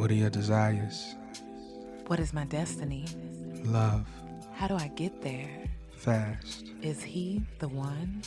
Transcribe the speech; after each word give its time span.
What 0.00 0.10
are 0.10 0.14
your 0.14 0.30
desires? 0.30 1.14
What 2.06 2.20
is 2.20 2.32
my 2.32 2.46
destiny? 2.46 3.04
Love. 3.64 4.06
How 4.54 4.66
do 4.66 4.74
I 4.74 4.88
get 4.96 5.20
there? 5.20 5.68
Fast. 5.94 6.72
Is 6.80 7.02
he 7.02 7.42
the 7.58 7.68
one? 7.68 8.22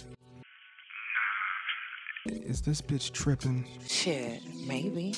Is 2.27 2.61
this 2.61 2.79
bitch 2.79 3.11
tripping? 3.11 3.65
Shit, 3.87 4.43
maybe. 4.67 5.13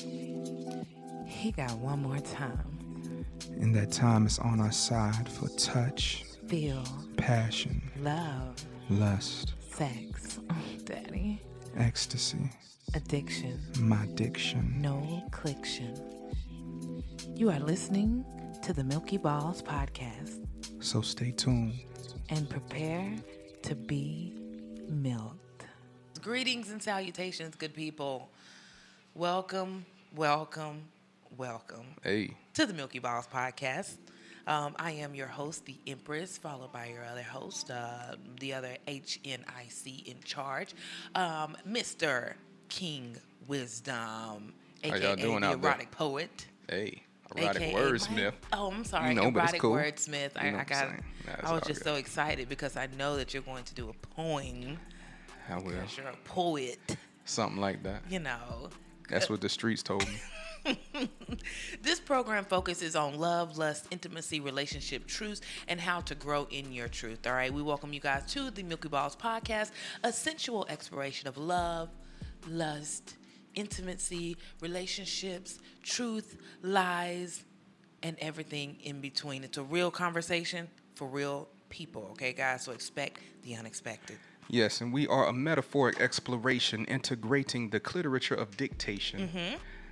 He 1.26 1.52
got 1.52 1.76
one 1.76 2.00
more 2.00 2.20
time. 2.20 3.26
And 3.60 3.74
that 3.74 3.92
time 3.92 4.24
is 4.24 4.38
on 4.38 4.58
our 4.58 4.72
side 4.72 5.28
for 5.28 5.50
touch, 5.58 6.24
Feel, 6.48 6.82
passion, 7.18 7.82
love, 8.00 8.64
lust, 8.88 9.52
sex, 9.68 10.40
daddy, 10.86 11.42
ecstasy, 11.76 12.50
addiction, 12.94 13.60
my 13.78 14.06
diction. 14.14 14.74
no 14.80 15.22
cliction. 15.32 16.15
You 17.36 17.50
are 17.50 17.60
listening 17.60 18.24
to 18.62 18.72
the 18.72 18.82
Milky 18.82 19.16
Balls 19.18 19.62
podcast 19.62 20.46
So 20.80 21.00
stay 21.02 21.30
tuned. 21.32 21.74
and 22.30 22.48
prepare 22.48 23.12
to 23.62 23.74
be 23.74 24.32
milked. 24.88 25.66
Greetings 26.22 26.70
and 26.70 26.82
salutations, 26.82 27.54
good 27.54 27.74
people. 27.74 28.30
Welcome, 29.14 29.84
welcome, 30.14 30.82
welcome 31.36 31.86
Hey. 32.02 32.34
to 32.54 32.66
the 32.66 32.74
Milky 32.74 32.98
Balls 32.98 33.26
podcast. 33.32 33.96
Um, 34.46 34.74
I 34.78 34.92
am 34.92 35.14
your 35.14 35.26
host, 35.26 35.64
the 35.66 35.76
Empress, 35.86 36.38
followed 36.38 36.72
by 36.72 36.86
your 36.86 37.04
other 37.04 37.22
host, 37.22 37.70
uh, 37.70 38.14
the 38.40 38.54
other 38.54 38.76
HNIC 38.86 40.06
in 40.06 40.20
charge, 40.24 40.74
um, 41.16 41.56
Mr. 41.68 42.34
King 42.68 43.16
Wisdom, 43.48 44.52
aka 44.84 45.00
y'all 45.02 45.16
doing 45.16 45.40
the 45.40 45.48
out 45.48 45.60
there? 45.60 45.70
erotic 45.70 45.90
poet. 45.90 46.46
Hey, 46.68 47.02
erotic 47.34 47.62
AKA 47.62 47.74
wordsmith. 47.74 48.32
Oh, 48.52 48.70
I'm 48.70 48.84
sorry, 48.84 49.08
You 49.08 49.14
know, 49.14 49.28
erotic 49.28 49.60
cool. 49.60 49.72
wordsmith. 49.74 50.30
I, 50.36 50.46
You 50.46 50.52
know 50.52 50.58
I 50.58 50.64
got. 50.64 50.88
That's 51.26 51.44
I 51.44 51.52
was 51.52 51.62
just 51.66 51.80
good. 51.80 51.90
so 51.90 51.94
excited 51.96 52.48
because 52.48 52.76
I 52.76 52.86
know 52.98 53.16
that 53.16 53.32
you're 53.34 53.42
going 53.42 53.64
to 53.64 53.74
do 53.74 53.88
a 53.88 54.06
poem. 54.14 54.78
I 55.48 55.56
will. 55.56 55.64
Because 55.70 55.96
you're 55.96 56.06
a 56.08 56.16
poet, 56.24 56.96
Something 57.24 57.60
like 57.60 57.82
that. 57.84 58.02
you 58.08 58.18
know. 58.20 58.70
That's 59.08 59.28
what 59.30 59.40
the 59.40 59.48
streets 59.48 59.82
told 59.82 60.06
me. 60.08 60.16
This 61.80 62.00
program 62.00 62.44
focuses 62.44 62.96
on 62.96 63.18
love, 63.18 63.56
lust, 63.56 63.86
intimacy, 63.92 64.40
relationship, 64.40 65.06
truths, 65.06 65.40
and 65.68 65.80
how 65.80 66.00
to 66.00 66.14
grow 66.16 66.48
in 66.50 66.72
your 66.72 66.88
truth. 66.88 67.24
All 67.24 67.34
right, 67.34 67.52
we 67.52 67.62
welcome 67.62 67.92
you 67.92 68.00
guys 68.00 68.24
to 68.32 68.50
the 68.50 68.64
Milky 68.64 68.88
Balls 68.88 69.14
podcast, 69.14 69.70
a 70.02 70.12
sensual 70.12 70.66
exploration 70.68 71.28
of 71.28 71.36
love, 71.36 71.90
lust, 72.48 73.14
intimacy, 73.56 74.36
relationships, 74.60 75.58
truth, 75.82 76.36
lies, 76.62 77.44
and 78.02 78.16
everything 78.20 78.76
in 78.84 79.00
between. 79.00 79.42
It's 79.42 79.58
a 79.58 79.62
real 79.62 79.90
conversation 79.90 80.68
for 80.94 81.08
real 81.08 81.48
people, 81.68 82.08
okay, 82.12 82.32
guys? 82.32 82.62
So 82.62 82.72
expect 82.72 83.20
the 83.42 83.56
unexpected. 83.56 84.18
Yes, 84.48 84.80
and 84.80 84.92
we 84.92 85.08
are 85.08 85.26
a 85.26 85.32
metaphoric 85.32 86.00
exploration 86.00 86.84
integrating 86.84 87.70
the 87.70 87.80
cliterature 87.80 88.36
of 88.36 88.56
dictation, 88.56 89.28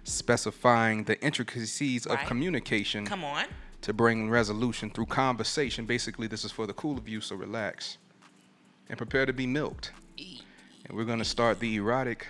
specifying 0.05 1.05
the 1.05 1.21
intricacies 1.21 2.07
of 2.07 2.19
Mm-hmm. 2.19 2.29
Communication 2.29 3.05
Come 3.05 3.25
on. 3.25 3.47
to 3.81 3.93
bring 3.93 4.31
resolution 4.31 4.91
through 4.91 5.07
conversation. 5.07 5.87
Basically, 5.87 6.29
this 6.29 6.45
is 6.45 6.53
for 6.53 6.67
the 6.69 6.73
cool 6.75 6.97
of 6.97 7.09
you, 7.09 7.21
so 7.21 7.35
relax 7.35 7.99
and 8.89 8.97
prepare 8.97 9.27
to 9.27 9.33
be 9.33 9.47
milked. 9.47 9.91
And 10.87 10.97
we're 10.97 11.05
going 11.05 11.19
to 11.19 11.25
start 11.25 11.59
the 11.59 11.77
erotic 11.77 12.27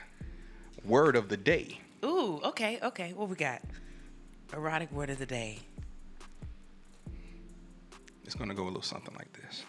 word 0.85 1.17
of 1.17 1.29
the 1.29 1.37
day. 1.37 1.81
Ooh, 2.05 2.41
okay, 2.45 2.79
okay. 2.83 3.13
What 3.15 3.29
we 3.29 3.37
got? 3.37 3.63
Erotic 4.53 4.93
word 4.93 5.11
of 5.11 5.19
the 5.19 5.27
day. 5.27 5.59
It's 8.25 8.35
going 8.35 8.49
to 8.49 8.55
go 8.55 8.65
a 8.65 8.67
little 8.67 8.83
something 8.83 9.15
like 9.17 9.33
this. 9.33 9.65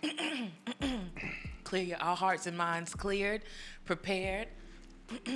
clear 1.63 1.83
your 1.83 2.01
all 2.01 2.15
hearts 2.15 2.47
and 2.47 2.57
minds 2.57 2.93
cleared 2.93 3.41
prepared 3.85 4.47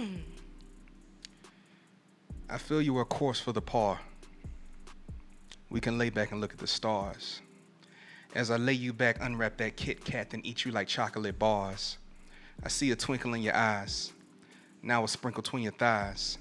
I 2.50 2.57
feel 2.57 2.81
you 2.81 2.97
are 2.97 3.01
a 3.01 3.06
course 3.06 3.39
for 3.39 3.51
the 3.51 3.62
par. 3.62 4.00
We 5.69 5.79
can 5.79 6.00
lay 6.00 6.09
back 6.09 6.31
and 6.31 6.41
look 6.41 6.51
at 6.51 6.57
the 6.57 6.66
stars. 6.66 7.41
As 8.34 8.50
I 8.50 8.57
lay 8.57 8.73
you 8.73 8.91
back, 8.91 9.18
unwrap 9.22 9.57
that 9.57 9.78
Kit 9.78 10.03
Kat, 10.03 10.34
and 10.34 10.44
eat 10.44 10.66
you 10.66 10.72
like 10.72 10.88
chocolate 10.88 11.38
bars. 11.38 12.00
I 12.63 12.69
see 12.69 12.89
a 12.89 12.95
twinkle 12.95 13.35
in 13.35 13.44
your 13.44 13.56
eyes. 13.56 14.13
Now 14.81 15.03
a 15.03 15.07
sprinkle 15.07 15.44
between 15.44 15.63
your 15.63 15.73
thighs. 15.73 16.38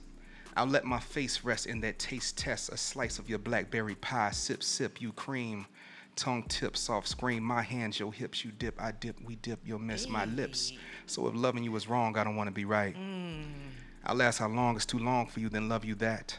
I'll 0.56 0.66
let 0.66 0.84
my 0.84 0.98
face 0.98 1.44
rest 1.44 1.66
in 1.66 1.80
that 1.82 1.98
taste 1.98 2.36
test. 2.36 2.70
A 2.70 2.76
slice 2.76 3.18
of 3.18 3.28
your 3.28 3.38
blackberry 3.38 3.94
pie. 3.96 4.30
Sip, 4.32 4.62
sip, 4.62 5.00
you 5.00 5.12
cream. 5.12 5.66
Tongue 6.16 6.42
tip, 6.48 6.76
soft 6.76 7.06
scream. 7.06 7.44
My 7.44 7.62
hands, 7.62 8.00
your 8.00 8.12
hips, 8.12 8.44
you 8.44 8.50
dip, 8.50 8.80
I 8.80 8.90
dip, 8.90 9.20
we 9.24 9.36
dip, 9.36 9.60
you'll 9.64 9.78
miss 9.78 10.08
my 10.08 10.24
lips. 10.24 10.72
So 11.06 11.28
if 11.28 11.34
loving 11.36 11.62
you 11.62 11.74
is 11.76 11.88
wrong, 11.88 12.18
I 12.18 12.24
don't 12.24 12.34
want 12.34 12.48
to 12.48 12.52
be 12.52 12.64
right. 12.64 12.96
Mm. 12.96 13.44
I'll 14.04 14.20
ask 14.20 14.40
how 14.40 14.48
long 14.48 14.76
is 14.76 14.84
too 14.84 14.98
long 14.98 15.28
for 15.28 15.38
you, 15.38 15.48
then 15.48 15.68
love 15.68 15.84
you 15.84 15.94
that. 15.96 16.36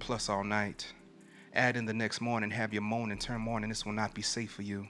Plus 0.00 0.28
all 0.28 0.42
night. 0.42 0.92
Add 1.54 1.76
in 1.76 1.84
the 1.84 1.94
next 1.94 2.20
morning, 2.20 2.50
have 2.50 2.72
your 2.72 2.82
moan 2.82 3.12
and 3.12 3.20
turn 3.20 3.40
morning. 3.40 3.68
This 3.68 3.86
will 3.86 3.92
not 3.92 4.14
be 4.14 4.22
safe 4.22 4.50
for 4.50 4.62
you. 4.62 4.88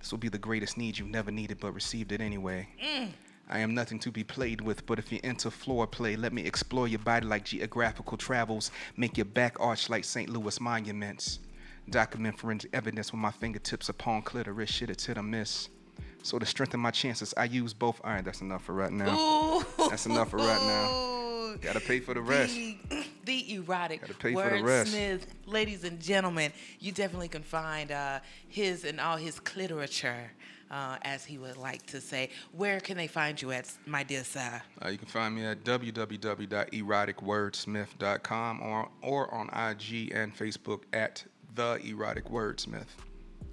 This 0.00 0.10
will 0.10 0.18
be 0.18 0.28
the 0.28 0.36
greatest 0.36 0.76
need 0.76 0.98
you've 0.98 1.08
never 1.08 1.30
needed 1.30 1.58
but 1.58 1.72
received 1.72 2.12
it 2.12 2.20
anyway. 2.20 2.68
Mm. 2.84 3.08
I 3.48 3.60
am 3.60 3.74
nothing 3.74 3.98
to 4.00 4.10
be 4.10 4.24
played 4.24 4.60
with, 4.60 4.86
but 4.86 4.98
if 4.98 5.12
you're 5.12 5.20
into 5.22 5.50
floor 5.50 5.86
play, 5.86 6.16
let 6.16 6.32
me 6.32 6.42
explore 6.42 6.88
your 6.88 6.98
body 6.98 7.26
like 7.26 7.44
geographical 7.44 8.16
travels, 8.16 8.72
make 8.96 9.16
your 9.16 9.24
back 9.24 9.56
arch 9.60 9.88
like 9.88 10.04
St. 10.04 10.28
Louis 10.28 10.60
monuments. 10.60 11.38
Document 11.88 12.36
forensic 12.36 12.70
evidence 12.74 13.12
with 13.12 13.20
my 13.20 13.30
fingertips 13.30 13.88
upon 13.88 14.22
clitoris, 14.22 14.70
shit, 14.70 14.90
it's 14.90 15.06
hit 15.06 15.16
or 15.16 15.22
miss. 15.22 15.68
So 16.24 16.40
to 16.40 16.46
strengthen 16.46 16.80
my 16.80 16.90
chances, 16.90 17.32
I 17.36 17.44
use 17.44 17.72
both. 17.72 18.00
All 18.02 18.10
right, 18.10 18.24
that's 18.24 18.40
enough 18.40 18.64
for 18.64 18.72
right 18.72 18.90
now. 18.90 19.16
Ooh. 19.16 19.64
That's 19.88 20.06
enough 20.06 20.30
for 20.30 20.38
right 20.38 20.60
now. 20.60 21.14
Gotta 21.62 21.80
pay 21.80 22.00
for 22.00 22.12
the 22.14 22.20
rest. 22.20 22.54
the, 22.54 22.76
the 23.24 23.54
erotic 23.54 24.00
Gotta 24.02 24.14
pay 24.14 24.34
for 24.34 24.50
the 24.50 24.62
rest. 24.62 24.94
wordsmith 24.94 25.20
ladies 25.46 25.84
and 25.84 26.00
gentlemen 26.00 26.52
you 26.80 26.92
definitely 26.92 27.28
can 27.28 27.42
find 27.42 27.90
uh, 27.90 28.20
his 28.48 28.84
and 28.84 29.00
all 29.00 29.16
his 29.16 29.40
cliterature 29.40 30.30
uh, 30.70 30.96
as 31.02 31.24
he 31.24 31.38
would 31.38 31.56
like 31.56 31.84
to 31.86 32.00
say 32.00 32.28
where 32.52 32.80
can 32.80 32.96
they 32.96 33.06
find 33.06 33.40
you 33.40 33.52
at 33.52 33.70
my 33.86 34.02
dear 34.02 34.24
sir 34.24 34.60
Uh, 34.84 34.88
you 34.88 34.98
can 34.98 35.06
find 35.08 35.34
me 35.34 35.44
at 35.44 35.64
www.eroticwordsmith.com 35.64 38.62
or, 38.62 38.88
or 39.02 39.32
on 39.34 39.46
IG 39.48 40.12
and 40.14 40.36
Facebook 40.36 40.82
at 40.92 41.24
The 41.54 41.78
Erotic 41.84 42.24
Wordsmith. 42.30 42.86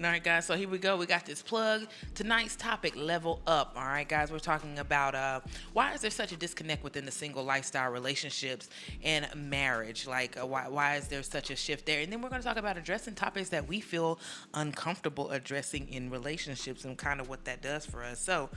All 0.01 0.09
right, 0.09 0.23
guys. 0.23 0.45
So 0.45 0.55
here 0.55 0.67
we 0.67 0.79
go. 0.79 0.97
We 0.97 1.05
got 1.05 1.25
this 1.25 1.41
plug. 1.41 1.87
Tonight's 2.15 2.55
topic: 2.55 2.95
level 2.95 3.41
up. 3.45 3.73
All 3.77 3.85
right, 3.85 4.07
guys. 4.07 4.31
We're 4.31 4.39
talking 4.39 4.79
about 4.79 5.13
uh, 5.13 5.41
why 5.73 5.93
is 5.93 6.01
there 6.01 6.09
such 6.09 6.31
a 6.31 6.35
disconnect 6.35 6.83
within 6.83 7.05
the 7.05 7.11
single 7.11 7.43
lifestyle, 7.43 7.91
relationships, 7.91 8.69
and 9.03 9.27
marriage? 9.35 10.07
Like, 10.07 10.35
uh, 10.37 10.47
why 10.47 10.67
why 10.67 10.95
is 10.95 11.07
there 11.07 11.21
such 11.21 11.51
a 11.51 11.55
shift 11.55 11.85
there? 11.85 12.01
And 12.01 12.11
then 12.11 12.21
we're 12.21 12.29
going 12.29 12.41
to 12.41 12.47
talk 12.47 12.57
about 12.57 12.75
addressing 12.75 13.13
topics 13.13 13.49
that 13.49 13.67
we 13.67 13.79
feel 13.79 14.19
uncomfortable 14.55 15.29
addressing 15.29 15.87
in 15.89 16.09
relationships 16.09 16.85
and 16.85 16.97
kind 16.97 17.21
of 17.21 17.29
what 17.29 17.45
that 17.45 17.61
does 17.61 17.85
for 17.85 18.03
us. 18.03 18.19
So. 18.19 18.49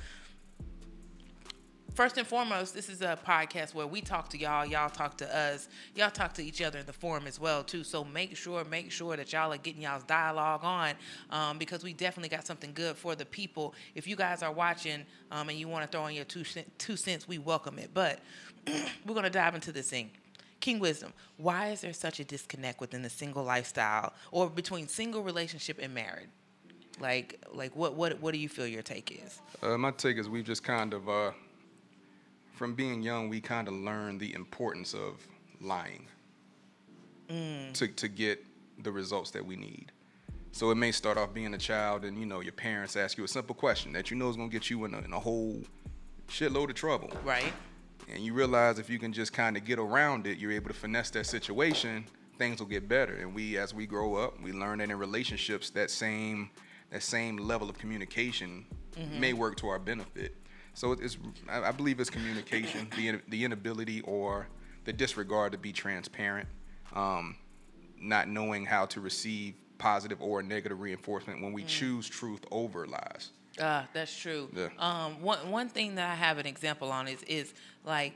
First 1.94 2.18
and 2.18 2.26
foremost, 2.26 2.74
this 2.74 2.90
is 2.90 3.00
a 3.00 3.18
podcast 3.26 3.72
where 3.72 3.86
we 3.86 4.02
talk 4.02 4.28
to 4.30 4.38
y'all, 4.38 4.66
y'all 4.66 4.90
talk 4.90 5.16
to 5.18 5.36
us, 5.36 5.68
y'all 5.94 6.10
talk 6.10 6.34
to 6.34 6.44
each 6.44 6.60
other 6.60 6.78
in 6.78 6.84
the 6.84 6.92
forum 6.92 7.26
as 7.26 7.40
well 7.40 7.64
too. 7.64 7.84
So 7.84 8.04
make 8.04 8.36
sure, 8.36 8.64
make 8.64 8.92
sure 8.92 9.16
that 9.16 9.32
y'all 9.32 9.50
are 9.52 9.56
getting 9.56 9.82
y'all's 9.82 10.02
dialogue 10.02 10.60
on, 10.62 10.94
um, 11.30 11.56
because 11.56 11.82
we 11.82 11.94
definitely 11.94 12.28
got 12.28 12.46
something 12.46 12.72
good 12.74 12.96
for 12.96 13.14
the 13.14 13.24
people. 13.24 13.74
If 13.94 14.06
you 14.06 14.14
guys 14.14 14.42
are 14.42 14.52
watching 14.52 15.06
um, 15.30 15.48
and 15.48 15.58
you 15.58 15.68
want 15.68 15.90
to 15.90 15.96
throw 15.96 16.06
in 16.06 16.14
your 16.14 16.26
two 16.26 16.44
two 16.76 16.96
cents, 16.96 17.26
we 17.26 17.38
welcome 17.38 17.78
it. 17.78 17.90
But 17.94 18.20
we're 19.06 19.14
gonna 19.14 19.30
dive 19.30 19.54
into 19.54 19.72
this 19.72 19.88
thing. 19.88 20.10
King 20.60 20.78
Wisdom, 20.80 21.12
why 21.36 21.68
is 21.68 21.80
there 21.80 21.92
such 21.92 22.20
a 22.20 22.24
disconnect 22.24 22.80
within 22.80 23.00
the 23.02 23.10
single 23.10 23.44
lifestyle 23.44 24.12
or 24.32 24.50
between 24.50 24.88
single 24.88 25.22
relationship 25.22 25.78
and 25.80 25.94
married? 25.94 26.28
Like, 26.98 27.42
like 27.52 27.76
what, 27.76 27.94
what, 27.94 28.20
what 28.20 28.32
do 28.32 28.38
you 28.38 28.48
feel 28.48 28.66
your 28.66 28.82
take 28.82 29.22
is? 29.24 29.40
Uh, 29.62 29.76
my 29.76 29.90
take 29.90 30.16
is 30.16 30.28
we've 30.28 30.44
just 30.44 30.64
kind 30.64 30.94
of, 30.94 31.08
uh, 31.08 31.32
from 32.56 32.74
being 32.74 33.02
young, 33.02 33.28
we 33.28 33.40
kind 33.40 33.68
of 33.68 33.74
learn 33.74 34.18
the 34.18 34.34
importance 34.34 34.94
of 34.94 35.26
lying 35.60 36.06
mm. 37.28 37.72
to, 37.74 37.88
to 37.88 38.08
get 38.08 38.44
the 38.82 38.90
results 38.90 39.30
that 39.32 39.44
we 39.44 39.56
need. 39.56 39.92
So 40.52 40.70
it 40.70 40.76
may 40.76 40.90
start 40.90 41.18
off 41.18 41.34
being 41.34 41.52
a 41.54 41.58
child, 41.58 42.04
and 42.04 42.18
you 42.18 42.24
know 42.24 42.40
your 42.40 42.52
parents 42.52 42.96
ask 42.96 43.18
you 43.18 43.24
a 43.24 43.28
simple 43.28 43.54
question 43.54 43.92
that 43.92 44.10
you 44.10 44.16
know 44.16 44.30
is 44.30 44.36
gonna 44.36 44.48
get 44.48 44.70
you 44.70 44.86
in 44.86 44.94
a, 44.94 44.98
in 44.98 45.12
a 45.12 45.20
whole 45.20 45.62
shitload 46.28 46.70
of 46.70 46.74
trouble. 46.74 47.10
Right? 47.24 47.52
and 48.12 48.24
you 48.24 48.32
realize 48.32 48.78
if 48.78 48.88
you 48.88 48.98
can 48.98 49.12
just 49.12 49.32
kind 49.32 49.56
of 49.56 49.64
get 49.64 49.78
around 49.78 50.26
it, 50.26 50.38
you're 50.38 50.52
able 50.52 50.68
to 50.68 50.74
finesse 50.74 51.10
that 51.10 51.26
situation. 51.26 52.06
Things 52.38 52.60
will 52.60 52.66
get 52.66 52.88
better. 52.88 53.14
And 53.14 53.34
we, 53.34 53.56
as 53.58 53.74
we 53.74 53.86
grow 53.86 54.14
up, 54.16 54.40
we 54.42 54.52
learn 54.52 54.78
that 54.78 54.90
in 54.90 54.98
relationships, 54.98 55.70
that 55.70 55.90
same 55.90 56.50
that 56.90 57.02
same 57.02 57.36
level 57.36 57.68
of 57.68 57.76
communication 57.76 58.64
mm-hmm. 58.96 59.20
may 59.20 59.32
work 59.32 59.56
to 59.56 59.66
our 59.66 59.78
benefit. 59.80 60.36
So 60.76 60.92
it's, 60.92 61.16
I 61.48 61.72
believe 61.72 62.00
it's 62.00 62.10
communication, 62.10 62.86
the 62.96 63.18
the 63.28 63.44
inability 63.44 64.02
or 64.02 64.46
the 64.84 64.92
disregard 64.92 65.52
to 65.52 65.58
be 65.58 65.72
transparent. 65.72 66.46
Um, 66.94 67.36
not 67.98 68.28
knowing 68.28 68.66
how 68.66 68.84
to 68.86 69.00
receive 69.00 69.54
positive 69.78 70.20
or 70.20 70.42
negative 70.42 70.78
reinforcement 70.78 71.40
when 71.40 71.54
we 71.54 71.64
choose 71.64 72.06
truth 72.06 72.44
over 72.50 72.86
lies. 72.86 73.30
Uh, 73.58 73.84
that's 73.94 74.14
true. 74.14 74.50
Yeah. 74.54 74.68
Um, 74.78 75.22
one 75.22 75.50
one 75.50 75.70
thing 75.70 75.94
that 75.94 76.10
I 76.10 76.14
have 76.14 76.36
an 76.36 76.46
example 76.46 76.92
on 76.92 77.08
is 77.08 77.22
is 77.22 77.54
like, 77.82 78.12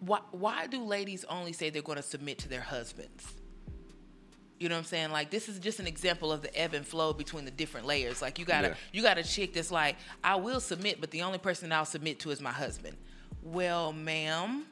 why 0.00 0.20
why 0.30 0.66
do 0.66 0.84
ladies 0.84 1.24
only 1.24 1.54
say 1.54 1.70
they're 1.70 1.80
going 1.80 1.96
to 1.96 2.02
submit 2.02 2.36
to 2.40 2.48
their 2.50 2.60
husbands? 2.60 3.34
You 4.62 4.68
know 4.68 4.76
what 4.76 4.80
I'm 4.80 4.84
saying? 4.84 5.10
Like 5.10 5.30
this 5.30 5.48
is 5.48 5.58
just 5.58 5.80
an 5.80 5.88
example 5.88 6.30
of 6.30 6.40
the 6.42 6.56
ebb 6.56 6.72
and 6.72 6.86
flow 6.86 7.12
between 7.12 7.44
the 7.44 7.50
different 7.50 7.84
layers. 7.86 8.22
Like 8.22 8.38
you 8.38 8.44
got 8.44 8.64
a 8.64 8.68
Yeah. 8.68 8.74
you 8.92 9.02
got 9.02 9.18
a 9.18 9.24
chick 9.24 9.54
that's 9.54 9.72
like, 9.72 9.96
I 10.22 10.36
will 10.36 10.60
submit, 10.60 11.00
but 11.00 11.10
the 11.10 11.22
only 11.22 11.38
person 11.38 11.72
I'll 11.72 11.84
submit 11.84 12.20
to 12.20 12.30
is 12.30 12.40
my 12.40 12.52
husband. 12.52 12.96
Well, 13.42 13.92
ma'am, 13.92 14.66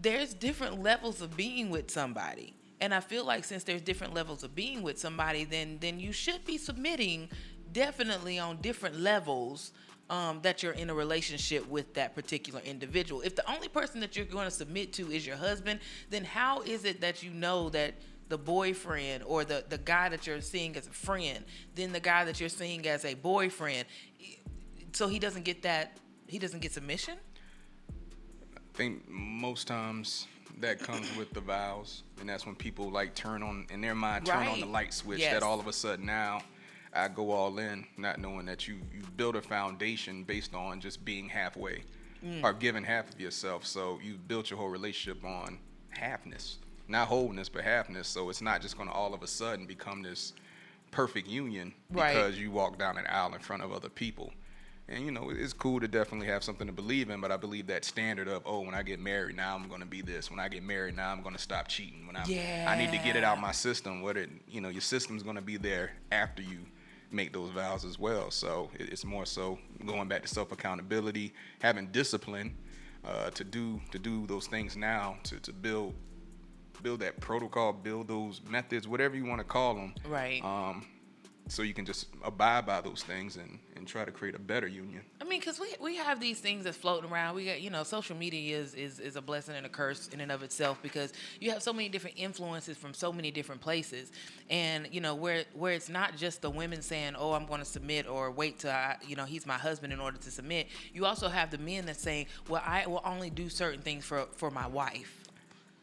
there's 0.00 0.34
different 0.34 0.82
levels 0.82 1.20
of 1.22 1.36
being 1.36 1.70
with 1.70 1.90
somebody. 1.90 2.54
And 2.80 2.92
I 2.92 3.00
feel 3.00 3.24
like 3.24 3.44
since 3.44 3.64
there's 3.64 3.82
different 3.82 4.14
levels 4.14 4.42
of 4.42 4.54
being 4.54 4.82
with 4.82 4.98
somebody, 4.98 5.44
then 5.44 5.78
then 5.80 6.00
you 6.00 6.12
should 6.12 6.44
be 6.44 6.58
submitting 6.58 7.28
definitely 7.72 8.38
on 8.38 8.56
different 8.60 8.98
levels 8.98 9.72
um, 10.10 10.40
that 10.42 10.62
you're 10.62 10.72
in 10.72 10.88
a 10.90 10.94
relationship 10.94 11.68
with 11.68 11.92
that 11.94 12.14
particular 12.14 12.60
individual. 12.64 13.20
If 13.20 13.36
the 13.36 13.48
only 13.50 13.68
person 13.68 14.00
that 14.00 14.16
you're 14.16 14.24
going 14.24 14.46
to 14.46 14.50
submit 14.50 14.92
to 14.94 15.10
is 15.10 15.26
your 15.26 15.36
husband, 15.36 15.80
then 16.08 16.24
how 16.24 16.62
is 16.62 16.84
it 16.84 17.00
that 17.02 17.22
you 17.22 17.30
know 17.30 17.68
that 17.70 17.94
the 18.28 18.38
boyfriend 18.38 19.22
or 19.24 19.44
the, 19.44 19.64
the 19.68 19.78
guy 19.78 20.08
that 20.08 20.26
you're 20.26 20.40
seeing 20.40 20.76
as 20.76 20.86
a 20.86 20.90
friend, 20.90 21.44
then 21.74 21.92
the 21.92 22.00
guy 22.00 22.24
that 22.24 22.40
you're 22.40 22.48
seeing 22.48 22.86
as 22.86 23.04
a 23.04 23.14
boyfriend, 23.14 23.86
so 24.92 25.08
he 25.08 25.18
doesn't 25.18 25.44
get 25.44 25.62
that, 25.62 25.96
he 26.26 26.38
doesn't 26.38 26.60
get 26.60 26.72
submission? 26.72 27.14
I 28.56 28.60
think 28.74 29.08
most 29.08 29.66
times 29.66 30.26
that 30.60 30.78
comes 30.78 31.14
with 31.16 31.32
the 31.32 31.40
vows, 31.40 32.02
and 32.20 32.28
that's 32.28 32.44
when 32.46 32.54
people 32.54 32.90
like 32.90 33.14
turn 33.14 33.42
on 33.42 33.66
in 33.70 33.80
their 33.80 33.94
mind 33.94 34.26
turn 34.26 34.46
on 34.46 34.60
the 34.60 34.66
light 34.66 34.92
switch. 34.92 35.20
Yes. 35.20 35.32
That 35.32 35.42
all 35.42 35.58
of 35.60 35.66
a 35.66 35.72
sudden 35.72 36.06
now 36.06 36.42
I 36.92 37.08
go 37.08 37.30
all 37.30 37.58
in, 37.58 37.86
not 37.96 38.18
knowing 38.18 38.46
that 38.46 38.68
you 38.68 38.76
you 38.92 39.02
build 39.16 39.36
a 39.36 39.42
foundation 39.42 40.24
based 40.24 40.54
on 40.54 40.80
just 40.80 41.04
being 41.04 41.28
halfway 41.28 41.82
Mm. 42.24 42.42
or 42.42 42.52
giving 42.52 42.82
half 42.82 43.08
of 43.12 43.20
yourself. 43.20 43.64
So 43.64 44.00
you 44.02 44.14
built 44.14 44.50
your 44.50 44.58
whole 44.58 44.68
relationship 44.68 45.24
on 45.24 45.58
halfness, 45.96 46.56
not 46.88 47.08
wholeness, 47.08 47.48
but 47.48 47.62
halfness. 47.62 48.06
So 48.06 48.30
it's 48.30 48.42
not 48.42 48.60
just 48.62 48.76
going 48.76 48.88
to 48.88 48.94
all 48.94 49.14
of 49.14 49.22
a 49.22 49.26
sudden 49.26 49.66
become 49.66 50.02
this 50.02 50.32
perfect 50.90 51.28
union 51.28 51.74
Right. 51.90 52.14
because 52.14 52.38
you 52.40 52.50
walk 52.50 52.78
down 52.78 52.96
an 52.98 53.06
aisle 53.06 53.34
in 53.34 53.40
front 53.40 53.62
of 53.62 53.72
other 53.72 53.88
people. 53.88 54.32
And 54.90 55.04
you 55.04 55.10
know, 55.10 55.28
it's 55.28 55.52
cool 55.52 55.80
to 55.80 55.88
definitely 55.88 56.28
have 56.28 56.42
something 56.42 56.66
to 56.66 56.72
believe 56.72 57.10
in, 57.10 57.20
but 57.20 57.30
I 57.30 57.36
believe 57.36 57.66
that 57.66 57.84
standard 57.84 58.26
of 58.26 58.42
oh, 58.46 58.60
when 58.60 58.74
I 58.74 58.82
get 58.82 58.98
married, 58.98 59.36
now 59.36 59.54
I'm 59.54 59.68
gonna 59.68 59.84
be 59.84 60.00
this. 60.00 60.30
When 60.30 60.40
I 60.40 60.48
get 60.48 60.62
married, 60.62 60.96
now 60.96 61.12
I'm 61.12 61.20
gonna 61.22 61.36
stop 61.36 61.68
cheating. 61.68 62.06
When 62.06 62.16
I 62.16 62.24
yeah. 62.24 62.64
I 62.66 62.78
need 62.78 62.90
to 62.96 63.04
get 63.04 63.14
it 63.14 63.22
out 63.22 63.38
my 63.38 63.52
system. 63.52 64.00
What 64.00 64.16
it 64.16 64.30
you 64.48 64.62
know, 64.62 64.70
your 64.70 64.80
system's 64.80 65.22
gonna 65.22 65.42
be 65.42 65.58
there 65.58 65.90
after 66.10 66.40
you 66.40 66.60
make 67.10 67.34
those 67.34 67.50
vows 67.50 67.84
as 67.84 67.98
well. 67.98 68.30
So 68.30 68.70
it's 68.78 69.04
more 69.04 69.26
so 69.26 69.58
going 69.84 70.08
back 70.08 70.22
to 70.22 70.28
self 70.28 70.52
accountability, 70.52 71.34
having 71.60 71.88
discipline 71.88 72.56
uh, 73.04 73.28
to 73.30 73.44
do 73.44 73.82
to 73.90 73.98
do 73.98 74.26
those 74.26 74.46
things 74.46 74.74
now 74.74 75.18
to 75.24 75.38
to 75.40 75.52
build 75.52 75.94
build 76.82 77.00
that 77.00 77.20
protocol, 77.20 77.72
build 77.72 78.08
those 78.08 78.40
methods, 78.48 78.86
whatever 78.86 79.16
you 79.16 79.24
want 79.24 79.40
to 79.40 79.44
call 79.44 79.74
them. 79.74 79.94
Right. 80.08 80.42
Um, 80.44 80.86
so 81.48 81.62
you 81.62 81.72
can 81.72 81.86
just 81.86 82.08
abide 82.22 82.66
by 82.66 82.80
those 82.82 83.02
things 83.02 83.36
and, 83.36 83.58
and 83.74 83.88
try 83.88 84.04
to 84.04 84.10
create 84.10 84.34
a 84.34 84.38
better 84.38 84.66
union. 84.66 85.02
I 85.20 85.24
mean, 85.24 85.40
because 85.40 85.58
we, 85.58 85.68
we 85.80 85.96
have 85.96 86.20
these 86.20 86.40
things 86.40 86.64
that's 86.64 86.76
floating 86.76 87.10
around. 87.10 87.34
We 87.34 87.46
got, 87.46 87.60
you 87.62 87.70
know, 87.70 87.82
social 87.84 88.16
media 88.16 88.58
is, 88.58 88.74
is, 88.74 89.00
is 89.00 89.16
a 89.16 89.22
blessing 89.22 89.54
and 89.56 89.64
a 89.64 89.68
curse 89.68 90.08
in 90.08 90.20
and 90.20 90.30
of 90.30 90.42
itself 90.42 90.78
because 90.82 91.12
you 91.40 91.50
have 91.50 91.62
so 91.62 91.72
many 91.72 91.88
different 91.88 92.18
influences 92.18 92.76
from 92.76 92.92
so 92.92 93.12
many 93.12 93.30
different 93.30 93.60
places. 93.60 94.12
And, 94.50 94.88
you 94.92 95.00
know, 95.00 95.14
where, 95.14 95.44
where 95.54 95.72
it's 95.72 95.88
not 95.88 96.16
just 96.16 96.42
the 96.42 96.50
women 96.50 96.82
saying, 96.82 97.14
oh, 97.18 97.32
I'm 97.32 97.46
going 97.46 97.60
to 97.60 97.66
submit 97.66 98.06
or 98.06 98.30
wait 98.30 98.58
till, 98.58 98.70
I, 98.70 98.96
you 99.06 99.16
know, 99.16 99.24
he's 99.24 99.46
my 99.46 99.58
husband 99.58 99.92
in 99.92 100.00
order 100.00 100.18
to 100.18 100.30
submit. 100.30 100.68
You 100.92 101.06
also 101.06 101.28
have 101.28 101.50
the 101.50 101.58
men 101.58 101.86
that's 101.86 102.02
saying, 102.02 102.26
well, 102.48 102.62
I 102.64 102.86
will 102.86 103.02
only 103.04 103.30
do 103.30 103.48
certain 103.48 103.80
things 103.80 104.04
for, 104.04 104.26
for 104.36 104.50
my 104.50 104.66
wife. 104.66 105.17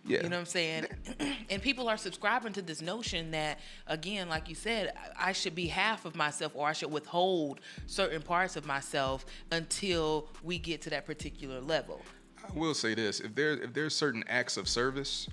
Yeah. 0.07 0.17
You 0.21 0.29
know 0.29 0.35
what 0.35 0.41
I'm 0.41 0.45
saying? 0.45 0.85
and 1.49 1.61
people 1.61 1.89
are 1.89 1.97
subscribing 1.97 2.53
to 2.53 2.61
this 2.61 2.81
notion 2.81 3.31
that, 3.31 3.59
again, 3.87 4.29
like 4.29 4.47
you 4.47 4.55
said, 4.55 4.93
I 5.17 5.31
should 5.31 5.55
be 5.55 5.67
half 5.67 6.05
of 6.05 6.15
myself 6.15 6.51
or 6.55 6.67
I 6.67 6.73
should 6.73 6.91
withhold 6.91 7.59
certain 7.87 8.21
parts 8.21 8.55
of 8.55 8.65
myself 8.65 9.25
until 9.51 10.29
we 10.43 10.59
get 10.59 10.81
to 10.83 10.89
that 10.91 11.05
particular 11.05 11.59
level. 11.59 12.01
I 12.47 12.57
will 12.57 12.75
say 12.75 12.93
this: 12.93 13.19
if 13.19 13.33
there 13.33 13.53
if 13.53 13.73
there's 13.73 13.95
certain 13.95 14.23
acts 14.27 14.57
of 14.57 14.67
service 14.67 15.27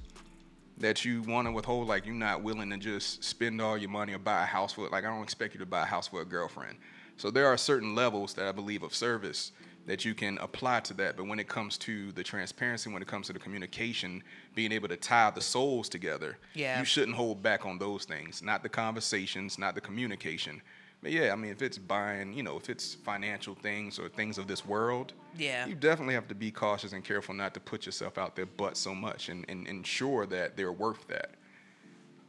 that 0.78 1.04
you 1.04 1.22
want 1.22 1.46
to 1.46 1.52
withhold, 1.52 1.88
like 1.88 2.06
you're 2.06 2.14
not 2.14 2.42
willing 2.42 2.70
to 2.70 2.78
just 2.78 3.22
spend 3.22 3.60
all 3.60 3.76
your 3.76 3.90
money 3.90 4.14
or 4.14 4.18
buy 4.18 4.42
a 4.42 4.46
house 4.46 4.72
for, 4.72 4.86
it. 4.86 4.92
like 4.92 5.04
I 5.04 5.08
don't 5.08 5.22
expect 5.22 5.52
you 5.52 5.60
to 5.60 5.66
buy 5.66 5.82
a 5.82 5.86
house 5.86 6.08
for 6.08 6.22
a 6.22 6.24
girlfriend. 6.24 6.76
So 7.18 7.30
there 7.30 7.46
are 7.46 7.58
certain 7.58 7.94
levels 7.94 8.32
that 8.34 8.46
I 8.46 8.52
believe 8.52 8.82
of 8.82 8.94
service 8.94 9.52
that 9.86 10.04
you 10.04 10.14
can 10.14 10.38
apply 10.38 10.80
to 10.80 10.94
that. 10.94 11.16
But 11.16 11.26
when 11.26 11.38
it 11.40 11.48
comes 11.48 11.76
to 11.78 12.12
the 12.12 12.22
transparency, 12.22 12.90
when 12.90 13.02
it 13.02 13.08
comes 13.08 13.26
to 13.26 13.32
the 13.32 13.38
communication, 13.38 14.22
being 14.54 14.72
able 14.72 14.88
to 14.88 14.96
tie 14.96 15.30
the 15.30 15.40
souls 15.40 15.88
together, 15.88 16.38
Yeah. 16.54 16.78
you 16.78 16.84
shouldn't 16.84 17.16
hold 17.16 17.42
back 17.42 17.66
on 17.66 17.78
those 17.78 18.04
things. 18.04 18.42
Not 18.42 18.62
the 18.62 18.68
conversations, 18.68 19.58
not 19.58 19.74
the 19.74 19.80
communication. 19.80 20.62
But 21.02 21.10
yeah, 21.10 21.32
I 21.32 21.36
mean, 21.36 21.50
if 21.50 21.62
it's 21.62 21.78
buying, 21.78 22.32
you 22.32 22.44
know, 22.44 22.56
if 22.56 22.70
it's 22.70 22.94
financial 22.94 23.56
things 23.56 23.98
or 23.98 24.08
things 24.08 24.38
of 24.38 24.46
this 24.46 24.64
world, 24.64 25.14
Yeah. 25.36 25.66
you 25.66 25.74
definitely 25.74 26.14
have 26.14 26.28
to 26.28 26.34
be 26.36 26.52
cautious 26.52 26.92
and 26.92 27.04
careful 27.04 27.34
not 27.34 27.54
to 27.54 27.60
put 27.60 27.84
yourself 27.86 28.18
out 28.18 28.36
there 28.36 28.46
but 28.46 28.76
so 28.76 28.94
much 28.94 29.28
and, 29.28 29.44
and 29.48 29.66
ensure 29.66 30.26
that 30.26 30.56
they're 30.56 30.70
worth 30.70 31.08
that. 31.08 31.34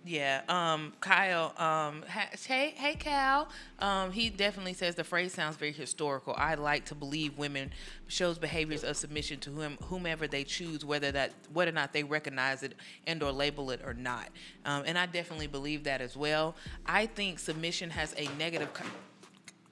Yeah, 0.06 0.42
um, 0.50 0.92
Kyle. 1.00 1.54
Um, 1.58 2.04
ha- 2.10 2.30
hey, 2.46 2.74
hey, 2.76 2.96
Cal. 2.96 3.48
Um, 3.80 4.12
he 4.12 4.30
definitely 4.30 4.74
says 4.74 4.96
the 4.96 5.04
phrase 5.04 5.34
sounds 5.34 5.56
very 5.56 5.72
historical. 5.72 6.34
I 6.38 6.56
like 6.56 6.86
to 6.86 6.96
believe 6.96 7.38
women 7.38 7.72
shows 8.08 8.38
behaviors 8.38 8.84
of 8.84 8.98
submission 8.98 9.40
to 9.42 9.50
whom, 9.52 9.78
whomever 9.84 10.28
they 10.28 10.44
choose, 10.44 10.84
whether 10.84 11.12
that 11.14 11.32
whether 11.54 11.72
or 11.72 11.74
not 11.74 11.94
they 11.94 12.04
recognize 12.04 12.64
it 12.64 12.74
and 13.08 13.24
or 13.24 13.32
label 13.32 13.72
it 13.72 13.80
or 13.86 13.94
not. 13.94 14.28
Um, 14.66 14.84
and 14.86 14.98
I 14.98 15.06
definitely 15.06 15.48
believe 15.48 15.86
that 15.86 16.02
as 16.02 16.18
well. 16.18 16.56
I 16.86 17.06
think 17.06 17.40
submission 17.40 17.90
has 17.92 18.14
a 18.18 18.28
negative. 18.38 18.74
Con- 18.74 18.88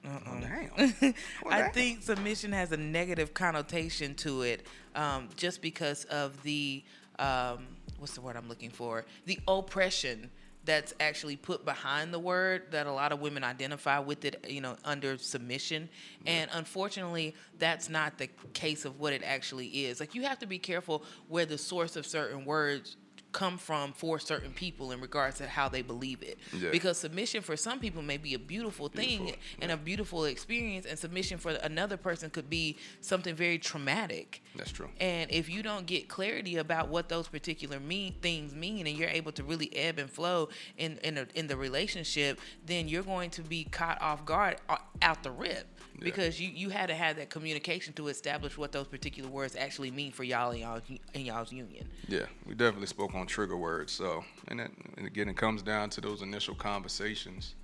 Oh, 0.04 0.40
damn. 0.40 1.14
I 1.48 1.68
think 1.68 2.02
submission 2.02 2.50
has 2.50 2.72
a 2.72 2.76
negative 2.76 3.34
connotation 3.34 4.16
to 4.16 4.42
it, 4.42 4.66
um, 4.96 5.28
just 5.36 5.62
because 5.62 6.02
of 6.06 6.42
the 6.42 6.82
um, 7.20 7.68
what's 8.02 8.14
the 8.14 8.20
word 8.20 8.36
I'm 8.36 8.48
looking 8.48 8.70
for? 8.70 9.06
The 9.26 9.38
oppression 9.48 10.28
that's 10.64 10.92
actually 11.00 11.36
put 11.36 11.64
behind 11.64 12.12
the 12.12 12.18
word 12.18 12.62
that 12.70 12.86
a 12.86 12.92
lot 12.92 13.12
of 13.12 13.20
women 13.20 13.42
identify 13.42 13.98
with 13.98 14.24
it, 14.24 14.44
you 14.48 14.60
know, 14.60 14.76
under 14.84 15.16
submission. 15.18 15.88
And 16.26 16.50
unfortunately, 16.52 17.34
that's 17.58 17.88
not 17.88 18.18
the 18.18 18.28
case 18.52 18.84
of 18.84 19.00
what 19.00 19.12
it 19.12 19.22
actually 19.24 19.66
is. 19.66 19.98
Like 19.98 20.14
you 20.14 20.22
have 20.22 20.38
to 20.40 20.46
be 20.46 20.58
careful 20.58 21.02
where 21.28 21.46
the 21.46 21.58
source 21.58 21.96
of 21.96 22.06
certain 22.06 22.44
words 22.44 22.96
come 23.32 23.58
from 23.58 23.92
for 23.92 24.18
certain 24.18 24.52
people 24.52 24.92
in 24.92 25.00
regards 25.00 25.38
to 25.38 25.46
how 25.46 25.68
they 25.68 25.82
believe 25.82 26.22
it 26.22 26.38
Yeah. 26.52 26.70
because 26.70 26.98
submission 26.98 27.42
for 27.42 27.56
some 27.56 27.80
people 27.80 28.02
may 28.02 28.16
be 28.18 28.34
a 28.34 28.38
beautiful 28.38 28.88
thing 28.88 29.24
Beautiful, 29.24 29.42
and 29.62 29.72
a 29.72 29.76
beautiful 29.76 30.24
experience 30.26 30.86
and 30.86 30.98
submission 30.98 31.38
for 31.38 31.50
another 31.52 31.96
person 31.96 32.30
could 32.30 32.48
be 32.50 32.76
something 33.00 33.34
very 33.34 33.58
traumatic 33.58 34.42
That's 34.56 34.70
true. 34.72 34.90
and 35.00 35.30
if 35.30 35.48
you 35.48 35.62
don't 35.62 35.86
get 35.86 36.08
clarity 36.08 36.56
about 36.56 36.88
what 36.88 37.08
those 37.08 37.28
particular 37.28 37.80
mean 37.80 38.14
things 38.20 38.54
mean 38.54 38.86
and 38.86 38.96
you're 38.96 39.08
able 39.08 39.32
to 39.32 39.42
really 39.42 39.74
ebb 39.76 39.98
and 39.98 40.10
flow 40.10 40.48
in 40.76 40.98
in, 41.02 41.18
a, 41.18 41.26
in 41.34 41.46
the 41.46 41.56
relationship 41.56 42.38
then 42.66 42.88
you're 42.88 43.02
going 43.02 43.30
to 43.30 43.42
be 43.42 43.64
caught 43.64 44.00
off 44.02 44.24
guard 44.26 44.56
uh, 44.68 44.76
out 45.00 45.22
the 45.22 45.30
rip 45.30 45.66
because 45.98 46.40
you, 46.40 46.48
you 46.48 46.70
had 46.70 46.86
to 46.86 46.94
have 46.94 47.16
that 47.16 47.30
communication 47.30 47.92
to 47.94 48.08
establish 48.08 48.56
what 48.56 48.72
those 48.72 48.86
particular 48.86 49.28
words 49.28 49.56
actually 49.56 49.90
mean 49.90 50.12
for 50.12 50.24
y'all 50.24 50.50
in 50.52 50.60
y'all's, 50.60 50.82
in 51.14 51.26
y'all's 51.26 51.52
union 51.52 51.88
Yeah, 52.08 52.26
we 52.46 52.54
definitely 52.54 52.86
spoke 52.86 53.14
on 53.14 53.26
trigger 53.26 53.56
words. 53.56 53.92
So, 53.92 54.24
and, 54.48 54.60
that, 54.60 54.70
and 54.96 55.06
again, 55.06 55.28
it 55.28 55.36
comes 55.36 55.62
down 55.62 55.90
to 55.90 56.00
those 56.00 56.22
initial 56.22 56.54
conversations, 56.54 57.54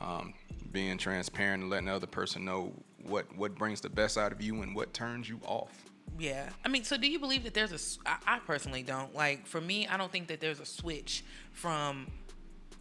um, 0.00 0.34
being 0.72 0.98
transparent 0.98 1.62
and 1.62 1.70
letting 1.70 1.86
the 1.86 1.94
other 1.94 2.06
person 2.06 2.44
know 2.44 2.72
what 3.02 3.34
what 3.36 3.54
brings 3.54 3.80
the 3.80 3.88
best 3.88 4.18
out 4.18 4.32
of 4.32 4.42
you 4.42 4.62
and 4.62 4.74
what 4.74 4.92
turns 4.92 5.28
you 5.28 5.40
off. 5.44 5.86
Yeah. 6.18 6.48
I 6.64 6.68
mean, 6.68 6.84
so 6.84 6.96
do 6.96 7.08
you 7.08 7.18
believe 7.18 7.44
that 7.44 7.54
there's 7.54 7.72
a? 7.72 8.08
I, 8.08 8.36
I 8.36 8.38
personally 8.40 8.82
don't. 8.82 9.14
Like 9.14 9.46
for 9.46 9.60
me, 9.60 9.86
I 9.86 9.96
don't 9.96 10.10
think 10.10 10.28
that 10.28 10.40
there's 10.40 10.60
a 10.60 10.66
switch 10.66 11.24
from 11.52 12.06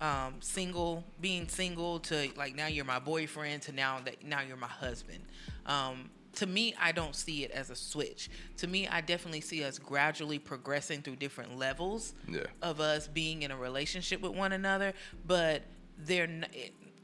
um, 0.01 0.35
single, 0.41 1.03
being 1.21 1.47
single 1.47 1.99
to 2.01 2.29
like 2.35 2.55
now 2.55 2.67
you're 2.67 2.85
my 2.85 2.99
boyfriend 2.99 3.61
to 3.63 3.71
now 3.71 3.99
that 4.05 4.23
now 4.25 4.41
you're 4.41 4.57
my 4.57 4.67
husband. 4.67 5.19
Um, 5.65 6.09
to 6.33 6.45
me, 6.45 6.75
I 6.81 6.91
don't 6.91 7.15
see 7.15 7.45
it 7.45 7.51
as 7.51 7.69
a 7.69 7.75
switch. 7.75 8.29
To 8.57 8.67
me, 8.67 8.87
I 8.89 8.99
definitely 8.99 9.39
see 9.39 9.63
us 9.63 9.79
gradually 9.79 10.37
progressing 10.37 11.01
through 11.01 11.15
different 11.15 11.57
levels 11.57 12.13
Yeah. 12.27 12.41
of 12.61 12.81
us 12.81 13.07
being 13.07 13.43
in 13.43 13.51
a 13.51 13.57
relationship 13.57 14.19
with 14.19 14.33
one 14.33 14.51
another. 14.51 14.93
But 15.25 15.61
they're 15.97 16.23
n- 16.25 16.45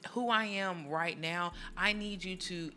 who 0.10 0.30
I 0.30 0.46
am 0.46 0.86
right 0.90 1.18
now. 1.18 1.54
I 1.78 1.94
need 1.94 2.24
you 2.26 2.36
to 2.36 2.72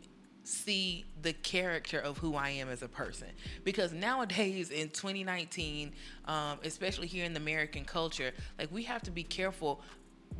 see 0.44 1.04
the 1.23 1.33
character 1.33 1.99
of 1.99 2.18
who 2.18 2.37
I 2.37 2.50
am 2.50 2.68
as 2.68 2.83
a 2.83 2.88
person. 2.88 3.28
Because 3.64 3.92
nowadays 3.92 4.71
in 4.71 4.90
2019, 4.90 5.92
um, 6.26 6.59
especially 6.62 7.06
here 7.09 7.25
in 7.25 7.33
the 7.35 7.40
American 7.40 7.85
culture, 7.85 8.30
like 8.59 8.71
we 8.71 8.85
have 8.85 9.02
to 9.02 9.11
be 9.11 9.25
careful 9.25 9.80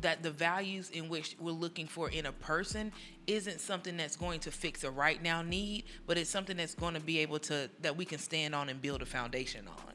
that 0.01 0.23
the 0.23 0.31
values 0.31 0.89
in 0.89 1.09
which 1.09 1.35
we're 1.39 1.51
looking 1.51 1.87
for 1.87 2.09
in 2.09 2.25
a 2.25 2.31
person 2.31 2.91
isn't 3.27 3.59
something 3.59 3.97
that's 3.97 4.15
going 4.15 4.39
to 4.41 4.51
fix 4.51 4.83
a 4.83 4.91
right 4.91 5.21
now 5.21 5.41
need, 5.41 5.85
but 6.05 6.17
it's 6.17 6.29
something 6.29 6.57
that's 6.57 6.75
going 6.75 6.93
to 6.93 6.99
be 6.99 7.19
able 7.19 7.39
to 7.39 7.69
that 7.81 7.95
we 7.95 8.05
can 8.05 8.19
stand 8.19 8.53
on 8.53 8.69
and 8.69 8.81
build 8.81 9.01
a 9.01 9.05
foundation 9.05 9.67
on. 9.67 9.93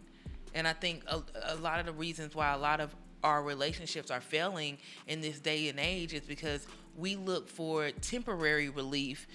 And 0.54 0.66
I 0.66 0.72
think 0.72 1.04
a, 1.06 1.22
a 1.44 1.56
lot 1.56 1.80
of 1.80 1.86
the 1.86 1.92
reasons 1.92 2.34
why 2.34 2.52
a 2.52 2.58
lot 2.58 2.80
of 2.80 2.94
our 3.22 3.42
relationships 3.42 4.10
are 4.10 4.20
failing 4.20 4.78
in 5.06 5.20
this 5.20 5.38
day 5.38 5.68
and 5.68 5.78
age 5.78 6.14
is 6.14 6.22
because 6.22 6.66
we 6.96 7.16
look 7.16 7.48
for 7.48 7.90
temporary 8.00 8.68
relief 8.68 9.26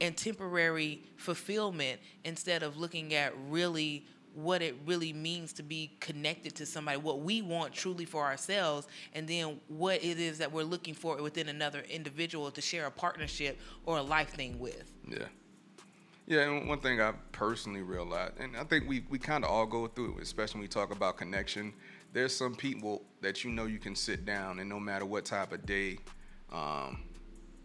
and 0.00 0.16
temporary 0.16 1.02
fulfillment 1.16 2.00
instead 2.24 2.62
of 2.62 2.76
looking 2.76 3.14
at 3.14 3.32
really 3.48 4.04
what 4.34 4.62
it 4.62 4.74
really 4.84 5.12
means 5.12 5.52
to 5.54 5.62
be 5.62 5.92
connected 6.00 6.54
to 6.56 6.66
somebody, 6.66 6.98
what 6.98 7.20
we 7.20 7.42
want 7.42 7.72
truly 7.72 8.04
for 8.04 8.24
ourselves, 8.24 8.86
and 9.12 9.28
then 9.28 9.60
what 9.68 10.02
it 10.04 10.18
is 10.18 10.38
that 10.38 10.50
we're 10.50 10.64
looking 10.64 10.94
for 10.94 11.22
within 11.22 11.48
another 11.48 11.84
individual 11.88 12.50
to 12.50 12.60
share 12.60 12.86
a 12.86 12.90
partnership 12.90 13.58
or 13.86 13.98
a 13.98 14.02
life 14.02 14.30
thing 14.30 14.58
with. 14.58 14.92
Yeah. 15.08 15.26
Yeah, 16.26 16.48
and 16.48 16.68
one 16.68 16.80
thing 16.80 17.02
I 17.02 17.12
personally 17.32 17.82
realized, 17.82 18.40
and 18.40 18.56
I 18.56 18.64
think 18.64 18.88
we, 18.88 19.04
we 19.10 19.18
kind 19.18 19.44
of 19.44 19.50
all 19.50 19.66
go 19.66 19.86
through 19.86 20.16
it, 20.18 20.22
especially 20.22 20.60
when 20.60 20.62
we 20.62 20.68
talk 20.68 20.90
about 20.90 21.18
connection. 21.18 21.74
There's 22.14 22.34
some 22.34 22.54
people 22.54 23.02
that 23.20 23.44
you 23.44 23.50
know 23.50 23.66
you 23.66 23.78
can 23.78 23.94
sit 23.94 24.24
down, 24.24 24.58
and 24.58 24.68
no 24.68 24.80
matter 24.80 25.04
what 25.04 25.26
type 25.26 25.52
of 25.52 25.66
day, 25.66 25.98
um, 26.50 27.02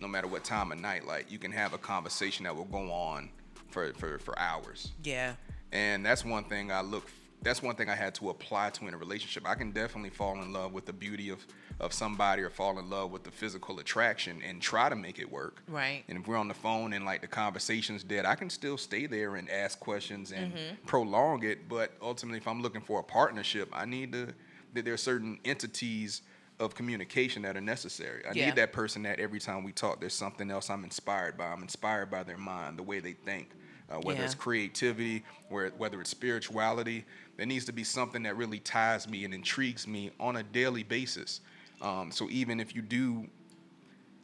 no 0.02 0.10
matter 0.10 0.28
what 0.28 0.44
time 0.44 0.74
of 0.74 0.80
night, 0.80 1.08
like 1.08 1.32
you 1.32 1.40
can 1.40 1.54
have 1.54 1.74
a 1.74 1.78
conversation 1.78 2.44
that 2.44 2.56
will 2.56 2.66
go 2.66 2.92
on 2.92 3.30
for, 3.70 3.94
for, 3.94 4.20
for 4.20 4.38
hours. 4.38 4.92
Yeah. 5.04 5.36
And 5.72 6.06
that's 6.06 6.26
one 6.26 6.44
thing 6.46 6.72
I 6.72 6.82
look. 6.82 7.10
That's 7.42 7.64
one 7.64 7.76
thing 7.76 7.90
I 7.90 7.96
had 7.96 8.16
to 8.16 8.30
apply 8.32 8.72
to 8.72 8.88
in 8.88 8.94
a 8.94 8.98
relationship. 8.98 9.48
I 9.48 9.56
can 9.56 9.72
definitely 9.72 10.10
fall 10.10 10.42
in 10.42 10.52
love 10.52 10.74
with 10.74 10.86
the 10.86 10.94
beauty 10.94 11.30
of 11.30 11.46
of 11.80 11.94
somebody 11.94 12.42
or 12.42 12.50
fall 12.50 12.78
in 12.78 12.90
love 12.90 13.12
with 13.12 13.24
the 13.24 13.32
physical 13.32 13.80
attraction 13.80 14.42
and 14.46 14.62
try 14.62 14.90
to 14.90 14.96
make 14.96 15.18
it 15.18 15.32
work. 15.32 15.64
Right. 15.68 16.04
And 16.10 16.18
if 16.18 16.28
we're 16.28 16.36
on 16.36 16.50
the 16.50 16.54
phone 16.54 16.92
and 16.94 17.06
like 17.06 17.22
the 17.22 17.28
conversation's 17.28 18.04
dead, 18.04 18.26
I 18.26 18.36
can 18.36 18.50
still 18.50 18.78
stay 18.78 19.06
there 19.06 19.36
and 19.38 19.50
ask 19.50 19.80
questions 19.80 20.32
and 20.32 20.54
mm-hmm. 20.54 20.76
prolong 20.86 21.44
it. 21.44 21.70
But 21.70 21.94
ultimately, 22.02 22.40
if 22.40 22.48
I'm 22.48 22.62
looking 22.62 22.82
for 22.82 23.00
a 23.00 23.04
partnership, 23.04 23.70
I 23.72 23.86
need 23.86 24.12
to. 24.14 24.34
That 24.74 24.86
there 24.86 24.94
are 24.94 24.98
certain 24.98 25.40
entities 25.46 26.22
of 26.60 26.76
communication 26.76 27.42
that 27.44 27.56
are 27.56 27.62
necessary. 27.62 28.24
I 28.26 28.34
Yeah. 28.34 28.48
need 28.48 28.56
that 28.58 28.74
person 28.74 29.04
that 29.04 29.20
every 29.20 29.40
time 29.40 29.64
we 29.64 29.72
talk, 29.72 30.00
there's 30.02 30.14
something 30.14 30.52
else 30.52 30.70
I'm 30.70 30.84
inspired 30.84 31.38
by. 31.38 31.48
I'm 31.48 31.62
inspired 31.62 32.12
by 32.12 32.24
their 32.24 32.38
mind, 32.38 32.78
the 32.78 32.84
way 32.84 33.00
they 33.00 33.14
think, 33.14 33.52
uh, 33.90 33.96
whether 33.98 34.20
Yeah. 34.20 34.26
it's 34.26 34.36
creativity, 34.36 35.24
where, 35.50 35.70
whether 35.78 36.00
it's 36.02 36.10
spirituality. 36.10 37.06
There 37.38 37.46
needs 37.46 37.66
to 37.66 37.72
be 37.74 37.84
something 37.84 38.24
that 38.24 38.36
really 38.38 38.60
ties 38.60 39.08
me 39.08 39.24
and 39.26 39.34
intrigues 39.34 39.88
me 39.88 40.12
on 40.20 40.36
a 40.38 40.44
daily 40.44 40.84
basis. 40.84 41.42
Um, 41.82 42.12
so 42.12 42.30
even 42.30 42.60
if 42.60 42.76
you 42.76 42.82
do, 42.82 43.28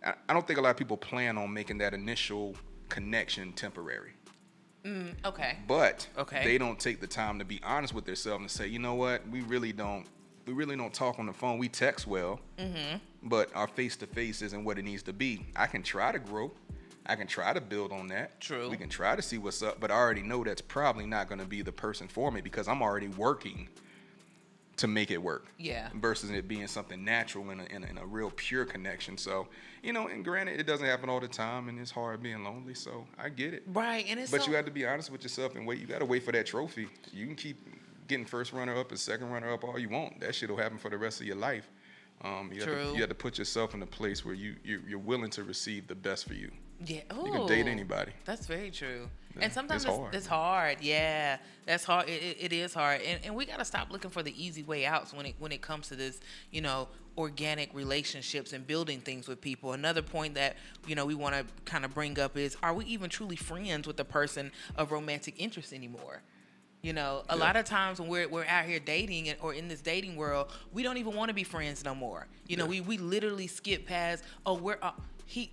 I, 0.05 0.13
I 0.29 0.33
don't 0.33 0.45
think 0.45 0.59
a 0.59 0.61
lot 0.61 0.71
of 0.71 0.77
people 0.77 0.97
plan 0.97 1.37
on 1.37 1.53
making 1.53 1.77
that 1.79 1.93
initial 1.93 2.55
connection 2.89 3.53
temporary. 3.53 4.11
Okay. 5.25 5.57
But 5.67 6.07
Okay. 6.15 6.43
they 6.43 6.59
don't 6.59 6.79
take 6.79 7.01
the 7.01 7.07
time 7.07 7.39
to 7.39 7.45
be 7.45 7.59
honest 7.63 7.93
with 7.95 8.05
themselves 8.05 8.41
and 8.41 8.51
say, 8.51 8.67
you 8.67 8.77
know 8.77 8.93
what, 8.93 9.27
we 9.29 9.41
really 9.41 9.71
don't, 9.73 10.05
we 10.45 10.53
really 10.53 10.75
don't 10.75 10.93
talk 10.93 11.17
on 11.17 11.25
the 11.25 11.33
phone. 11.33 11.57
We 11.57 11.69
text 11.69 12.05
well, 12.05 12.39
Mm-hmm. 12.59 12.97
but 13.23 13.49
our 13.55 13.65
face 13.67 13.95
to 13.97 14.05
face 14.05 14.43
isn't 14.43 14.63
what 14.63 14.77
it 14.77 14.83
needs 14.83 15.01
to 15.03 15.13
be. 15.13 15.43
I 15.55 15.65
can 15.65 15.81
try 15.81 16.11
to 16.11 16.19
grow. 16.19 16.51
I 17.05 17.15
can 17.15 17.27
try 17.27 17.53
to 17.53 17.61
build 17.61 17.91
on 17.91 18.07
that. 18.07 18.39
True. 18.41 18.69
We 18.69 18.77
can 18.77 18.89
try 18.89 19.15
to 19.15 19.21
see 19.21 19.37
what's 19.37 19.61
up, 19.61 19.79
but 19.79 19.91
I 19.91 19.95
already 19.95 20.23
know 20.23 20.43
that's 20.43 20.61
probably 20.61 21.05
not 21.05 21.27
going 21.27 21.39
to 21.39 21.45
be 21.45 21.61
the 21.61 21.71
person 21.71 22.07
for 22.07 22.31
me 22.31 22.41
because 22.41 22.67
I'm 22.67 22.81
already 22.81 23.09
working 23.09 23.69
to 24.77 24.87
make 24.87 25.11
it 25.11 25.21
work. 25.21 25.45
Yeah. 25.57 25.89
Versus 25.95 26.31
it 26.31 26.47
being 26.47 26.67
something 26.67 27.03
natural 27.03 27.49
and 27.49 27.61
a, 27.61 27.73
in 27.73 27.83
a, 27.83 27.87
in 27.87 27.97
a 27.97 28.05
real 28.05 28.31
pure 28.35 28.65
connection. 28.65 29.17
So, 29.17 29.47
you 29.83 29.93
know, 29.93 30.07
and 30.07 30.23
granted, 30.23 30.59
it 30.59 30.67
doesn't 30.67 30.85
happen 30.85 31.09
all 31.09 31.19
the 31.19 31.27
time 31.27 31.69
and 31.69 31.79
it's 31.79 31.91
hard 31.91 32.21
being 32.21 32.43
lonely. 32.43 32.73
So 32.73 33.05
I 33.17 33.29
get 33.29 33.53
it. 33.53 33.63
Right. 33.67 34.05
And 34.09 34.19
it's 34.19 34.31
But 34.31 34.41
so, 34.41 34.49
you 34.49 34.55
have 34.55 34.65
to 34.65 34.71
be 34.71 34.85
honest 34.85 35.11
with 35.11 35.23
yourself 35.23 35.55
and 35.55 35.65
wait. 35.65 35.79
You 35.79 35.87
got 35.87 35.99
to 35.99 36.05
wait 36.05 36.23
for 36.23 36.31
that 36.33 36.45
trophy. 36.45 36.87
You 37.13 37.25
can 37.25 37.35
keep 37.35 37.57
getting 38.07 38.25
first 38.25 38.51
runner 38.51 38.77
up 38.77 38.89
and 38.89 38.99
second 38.99 39.29
runner 39.29 39.51
up 39.53 39.63
all 39.63 39.79
you 39.79 39.89
want. 39.89 40.19
That 40.19 40.35
shit 40.35 40.49
will 40.49 40.57
happen 40.57 40.77
for 40.77 40.89
the 40.89 40.97
rest 40.97 41.21
of 41.21 41.27
your 41.27 41.37
life. 41.37 41.69
Um, 42.21 42.49
you, 42.51 42.61
Have 42.61 42.69
True. 42.69 42.83
to, 42.83 42.93
you 42.93 42.99
have 43.01 43.09
to 43.09 43.15
put 43.15 43.37
yourself 43.37 43.73
in 43.75 43.81
a 43.81 43.85
place 43.85 44.25
where 44.25 44.35
you 44.35 44.55
you're, 44.63 44.81
you're 44.87 44.99
willing 44.99 45.29
to 45.31 45.43
receive 45.43 45.87
the 45.87 45.95
best 45.95 46.27
for 46.27 46.33
you. 46.33 46.51
Yeah. 46.85 47.01
You 47.23 47.31
can 47.31 47.47
date 47.47 47.67
anybody. 47.67 48.11
That's 48.25 48.45
very 48.47 48.71
true. 48.71 49.09
Yeah, 49.35 49.43
and 49.43 49.53
sometimes 49.53 49.83
it's 49.83 49.89
it's, 49.91 49.99
hard. 49.99 50.15
it's 50.15 50.27
hard. 50.27 50.77
Yeah, 50.81 51.37
that's 51.65 51.83
hard. 51.83 52.07
It, 52.07 52.23
it, 52.23 52.37
it 52.39 52.53
is 52.53 52.73
hard, 52.73 53.01
and, 53.01 53.19
and 53.25 53.35
we 53.35 53.45
got 53.45 53.59
to 53.59 53.65
stop 53.65 53.91
looking 53.91 54.09
for 54.09 54.23
the 54.23 54.33
easy 54.41 54.63
way 54.63 54.85
outs 54.85 55.13
when 55.13 55.25
it 55.25 55.35
when 55.39 55.51
it 55.51 55.61
comes 55.61 55.89
to 55.89 55.95
this, 55.95 56.19
you 56.51 56.61
know, 56.61 56.87
organic 57.17 57.73
relationships 57.73 58.53
and 58.53 58.65
building 58.65 58.99
things 59.01 59.27
with 59.27 59.41
people. 59.41 59.73
Another 59.73 60.01
point 60.01 60.35
that 60.35 60.55
you 60.87 60.95
know 60.95 61.05
we 61.05 61.15
want 61.15 61.35
to 61.35 61.45
kind 61.65 61.83
of 61.83 61.93
bring 61.93 62.17
up 62.17 62.37
is: 62.37 62.55
Are 62.63 62.73
we 62.73 62.85
even 62.85 63.09
truly 63.09 63.35
friends 63.35 63.87
with 63.87 63.97
the 63.97 64.05
person 64.05 64.51
of 64.77 64.91
romantic 64.93 65.35
interest 65.37 65.73
anymore? 65.73 66.21
You 66.81 66.93
know, 66.93 67.23
a 67.27 67.35
Yeah. 67.35 67.43
lot 67.43 67.55
of 67.57 67.65
times 67.65 67.99
when 67.99 68.07
we're 68.07 68.29
we're 68.29 68.45
out 68.45 68.65
here 68.65 68.79
dating 68.79 69.27
and, 69.27 69.37
or 69.41 69.53
in 69.53 69.67
this 69.67 69.81
dating 69.81 70.15
world, 70.15 70.49
we 70.71 70.81
don't 70.81 70.97
even 70.97 71.13
want 71.13 71.27
to 71.27 71.33
be 71.33 71.43
friends 71.43 71.83
no 71.83 71.93
more. 71.95 72.27
You 72.47 72.55
know, 72.55 72.65
Yeah. 72.65 72.69
we 72.69 72.81
we 72.81 72.97
literally 72.99 73.47
skip 73.47 73.85
past. 73.85 74.23
Oh, 74.45 74.53
we're 74.53 74.77
uh, 74.81 74.91
he. 75.25 75.51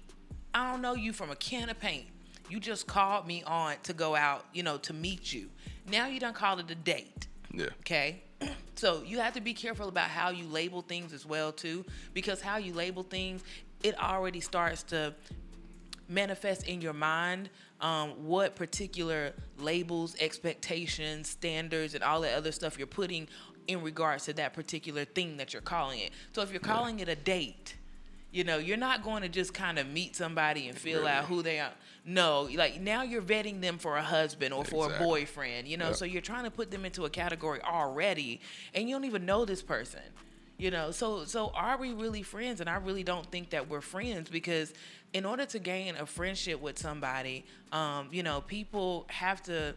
I 0.54 0.70
don't 0.70 0.82
know 0.82 0.94
you 0.94 1.12
from 1.12 1.30
a 1.30 1.36
can 1.36 1.70
of 1.70 1.78
paint. 1.78 2.06
You 2.48 2.60
just 2.60 2.86
called 2.86 3.26
me 3.26 3.42
on 3.44 3.76
to 3.84 3.92
go 3.92 4.14
out, 4.14 4.44
you 4.52 4.62
know, 4.62 4.76
to 4.78 4.92
meet 4.92 5.32
you. 5.32 5.48
Now 5.90 6.06
you 6.06 6.20
don't 6.20 6.34
call 6.34 6.58
it 6.58 6.70
a 6.70 6.74
date. 6.74 7.28
Yeah. 7.52 7.66
Okay. 7.80 8.22
So 8.74 9.02
you 9.06 9.20
have 9.20 9.34
to 9.34 9.40
be 9.40 9.54
careful 9.54 9.88
about 9.88 10.08
how 10.08 10.30
you 10.30 10.44
label 10.46 10.82
things 10.82 11.12
as 11.12 11.24
well 11.24 11.52
too, 11.52 11.84
because 12.14 12.40
how 12.40 12.56
you 12.56 12.72
label 12.72 13.04
things, 13.04 13.44
it 13.84 13.96
already 14.02 14.40
starts 14.40 14.82
to 14.84 15.14
manifest 16.08 16.66
in 16.66 16.80
your 16.80 16.94
mind 16.94 17.50
um, 17.80 18.10
what 18.24 18.54
particular 18.54 19.32
labels, 19.58 20.16
expectations, 20.20 21.28
standards, 21.28 21.94
and 21.94 22.02
all 22.02 22.20
that 22.22 22.34
other 22.34 22.52
stuff 22.52 22.78
you're 22.78 22.86
putting 22.86 23.28
in 23.66 23.82
regards 23.82 24.24
to 24.24 24.32
that 24.34 24.52
particular 24.52 25.04
thing 25.04 25.36
that 25.36 25.52
you're 25.52 25.62
calling 25.62 26.00
it. 26.00 26.12
So 26.32 26.42
if 26.42 26.50
you're 26.50 26.60
calling 26.60 27.00
it 27.00 27.08
a 27.08 27.16
date, 27.16 27.76
you 28.32 28.44
know, 28.44 28.56
you're 28.58 28.78
not 28.78 29.02
going 29.04 29.22
to 29.22 29.28
just 29.28 29.52
kind 29.54 29.78
of 29.78 29.86
meet 29.86 30.16
somebody 30.16 30.68
and 30.68 30.76
feel 30.76 31.06
out 31.06 31.26
who 31.26 31.42
they 31.42 31.60
are. 31.60 31.70
No, 32.04 32.48
like 32.56 32.80
now 32.80 33.02
you're 33.02 33.22
vetting 33.22 33.60
them 33.60 33.78
for 33.78 33.96
a 33.96 34.02
husband 34.02 34.52
or 34.52 34.64
for 34.64 34.92
a 34.92 34.98
boyfriend, 34.98 35.68
you 35.68 35.76
know, 35.76 35.88
Yep. 35.88 35.96
so 35.96 36.04
you're 36.04 36.22
trying 36.22 36.44
to 36.44 36.50
put 36.50 36.70
them 36.70 36.84
into 36.84 37.04
a 37.04 37.10
category 37.10 37.60
already 37.62 38.40
and 38.74 38.88
you 38.88 38.94
don't 38.96 39.04
even 39.04 39.24
know 39.26 39.44
this 39.44 39.62
person. 39.62 40.00
You 40.58 40.70
know, 40.70 40.90
so 40.92 41.24
so 41.24 41.50
are 41.54 41.76
we 41.76 41.92
really 41.92 42.22
friends? 42.22 42.60
And 42.60 42.70
I 42.70 42.76
really 42.76 43.02
don't 43.02 43.26
think 43.30 43.50
that 43.50 43.68
we're 43.68 43.80
friends 43.80 44.30
because 44.30 44.72
in 45.12 45.24
order 45.24 45.44
to 45.46 45.58
gain 45.58 45.96
a 45.96 46.06
friendship 46.06 46.60
with 46.60 46.78
somebody, 46.78 47.44
um, 47.72 48.08
you 48.12 48.22
know, 48.22 48.40
people 48.40 49.06
have 49.08 49.42
to 49.44 49.74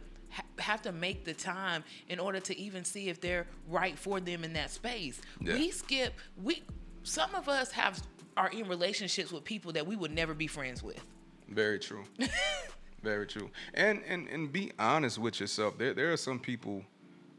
have 0.58 0.82
to 0.82 0.92
make 0.92 1.24
the 1.24 1.34
time 1.34 1.82
in 2.08 2.18
order 2.20 2.40
to 2.40 2.56
even 2.56 2.84
see 2.84 3.08
if 3.08 3.20
they're 3.20 3.46
right 3.68 3.98
for 3.98 4.20
them 4.20 4.44
in 4.44 4.52
that 4.52 4.70
space. 4.70 5.20
Yeah. 5.40 5.54
We 5.54 5.70
skip 5.70 6.14
we 6.42 6.62
some 7.02 7.34
of 7.34 7.48
us 7.48 7.72
have 7.72 8.00
are 8.36 8.48
in 8.48 8.68
relationships 8.68 9.32
with 9.32 9.44
people 9.44 9.72
that 9.72 9.86
we 9.86 9.96
would 9.96 10.12
never 10.12 10.34
be 10.34 10.46
friends 10.46 10.82
with. 10.82 11.00
Very 11.48 11.78
true. 11.78 12.04
Very 13.02 13.26
true. 13.26 13.50
And 13.74 14.02
and 14.08 14.28
and 14.28 14.52
be 14.52 14.72
honest 14.78 15.18
with 15.18 15.40
yourself. 15.40 15.78
There 15.78 15.94
there 15.94 16.12
are 16.12 16.16
some 16.16 16.38
people, 16.38 16.82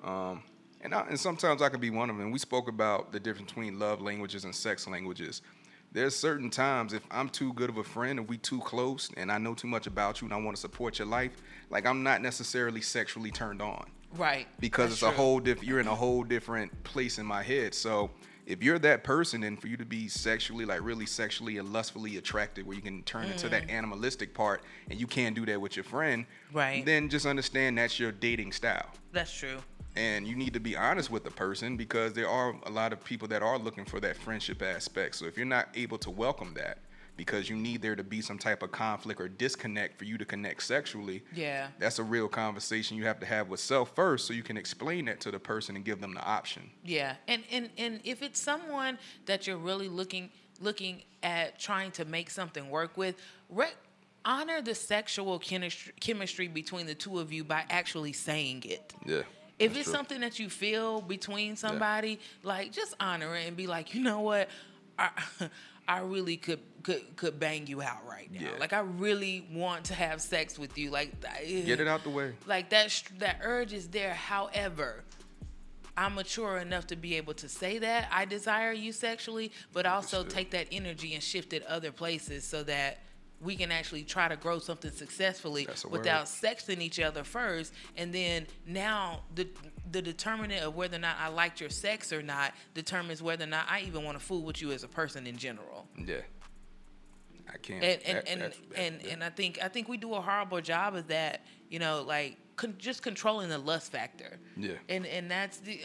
um, 0.03 0.43
and 0.81 0.93
I, 0.93 1.01
and 1.01 1.19
sometimes 1.19 1.61
I 1.61 1.69
could 1.69 1.81
be 1.81 1.89
one 1.89 2.09
of 2.09 2.17
them. 2.17 2.31
We 2.31 2.39
spoke 2.39 2.69
about 2.69 3.11
the 3.11 3.19
difference 3.19 3.51
between 3.51 3.77
love 3.79 4.01
languages 4.01 4.45
and 4.45 4.55
sex 4.55 4.87
languages. 4.87 5.41
There's 5.91 6.15
certain 6.15 6.49
times 6.49 6.93
if 6.93 7.01
I'm 7.11 7.29
too 7.29 7.53
good 7.53 7.69
of 7.69 7.77
a 7.77 7.83
friend 7.83 8.19
and 8.19 8.27
we 8.27 8.37
too 8.37 8.59
close, 8.59 9.09
and 9.17 9.31
I 9.31 9.37
know 9.37 9.53
too 9.55 9.67
much 9.67 9.87
about 9.87 10.21
you 10.21 10.25
and 10.25 10.33
I 10.33 10.37
want 10.37 10.55
to 10.55 10.61
support 10.61 10.99
your 10.99 11.07
life, 11.07 11.31
like 11.69 11.85
I'm 11.85 12.03
not 12.03 12.21
necessarily 12.21 12.81
sexually 12.81 13.31
turned 13.31 13.61
on 13.61 13.85
Right. 14.15 14.47
because 14.59 14.89
That's 14.91 15.03
it's 15.03 15.11
a 15.11 15.11
whole 15.11 15.39
different 15.39 15.67
you're 15.67 15.79
in 15.79 15.87
a 15.87 15.95
whole 15.95 16.23
different 16.23 16.71
place 16.83 17.17
in 17.19 17.25
my 17.25 17.41
head 17.41 17.73
so 17.73 18.09
if 18.47 18.63
you're 18.63 18.79
that 18.79 19.03
person 19.03 19.43
and 19.43 19.61
for 19.61 19.67
you 19.67 19.75
to 19.77 19.85
be 19.85 20.07
sexually 20.07 20.63
like 20.65 20.81
really 20.81 21.05
sexually 21.05 21.57
and 21.57 21.71
lustfully 21.73 22.15
attracted 22.17 22.65
where 22.65 22.75
you 22.75 22.81
can 22.81 23.03
turn 23.03 23.25
into 23.25 23.49
that 23.49 23.67
mm. 23.67 23.71
animalistic 23.71 24.33
part 24.33 24.63
and 24.89 24.99
you 24.99 25.05
can't 25.05 25.35
do 25.35 25.45
that 25.45 25.59
with 25.61 25.75
your 25.75 25.83
friend 25.83 26.25
Right. 26.53 26.83
then 26.85 27.09
just 27.09 27.25
understand 27.25 27.77
that's 27.77 27.99
your 27.99 28.11
dating 28.11 28.53
style 28.53 28.89
That's 29.11 29.31
true. 29.37 29.57
and 29.97 30.25
you 30.25 30.35
need 30.35 30.53
to 30.53 30.59
be 30.61 30.75
honest 30.77 31.11
with 31.11 31.25
the 31.25 31.31
person 31.31 31.75
because 31.75 32.13
there 32.13 32.29
are 32.29 32.55
a 32.65 32.69
lot 32.71 32.93
of 32.93 33.03
people 33.03 33.27
that 33.27 33.43
are 33.43 33.59
looking 33.59 33.83
for 33.85 33.99
that 33.99 34.15
friendship 34.15 34.61
aspect 34.61 35.15
so 35.15 35.25
if 35.25 35.35
you're 35.37 35.45
not 35.45 35.67
able 35.75 35.97
to 35.99 36.09
welcome 36.09 36.53
that 36.55 36.79
because 37.17 37.49
you 37.49 37.55
need 37.55 37.81
there 37.81 37.95
to 37.95 38.03
be 38.03 38.21
some 38.21 38.37
type 38.37 38.63
of 38.63 38.71
conflict 38.71 39.19
or 39.19 39.27
disconnect 39.27 39.97
for 39.97 40.05
you 40.05 40.17
to 40.17 40.23
connect 40.25 40.63
sexually 40.63 41.23
Yeah. 41.35 41.67
that's 41.79 41.99
a 41.99 42.03
real 42.03 42.27
conversation 42.29 42.95
you 42.95 43.05
have 43.05 43.19
to 43.19 43.25
have 43.25 43.49
with 43.49 43.59
self 43.59 43.93
first 43.95 44.27
so 44.27 44.33
you 44.33 44.43
can 44.43 44.55
explain 44.55 45.05
that 45.05 45.19
to 45.21 45.31
the 45.31 45.39
person 45.39 45.75
and 45.75 45.83
give 45.83 45.99
them 45.99 46.13
the 46.13 46.21
option 46.23 46.69
Yeah, 46.83 47.15
and 47.27 47.43
and 47.51 47.69
and 47.77 47.99
if 48.03 48.21
it's 48.21 48.39
someone 48.39 48.97
that 49.25 49.47
you're 49.47 49.57
really 49.57 49.89
looking 49.89 50.29
looking 50.61 51.03
at 51.23 51.59
trying 51.59 51.91
to 51.91 52.03
make 52.05 52.29
something 52.31 52.69
work 52.71 52.97
with, 52.97 53.15
re- 53.49 53.67
honor 54.25 54.59
the 54.59 54.73
sexual 54.73 55.37
chemistry, 55.37 55.93
chemistry 55.99 56.47
between 56.47 56.87
the 56.87 56.95
two 56.95 57.19
of 57.19 57.31
you 57.31 57.43
by 57.43 57.63
actually 57.69 58.11
saying 58.11 58.63
it. 58.65 58.91
Yeah. 59.05 59.21
If 59.59 59.75
it's 59.75 59.83
true. 59.83 59.93
something 59.93 60.19
that 60.21 60.39
you 60.39 60.49
feel 60.49 61.01
between 61.01 61.55
somebody, 61.55 62.19
like 62.43 62.71
just 62.71 62.95
honor 62.99 63.35
it 63.35 63.47
and 63.47 63.55
be 63.55 63.67
like, 63.67 63.93
you 63.93 64.01
know 64.01 64.21
what, 64.21 64.49
I, 64.97 65.09
I 65.87 65.99
really 65.99 66.37
could 66.37 66.59
could 66.83 67.15
could 67.15 67.39
bang 67.39 67.67
you 67.67 67.81
out 67.81 68.07
right 68.07 68.31
now. 68.31 68.41
Yeah. 68.41 68.59
Like 68.59 68.73
I 68.73 68.79
really 68.79 69.47
want 69.51 69.85
to 69.85 69.93
have 69.93 70.21
sex 70.21 70.59
with 70.59 70.77
you. 70.77 70.89
Like 70.89 71.13
Get 71.21 71.79
it 71.79 71.87
out 71.87 72.03
the 72.03 72.09
way. 72.09 72.33
Like 72.45 72.69
that 72.69 73.03
that 73.19 73.39
urge 73.41 73.73
is 73.73 73.87
there. 73.87 74.13
However, 74.13 75.03
I'm 75.95 76.15
mature 76.15 76.57
enough 76.57 76.87
to 76.87 76.95
be 76.95 77.15
able 77.15 77.33
to 77.35 77.49
say 77.49 77.79
that 77.79 78.07
I 78.11 78.25
desire 78.25 78.71
you 78.71 78.91
sexually, 78.91 79.51
but 79.73 79.85
also 79.85 80.19
Understood. 80.19 80.37
take 80.37 80.51
that 80.51 80.67
energy 80.71 81.13
and 81.13 81.23
shift 81.23 81.53
it 81.53 81.65
other 81.65 81.91
places 81.91 82.43
so 82.43 82.63
that 82.63 82.99
we 83.39 83.55
can 83.55 83.71
actually 83.71 84.03
try 84.03 84.27
to 84.27 84.35
grow 84.35 84.57
something 84.59 84.91
successfully 84.91 85.65
That's 85.65 85.85
without 85.85 86.25
sexting 86.25 86.81
each 86.81 86.99
other 86.99 87.23
first. 87.23 87.71
And 87.95 88.13
then 88.13 88.47
now 88.65 89.21
the 89.35 89.47
the 89.91 90.01
determinant 90.01 90.63
of 90.63 90.75
whether 90.75 90.95
or 90.97 90.99
not 90.99 91.17
I 91.19 91.27
liked 91.27 91.59
your 91.61 91.69
sex 91.69 92.11
or 92.11 92.21
not 92.23 92.53
determines 92.73 93.21
whether 93.21 93.43
or 93.43 93.47
not 93.47 93.67
I 93.69 93.81
even 93.81 94.03
want 94.03 94.17
to 94.19 94.23
fool 94.25 94.41
with 94.41 94.61
you 94.61 94.71
as 94.71 94.83
a 94.83 94.87
person 94.87 95.27
in 95.27 95.37
general 95.37 95.87
Yeah. 95.97 96.21
I 97.53 97.57
can't. 97.57 97.83
and 97.83 98.01
and 98.03 98.17
that- 98.17 98.27
and 98.27 98.41
that's- 98.41 98.59
that- 98.69 98.77
and, 98.79 99.01
yeah. 99.03 99.13
and 99.13 99.23
I 99.23 99.29
think 99.29 99.59
I 99.63 99.67
think 99.67 99.87
we 99.87 99.97
do 99.97 100.13
a 100.15 100.21
horrible 100.21 100.59
job 100.61 100.95
of 100.95 101.07
that. 101.07 101.41
You 101.69 101.79
know, 101.79 102.01
like 102.03 102.37
con- 102.55 102.75
just 102.77 103.01
controlling 103.03 103.49
the 103.49 103.57
lust 103.57 103.91
factor. 103.91 104.39
Yeah. 104.57 104.73
And 104.89 105.05
and 105.05 105.29
that's 105.29 105.59
the 105.59 105.81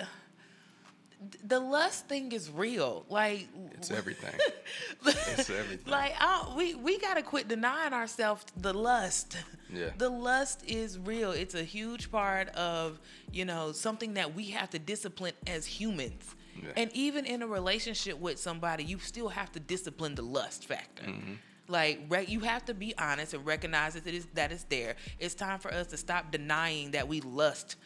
the 1.44 1.60
lust 1.60 2.08
thing 2.08 2.32
is 2.32 2.50
real. 2.50 3.04
Like 3.08 3.48
It's 3.72 3.90
everything. 3.90 4.34
It's 5.06 5.50
everything. 5.50 5.90
Like 5.90 6.14
I, 6.18 6.52
we 6.56 6.74
we 6.74 6.98
gotta 6.98 7.22
quit 7.22 7.48
denying 7.48 7.92
ourselves 7.92 8.44
the 8.56 8.72
lust. 8.72 9.36
Yeah. 9.72 9.90
The 9.98 10.08
lust 10.08 10.62
is 10.66 10.98
real. 10.98 11.32
It's 11.32 11.54
a 11.54 11.64
huge 11.64 12.10
part 12.10 12.48
of 12.50 13.00
you 13.32 13.44
know 13.44 13.72
something 13.72 14.14
that 14.14 14.34
we 14.34 14.50
have 14.50 14.70
to 14.70 14.78
discipline 14.78 15.34
as 15.46 15.66
humans. 15.66 16.34
Yeah. 16.62 16.70
And 16.76 16.90
even 16.92 17.24
in 17.24 17.42
a 17.42 17.46
relationship 17.46 18.18
with 18.18 18.38
somebody, 18.38 18.84
you 18.84 18.98
still 18.98 19.28
have 19.28 19.50
to 19.52 19.60
discipline 19.60 20.14
the 20.14 20.22
lust 20.22 20.66
factor. 20.66 21.04
Mm-hmm. 21.04 21.32
Like 21.68 22.00
re- 22.08 22.26
you 22.26 22.40
have 22.40 22.64
to 22.66 22.74
be 22.74 22.94
honest 22.98 23.34
and 23.34 23.46
recognize 23.46 23.94
that 23.94 24.06
it 24.06 24.14
is 24.14 24.26
that 24.34 24.52
it's 24.52 24.64
there. 24.64 24.96
It's 25.18 25.34
time 25.34 25.58
for 25.58 25.72
us 25.72 25.86
to 25.88 25.96
stop 25.96 26.30
denying 26.30 26.90
that 26.92 27.08
we 27.08 27.20
lust 27.20 27.76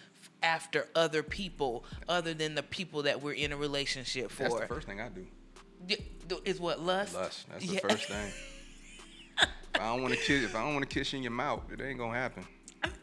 after 0.43 0.89
other 0.95 1.23
people 1.23 1.85
other 2.09 2.35
than 2.35 2.55
the 2.55 2.63
people 2.63 3.03
that 3.03 3.23
we're 3.23 3.33
in 3.33 3.53
a 3.53 3.57
relationship 3.57 4.31
for. 4.31 4.43
That's 4.45 4.61
the 4.61 4.67
first 4.67 4.87
thing 4.87 5.01
I 5.01 5.09
do. 5.09 5.27
Is 6.45 6.61
what 6.61 6.81
lust? 6.81 7.15
Lust. 7.15 7.47
That's 7.51 7.67
the 7.67 7.75
Yeah. 7.75 7.81
first 7.81 8.09
thing. 8.09 8.33
if 9.41 9.81
I 9.81 9.93
don't 9.93 10.03
want 10.03 10.15
to 10.15 10.21
kiss, 10.21 10.45
if 10.45 10.55
I 10.55 10.63
don't 10.63 10.75
want 10.75 10.89
to 10.89 10.95
kiss 10.95 11.13
you 11.13 11.19
in 11.19 11.23
your 11.23 11.33
mouth, 11.33 11.63
it 11.73 11.81
ain't 11.81 11.99
gonna 11.99 12.15
happen. 12.19 12.47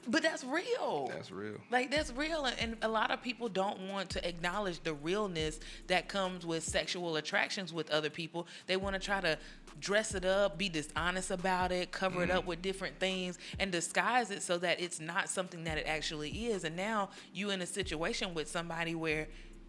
But 0.07 0.21
that's 0.23 0.43
real. 0.43 1.09
That's 1.13 1.31
real. 1.31 1.57
Like 1.71 1.89
that's 1.91 2.11
real, 2.11 2.45
and- 2.45 2.59
and 2.59 2.77
a 2.81 2.87
lot 2.87 3.11
of 3.11 3.21
people 3.21 3.49
don't 3.49 3.87
want 3.89 4.09
to 4.11 4.27
acknowledge 4.27 4.81
the 4.83 4.93
realness 4.93 5.59
that 5.87 6.07
comes 6.07 6.45
with 6.45 6.63
sexual 6.63 7.15
attractions 7.15 7.71
with 7.73 7.89
other 7.91 8.09
people. 8.09 8.47
They 8.67 8.77
want 8.77 8.93
to 8.95 8.99
try 8.99 9.21
to 9.21 9.37
dress 9.79 10.13
it 10.13 10.25
up, 10.25 10.57
be 10.57 10.69
dishonest 10.69 11.31
about 11.31 11.71
it, 11.71 11.91
cover 11.91 12.23
it 12.23 12.29
Mm. 12.29 12.35
up 12.35 12.45
with 12.45 12.61
different 12.61 12.99
things, 12.99 13.37
and 13.59 13.71
disguise 13.71 14.29
it 14.31 14.43
so 14.43 14.57
that 14.59 14.79
it's 14.79 14.99
not 14.99 15.29
something 15.29 15.63
that 15.63 15.77
it 15.77 15.87
actually 15.87 16.47
is. 16.47 16.63
And 16.63 16.75
now 16.75 17.09
you 17.33 17.49
in 17.49 17.61
a 17.61 17.65
situation 17.65 18.33
with 18.33 18.47
somebody 18.49 18.93
where 18.95 19.27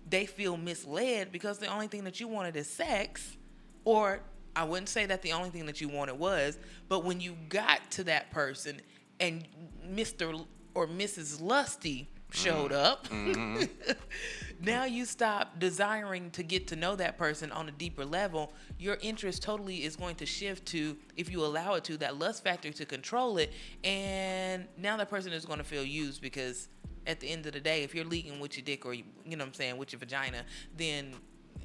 they 0.08 0.26
feel 0.26 0.56
misled 0.58 1.32
because 1.32 1.58
the 1.58 1.66
only 1.68 1.88
thing 1.88 2.04
that 2.04 2.20
you 2.20 2.28
wanted 2.28 2.56
is 2.56 2.68
sex, 2.68 3.36
or 3.84 4.20
I 4.56 4.64
wouldn't 4.64 4.88
say 4.88 5.06
that 5.06 5.22
the 5.22 5.32
only 5.32 5.50
thing 5.50 5.66
that 5.66 5.80
you 5.80 5.88
wanted 5.88 6.18
was, 6.18 6.58
but 6.88 7.00
when 7.04 7.20
you 7.20 7.36
got 7.48 7.90
to 7.92 8.04
that 8.04 8.30
person 8.30 8.80
and 9.20 9.46
Mr. 9.88 10.46
or 10.74 10.86
Mrs. 10.86 11.40
Lusty 11.40 12.08
showed 12.34 12.72
up, 12.72 13.06
now 14.60 14.84
you 14.84 15.04
stop 15.04 15.58
desiring 15.58 16.30
to 16.32 16.42
get 16.42 16.66
to 16.68 16.76
know 16.76 16.96
that 16.96 17.16
person 17.16 17.52
on 17.52 17.68
a 17.68 17.72
deeper 17.72 18.04
level. 18.04 18.52
Your 18.78 18.98
interest 19.00 19.42
totally 19.42 19.84
is 19.84 19.96
going 19.96 20.16
to 20.16 20.26
shift 20.26 20.66
to, 20.66 20.96
if 21.16 21.30
you 21.30 21.44
allow 21.44 21.74
it 21.74 21.84
to, 21.84 21.96
that 21.98 22.18
lust 22.18 22.42
factor 22.42 22.72
to 22.72 22.84
control 22.84 23.38
it. 23.38 23.52
And 23.84 24.66
now 24.76 24.96
that 24.96 25.10
person 25.10 25.32
is 25.32 25.44
going 25.44 25.58
to 25.58 25.64
feel 25.64 25.84
used 25.84 26.20
because 26.20 26.68
at 27.06 27.20
the 27.20 27.30
end 27.30 27.46
of 27.46 27.52
the 27.52 27.60
day, 27.60 27.82
if 27.82 27.94
you're 27.94 28.04
leaking 28.04 28.40
with 28.40 28.56
your 28.56 28.64
dick 28.64 28.84
or, 28.84 28.94
you, 28.94 29.04
you 29.24 29.36
know 29.36 29.44
what 29.44 29.48
I'm 29.48 29.54
saying, 29.54 29.76
with 29.76 29.92
your 29.92 30.00
vagina, 30.00 30.42
then 30.76 31.14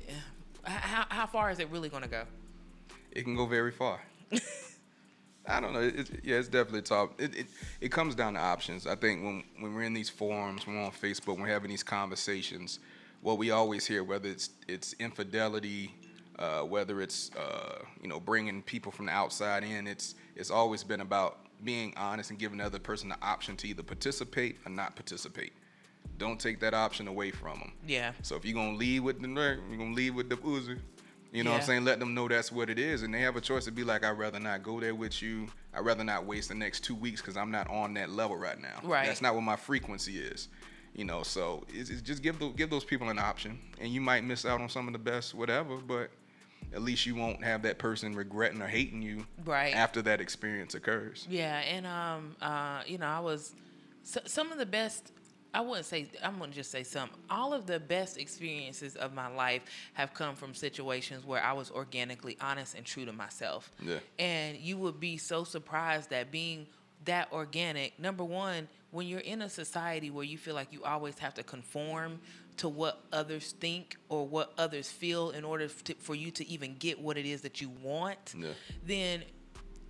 eh, 0.07 0.11
how, 0.63 1.05
how 1.09 1.25
far 1.25 1.49
is 1.49 1.59
it 1.59 1.69
really 1.71 1.89
going 1.89 2.03
to 2.03 2.09
go? 2.09 2.23
It 3.11 3.23
can 3.23 3.35
go 3.35 3.47
very 3.47 3.71
far. 3.71 4.01
I 5.47 5.59
don't 5.59 5.73
know. 5.73 5.91
Yeah, 6.23 6.37
it's 6.37 6.47
definitely 6.47 6.83
tough. 6.83 7.09
It, 7.17 7.35
it 7.35 7.47
it 7.81 7.91
comes 7.91 8.15
down 8.15 8.33
to 8.33 8.39
options. 8.39 8.85
I 8.85 8.95
think 8.95 9.23
when 9.23 9.43
when 9.59 9.73
we're 9.73 9.83
in 9.83 9.93
these 9.93 10.09
forums, 10.09 10.67
when 10.67 10.75
we're 10.77 10.85
on 10.85 10.91
Facebook, 10.91 11.39
we're 11.39 11.47
having 11.47 11.69
these 11.69 11.83
conversations. 11.83 12.79
What 13.21 13.37
we 13.37 13.51
always 13.51 13.85
hear, 13.85 14.03
whether 14.03 14.29
it's 14.29 14.51
it's 14.67 14.93
infidelity, 14.99 15.93
uh, 16.37 16.61
whether 16.61 17.01
it's 17.01 17.31
uh, 17.35 17.79
you 18.01 18.07
know 18.07 18.19
bringing 18.19 18.61
people 18.61 18.91
from 18.91 19.07
the 19.07 19.11
outside 19.11 19.63
in, 19.63 19.87
it's 19.87 20.15
it's 20.35 20.51
always 20.51 20.83
been 20.83 21.01
about 21.01 21.39
being 21.63 21.93
honest 21.97 22.29
and 22.29 22.39
giving 22.39 22.59
the 22.59 22.65
other 22.65 22.79
person 22.79 23.09
the 23.09 23.17
option 23.21 23.57
to 23.57 23.67
either 23.67 23.83
participate 23.83 24.57
or 24.65 24.71
not 24.71 24.95
participate. 24.95 25.51
Don't 26.17 26.39
take 26.39 26.59
that 26.61 26.73
option 26.73 27.07
away 27.07 27.31
from 27.31 27.59
them. 27.59 27.71
Yeah. 27.87 28.13
So 28.21 28.35
if 28.35 28.45
you're 28.45 28.53
gonna 28.53 28.77
leave 28.77 29.03
with 29.03 29.21
the 29.21 29.27
nerd, 29.27 29.59
you're 29.69 29.77
gonna 29.77 29.93
leave 29.93 30.15
with 30.15 30.29
the 30.29 30.37
Uzi. 30.37 30.79
You 31.31 31.43
know 31.43 31.51
what 31.51 31.61
I'm 31.61 31.65
saying? 31.65 31.85
Let 31.85 31.99
them 31.99 32.13
know 32.15 32.27
that's 32.27 32.51
what 32.51 32.69
it 32.69 32.79
is, 32.79 33.03
and 33.03 33.13
they 33.13 33.21
have 33.21 33.35
a 33.35 33.41
choice 33.41 33.65
to 33.65 33.71
be 33.71 33.83
like, 33.83 34.03
I'd 34.03 34.17
rather 34.17 34.39
not 34.39 34.63
go 34.63 34.79
there 34.79 34.95
with 34.95 35.21
you. 35.21 35.47
I'd 35.73 35.85
rather 35.85 36.03
not 36.03 36.25
waste 36.25 36.49
the 36.49 36.55
next 36.55 36.83
two 36.83 36.95
weeks 36.95 37.21
because 37.21 37.37
I'm 37.37 37.51
not 37.51 37.69
on 37.69 37.93
that 37.95 38.09
level 38.09 38.35
right 38.35 38.59
now. 38.59 38.79
Right. 38.83 39.05
That's 39.05 39.21
not 39.21 39.35
what 39.35 39.41
my 39.43 39.55
frequency 39.55 40.17
is. 40.17 40.47
You 40.95 41.05
know, 41.05 41.21
so 41.21 41.65
it's, 41.69 41.91
it's 41.91 42.01
just 42.01 42.23
give 42.23 42.39
the, 42.39 42.49
give 42.49 42.71
those 42.71 42.83
people 42.83 43.09
an 43.09 43.19
option, 43.19 43.59
and 43.79 43.89
you 43.93 44.01
might 44.01 44.23
miss 44.23 44.43
out 44.43 44.59
on 44.59 44.69
some 44.69 44.87
of 44.87 44.93
the 44.93 44.99
best, 44.99 45.35
whatever. 45.35 45.77
But 45.77 46.09
at 46.73 46.81
least 46.81 47.05
you 47.05 47.13
won't 47.15 47.43
have 47.43 47.61
that 47.61 47.77
person 47.77 48.15
regretting 48.15 48.61
or 48.61 48.67
hating 48.67 49.01
you 49.03 49.25
Right. 49.45 49.73
after 49.73 50.01
that 50.01 50.19
experience 50.21 50.73
occurs. 50.73 51.27
Yeah, 51.29 51.59
and 51.59 51.85
um, 51.85 52.35
uh, 52.41 52.81
you 52.87 52.97
know, 52.97 53.05
I 53.07 53.19
was 53.19 53.53
so, 54.03 54.19
some 54.25 54.51
of 54.51 54.57
the 54.57 54.65
best. 54.65 55.11
I 55.53 55.61
wouldn't 55.61 55.85
say 55.85 56.07
I'm 56.23 56.37
gonna 56.39 56.51
just 56.51 56.69
say 56.71 56.83
some. 56.83 57.09
All 57.29 57.53
of 57.53 57.65
the 57.65 57.79
best 57.79 58.17
experiences 58.17 58.95
of 58.95 59.13
my 59.13 59.27
life 59.27 59.63
have 59.93 60.13
come 60.13 60.35
from 60.35 60.53
situations 60.53 61.25
where 61.25 61.41
I 61.43 61.53
was 61.53 61.71
organically 61.71 62.37
honest 62.39 62.75
and 62.75 62.85
true 62.85 63.05
to 63.05 63.13
myself. 63.13 63.71
Yeah. 63.81 63.97
And 64.19 64.57
you 64.57 64.77
would 64.77 64.99
be 64.99 65.17
so 65.17 65.43
surprised 65.43 66.11
that 66.11 66.31
being 66.31 66.67
that 67.05 67.31
organic, 67.31 67.97
number 67.99 68.23
one, 68.23 68.67
when 68.91 69.07
you're 69.07 69.19
in 69.21 69.41
a 69.41 69.49
society 69.49 70.09
where 70.11 70.25
you 70.25 70.37
feel 70.37 70.53
like 70.55 70.71
you 70.73 70.83
always 70.83 71.17
have 71.19 71.33
to 71.35 71.43
conform 71.43 72.19
to 72.57 72.67
what 72.67 73.03
others 73.13 73.53
think 73.53 73.95
or 74.09 74.27
what 74.27 74.51
others 74.57 74.91
feel 74.91 75.29
in 75.31 75.45
order 75.45 75.67
to, 75.67 75.93
for 75.95 76.13
you 76.13 76.29
to 76.31 76.47
even 76.49 76.75
get 76.77 76.99
what 76.99 77.17
it 77.17 77.25
is 77.25 77.41
that 77.41 77.61
you 77.61 77.69
want, 77.81 78.33
Yeah. 78.37 78.49
then 78.85 79.23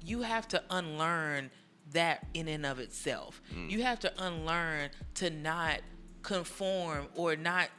you 0.06 0.22
have 0.22 0.48
to 0.50 0.62
unlearn 0.70 1.50
that 1.94 2.28
in 2.34 2.48
and 2.48 2.66
of 2.66 2.80
itself. 2.80 3.42
Mm. 3.54 3.70
You 3.70 3.84
have 3.84 4.00
to 4.02 4.24
unlearn 4.24 4.90
to 5.16 5.30
not 5.30 5.82
conform 6.22 7.08
or 7.16 7.36
not 7.36 7.70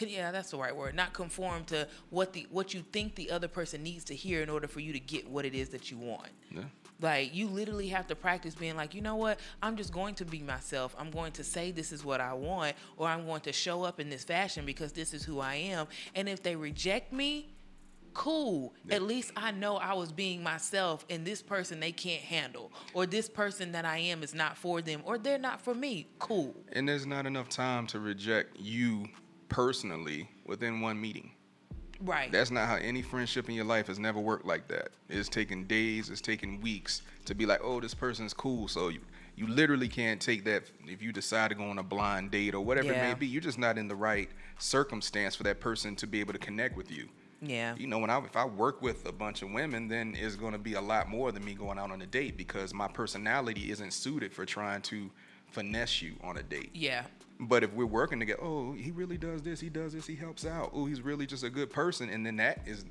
yeah 0.00 0.32
that's 0.32 0.50
the 0.50 0.56
right 0.56 0.74
word. 0.74 0.94
Not 0.94 1.12
conform 1.12 1.64
to 1.66 1.86
what 2.10 2.32
the 2.32 2.46
what 2.50 2.74
you 2.74 2.82
think 2.92 3.14
the 3.14 3.30
other 3.30 3.48
person 3.48 3.82
needs 3.82 4.04
to 4.04 4.14
hear 4.14 4.42
in 4.42 4.50
order 4.50 4.66
for 4.66 4.80
you 4.80 4.92
to 4.92 5.00
get 5.00 5.28
what 5.28 5.44
it 5.44 5.54
is 5.54 5.68
that 5.70 5.90
you 5.90 5.98
want. 5.98 6.30
Yeah. 6.50 6.62
Like 7.00 7.34
you 7.34 7.46
literally 7.48 7.88
have 7.88 8.06
to 8.06 8.16
practice 8.16 8.54
being 8.54 8.76
like, 8.76 8.94
you 8.94 9.02
know 9.02 9.16
what? 9.16 9.38
I'm 9.62 9.76
just 9.76 9.92
going 9.92 10.14
to 10.16 10.24
be 10.24 10.40
myself. 10.40 10.96
I'm 10.98 11.10
going 11.10 11.32
to 11.32 11.44
say 11.44 11.70
this 11.70 11.92
is 11.92 12.04
what 12.04 12.20
I 12.20 12.32
want, 12.32 12.74
or 12.96 13.06
I'm 13.06 13.26
going 13.26 13.42
to 13.42 13.52
show 13.52 13.82
up 13.82 14.00
in 14.00 14.08
this 14.08 14.24
fashion 14.24 14.64
because 14.64 14.92
this 14.92 15.12
is 15.12 15.22
who 15.22 15.40
I 15.40 15.56
am. 15.56 15.88
And 16.14 16.28
if 16.28 16.42
they 16.42 16.56
reject 16.56 17.12
me, 17.12 17.50
cool. 18.16 18.72
At 18.90 19.02
least 19.02 19.30
I 19.36 19.50
know 19.50 19.76
I 19.76 19.92
was 19.92 20.10
being 20.10 20.42
myself, 20.42 21.04
and 21.10 21.24
this 21.24 21.42
person 21.42 21.80
they 21.80 21.92
can't 21.92 22.22
handle, 22.22 22.72
or 22.94 23.04
this 23.04 23.28
person 23.28 23.72
that 23.72 23.84
I 23.84 23.98
am 23.98 24.22
is 24.22 24.34
not 24.34 24.56
for 24.56 24.80
them, 24.80 25.02
or 25.04 25.18
they're 25.18 25.38
not 25.38 25.60
for 25.60 25.74
me. 25.74 26.08
Cool. 26.18 26.54
And 26.72 26.88
there's 26.88 27.06
not 27.06 27.26
enough 27.26 27.50
time 27.50 27.86
to 27.88 28.00
reject 28.00 28.58
you 28.58 29.06
personally 29.50 30.30
within 30.46 30.80
one 30.80 30.98
meeting. 30.98 31.30
Right. 32.00 32.32
That's 32.32 32.50
not 32.50 32.66
how 32.66 32.76
any 32.76 33.02
friendship 33.02 33.48
in 33.48 33.54
your 33.54 33.64
life 33.64 33.86
has 33.86 33.98
never 33.98 34.18
worked 34.18 34.46
like 34.46 34.66
that. 34.68 34.88
It's 35.08 35.28
taken 35.28 35.64
days, 35.64 36.08
it's 36.08 36.20
taken 36.20 36.60
weeks 36.60 37.02
to 37.26 37.34
be 37.34 37.46
like, 37.46 37.60
oh, 37.62 37.80
this 37.80 37.94
person's 37.94 38.32
cool. 38.32 38.66
So 38.68 38.88
you, 38.88 39.00
you 39.34 39.46
literally 39.46 39.88
can't 39.88 40.20
take 40.20 40.44
that 40.44 40.64
if 40.86 41.02
you 41.02 41.12
decide 41.12 41.48
to 41.50 41.54
go 41.54 41.64
on 41.64 41.78
a 41.78 41.82
blind 41.82 42.30
date 42.30 42.54
or 42.54 42.60
whatever 42.60 42.92
it 42.92 42.98
may 42.98 43.14
be. 43.14 43.26
You're 43.26 43.42
just 43.42 43.58
not 43.58 43.76
in 43.78 43.88
the 43.88 43.94
right 43.94 44.28
circumstance 44.58 45.36
for 45.36 45.42
that 45.44 45.60
person 45.60 45.96
to 45.96 46.06
be 46.06 46.20
able 46.20 46.32
to 46.32 46.38
connect 46.38 46.76
with 46.76 46.90
you. 46.90 47.08
Yeah. 47.40 47.74
You 47.76 47.86
know, 47.86 47.98
when 47.98 48.10
I 48.10 48.18
if 48.24 48.36
I 48.36 48.44
work 48.44 48.82
with 48.82 49.06
a 49.06 49.12
bunch 49.12 49.42
of 49.42 49.50
women, 49.50 49.88
then 49.88 50.16
it's 50.18 50.36
going 50.36 50.52
to 50.52 50.58
be 50.58 50.74
a 50.74 50.80
lot 50.80 51.08
more 51.08 51.32
than 51.32 51.44
me 51.44 51.54
going 51.54 51.78
out 51.78 51.90
on 51.90 52.00
a 52.02 52.06
date 52.06 52.36
because 52.36 52.72
my 52.72 52.88
personality 52.88 53.70
isn't 53.70 53.92
suited 53.92 54.32
for 54.32 54.44
trying 54.44 54.82
to 54.82 55.10
finesse 55.50 56.02
you 56.02 56.14
on 56.22 56.36
a 56.36 56.42
date. 56.42 56.70
Yeah. 56.74 57.04
But 57.38 57.62
if 57.62 57.72
we're 57.72 57.86
working 57.86 58.18
together, 58.18 58.42
oh, 58.42 58.72
he 58.72 58.90
really 58.90 59.18
does 59.18 59.42
this, 59.42 59.60
he 59.60 59.68
does 59.68 59.92
this, 59.92 60.06
he 60.06 60.16
helps 60.16 60.46
out. 60.46 60.70
Oh, 60.72 60.86
he's 60.86 61.02
really 61.02 61.26
just 61.26 61.44
a 61.44 61.50
good 61.50 61.70
person, 61.70 62.08
and 62.08 62.24
then 62.24 62.36
that 62.36 62.60
is 62.66 62.84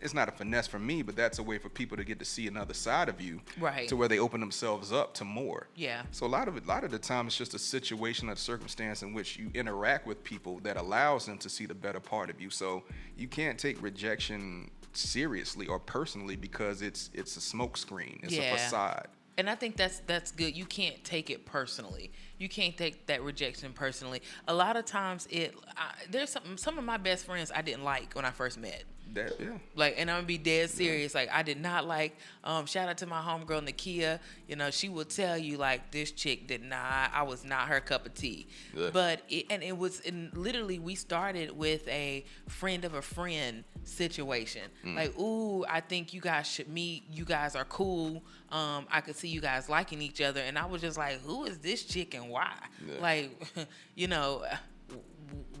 it's 0.00 0.14
not 0.14 0.28
a 0.28 0.32
finesse 0.32 0.66
for 0.66 0.78
me, 0.78 1.02
but 1.02 1.16
that's 1.16 1.38
a 1.38 1.42
way 1.42 1.58
for 1.58 1.68
people 1.68 1.96
to 1.96 2.04
get 2.04 2.18
to 2.18 2.24
see 2.24 2.46
another 2.46 2.74
side 2.74 3.08
of 3.08 3.20
you, 3.20 3.40
Right. 3.58 3.88
To 3.88 3.96
where 3.96 4.08
they 4.08 4.18
open 4.18 4.40
themselves 4.40 4.92
up 4.92 5.14
to 5.14 5.24
more. 5.24 5.68
Yeah. 5.74 6.02
So 6.12 6.26
a 6.26 6.28
lot 6.28 6.48
of 6.48 6.56
it, 6.56 6.64
a 6.64 6.68
lot 6.68 6.84
of 6.84 6.90
the 6.90 6.98
time, 6.98 7.26
it's 7.26 7.36
just 7.36 7.54
a 7.54 7.58
situation, 7.58 8.28
a 8.28 8.36
circumstance 8.36 9.02
in 9.02 9.12
which 9.14 9.36
you 9.38 9.50
interact 9.54 10.06
with 10.06 10.22
people 10.24 10.60
that 10.60 10.76
allows 10.76 11.26
them 11.26 11.38
to 11.38 11.48
see 11.48 11.66
the 11.66 11.74
better 11.74 12.00
part 12.00 12.30
of 12.30 12.40
you. 12.40 12.50
So 12.50 12.84
you 13.16 13.28
can't 13.28 13.58
take 13.58 13.82
rejection 13.82 14.70
seriously 14.92 15.66
or 15.66 15.78
personally 15.78 16.36
because 16.36 16.82
it's 16.82 17.10
it's 17.14 17.36
a 17.36 17.40
smokescreen, 17.40 18.22
it's 18.24 18.32
Yeah. 18.34 18.54
a 18.54 18.56
facade. 18.56 19.08
And 19.36 19.48
I 19.48 19.54
think 19.54 19.76
that's 19.76 20.00
that's 20.06 20.32
good. 20.32 20.56
You 20.56 20.66
can't 20.66 21.02
take 21.04 21.30
it 21.30 21.46
personally. 21.46 22.10
You 22.38 22.48
can't 22.48 22.76
take 22.76 23.06
that 23.06 23.22
rejection 23.22 23.72
personally. 23.72 24.22
A 24.46 24.54
lot 24.54 24.76
of 24.76 24.84
times, 24.84 25.26
it 25.30 25.54
I, 25.76 25.92
there's 26.10 26.30
some 26.30 26.56
some 26.56 26.78
of 26.78 26.84
my 26.84 26.96
best 26.96 27.26
friends 27.26 27.50
I 27.54 27.62
didn't 27.62 27.84
like 27.84 28.14
when 28.14 28.24
I 28.24 28.30
first 28.30 28.58
met. 28.58 28.84
That 29.14 29.40
yeah. 29.40 29.56
Like, 29.74 29.94
and 29.96 30.10
I'm 30.10 30.18
gonna 30.18 30.26
be 30.26 30.38
dead 30.38 30.70
serious. 30.70 31.14
Like, 31.14 31.30
I 31.32 31.42
did 31.42 31.60
not 31.60 31.86
like. 31.86 32.16
Um, 32.44 32.66
shout 32.66 32.88
out 32.88 32.98
to 32.98 33.06
my 33.06 33.20
homegirl 33.20 33.66
Nakia. 33.66 34.20
You 34.46 34.56
know, 34.56 34.70
she 34.70 34.88
will 34.88 35.04
tell 35.04 35.38
you 35.38 35.56
like 35.56 35.90
this 35.90 36.10
chick 36.10 36.46
did 36.46 36.62
not. 36.62 37.10
I 37.14 37.22
was 37.22 37.44
not 37.44 37.68
her 37.68 37.80
cup 37.80 38.06
of 38.06 38.14
tea. 38.14 38.48
Yeah. 38.76 38.90
But 38.92 39.22
it, 39.28 39.46
and 39.50 39.62
it 39.62 39.76
was 39.76 40.00
and 40.00 40.36
literally 40.36 40.78
we 40.78 40.94
started 40.94 41.56
with 41.56 41.88
a 41.88 42.24
friend 42.48 42.84
of 42.84 42.94
a 42.94 43.02
friend 43.02 43.64
situation. 43.84 44.62
Mm. 44.84 44.96
Like, 44.96 45.18
ooh, 45.18 45.64
I 45.64 45.80
think 45.80 46.12
you 46.12 46.20
guys 46.20 46.46
should 46.46 46.68
meet. 46.68 47.04
You 47.10 47.24
guys 47.24 47.56
are 47.56 47.64
cool. 47.64 48.22
Um, 48.50 48.86
I 48.90 49.00
could 49.00 49.16
see 49.16 49.28
you 49.28 49.40
guys 49.40 49.68
liking 49.68 50.00
each 50.00 50.20
other, 50.20 50.40
and 50.40 50.58
I 50.58 50.66
was 50.66 50.80
just 50.80 50.96
like, 50.96 51.20
who 51.22 51.44
is 51.44 51.58
this 51.58 51.84
chick 51.84 52.14
and 52.14 52.27
why? 52.28 52.52
Yeah. 52.86 53.00
Like, 53.00 53.66
you 53.94 54.06
know, 54.08 54.44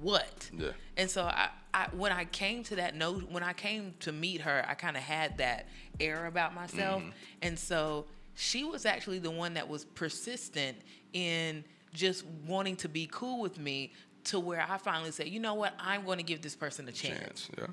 what? 0.00 0.50
Yeah. 0.56 0.68
And 0.96 1.10
so 1.10 1.24
I, 1.24 1.48
I 1.74 1.88
when 1.92 2.12
I 2.12 2.24
came 2.24 2.62
to 2.64 2.76
that 2.76 2.94
note, 2.94 3.30
when 3.30 3.42
I 3.42 3.52
came 3.52 3.94
to 4.00 4.12
meet 4.12 4.40
her, 4.42 4.64
I 4.68 4.74
kind 4.74 4.96
of 4.96 5.02
had 5.02 5.38
that 5.38 5.68
air 6.00 6.26
about 6.26 6.54
myself, 6.54 7.02
Mm-hmm. 7.02 7.10
and 7.42 7.58
so 7.58 8.06
she 8.34 8.64
was 8.64 8.86
actually 8.86 9.18
the 9.18 9.30
one 9.30 9.54
that 9.54 9.68
was 9.68 9.84
persistent 9.84 10.76
in 11.12 11.64
just 11.92 12.24
wanting 12.46 12.76
to 12.76 12.88
be 12.88 13.08
cool 13.10 13.40
with 13.40 13.58
me 13.58 13.92
to 14.24 14.38
where 14.38 14.64
I 14.68 14.78
finally 14.78 15.10
said, 15.10 15.28
you 15.28 15.40
know 15.40 15.54
what, 15.54 15.74
I'm 15.80 16.04
going 16.04 16.18
to 16.18 16.24
give 16.24 16.42
this 16.42 16.54
person 16.54 16.86
a 16.88 16.92
chance. 16.92 17.48
Chance. 17.48 17.50
Yeah. 17.58 17.66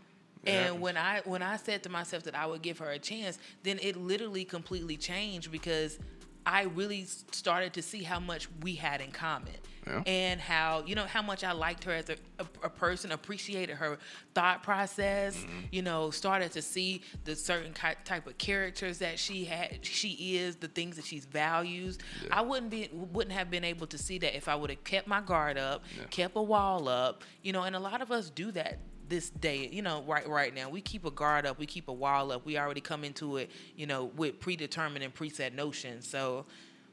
And 0.48 0.80
when 0.80 0.96
I 0.96 1.22
when 1.26 1.42
I 1.42 1.58
said 1.58 1.82
to 1.84 1.90
myself 1.90 2.24
that 2.24 2.36
I 2.36 2.46
would 2.46 2.62
give 2.62 2.78
her 2.80 2.90
a 2.92 3.00
chance, 3.00 3.40
then 3.64 3.80
it 3.82 3.96
literally 3.98 4.46
completely 4.46 4.96
changed 4.96 5.52
because 5.52 5.98
I 6.46 6.64
really 6.64 7.06
started 7.32 7.74
to 7.74 7.82
see 7.82 8.04
how 8.04 8.20
much 8.20 8.48
we 8.62 8.76
had 8.76 9.02
in 9.02 9.12
common. 9.12 9.54
Yeah. 9.88 10.02
And 10.08 10.42
how 10.42 10.82
you 10.88 10.96
know 10.96 11.06
how 11.06 11.22
much 11.22 11.44
I 11.44 11.52
liked 11.52 11.84
her 11.84 11.92
as 11.92 12.10
a, 12.10 12.16
a, 12.40 12.46
a 12.64 12.70
person, 12.72 13.12
appreciated 13.12 13.76
her 13.76 14.00
thought 14.34 14.64
process. 14.64 15.38
Mm-hmm. 15.38 15.60
You 15.72 15.84
know, 15.84 16.10
started 16.10 16.52
to 16.54 16.64
see 16.64 17.04
the 17.24 17.36
certain 17.36 17.72
ki- 17.72 17.94
type 18.04 18.26
of 18.26 18.36
characters 18.40 18.98
that 18.98 19.20
she 19.20 19.46
had, 19.46 19.86
she 19.86 20.38
is, 20.38 20.56
the 20.56 20.70
things 20.70 20.96
that 20.96 21.06
she's 21.06 21.26
values. 21.26 22.00
I 22.32 22.42
wouldn't 22.42 22.72
be 22.72 22.90
wouldn't 22.92 23.36
have 23.36 23.52
been 23.52 23.64
able 23.64 23.86
to 23.86 23.98
see 24.00 24.18
that 24.18 24.36
if 24.36 24.48
I 24.48 24.56
would 24.56 24.72
have 24.72 24.84
kept 24.84 25.08
my 25.08 25.22
guard 25.22 25.60
up, 25.60 25.84
Yeah. 25.96 26.06
kept 26.10 26.36
a 26.36 26.42
wall 26.42 26.90
up. 26.90 27.24
You 27.44 27.54
know, 27.54 27.62
and 27.62 27.76
a 27.76 27.80
lot 27.80 28.02
of 28.02 28.12
us 28.12 28.32
do 28.32 28.50
that 28.54 28.80
this 29.10 29.30
day 29.30 29.70
you 29.72 29.82
know 29.82 30.04
right 30.08 30.28
right 30.28 30.56
now 30.56 30.70
we 30.70 30.82
keep 30.82 31.06
a 31.06 31.12
guard 31.12 31.46
up 31.46 31.60
we 31.60 31.66
keep 31.66 31.88
a 31.88 31.94
wall 31.94 32.32
up 32.32 32.46
we 32.46 32.58
already 32.58 32.82
come 32.82 33.04
into 33.04 33.38
it 33.38 33.52
you 33.76 33.86
know 33.86 34.06
with 34.16 34.40
predetermined 34.40 35.04
and 35.04 35.14
preset 35.14 35.54
notions 35.54 36.08
so 36.08 36.46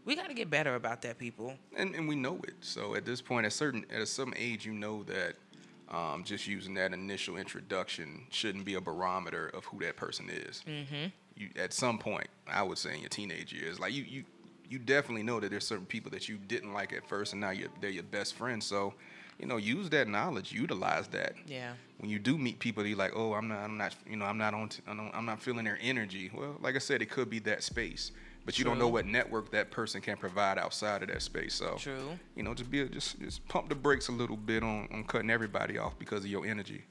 we 0.04 0.16
got 0.16 0.28
to 0.28 0.34
get 0.34 0.50
better 0.50 0.74
about 0.74 1.02
that 1.02 1.18
people 1.18 1.54
and, 1.76 1.94
and 1.94 2.08
we 2.08 2.16
know 2.16 2.40
it. 2.44 2.54
So 2.60 2.94
at 2.94 3.04
this 3.04 3.20
point, 3.20 3.46
at 3.46 3.52
certain 3.52 3.84
at 3.94 4.06
some 4.08 4.34
age, 4.36 4.66
you 4.66 4.72
know 4.72 5.04
that 5.04 5.34
um, 5.90 6.24
just 6.24 6.46
using 6.46 6.74
that 6.74 6.92
initial 6.92 7.36
introduction 7.36 8.22
shouldn't 8.30 8.64
be 8.64 8.74
a 8.74 8.80
barometer 8.80 9.48
of 9.48 9.64
who 9.66 9.78
that 9.80 9.96
person 9.96 10.28
is. 10.30 10.62
Mm-hmm. 10.66 11.08
You 11.36 11.48
at 11.56 11.72
some 11.72 11.98
point, 11.98 12.28
I 12.48 12.62
would 12.62 12.78
say 12.78 12.94
in 12.94 13.00
your 13.00 13.08
teenage 13.08 13.52
years, 13.52 13.78
like 13.78 13.92
you 13.92 14.04
you 14.04 14.24
you 14.68 14.78
definitely 14.78 15.22
know 15.22 15.38
that 15.38 15.50
there's 15.50 15.66
certain 15.66 15.86
people 15.86 16.10
that 16.12 16.28
you 16.28 16.36
didn't 16.36 16.72
like 16.72 16.92
at 16.92 17.06
first, 17.06 17.32
and 17.32 17.40
now 17.40 17.50
you're 17.50 17.70
they're 17.80 17.90
your 17.90 18.02
best 18.02 18.34
friends. 18.34 18.66
So 18.66 18.94
you 19.42 19.48
know, 19.48 19.56
use 19.58 19.90
that 19.90 20.06
knowledge, 20.08 20.52
utilize 20.52 21.08
that. 21.08 21.34
yeah 21.46 21.72
When 21.98 22.08
you 22.08 22.18
do 22.20 22.38
meet 22.38 22.60
people, 22.60 22.86
you're 22.86 22.96
like, 22.96 23.12
oh, 23.14 23.34
I'm 23.34 23.48
not, 23.48 23.58
I'm 23.58 23.76
not, 23.76 23.94
you 24.08 24.16
know, 24.16 24.24
I'm 24.24 24.38
not 24.38 24.54
on, 24.54 24.68
t- 24.68 24.82
I 24.86 24.94
don't- 24.94 25.10
I'm 25.14 25.26
not 25.26 25.42
feeling 25.42 25.64
their 25.64 25.78
energy. 25.82 26.30
Well, 26.32 26.56
like 26.60 26.76
I 26.76 26.78
said, 26.78 27.02
it 27.02 27.10
could 27.10 27.28
be 27.28 27.40
that 27.40 27.62
space, 27.64 28.12
but 28.46 28.56
you 28.58 28.64
don't 28.64 28.78
know 28.78 28.88
what 28.88 29.04
network 29.04 29.50
that 29.50 29.70
person 29.72 30.00
can 30.00 30.16
provide 30.16 30.58
outside 30.58 31.02
of 31.02 31.08
that 31.08 31.22
space. 31.22 31.54
So, 31.54 31.74
True. 31.76 32.18
you 32.36 32.44
know, 32.44 32.54
just 32.54 32.70
be, 32.70 32.80
a, 32.82 32.86
just, 32.86 33.18
just 33.20 33.46
pump 33.48 33.68
the 33.68 33.74
brakes 33.74 34.06
a 34.08 34.12
little 34.12 34.36
bit 34.36 34.62
on, 34.62 34.88
on 34.92 35.04
cutting 35.04 35.28
everybody 35.30 35.76
off 35.76 35.98
because 35.98 36.20
of 36.24 36.30
your 36.30 36.46
energy. 36.46 36.84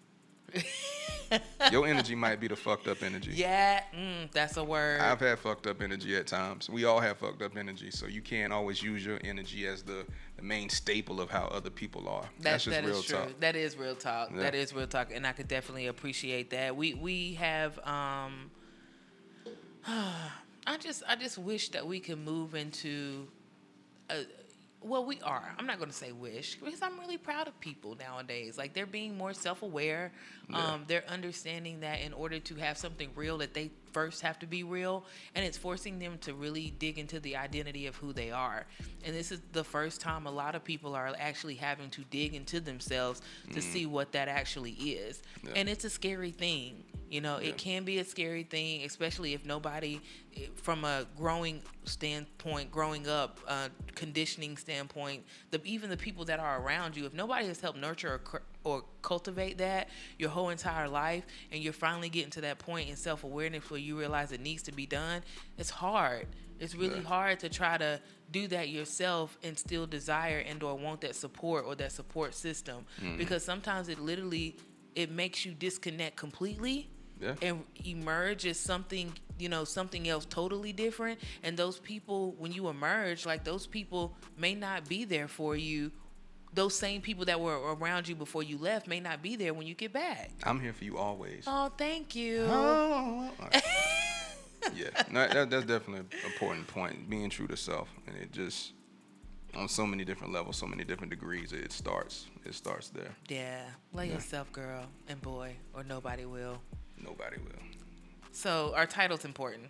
your 1.72 1.88
energy 1.88 2.14
might 2.14 2.40
be 2.42 2.48
the 2.50 2.56
fucked 2.58 2.86
up 2.90 3.02
energy. 3.04 3.32
yeah 3.34 3.84
mm, 3.96 4.30
that's 4.34 4.58
a 4.58 4.64
word 4.64 5.00
I've 5.00 5.22
had 5.22 5.40
fucked 5.40 5.66
up 5.66 5.82
energy 5.82 6.14
at 6.18 6.28
times. 6.28 6.70
We 6.70 6.84
all 6.84 7.00
have 7.00 7.20
fucked 7.20 7.42
up 7.42 7.56
energy, 7.56 7.90
so 7.90 8.06
you 8.08 8.22
can't 8.22 8.52
always 8.52 8.84
use 8.84 9.06
your 9.06 9.18
energy 9.24 9.66
as 9.66 9.82
the, 9.82 10.06
the 10.42 10.48
main 10.48 10.70
staple 10.70 11.22
of 11.22 11.30
how 11.30 11.46
other 11.46 11.70
people 11.70 12.10
are. 12.10 12.24
That, 12.24 12.32
That's 12.40 12.64
just 12.66 12.76
that 12.76 12.86
real 12.86 13.00
is 13.00 13.06
true. 13.06 13.18
talk. 13.18 13.40
That 13.40 13.56
is 13.56 13.78
real 13.78 13.96
talk. 13.96 14.32
Yeah. 14.34 14.42
That 14.42 14.56
is 14.56 14.74
real 14.74 14.88
talk, 14.88 15.12
and 15.14 15.26
I 15.26 15.32
could 15.32 15.48
definitely 15.48 15.88
appreciate 15.88 16.50
that. 16.50 16.76
We 16.76 16.94
we 16.96 17.34
have. 17.36 17.80
um 17.86 18.52
I 19.88 20.78
just 20.80 21.04
I 21.08 21.16
just 21.16 21.38
wish 21.38 21.70
that 21.70 21.86
we 21.88 22.00
could 22.00 22.20
move 22.20 22.56
into. 22.56 23.28
A, 24.10 24.26
well, 24.84 25.06
we 25.06 25.22
are. 25.22 25.54
I'm 25.60 25.68
not 25.68 25.78
going 25.78 25.92
to 25.92 25.96
say 25.96 26.12
wish 26.12 26.56
because 26.56 26.82
I'm 26.82 27.00
really 27.00 27.18
proud 27.18 27.48
of 27.48 27.60
people 27.60 27.96
nowadays. 28.00 28.58
Like 28.58 28.74
they're 28.74 28.88
being 28.88 29.16
more 29.18 29.34
self-aware. 29.34 30.12
Yeah. 30.50 30.58
Um, 30.58 30.84
they're 30.88 31.04
understanding 31.08 31.82
that 31.82 32.02
in 32.02 32.14
order 32.14 32.40
to 32.40 32.56
have 32.56 32.78
something 32.78 33.10
real, 33.16 33.38
that 33.38 33.54
they 33.54 33.70
first 33.92 34.22
have 34.22 34.40
to 34.40 34.48
be 34.48 34.64
real, 34.64 35.06
and 35.36 35.46
it's 35.46 35.58
forcing 35.58 36.00
them 36.00 36.18
to 36.22 36.34
really 36.34 36.74
dig 36.80 36.98
into 36.98 37.20
the 37.20 37.36
identity 37.36 37.86
of 37.88 37.96
who 37.96 38.12
they 38.12 38.32
are. 38.32 38.66
And 39.06 39.16
this 39.16 39.32
is 39.32 39.42
the 39.52 39.64
first 39.64 40.02
time 40.02 40.26
a 40.26 40.32
lot 40.32 40.56
of 40.56 40.64
people 40.64 40.96
are 40.96 41.14
actually 41.20 41.56
having 41.56 41.90
to 41.92 42.04
dig 42.10 42.34
into 42.34 42.60
themselves 42.60 43.22
to 43.54 43.62
see 43.62 43.86
what 43.86 44.12
that 44.14 44.28
actually 44.28 44.72
is. 44.72 45.22
Yeah. 45.44 45.52
And 45.56 45.70
it's 45.70 45.86
a 45.86 45.90
scary 45.90 46.32
thing. 46.32 46.84
You 47.12 47.20
know, 47.20 47.40
Yeah. 47.40 47.50
it 47.50 47.58
can 47.58 47.84
be 47.84 48.00
a 48.00 48.06
scary 48.06 48.44
thing, 48.44 48.84
especially 48.86 49.34
if 49.34 49.46
nobody, 49.46 50.00
eh, 50.38 50.48
from 50.56 50.86
a 50.86 51.06
growing 51.18 51.62
standpoint, 51.84 52.72
growing 52.72 53.06
up, 53.06 53.42
uh, 53.50 53.68
conditioning 53.96 54.56
standpoint, 54.56 55.26
the 55.50 55.62
even 55.66 55.90
the 55.90 55.98
people 55.98 56.24
that 56.26 56.40
are 56.40 56.62
around 56.62 56.96
you, 56.96 57.06
if 57.06 57.14
nobody 57.14 57.48
has 57.48 57.60
helped 57.60 57.78
nurture 57.78 58.22
or, 58.34 58.42
or 58.64 58.86
cultivate 59.02 59.58
that 59.58 59.90
your 60.18 60.30
whole 60.30 60.50
entire 60.52 60.88
life, 60.88 61.26
and 61.52 61.62
you're 61.62 61.74
finally 61.74 62.08
getting 62.08 62.32
to 62.32 62.42
that 62.42 62.60
point 62.60 62.88
in 62.90 62.96
self 62.96 63.26
awareness 63.26 63.70
where 63.70 63.80
you 63.82 64.00
realize 64.00 64.32
it 64.32 64.40
needs 64.40 64.64
to 64.64 64.72
be 64.72 64.86
done, 64.86 65.22
it's 65.58 65.70
hard. 65.70 66.28
It's 66.62 66.76
really 66.76 67.02
Yeah. 67.02 67.08
hard 67.10 67.40
to 67.42 67.50
try 67.50 67.78
to 67.78 68.00
do 68.32 68.48
that 68.48 68.70
yourself 68.70 69.38
and 69.44 69.60
still 69.60 69.86
desire 69.86 70.40
and 70.40 70.64
or 70.64 70.76
want 70.76 71.02
that 71.02 71.16
support 71.18 71.66
or 71.66 71.76
that 71.76 71.92
support 71.92 72.36
system 72.36 72.86
because 73.18 73.44
sometimes 73.44 73.90
it 73.90 74.00
literally 74.00 74.56
it 74.96 75.10
makes 75.12 75.44
you 75.46 75.54
disconnect 75.54 76.16
completely 76.16 76.90
Yeah. 77.22 77.36
and 77.42 77.64
emerge 77.86 78.46
as 78.48 78.60
something 78.60 79.14
you 79.38 79.48
know 79.48 79.64
something 79.64 80.08
else 80.10 80.26
totally 80.26 80.74
different 80.74 81.20
and 81.44 81.56
those 81.56 81.78
people 81.80 82.34
when 82.40 82.52
you 82.52 82.68
emerge 82.68 83.26
like 83.26 83.44
those 83.44 83.68
people 83.68 84.16
may 84.38 84.56
not 84.56 84.90
be 84.90 85.06
there 85.06 85.28
for 85.28 85.56
you 85.56 85.92
those 86.54 86.76
same 86.76 87.00
people 87.02 87.26
that 87.26 87.40
were 87.40 87.74
around 87.76 88.08
you 88.08 88.16
before 88.16 88.44
you 88.44 88.58
left 88.58 88.88
may 88.88 89.00
not 89.00 89.22
be 89.22 89.36
there 89.36 89.54
when 89.54 89.66
you 89.68 89.74
get 89.76 89.94
back 89.94 90.32
I'm 90.44 90.60
here 90.60 90.74
for 90.74 90.84
you 90.84 90.98
always. 90.98 91.44
oh 91.48 91.72
thank 91.78 92.16
you 92.16 92.46
Oh. 92.50 93.30
yeah, 94.76 94.90
no, 95.12 95.28
that, 95.28 95.50
that's 95.50 95.66
definitely 95.66 96.00
an 96.00 96.10
important 96.26 96.68
point. 96.68 97.10
Being 97.10 97.30
true 97.30 97.48
to 97.48 97.58
self, 97.58 97.90
and 98.08 98.16
it 98.16 98.32
just 98.32 98.74
on 99.56 99.68
so 99.68 99.86
many 99.88 100.06
different 100.06 100.32
levels, 100.34 100.56
so 100.56 100.68
many 100.68 100.84
different 100.84 101.10
degrees. 101.10 101.52
It 101.52 101.72
starts. 101.72 102.28
It 102.46 102.54
starts 102.54 102.90
there. 102.90 103.16
yeah 103.30 103.64
love 103.94 104.06
Yeah. 104.06 104.14
yourself 104.14 104.52
girl 104.52 104.86
and 105.08 105.22
boy 105.22 105.56
or 105.74 105.84
nobody 105.84 106.26
will 106.26 106.58
Nobody 107.04 107.38
will. 107.38 107.62
So 108.32 108.74
our 108.76 108.86
title's 108.86 109.26
important. 109.26 109.70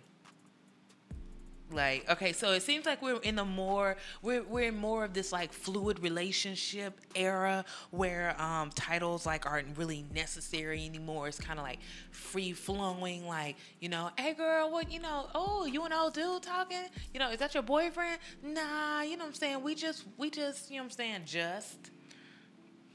Like, 1.70 2.08
okay, 2.10 2.32
so 2.32 2.52
it 2.52 2.62
seems 2.62 2.84
like 2.84 3.00
we're 3.00 3.20
in 3.20 3.38
a 3.38 3.46
more 3.46 3.96
we're 4.20 4.42
we're 4.42 4.68
in 4.68 4.76
more 4.76 5.04
of 5.04 5.14
this 5.14 5.32
like 5.32 5.54
fluid 5.54 6.00
relationship 6.00 7.00
era 7.14 7.64
where 7.90 8.38
um 8.40 8.68
titles 8.74 9.24
like 9.24 9.46
aren't 9.46 9.78
really 9.78 10.04
necessary 10.14 10.84
anymore. 10.84 11.28
It's 11.28 11.40
kind 11.40 11.58
of 11.58 11.64
like 11.64 11.78
free 12.10 12.52
flowing, 12.52 13.26
like, 13.26 13.56
you 13.80 13.88
know, 13.88 14.10
hey 14.18 14.34
girl, 14.34 14.70
what 14.70 14.92
you 14.92 15.00
know, 15.00 15.28
oh, 15.34 15.64
you 15.64 15.82
and 15.84 15.94
old 15.94 16.12
dude 16.12 16.42
talking? 16.42 16.84
You 17.14 17.20
know, 17.20 17.30
is 17.30 17.38
that 17.38 17.54
your 17.54 17.62
boyfriend? 17.62 18.18
Nah, 18.42 19.00
you 19.00 19.16
know 19.16 19.24
what 19.24 19.28
I'm 19.28 19.34
saying? 19.34 19.62
We 19.62 19.74
just 19.74 20.04
we 20.18 20.28
just, 20.28 20.70
you 20.70 20.76
know 20.76 20.82
what 20.82 20.92
I'm 20.92 20.96
saying, 20.96 21.22
just 21.24 21.90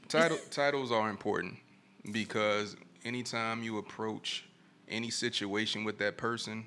Title, 0.08 0.38
titles 0.50 0.90
are 0.90 1.10
important 1.10 1.58
because 2.12 2.76
anytime 3.04 3.62
you 3.62 3.78
approach 3.78 4.44
any 4.88 5.10
situation 5.10 5.84
with 5.84 5.98
that 5.98 6.16
person, 6.16 6.66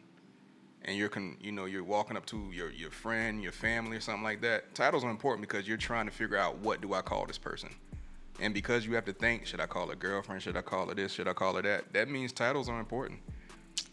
and 0.83 0.97
you're 0.97 1.09
con, 1.09 1.37
you 1.41 1.51
know 1.51 1.65
you're 1.65 1.83
walking 1.83 2.17
up 2.17 2.25
to 2.27 2.49
your 2.51 2.71
your 2.71 2.91
friend, 2.91 3.41
your 3.41 3.51
family, 3.51 3.97
or 3.97 4.01
something 4.01 4.23
like 4.23 4.41
that. 4.41 4.73
Titles 4.75 5.03
are 5.03 5.09
important 5.09 5.47
because 5.47 5.67
you're 5.67 5.77
trying 5.77 6.05
to 6.05 6.11
figure 6.11 6.37
out 6.37 6.57
what 6.59 6.81
do 6.81 6.93
I 6.93 7.01
call 7.01 7.25
this 7.25 7.37
person, 7.37 7.69
and 8.39 8.53
because 8.53 8.85
you 8.85 8.95
have 8.95 9.05
to 9.05 9.13
think, 9.13 9.45
should 9.45 9.59
I 9.59 9.65
call 9.65 9.87
her 9.87 9.95
girlfriend? 9.95 10.41
Should 10.41 10.57
I 10.57 10.61
call 10.61 10.87
her 10.87 10.95
this? 10.95 11.11
Should 11.11 11.27
I 11.27 11.33
call 11.33 11.55
her 11.55 11.61
that? 11.61 11.93
That 11.93 12.09
means 12.09 12.31
titles 12.31 12.69
are 12.69 12.79
important. 12.79 13.19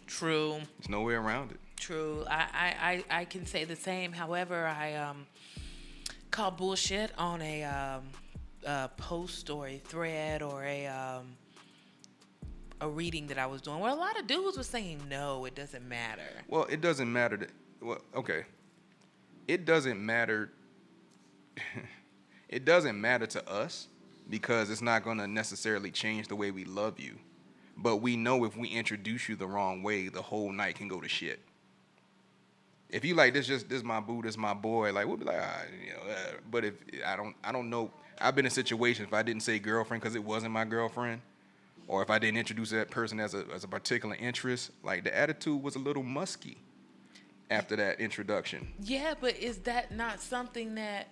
True. 0.06 0.56
There's 0.78 0.88
no 0.88 1.02
way 1.02 1.14
around 1.14 1.50
it. 1.50 1.58
True. 1.76 2.24
I, 2.28 2.46
I, 2.52 3.04
I, 3.10 3.20
I 3.20 3.24
can 3.26 3.46
say 3.46 3.64
the 3.64 3.76
same. 3.76 4.12
However, 4.12 4.66
I 4.66 4.94
um 4.94 5.26
call 6.30 6.50
bullshit 6.50 7.12
on 7.18 7.40
a 7.42 7.64
um 7.64 8.02
a 8.64 8.88
post 8.96 9.50
or 9.50 9.68
a 9.68 9.78
thread 9.78 10.42
or 10.42 10.64
a 10.64 10.86
um 10.86 11.36
a 12.80 12.88
reading 12.88 13.26
that 13.28 13.38
I 13.38 13.46
was 13.46 13.60
doing 13.60 13.80
where 13.80 13.90
a 13.90 13.94
lot 13.94 14.18
of 14.18 14.26
dudes 14.26 14.56
were 14.56 14.62
saying 14.62 15.02
no, 15.08 15.44
it 15.44 15.54
doesn't 15.54 15.86
matter. 15.88 16.22
Well, 16.48 16.64
it 16.64 16.80
doesn't 16.80 17.12
matter. 17.12 17.38
To, 17.38 17.46
well, 17.80 17.98
okay. 18.14 18.44
It 19.46 19.64
doesn't 19.64 20.04
matter. 20.04 20.50
it 22.48 22.64
doesn't 22.64 23.00
matter 23.00 23.26
to 23.26 23.48
us 23.50 23.88
because 24.28 24.70
it's 24.70 24.82
not 24.82 25.02
going 25.04 25.18
to 25.18 25.26
necessarily 25.26 25.90
change 25.90 26.28
the 26.28 26.36
way 26.36 26.50
we 26.50 26.64
love 26.64 27.00
you. 27.00 27.18
But 27.76 27.96
we 27.96 28.16
know 28.16 28.44
if 28.44 28.56
we 28.56 28.68
introduce 28.68 29.28
you 29.28 29.36
the 29.36 29.46
wrong 29.46 29.82
way, 29.82 30.08
the 30.08 30.22
whole 30.22 30.52
night 30.52 30.74
can 30.74 30.88
go 30.88 31.00
to 31.00 31.08
shit. 31.08 31.40
If 32.90 33.04
you 33.04 33.14
like 33.14 33.34
this, 33.34 33.46
just 33.46 33.68
this 33.68 33.82
my 33.82 34.00
boo, 34.00 34.22
this 34.22 34.36
my 34.36 34.54
boy, 34.54 34.92
like 34.92 35.06
we'll 35.06 35.16
be 35.16 35.24
like, 35.24 35.40
ah, 35.40 35.62
you 35.84 35.92
know. 35.92 36.10
Uh, 36.10 36.32
but 36.50 36.64
if 36.64 36.74
I 37.06 37.16
don't, 37.16 37.36
I 37.44 37.52
don't 37.52 37.70
know. 37.70 37.90
I've 38.20 38.34
been 38.34 38.46
in 38.46 38.50
situations 38.50 39.06
if 39.06 39.14
I 39.14 39.22
didn't 39.22 39.42
say 39.42 39.58
girlfriend 39.58 40.02
because 40.02 40.16
it 40.16 40.24
wasn't 40.24 40.52
my 40.52 40.64
girlfriend, 40.64 41.20
or 41.88 42.02
if 42.02 42.10
I 42.10 42.18
didn't 42.18 42.36
introduce 42.38 42.70
that 42.70 42.90
person 42.90 43.18
as 43.18 43.34
a 43.34 43.44
as 43.52 43.64
a 43.64 43.68
particular 43.68 44.14
interest, 44.14 44.70
like 44.84 45.02
the 45.04 45.16
attitude 45.16 45.62
was 45.62 45.74
a 45.74 45.78
little 45.80 46.02
musky 46.04 46.58
after 47.50 47.74
that 47.76 48.00
introduction. 48.00 48.68
Yeah, 48.82 49.14
but 49.20 49.36
is 49.36 49.58
that 49.60 49.90
not 49.90 50.20
something 50.20 50.74
that 50.76 51.08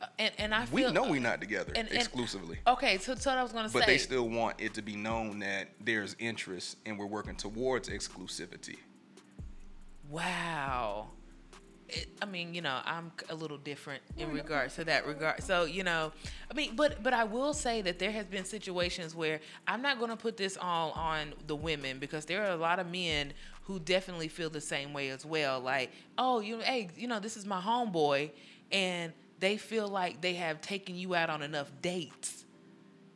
uh, 0.00 0.06
and 0.18 0.32
and 0.38 0.54
I 0.54 0.66
We 0.72 0.90
know 0.90 1.10
we're 1.10 1.20
not 1.20 1.40
together 1.40 1.72
and- 1.74 1.88
and- 1.88 1.96
exclusively. 1.96 2.58
Okay, 2.66 2.98
so, 2.98 3.14
so 3.14 3.30
what 3.30 3.38
I 3.38 3.42
was 3.42 3.52
gonna 3.52 3.64
But 3.64 3.72
say. 3.72 3.78
But 3.80 3.86
they 3.86 3.98
still 3.98 4.28
want 4.28 4.60
it 4.60 4.74
to 4.74 4.82
be 4.82 4.96
known 4.96 5.40
that 5.40 5.68
there's 5.80 6.16
interest 6.18 6.76
and 6.86 6.98
we're 6.98 7.06
working 7.06 7.34
towards 7.36 7.88
exclusivity. 7.88 8.78
Wow. 10.08 11.08
It, 11.92 12.08
I 12.22 12.24
mean, 12.24 12.54
you 12.54 12.62
know, 12.62 12.80
I'm 12.84 13.12
a 13.28 13.34
little 13.34 13.58
different 13.58 14.02
in 14.16 14.32
regards 14.32 14.76
to 14.76 14.84
that 14.84 15.06
regard. 15.06 15.42
So, 15.42 15.64
you 15.64 15.84
know, 15.84 16.12
I 16.50 16.54
mean, 16.54 16.74
but 16.74 17.02
but 17.02 17.12
I 17.12 17.24
will 17.24 17.52
say 17.52 17.82
that 17.82 17.98
there 17.98 18.10
has 18.10 18.24
been 18.26 18.44
situations 18.46 19.14
where 19.14 19.40
I'm 19.68 19.82
not 19.82 19.98
going 19.98 20.10
to 20.10 20.16
put 20.16 20.36
this 20.38 20.56
all 20.60 20.92
on 20.92 21.34
the 21.46 21.54
women 21.54 21.98
because 21.98 22.24
there 22.24 22.44
are 22.46 22.52
a 22.52 22.56
lot 22.56 22.78
of 22.78 22.90
men 22.90 23.34
who 23.64 23.78
definitely 23.78 24.28
feel 24.28 24.48
the 24.48 24.60
same 24.60 24.92
way 24.92 25.10
as 25.10 25.26
well. 25.26 25.60
Like, 25.60 25.92
oh, 26.16 26.40
you 26.40 26.56
know, 26.56 26.64
hey, 26.64 26.88
you 26.96 27.08
know, 27.08 27.20
this 27.20 27.36
is 27.36 27.44
my 27.44 27.60
homeboy, 27.60 28.30
and 28.70 29.12
they 29.38 29.58
feel 29.58 29.86
like 29.86 30.22
they 30.22 30.34
have 30.34 30.60
taken 30.62 30.96
you 30.96 31.14
out 31.14 31.28
on 31.28 31.42
enough 31.42 31.70
dates 31.82 32.44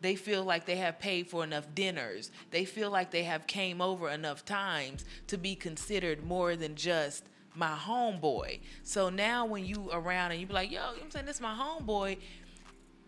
they 0.02 0.14
feel 0.14 0.44
like 0.44 0.66
they 0.66 0.76
have 0.76 0.98
paid 0.98 1.26
for 1.26 1.42
enough 1.42 1.66
dinners 1.74 2.30
they 2.50 2.64
feel 2.64 2.90
like 2.90 3.10
they 3.10 3.24
have 3.24 3.46
came 3.46 3.80
over 3.80 4.10
enough 4.10 4.44
times 4.44 5.04
to 5.26 5.38
be 5.38 5.54
considered 5.54 6.24
more 6.24 6.54
than 6.54 6.74
just 6.74 7.24
my 7.56 7.74
homeboy 7.74 8.60
so 8.82 9.08
now 9.08 9.46
when 9.46 9.64
you 9.64 9.88
around 9.92 10.30
and 10.32 10.40
you 10.40 10.46
be 10.46 10.52
like 10.52 10.70
yo 10.70 10.80
i'm 11.02 11.10
saying 11.10 11.24
this 11.26 11.36
is 11.36 11.42
my 11.42 11.54
homeboy 11.54 12.16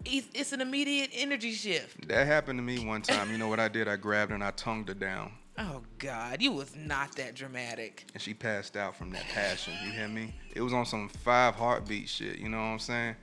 it's, 0.04 0.28
it's 0.32 0.52
an 0.52 0.60
immediate 0.60 1.10
energy 1.12 1.52
shift 1.52 2.06
That 2.08 2.26
happened 2.26 2.58
to 2.58 2.62
me 2.62 2.86
one 2.86 3.02
time. 3.02 3.32
You 3.32 3.36
know 3.36 3.48
what 3.48 3.58
I 3.58 3.66
did? 3.66 3.88
I 3.88 3.96
grabbed 3.96 4.30
her 4.30 4.36
and 4.36 4.44
I 4.44 4.52
tongued 4.52 4.86
her 4.88 4.94
down. 4.94 5.32
oh 5.58 5.82
god 5.98 6.40
you 6.40 6.52
was 6.52 6.74
not 6.76 7.12
that 7.16 7.34
dramatic 7.34 8.06
And 8.14 8.22
she 8.22 8.32
passed 8.32 8.76
out 8.76 8.94
from 8.96 9.10
that 9.10 9.24
passion. 9.34 9.74
You 9.84 9.90
hear 9.90 10.08
me? 10.08 10.34
It 10.54 10.60
was 10.62 10.72
on 10.72 10.86
some 10.86 11.08
five 11.08 11.56
heartbeat 11.56 12.08
shit. 12.08 12.38
You 12.38 12.48
know 12.48 12.58
what 12.58 12.64
I'm 12.64 12.78
saying? 12.78 13.16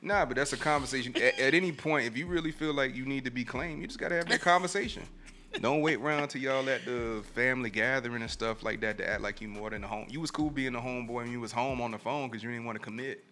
Nah, 0.00 0.26
but 0.26 0.36
that's 0.36 0.52
a 0.52 0.58
conversation. 0.58 1.14
At, 1.16 1.38
at 1.38 1.54
any 1.54 1.72
point, 1.72 2.06
if 2.06 2.16
you 2.16 2.26
really 2.26 2.50
feel 2.50 2.74
like 2.74 2.94
you 2.94 3.06
need 3.06 3.24
to 3.24 3.30
be 3.30 3.42
claimed, 3.44 3.80
you 3.80 3.86
just 3.86 3.98
gotta 3.98 4.14
have 4.16 4.28
that 4.28 4.40
conversation. 4.42 5.02
Don't 5.60 5.80
wait 5.80 5.98
around 5.98 6.28
till 6.28 6.40
y'all 6.40 6.68
at 6.68 6.84
the 6.84 7.22
family 7.34 7.70
gathering 7.70 8.22
and 8.22 8.30
stuff 8.30 8.62
like 8.62 8.80
that 8.80 8.98
to 8.98 9.08
act 9.08 9.22
like 9.22 9.40
you 9.40 9.48
more 9.48 9.70
than 9.70 9.84
a 9.84 9.86
home. 9.86 10.06
You 10.10 10.20
was 10.20 10.30
cool 10.30 10.50
being 10.50 10.74
a 10.74 10.80
homeboy 10.80 11.22
and 11.22 11.32
you 11.32 11.40
was 11.40 11.52
home 11.52 11.80
on 11.80 11.90
the 11.90 11.98
phone 11.98 12.28
because 12.28 12.42
you 12.42 12.50
didn't 12.50 12.64
want 12.64 12.76
to 12.76 12.84
commit. 12.84 13.24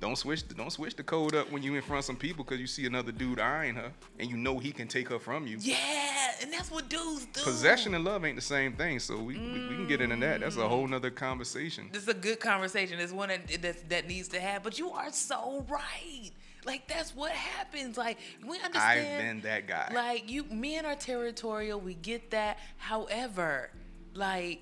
Don't 0.00 0.16
switch. 0.16 0.46
The, 0.46 0.54
don't 0.54 0.70
switch 0.70 0.96
the 0.96 1.02
code 1.02 1.34
up 1.34 1.50
when 1.50 1.62
you 1.62 1.74
in 1.76 1.82
front 1.82 2.00
of 2.00 2.04
some 2.04 2.16
people 2.16 2.44
because 2.44 2.60
you 2.60 2.66
see 2.66 2.84
another 2.86 3.12
dude 3.12 3.38
eyeing 3.38 3.74
her 3.76 3.92
and 4.18 4.28
you 4.28 4.36
know 4.36 4.58
he 4.58 4.72
can 4.72 4.88
take 4.88 5.08
her 5.08 5.18
from 5.18 5.46
you. 5.46 5.56
yeah 5.60 6.32
and 6.42 6.52
that's 6.52 6.70
what 6.70 6.88
dudes 6.88 7.26
do 7.32 7.42
Possession 7.42 7.94
and 7.94 8.04
love 8.04 8.24
ain't 8.24 8.36
the 8.36 8.42
same 8.42 8.74
thing, 8.74 8.98
so 8.98 9.16
we, 9.16 9.38
we, 9.38 9.68
we 9.68 9.74
can 9.76 9.86
get 9.86 10.00
into 10.00 10.16
that. 10.16 10.40
That's 10.40 10.56
a 10.56 10.68
whole 10.68 10.86
nother 10.86 11.10
conversation. 11.10 11.88
this 11.92 12.02
is 12.02 12.08
a 12.08 12.14
good 12.14 12.40
conversation. 12.40 12.98
It's 12.98 13.12
one 13.12 13.28
that 13.28 13.62
that, 13.62 13.88
that 13.88 14.08
needs 14.08 14.28
to 14.28 14.40
have. 14.40 14.62
But 14.62 14.78
you 14.78 14.90
are 14.90 15.12
so 15.12 15.64
right. 15.68 16.30
Like 16.64 16.88
that's 16.88 17.14
what 17.14 17.32
happens. 17.32 17.96
Like 17.96 18.18
we 18.44 18.58
understand. 18.60 19.00
I've 19.00 19.18
been 19.22 19.40
that 19.42 19.66
guy. 19.66 19.90
Like 19.94 20.30
you, 20.30 20.44
men 20.44 20.86
are 20.86 20.94
territorial. 20.94 21.80
We 21.80 21.94
get 21.94 22.30
that. 22.30 22.58
However, 22.76 23.70
like 24.14 24.60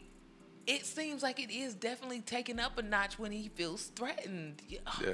it 0.66 0.86
seems 0.86 1.22
like 1.22 1.40
it 1.40 1.50
is 1.52 1.74
definitely 1.74 2.20
taken 2.20 2.58
up 2.60 2.78
a 2.78 2.82
notch 2.82 3.18
when 3.18 3.32
he 3.32 3.48
feels 3.48 3.84
threatened. 3.96 4.62
Yeah. 4.68 4.78
Oh, 4.86 5.00
yeah. 5.04 5.12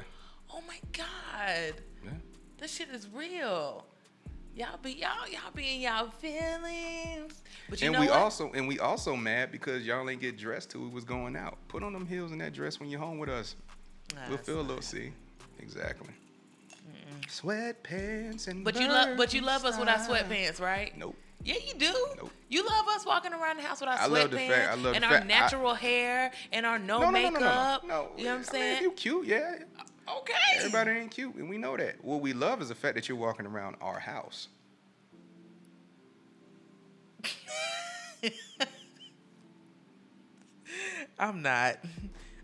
Oh 0.50 0.62
my 0.66 0.78
god, 0.92 1.74
Yeah. 2.02 2.10
that 2.56 2.70
shit 2.70 2.88
is 2.88 3.06
real. 3.12 3.84
Y'all 4.54 4.78
be 4.82 4.92
y'all 4.92 5.28
y'all 5.30 5.52
be 5.54 5.74
in 5.74 5.80
y'all 5.82 6.08
feelings. 6.08 7.42
But 7.68 7.80
you 7.80 7.88
and 7.88 7.94
know 7.94 8.00
we 8.00 8.06
what? 8.08 8.16
also 8.16 8.50
and 8.52 8.66
we 8.66 8.78
also 8.80 9.14
mad 9.14 9.52
because 9.52 9.86
y'all 9.86 10.08
ain't 10.08 10.20
get 10.20 10.36
dressed 10.38 10.70
till 10.70 10.80
we 10.80 10.88
was 10.88 11.04
going 11.04 11.36
out. 11.36 11.58
Put 11.68 11.82
on 11.82 11.92
them 11.92 12.06
heels 12.06 12.32
and 12.32 12.40
that 12.40 12.54
dress 12.54 12.80
when 12.80 12.88
you're 12.88 12.98
home 12.98 13.18
with 13.18 13.28
us. 13.28 13.56
Nah, 14.14 14.22
we'll 14.28 14.38
feel 14.38 14.60
a 14.60 14.62
little 14.62 14.82
see. 14.82 15.12
Exactly. 15.60 16.08
Sweatpants 17.28 18.48
and 18.48 18.64
But 18.64 18.80
you 18.80 18.88
love 18.88 19.16
but 19.16 19.32
you 19.34 19.40
love 19.42 19.64
us 19.64 19.78
with 19.78 19.88
our 19.88 19.98
sweatpants, 19.98 20.60
right? 20.60 20.96
Nope. 20.96 21.14
Yeah, 21.44 21.54
you 21.64 21.74
do. 21.74 21.92
Nope. 22.16 22.30
You 22.48 22.66
love 22.66 22.88
us 22.88 23.04
walking 23.06 23.32
around 23.32 23.58
the 23.58 23.62
house 23.62 23.80
with 23.80 23.88
our 23.90 23.96
I 23.98 24.08
sweatpants 24.08 24.48
fact- 24.48 24.70
I 24.70 24.74
love 24.74 24.94
and 24.96 25.04
our 25.04 25.10
fact- 25.12 25.24
I- 25.24 25.28
natural 25.28 25.74
hair 25.74 26.30
and 26.52 26.64
our 26.66 26.78
no, 26.78 27.00
No, 27.00 27.10
makeup. 27.12 27.32
no, 27.34 27.40
no, 27.40 27.78
no. 27.82 27.88
no. 27.88 28.08
You 28.16 28.24
know 28.24 28.30
what 28.30 28.34
I'm 28.34 28.34
I 28.34 28.36
mean, 28.36 28.44
saying? 28.44 28.82
you 28.82 28.90
cute, 28.92 29.26
yeah. 29.26 29.58
okay. 30.18 30.34
Everybody 30.56 30.90
ain't 30.92 31.10
cute, 31.10 31.34
and 31.36 31.48
we 31.48 31.58
know 31.58 31.76
that. 31.76 32.02
What 32.02 32.20
we 32.22 32.32
love 32.32 32.62
is 32.62 32.68
the 32.70 32.74
fact 32.74 32.94
that 32.96 33.08
you're 33.08 33.18
walking 33.18 33.46
around 33.46 33.76
our 33.80 33.98
house. 34.00 34.48
I'm 41.18 41.42
not. 41.42 41.78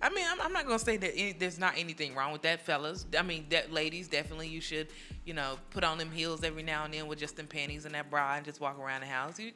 I 0.05 0.11
mean, 0.11 0.27
I'm, 0.31 0.38
I'm 0.38 0.53
not 0.53 0.67
gonna 0.67 0.79
say 0.79 0.99
that 0.99 1.17
any, 1.17 1.33
there's 1.33 1.59
not 1.59 1.75
anything 1.79 2.14
wrong 2.14 2.31
with 2.31 2.43
that, 2.43 2.61
fellas. 2.61 3.07
I 3.19 3.23
mean, 3.23 3.47
that 3.49 3.73
ladies 3.73 4.07
definitely 4.07 4.49
you 4.49 4.61
should, 4.61 4.88
you 5.25 5.33
know, 5.33 5.57
put 5.71 5.83
on 5.83 5.97
them 5.97 6.11
heels 6.11 6.45
every 6.45 6.62
now 6.62 6.85
and 6.85 6.93
then 6.93 7.07
with 7.07 7.19
just 7.19 7.37
them 7.37 7.47
panties 7.47 7.87
and 7.87 7.95
that 7.95 8.11
bra 8.11 8.35
and 8.35 8.45
just 8.45 8.61
walk 8.61 8.79
around 8.79 9.01
the 9.01 9.07
house. 9.07 9.38
You, 9.38 9.53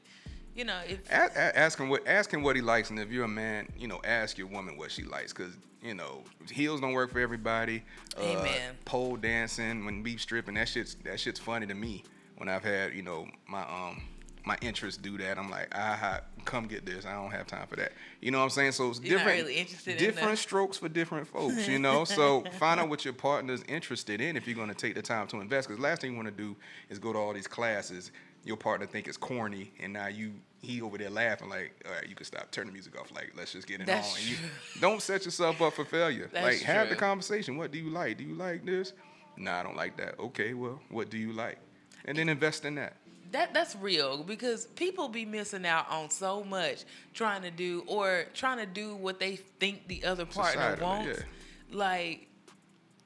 you 0.54 0.64
know, 0.64 0.80
if 0.88 1.00
ask 1.10 1.78
him 1.78 1.90
what 1.90 2.08
ask 2.08 2.32
him 2.32 2.42
what 2.42 2.56
he 2.56 2.62
likes, 2.62 2.88
and 2.88 2.98
if 2.98 3.10
you're 3.10 3.26
a 3.26 3.28
man, 3.28 3.68
you 3.76 3.88
know, 3.88 4.00
ask 4.04 4.38
your 4.38 4.46
woman 4.46 4.78
what 4.78 4.90
she 4.90 5.02
likes, 5.02 5.34
because 5.34 5.52
you 5.82 5.92
know 5.92 6.24
heels 6.50 6.80
don't 6.80 6.94
work 6.94 7.12
for 7.12 7.20
everybody. 7.20 7.84
Uh, 8.16 8.22
Amen. 8.22 8.74
Pole 8.86 9.16
dancing, 9.16 9.84
when 9.84 10.02
beef 10.02 10.22
stripping, 10.22 10.54
that 10.54 10.68
shit's 10.68 10.94
that 11.04 11.20
shit's 11.20 11.38
funny 11.38 11.66
to 11.66 11.74
me. 11.74 12.04
When 12.38 12.48
I've 12.48 12.64
had 12.64 12.94
you 12.94 13.02
know 13.02 13.28
my 13.46 13.62
um 13.64 14.02
my 14.44 14.56
interests 14.60 15.00
do 15.00 15.18
that, 15.18 15.38
I'm 15.38 15.50
like, 15.50 15.68
ah, 15.74 16.20
come 16.44 16.66
get 16.66 16.86
this. 16.86 17.04
I 17.04 17.12
don't 17.12 17.30
have 17.30 17.46
time 17.46 17.66
for 17.66 17.76
that. 17.76 17.92
You 18.20 18.30
know 18.30 18.38
what 18.38 18.44
I'm 18.44 18.50
saying? 18.50 18.72
So 18.72 18.90
it's 18.90 19.00
You're 19.00 19.18
different, 19.18 19.42
really 19.42 19.56
interested 19.56 20.00
in 20.00 20.36
strokes 20.36 20.78
for 20.78 20.88
different 20.88 21.26
folks. 21.26 21.68
You 21.68 21.78
know, 21.78 22.04
so 22.04 22.42
find 22.58 22.80
out 22.80 22.88
what 22.88 23.04
your 23.04 23.14
partner's 23.14 23.62
interested 23.68 24.20
in 24.20 24.36
if 24.36 24.46
you're 24.46 24.56
going 24.56 24.68
to 24.68 24.74
take 24.74 24.94
the 24.94 25.02
time 25.02 25.26
to 25.28 25.40
invest. 25.40 25.68
Because 25.68 25.82
last 25.82 26.00
thing 26.00 26.12
you 26.12 26.16
want 26.16 26.28
to 26.28 26.42
do 26.42 26.56
is 26.88 26.98
go 26.98 27.12
to 27.12 27.18
all 27.18 27.32
these 27.34 27.46
classes. 27.46 28.10
Your 28.44 28.56
partner 28.56 28.86
think 28.86 29.08
it's 29.08 29.16
corny, 29.16 29.72
and 29.80 29.92
now 29.92 30.06
you 30.06 30.32
he 30.62 30.80
over 30.82 30.98
there 30.98 31.10
laughing 31.10 31.48
like, 31.48 31.72
all 31.86 31.92
right, 31.92 32.08
you 32.08 32.14
can 32.14 32.24
stop, 32.24 32.50
turn 32.50 32.66
the 32.66 32.72
music 32.72 32.98
off. 32.98 33.12
Like, 33.14 33.32
let's 33.36 33.52
just 33.52 33.66
get 33.66 33.80
it 33.80 33.86
That's 33.86 34.12
on. 34.12 34.18
And 34.18 34.28
you 34.28 34.36
don't 34.80 35.02
set 35.02 35.24
yourself 35.24 35.60
up 35.62 35.74
for 35.74 35.84
failure. 35.84 36.28
That's 36.32 36.44
like, 36.44 36.60
have 36.62 36.88
the 36.88 36.96
conversation. 36.96 37.56
What 37.56 37.70
do 37.70 37.78
you 37.78 37.90
like? 37.90 38.18
Do 38.18 38.24
you 38.24 38.34
like 38.34 38.64
this? 38.64 38.92
Nah, 39.36 39.60
I 39.60 39.62
don't 39.62 39.76
like 39.76 39.96
that. 39.98 40.18
Okay, 40.18 40.54
well, 40.54 40.80
what 40.90 41.10
do 41.10 41.18
you 41.18 41.32
like? 41.32 41.58
And 42.06 42.18
then 42.18 42.28
invest 42.28 42.64
in 42.64 42.74
that. 42.76 42.94
That 43.32 43.52
that's 43.54 43.76
real 43.76 44.22
because 44.22 44.66
people 44.66 45.08
be 45.08 45.24
missing 45.24 45.66
out 45.66 45.90
on 45.90 46.10
so 46.10 46.42
much 46.44 46.84
trying 47.14 47.42
to 47.42 47.50
do 47.50 47.84
or 47.86 48.24
trying 48.34 48.58
to 48.58 48.66
do 48.66 48.94
what 48.94 49.18
they 49.20 49.36
think 49.36 49.86
the 49.88 50.04
other 50.04 50.24
partner 50.24 50.76
Societally, 50.76 50.82
wants. 50.82 51.18
yeah. 51.18 51.24
Like, 51.76 52.28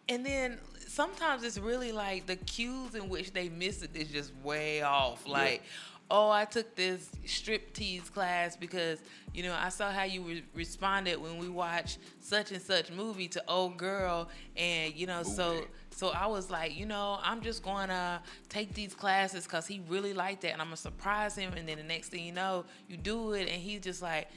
and 0.09 0.25
then 0.25 0.59
sometimes 0.87 1.43
it's 1.43 1.59
really 1.59 1.93
like 1.93 2.27
the 2.27 2.37
cues 2.37 2.95
in 2.95 3.09
which 3.09 3.33
they 3.33 3.49
miss 3.49 3.83
it 3.83 3.91
is 3.95 4.09
just 4.09 4.33
way 4.45 4.83
off. 4.83 5.27
Like, 5.27 5.63
oh, 6.11 6.31
I 6.31 6.45
took 6.45 6.75
this 6.77 7.09
strip 7.27 7.73
tease 7.73 8.09
class 8.11 8.57
because 8.57 9.01
you 9.35 9.43
know 9.43 9.55
I 9.59 9.71
saw 9.71 9.91
how 9.91 10.05
you 10.05 10.23
re- 10.23 10.45
responded 10.55 11.21
when 11.21 11.39
we 11.39 11.49
watched 11.49 11.99
such 12.21 12.53
and 12.53 12.61
such 12.63 12.91
movie 12.93 13.29
to 13.29 13.43
old 13.49 13.77
girl, 13.79 14.29
and 14.57 14.95
you 14.95 15.07
know 15.07 15.23
so. 15.23 15.55
Booty. 15.55 15.67
So 15.95 16.09
I 16.09 16.27
was 16.27 16.51
like, 16.51 16.77
you 16.77 16.87
know, 16.87 17.19
I'm 17.23 17.43
just 17.43 17.63
going 17.63 17.89
to 17.89 18.21
take 18.49 18.75
these 18.75 18.95
classes 18.95 19.45
because 19.45 19.67
he 19.67 19.83
really 19.89 20.15
liked 20.15 20.43
that, 20.43 20.53
and 20.53 20.61
I'm 20.61 20.69
gonna 20.69 20.77
surprise 20.77 21.37
him. 21.37 21.53
And 21.55 21.69
then 21.69 21.77
the 21.77 21.85
next 21.85 22.09
thing 22.09 22.25
you 22.25 22.33
know, 22.33 22.65
you 22.89 22.97
do 22.97 23.33
it, 23.33 23.49
and 23.49 23.61
he's 23.63 23.81
just 23.81 24.03
like, 24.03 24.29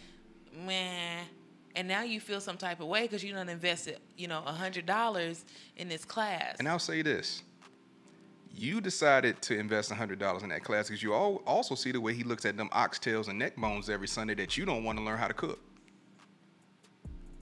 man. 0.65 1.25
And 1.77 1.89
now 1.89 2.03
you 2.03 2.21
feel 2.21 2.39
some 2.39 2.55
type 2.55 2.79
of 2.79 2.87
way 2.87 3.01
because 3.01 3.21
you 3.21 3.33
done 3.33 3.49
invested, 3.49 3.99
you 4.15 4.27
know, 4.27 4.43
a 4.45 4.51
hundred 4.51 4.85
dollars 4.85 5.43
in 5.75 5.89
this 5.89 6.05
class. 6.05 6.55
And 6.59 6.69
I'll 6.69 6.79
say 6.79 7.01
this: 7.01 7.43
You 8.53 8.79
decided 8.79 9.41
to 9.43 9.57
invest 9.57 9.91
hundred 9.91 10.19
dollars 10.19 10.43
in 10.43 10.49
that 10.49 10.63
class 10.63 10.87
because 10.87 11.03
you 11.03 11.13
all 11.13 11.41
also 11.45 11.75
see 11.75 11.91
the 11.91 11.99
way 11.99 12.13
he 12.13 12.23
looks 12.23 12.45
at 12.45 12.55
them 12.55 12.69
oxtails 12.69 13.27
and 13.27 13.37
neck 13.39 13.57
bones 13.57 13.89
every 13.89 14.07
Sunday 14.07 14.35
that 14.35 14.55
you 14.55 14.65
don't 14.65 14.83
want 14.85 14.97
to 14.99 15.03
learn 15.03 15.17
how 15.17 15.27
to 15.27 15.33
cook. 15.33 15.59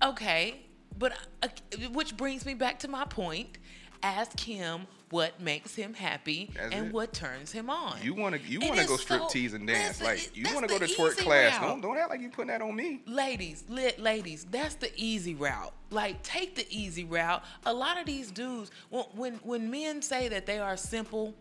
Okay, 0.04 0.62
but 0.98 1.14
uh, 1.42 1.48
which 1.92 2.18
brings 2.18 2.46
me 2.46 2.54
back 2.54 2.80
to 2.80 2.88
my 2.88 3.06
point. 3.06 3.60
Ask 4.04 4.40
him 4.40 4.86
what 5.12 5.40
makes 5.40 5.76
him 5.76 5.94
happy 5.94 6.52
That's 6.56 6.74
and 6.74 6.88
it. 6.88 6.94
what 6.94 7.14
turns 7.14 7.52
him 7.52 7.70
on. 7.70 7.98
You 8.02 8.14
want 8.14 8.36
to 8.36 8.42
you 8.42 8.60
want 8.60 8.80
to 8.80 8.86
go 8.88 8.98
strip 8.98 9.22
so- 9.22 9.28
tease 9.30 9.54
and 9.54 9.66
dance 9.66 10.02
like 10.02 10.36
you 10.36 10.46
want 10.54 10.68
to 10.68 10.74
go 10.74 10.78
to 10.80 10.86
twerk 10.86 11.18
class. 11.18 11.54
route. 11.60 11.68
Don't 11.70 11.82
don't 11.82 11.98
act 11.98 12.10
like 12.10 12.20
you 12.22 12.30
putting 12.30 12.48
that 12.50 12.62
on 12.62 12.76
me. 12.76 13.02
ladies, 13.06 13.64
lit 13.70 14.00
ladies, 14.00 14.46
that's 14.52 14.76
the 14.76 14.92
easy 14.96 15.36
route. 15.36 15.74
Like 15.90 16.22
take 16.24 16.56
the 16.56 16.66
easy 16.70 17.04
route. 17.06 17.44
A 17.66 17.74
lot 17.74 18.00
of 18.00 18.06
these 18.06 18.30
dudes, 18.32 18.72
when 18.90 19.06
when, 19.16 19.34
when 19.44 19.72
men 19.72 20.02
say 20.02 20.28
that 20.30 20.46
they 20.46 20.60
are 20.60 20.76
simple 20.78 21.34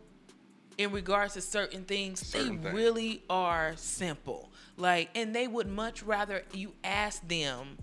in 0.78 0.92
regards 0.92 1.34
to 1.34 1.40
certain 1.40 1.84
things, 1.84 2.24
Certain 2.26 2.56
they 2.58 2.62
things. 2.62 2.74
really 2.74 3.22
are 3.28 3.74
simple. 3.76 4.50
Like, 4.78 5.10
and 5.14 5.34
they 5.34 5.46
would 5.46 5.68
much 5.68 6.02
rather 6.02 6.42
you 6.52 6.72
ask 6.82 7.26
them 7.28 7.76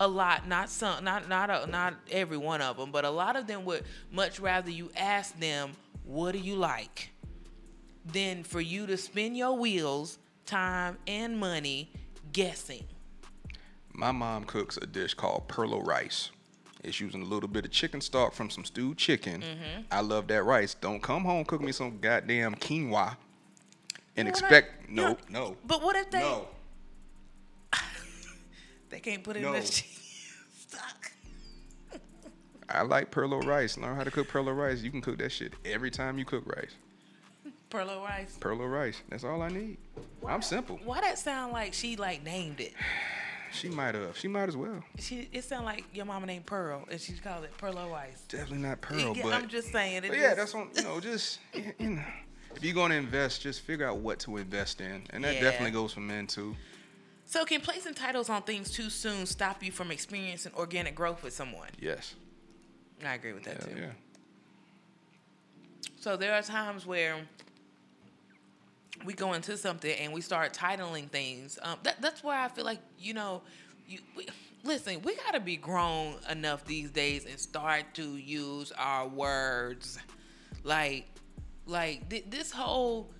a 0.00 0.08
lot, 0.08 0.48
not 0.48 0.68
some, 0.68 1.04
not 1.04 1.28
not 1.28 1.50
a, 1.50 1.66
not 1.66 1.94
every 2.10 2.36
one 2.36 2.60
of 2.60 2.76
them, 2.76 2.90
but 2.90 3.04
a 3.04 3.10
lot 3.10 3.36
of 3.36 3.46
them 3.46 3.64
would 3.64 3.84
much 4.10 4.40
rather 4.40 4.70
you 4.70 4.90
ask 4.96 5.38
them, 5.38 5.72
"What 6.04 6.32
do 6.32 6.38
you 6.38 6.56
like?" 6.56 7.10
than 8.04 8.42
for 8.42 8.60
you 8.60 8.86
to 8.88 8.96
spend 8.96 9.36
your 9.36 9.56
wheels, 9.56 10.18
time, 10.44 10.98
and 11.06 11.38
money 11.38 11.92
guessing. 12.32 12.84
My 13.92 14.10
mom 14.10 14.44
cooks 14.44 14.76
a 14.76 14.86
dish 14.86 15.14
called 15.14 15.46
perlo 15.48 15.86
rice. 15.86 16.30
It's 16.82 16.98
using 17.00 17.22
a 17.22 17.24
little 17.24 17.48
bit 17.48 17.64
of 17.64 17.70
chicken 17.70 18.00
stock 18.00 18.32
from 18.32 18.50
some 18.50 18.64
stewed 18.64 18.98
chicken. 18.98 19.40
Mm-hmm. 19.42 19.82
I 19.92 20.00
love 20.00 20.26
that 20.28 20.42
rice. 20.42 20.74
Don't 20.74 21.00
come 21.00 21.24
home 21.24 21.44
cook 21.44 21.60
me 21.60 21.70
some 21.70 21.98
goddamn 22.00 22.56
quinoa 22.56 23.16
and 24.16 24.16
You 24.16 24.24
know 24.24 24.30
what 24.30 24.42
I- 24.42 24.56
expect 24.56 24.88
you 24.90 24.96
no 24.96 25.16
no 25.28 25.56
But 25.64 25.80
what 25.82 25.94
if 25.94 26.10
they 26.10 26.18
no. 26.20 26.48
They 28.92 29.00
can't 29.00 29.24
put 29.24 29.36
it 29.36 29.40
No. 29.42 29.48
in 29.54 29.60
the 29.60 29.66
cheese 29.66 30.34
stock? 30.56 31.10
I 32.68 32.82
like 32.82 33.10
perlo 33.10 33.44
rice. 33.44 33.76
Learn 33.76 33.96
how 33.96 34.04
to 34.04 34.10
cook 34.10 34.28
perlo 34.28 34.56
rice. 34.56 34.82
You 34.82 34.90
can 34.90 35.00
cook 35.00 35.18
that 35.18 35.32
shit 35.32 35.54
every 35.64 35.90
time 35.90 36.18
you 36.18 36.24
cook 36.24 36.44
rice. 36.46 36.70
Perlo 37.70 38.04
rice. 38.04 38.36
Perlo 38.38 38.70
rice. 38.70 39.00
That's 39.08 39.24
all 39.24 39.42
I 39.42 39.48
need. 39.48 39.78
I'm 40.26 40.42
simple. 40.42 40.78
Why 40.84 41.00
that 41.00 41.18
sound 41.18 41.52
like 41.52 41.72
she 41.74 41.96
like 41.96 42.22
named 42.22 42.60
it? 42.60 42.74
She 43.54 43.68
might 43.68 43.94
have. 43.94 44.16
She 44.16 44.28
might 44.28 44.48
as 44.48 44.56
well. 44.56 44.82
She 44.98 45.28
it 45.30 45.44
sound 45.44 45.66
like 45.66 45.84
your 45.92 46.06
mama 46.06 46.24
named 46.24 46.46
Pearl 46.46 46.86
and 46.90 46.98
she 46.98 47.12
called 47.12 47.44
it 47.44 47.52
Perlo 47.58 47.90
rice. 47.92 48.24
Definitely 48.26 48.66
not 48.66 48.80
pearl, 48.80 49.14
Yeah, 49.14 49.22
but 49.24 49.34
I'm 49.34 49.46
just 49.46 49.70
saying 49.70 50.04
it. 50.04 50.08
But 50.08 50.16
yeah, 50.16 50.34
just- 50.34 50.54
that's. 50.54 50.78
You 50.78 50.84
know, 50.84 51.00
just 51.00 51.38
you 51.78 51.90
know, 51.90 52.02
if 52.56 52.64
you're 52.64 52.74
gonna 52.74 52.94
invest, 52.94 53.42
just 53.42 53.60
figure 53.60 53.86
out 53.86 53.98
what 53.98 54.18
to 54.20 54.38
invest 54.38 54.80
in, 54.80 55.02
and 55.10 55.22
that 55.24 55.34
Yeah. 55.34 55.42
definitely 55.42 55.72
goes 55.72 55.92
for 55.92 56.00
men 56.00 56.26
too. 56.26 56.56
So 57.32 57.46
can 57.46 57.62
placing 57.62 57.94
titles 57.94 58.28
on 58.28 58.42
things 58.42 58.70
too 58.70 58.90
soon 58.90 59.24
stop 59.24 59.62
you 59.62 59.72
from 59.72 59.90
experiencing 59.90 60.52
organic 60.54 60.94
growth 60.94 61.22
with 61.22 61.32
someone? 61.32 61.70
Yes. 61.80 62.14
I 63.02 63.14
agree 63.14 63.32
with 63.32 63.44
that 63.44 63.62
Hell 63.62 63.74
too. 63.74 63.80
yeah. 63.80 63.86
So 65.98 66.18
there 66.18 66.34
are 66.34 66.42
times 66.42 66.84
where 66.84 67.16
we 69.06 69.14
go 69.14 69.32
into 69.32 69.56
something 69.56 69.96
and 69.98 70.12
we 70.12 70.20
start 70.20 70.52
titling 70.52 71.08
things. 71.08 71.58
Um, 71.62 71.78
that, 71.84 72.02
that's 72.02 72.22
where 72.22 72.38
I 72.38 72.48
feel 72.48 72.66
like 72.66 72.80
you 72.98 73.14
know, 73.14 73.40
you 73.88 74.00
we, 74.14 74.26
listen. 74.62 75.00
We 75.00 75.16
got 75.16 75.32
to 75.32 75.40
be 75.40 75.56
grown 75.56 76.16
enough 76.30 76.66
these 76.66 76.90
days 76.90 77.24
and 77.24 77.40
start 77.40 77.94
to 77.94 78.18
use 78.18 78.72
our 78.76 79.08
words. 79.08 79.98
Like, 80.64 81.06
like 81.64 82.10
th- 82.10 82.26
this 82.28 82.52
whole 82.52 83.10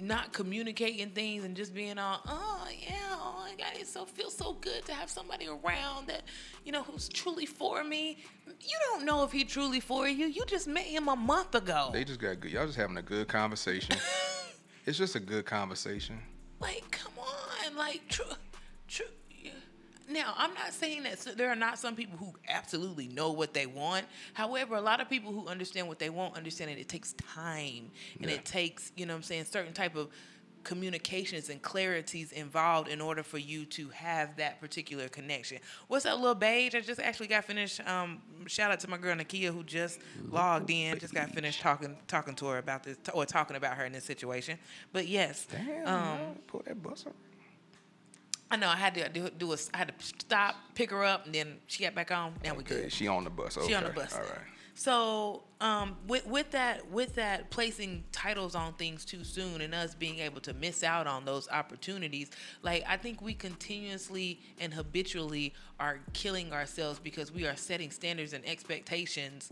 not 0.00 0.32
communicating 0.32 1.10
things 1.10 1.44
and 1.44 1.56
just 1.56 1.74
being 1.74 1.98
all, 1.98 2.20
oh 2.26 2.68
yeah, 2.80 2.94
oh 3.12 3.44
my 3.44 3.54
god, 3.56 3.78
it 3.78 3.86
so 3.86 4.04
feels 4.04 4.36
so 4.36 4.54
good 4.54 4.84
to 4.86 4.92
have 4.92 5.10
somebody 5.10 5.48
around 5.48 6.06
that 6.08 6.22
you 6.64 6.72
know 6.72 6.82
who's 6.82 7.08
truly 7.08 7.46
for 7.46 7.82
me. 7.82 8.18
You 8.46 8.76
don't 8.90 9.04
know 9.04 9.24
if 9.24 9.32
he 9.32 9.44
truly 9.44 9.80
for 9.80 10.08
you. 10.08 10.26
You 10.26 10.44
just 10.46 10.68
met 10.68 10.84
him 10.84 11.08
a 11.08 11.16
month 11.16 11.54
ago. 11.54 11.90
They 11.92 12.04
just 12.04 12.20
got 12.20 12.40
good. 12.40 12.52
Y'all 12.52 12.66
just 12.66 12.78
having 12.78 12.96
a 12.96 13.02
good 13.02 13.28
conversation. 13.28 13.96
it's 14.86 14.98
just 14.98 15.14
a 15.14 15.20
good 15.20 15.46
conversation. 15.46 16.18
Like, 16.60 16.90
come 16.90 17.12
on, 17.18 17.76
like, 17.76 18.02
true, 18.08 18.26
true. 18.88 19.06
Now, 20.08 20.34
I'm 20.36 20.54
not 20.54 20.72
saying 20.72 21.02
that 21.02 21.36
there 21.36 21.50
are 21.50 21.56
not 21.56 21.78
some 21.78 21.94
people 21.94 22.16
who 22.18 22.32
absolutely 22.48 23.08
know 23.08 23.30
what 23.32 23.52
they 23.52 23.66
want. 23.66 24.06
However, 24.32 24.76
a 24.76 24.80
lot 24.80 25.00
of 25.00 25.08
people 25.10 25.32
who 25.32 25.46
understand 25.46 25.86
what 25.86 25.98
they 25.98 26.08
want 26.10 26.36
understand 26.36 26.70
that 26.70 26.78
it 26.78 26.88
takes 26.88 27.12
time 27.14 27.90
and 28.20 28.30
Yeah. 28.30 28.36
it 28.36 28.44
takes, 28.44 28.90
you 28.96 29.04
know 29.06 29.12
what 29.12 29.18
I'm 29.18 29.22
saying, 29.24 29.44
certain 29.44 29.74
type 29.74 29.96
of 29.96 30.08
communications 30.64 31.48
and 31.50 31.62
clarities 31.62 32.32
involved 32.32 32.88
in 32.88 33.00
order 33.00 33.22
for 33.22 33.38
you 33.38 33.64
to 33.64 33.88
have 33.90 34.36
that 34.36 34.60
particular 34.60 35.08
connection. 35.08 35.58
What's 35.86 36.04
up, 36.04 36.18
little 36.18 36.34
beige? 36.34 36.74
I 36.74 36.80
just 36.80 37.00
actually 37.00 37.28
got 37.28 37.44
finished. 37.44 37.80
Um, 37.88 38.20
shout 38.46 38.70
out 38.70 38.80
to 38.80 38.90
my 38.90 38.98
girl 38.98 39.14
Nakia 39.16 39.52
who 39.52 39.62
just 39.62 40.00
logged 40.30 40.70
in. 40.70 40.98
Just 40.98 41.14
got 41.14 41.30
finished 41.30 41.60
talking 41.60 41.96
talking 42.06 42.34
to 42.36 42.46
her 42.46 42.58
about 42.58 42.82
this 42.82 42.96
or 43.14 43.24
talking 43.24 43.56
about 43.56 43.76
her 43.76 43.84
in 43.86 43.92
this 43.92 44.04
situation. 44.04 44.58
But 44.92 45.06
yes, 45.06 45.46
Damn. 45.50 45.86
um, 45.86 46.20
pull 46.46 46.62
that 46.66 46.82
bus 46.82 47.04
up. 47.06 47.14
I 48.50 48.56
know 48.56 48.68
I 48.68 48.76
had 48.76 48.94
to 48.94 49.08
do, 49.08 49.28
do 49.30 49.52
a, 49.52 49.56
I 49.74 49.78
had 49.78 49.88
to 49.88 50.04
stop, 50.04 50.56
pick 50.74 50.90
her 50.90 51.04
up, 51.04 51.26
and 51.26 51.34
then 51.34 51.56
she 51.66 51.84
got 51.84 51.94
back 51.94 52.10
on. 52.10 52.34
Now 52.42 52.54
we 52.54 52.60
Okay, 52.60 52.82
good. 52.82 52.92
she 52.92 53.06
on 53.06 53.24
the 53.24 53.30
bus. 53.30 53.56
Okay. 53.58 53.68
She 53.68 53.74
on 53.74 53.84
the 53.84 53.90
bus. 53.90 54.14
All 54.14 54.20
right. 54.20 54.30
So, 54.74 55.42
um, 55.60 55.96
with 56.06 56.24
with 56.24 56.52
that 56.52 56.88
with 56.88 57.16
that 57.16 57.50
placing 57.50 58.04
titles 58.12 58.54
on 58.54 58.74
things 58.74 59.04
too 59.04 59.24
soon 59.24 59.60
and 59.60 59.74
us 59.74 59.92
being 59.92 60.20
able 60.20 60.40
to 60.42 60.54
miss 60.54 60.84
out 60.84 61.08
on 61.08 61.24
those 61.24 61.48
opportunities, 61.50 62.30
like 62.62 62.84
I 62.86 62.96
think 62.96 63.20
we 63.20 63.34
continuously 63.34 64.38
and 64.60 64.72
habitually 64.72 65.52
are 65.80 65.98
killing 66.12 66.52
ourselves 66.52 67.00
because 67.00 67.32
we 67.32 67.44
are 67.44 67.56
setting 67.56 67.90
standards 67.90 68.32
and 68.32 68.46
expectations 68.46 69.50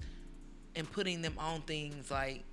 and 0.77 0.89
putting 0.93 1.23
them 1.23 1.35
on 1.39 1.63
things 1.63 2.09
like 2.09 2.45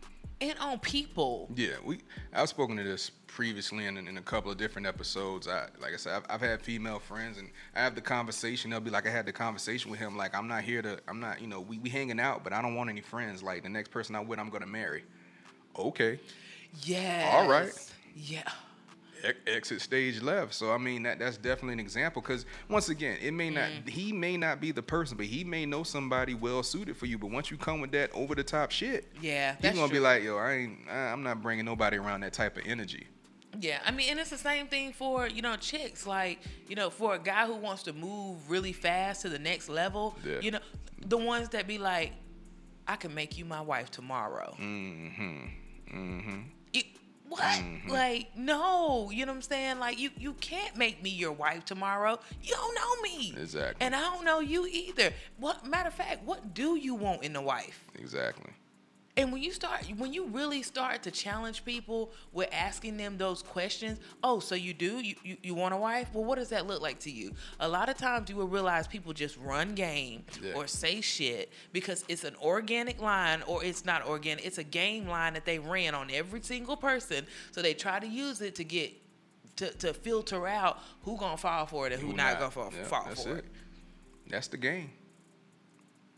and 0.49 0.59
on 0.59 0.79
people. 0.79 1.49
Yeah, 1.55 1.75
we. 1.85 1.99
I've 2.33 2.49
spoken 2.49 2.75
to 2.77 2.83
this 2.83 3.09
previously 3.27 3.85
in, 3.85 3.97
in 3.97 4.17
a 4.17 4.21
couple 4.21 4.51
of 4.51 4.57
different 4.57 4.85
episodes. 4.85 5.47
I, 5.47 5.67
like 5.81 5.93
I 5.93 5.97
said, 5.97 6.13
I've, 6.13 6.25
I've 6.29 6.41
had 6.41 6.61
female 6.61 6.99
friends, 6.99 7.37
and 7.37 7.49
I 7.75 7.79
have 7.79 7.95
the 7.95 8.01
conversation. 8.01 8.69
They'll 8.69 8.79
be 8.79 8.91
like, 8.91 9.07
I 9.07 9.09
had 9.09 9.25
the 9.25 9.31
conversation 9.31 9.89
with 9.89 9.99
him. 9.99 10.17
Like, 10.17 10.35
I'm 10.35 10.47
not 10.47 10.63
here 10.63 10.81
to. 10.81 10.99
I'm 11.07 11.19
not. 11.19 11.41
You 11.41 11.47
know, 11.47 11.61
we 11.61 11.77
we 11.77 11.89
hanging 11.89 12.19
out, 12.19 12.43
but 12.43 12.51
I 12.51 12.61
don't 12.61 12.75
want 12.75 12.89
any 12.89 13.01
friends. 13.01 13.41
Like, 13.41 13.63
the 13.63 13.69
next 13.69 13.89
person 13.89 14.15
I'm 14.15 14.27
with, 14.27 14.39
I'm 14.39 14.49
gonna 14.49 14.67
marry. 14.67 15.03
Okay. 15.77 16.19
Yeah. 16.83 17.31
All 17.33 17.47
right. 17.47 17.71
Yeah. 18.15 18.49
Exit 19.47 19.81
stage 19.81 20.21
left. 20.21 20.53
So 20.53 20.71
I 20.73 20.77
mean 20.77 21.03
that 21.03 21.19
that's 21.19 21.37
definitely 21.37 21.73
an 21.73 21.79
example 21.79 22.21
because 22.21 22.45
once 22.69 22.89
again, 22.89 23.17
it 23.21 23.31
may 23.31 23.49
not 23.49 23.69
Mm. 23.69 23.89
he 23.89 24.11
may 24.11 24.35
not 24.37 24.59
be 24.59 24.71
the 24.71 24.83
person, 24.83 25.15
but 25.17 25.25
he 25.25 25.43
may 25.43 25.65
know 25.65 25.83
somebody 25.83 26.33
well 26.33 26.61
suited 26.63 26.97
for 26.97 27.05
you. 27.05 27.17
But 27.17 27.31
once 27.31 27.49
you 27.49 27.57
come 27.57 27.79
with 27.81 27.91
that 27.93 28.11
over 28.13 28.35
the 28.35 28.43
top 28.43 28.71
shit, 28.71 29.11
Yeah. 29.21 29.55
he's 29.61 29.71
gonna 29.75 29.91
be 29.91 29.99
like, 29.99 30.23
yo, 30.23 30.37
I 30.37 30.53
ain't, 30.53 30.89
I'm 30.89 31.23
not 31.23 31.41
bringing 31.41 31.65
nobody 31.65 31.97
around 31.97 32.21
that 32.21 32.33
type 32.33 32.57
of 32.57 32.63
energy. 32.65 33.07
Yeah, 33.59 33.79
I 33.85 33.91
mean, 33.91 34.09
and 34.09 34.19
it's 34.19 34.31
the 34.31 34.37
same 34.37 34.67
thing 34.67 34.93
for 34.93 35.27
you 35.27 35.41
know 35.43 35.55
chicks. 35.55 36.05
Like 36.07 36.39
you 36.67 36.75
know, 36.75 36.89
for 36.89 37.13
a 37.15 37.19
guy 37.19 37.45
who 37.45 37.55
wants 37.55 37.83
to 37.83 37.93
move 37.93 38.49
really 38.49 38.73
fast 38.73 39.21
to 39.21 39.29
the 39.29 39.39
next 39.39 39.69
level, 39.69 40.17
Yeah. 40.25 40.39
you 40.41 40.51
know, 40.51 40.59
the 41.05 41.17
ones 41.17 41.49
that 41.49 41.67
be 41.67 41.77
like, 41.77 42.13
"I 42.87 42.95
can 42.95 43.13
make 43.13 43.37
you 43.37 43.45
my 43.45 43.61
wife 43.61 43.91
tomorrow." 43.91 44.55
Mm-hmm. 44.59 45.45
Mm-hmm. 45.95 46.41
You- 46.73 46.83
what? 47.33 47.41
Mm-hmm. 47.59 47.89
Like, 47.89 48.35
no, 48.35 49.09
you 49.11 49.25
know 49.25 49.31
what 49.31 49.37
I'm 49.37 49.41
saying? 49.41 49.79
Like, 49.79 49.99
you 49.99 50.09
you 50.17 50.33
can't 50.33 50.75
make 50.77 51.01
me 51.03 51.09
your 51.09 51.31
wife 51.31 51.65
tomorrow. 51.65 52.19
You 52.41 52.53
don't 52.53 52.75
know 52.75 53.01
me, 53.01 53.35
Exactly. 53.39 53.85
and 53.85 53.95
I 53.95 54.01
don't 54.01 54.25
know 54.25 54.39
you 54.39 54.65
either. 54.67 55.11
What 55.37 55.65
matter 55.65 55.87
of 55.89 55.93
fact, 55.93 56.23
what 56.25 56.53
do 56.53 56.75
you 56.75 56.95
want 56.95 57.23
in 57.23 57.35
a 57.35 57.41
wife? 57.41 57.83
Exactly. 57.99 58.51
And 59.15 59.31
when 59.31 59.43
you 59.43 59.51
start, 59.51 59.85
when 59.97 60.11
you 60.11 60.25
really 60.25 60.63
start 60.63 61.03
to 61.03 61.11
challenge 61.11 61.63
people 61.63 62.11
with 62.31 62.49
asking 62.51 62.97
them 62.97 63.15
those 63.15 63.43
questions, 63.43 63.99
oh, 64.23 64.39
so 64.39 64.55
you 64.55 64.73
do? 64.73 65.01
You, 65.01 65.15
you, 65.23 65.37
you 65.43 65.53
want 65.53 65.75
a 65.75 65.77
wife? 65.77 66.09
Well, 66.13 66.23
what 66.23 66.39
does 66.39 66.49
that 66.49 66.65
look 66.65 66.81
like 66.81 66.97
to 67.01 67.11
you? 67.11 67.31
A 67.59 67.67
lot 67.67 67.89
of 67.89 67.97
times 67.97 68.27
you 68.31 68.35
will 68.35 68.47
realize 68.47 68.87
people 68.87 69.13
just 69.13 69.37
run 69.37 69.75
game 69.75 70.23
Yeah. 70.41 70.53
or 70.55 70.65
say 70.65 70.99
shit 70.99 71.51
because 71.73 72.03
it's 72.07 72.23
an 72.23 72.35
organic 72.41 72.99
line 72.99 73.43
or 73.45 73.63
it's 73.63 73.85
not 73.85 74.03
organic. 74.07 74.47
It's 74.47 74.57
a 74.57 74.63
game 74.63 75.07
line 75.07 75.33
that 75.33 75.45
they 75.45 75.59
ran 75.59 75.93
on 75.93 76.09
every 76.09 76.41
single 76.41 76.75
person. 76.75 77.27
So 77.51 77.61
they 77.61 77.75
try 77.75 77.99
to 77.99 78.07
use 78.07 78.41
it 78.41 78.55
to 78.55 78.63
get, 78.63 78.93
to, 79.57 79.69
to 79.73 79.93
filter 79.93 80.47
out 80.47 80.79
who 81.03 81.17
gonna 81.17 81.37
fall 81.37 81.67
for 81.67 81.85
it 81.85 81.93
and 81.93 82.01
who, 82.01 82.07
Who 82.09 82.17
not, 82.17 82.39
gonna 82.39 82.49
fall, 82.49 82.73
Yeah, 82.75 82.83
fall 82.85 83.03
for 83.13 83.35
it. 83.37 83.45
it. 83.45 83.51
That's 84.27 84.47
the 84.47 84.57
game. 84.57 84.89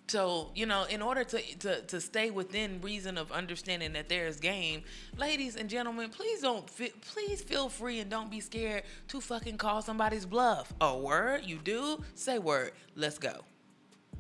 So, 0.08 0.52
you 0.54 0.68
know, 0.68 0.84
in 0.84 1.02
order 1.02 1.24
to, 1.24 1.42
to, 1.60 1.82
to 1.82 2.00
stay 2.00 2.30
within 2.30 2.80
reason 2.82 3.18
of 3.18 3.32
understanding 3.32 3.94
that 3.94 4.08
there 4.08 4.28
is 4.28 4.40
game, 4.40 4.84
ladies 5.18 5.56
and 5.56 5.68
gentlemen, 5.68 6.10
please 6.10 6.42
don't 6.42 6.70
fi- 6.70 6.94
please 7.02 7.42
feel 7.42 7.70
free 7.70 8.00
and 8.00 8.10
don't 8.10 8.30
be 8.30 8.40
scared 8.40 8.84
to 9.08 9.20
fucking 9.20 9.58
call 9.58 9.82
somebody's 9.82 10.26
bluff. 10.26 10.72
A 10.80 10.96
word, 10.96 11.42
you 11.44 11.58
do, 11.58 12.04
say 12.14 12.38
word. 12.38 12.74
Let's 12.96 13.18
go. 13.18 13.42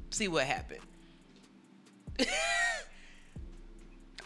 See 0.09 0.27
what 0.27 0.45
happened. 0.45 0.81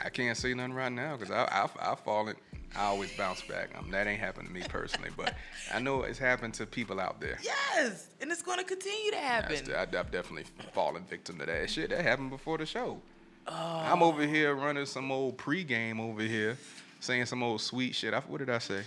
I 0.04 0.10
can't 0.10 0.38
say 0.38 0.54
nothing 0.54 0.74
right 0.74 0.92
now 0.92 1.18
because 1.18 1.32
I, 1.32 1.44
I, 1.44 1.92
I 1.92 1.96
fallen. 1.96 2.36
I 2.76 2.86
always 2.86 3.12
bounce 3.18 3.42
back. 3.42 3.70
Um, 3.78 3.90
that 3.92 4.08
ain't 4.08 4.20
happened 4.20 4.48
to 4.48 4.54
me 4.54 4.62
personally, 4.70 5.10
but 5.18 5.34
I 5.74 5.80
know 5.80 6.04
it's 6.04 6.20
happened 6.20 6.54
to 6.56 6.66
people 6.66 7.00
out 7.00 7.20
there. 7.20 7.38
Yes, 7.42 8.08
and 8.22 8.32
it's 8.32 8.42
going 8.42 8.60
to 8.60 8.64
continue 8.64 9.12
to 9.12 9.18
happen. 9.18 9.56
That's- 9.66 9.94
I, 9.94 10.00
I've 10.00 10.12
definitely 10.12 10.46
fallen 10.74 11.04
victim 11.04 11.40
to 11.40 11.46
that 11.46 11.70
shit. 11.70 11.90
That 11.90 12.02
happened 12.04 12.30
before 12.30 12.58
the 12.58 12.66
show. 12.66 13.02
I'm 13.48 14.04
over 14.04 14.22
here 14.28 14.54
running 14.54 14.86
some 14.86 15.12
old 15.12 15.38
pregame 15.38 16.00
over 16.00 16.22
here, 16.22 16.58
saying 17.00 17.26
some 17.26 17.42
old 17.42 17.62
sweet 17.62 17.96
shit. 17.96 18.14
I, 18.14 18.20
what 18.20 18.38
did 18.38 18.50
I 18.52 18.60
say? 18.60 18.84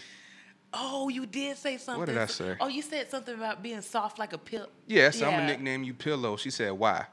Oh, 0.73 1.09
you 1.09 1.27
did 1.27 1.57
say 1.57 1.77
something. 1.79 1.99
What 2.01 2.07
did 2.09 2.17
I 2.19 2.27
say? 2.27 2.57
Oh, 2.61 2.69
you 2.69 2.81
said 2.81 3.11
something 3.11 3.35
about 3.35 3.63
being 3.63 3.81
soft 3.83 4.19
like 4.19 4.33
a 4.33 4.39
pill. 4.39 4.69
Yes, 4.87 5.21
I'm 5.21 5.33
gonna 5.33 5.47
nickname 5.47 5.83
you 5.83 5.93
Pillow. 5.95 6.37
She 6.37 6.51
said, 6.51 6.73
why? 6.73 7.07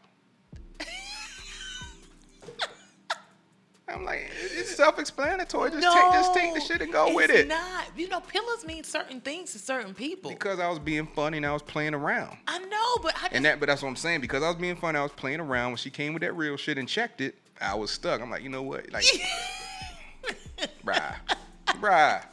I'm 3.94 4.06
like, 4.06 4.30
it's 4.42 4.76
self-explanatory. 4.76 5.72
Just 5.72 5.84
take, 5.84 6.14
just 6.14 6.34
take 6.34 6.54
the 6.54 6.62
shit 6.62 6.82
and 6.82 6.92
go 6.92 7.14
with 7.14 7.30
it. 7.30 7.48
Not, 7.48 7.86
you 7.96 8.08
know, 8.08 8.20
pillows 8.20 8.66
mean 8.66 8.84
certain 8.84 9.22
things 9.22 9.52
to 9.54 9.60
certain 9.60 9.94
people. 9.94 10.30
Because 10.30 10.60
I 10.60 10.70
was 10.70 10.80
being 10.80 11.08
funny 11.08 11.38
and 11.38 11.46
I 11.46 11.54
was 11.54 11.62
playing 11.62 11.94
around. 11.94 12.38
I 12.48 12.60
know, 12.60 12.98
but 13.02 13.16
I 13.16 13.22
just 13.22 13.34
And 13.34 13.46
that, 13.46 13.60
but 13.60 13.68
that's 13.68 13.82
what 13.82 13.90
I'm 13.90 13.96
saying. 13.96 14.22
Because 14.22 14.44
I 14.44 14.48
was 14.48 14.58
being 14.58 14.76
funny, 14.76 14.98
I 14.98 15.04
was 15.04 15.12
playing 15.12 15.40
around. 15.40 15.72
When 15.72 15.78
she 15.78 15.90
came 15.90 16.14
with 16.14 16.22
that 16.22 16.36
real 16.36 16.58
shit 16.58 16.78
and 16.78 16.88
checked 16.88 17.22
it, 17.22 17.36
I 17.62 17.76
was 17.76 17.92
stuck. 17.92 18.22
I'm 18.22 18.30
like, 18.30 18.44
you 18.44 18.50
know 18.50 18.64
what? 18.64 18.92
Like, 18.92 19.06
bruh, 20.86 21.16
bruh. 21.68 22.24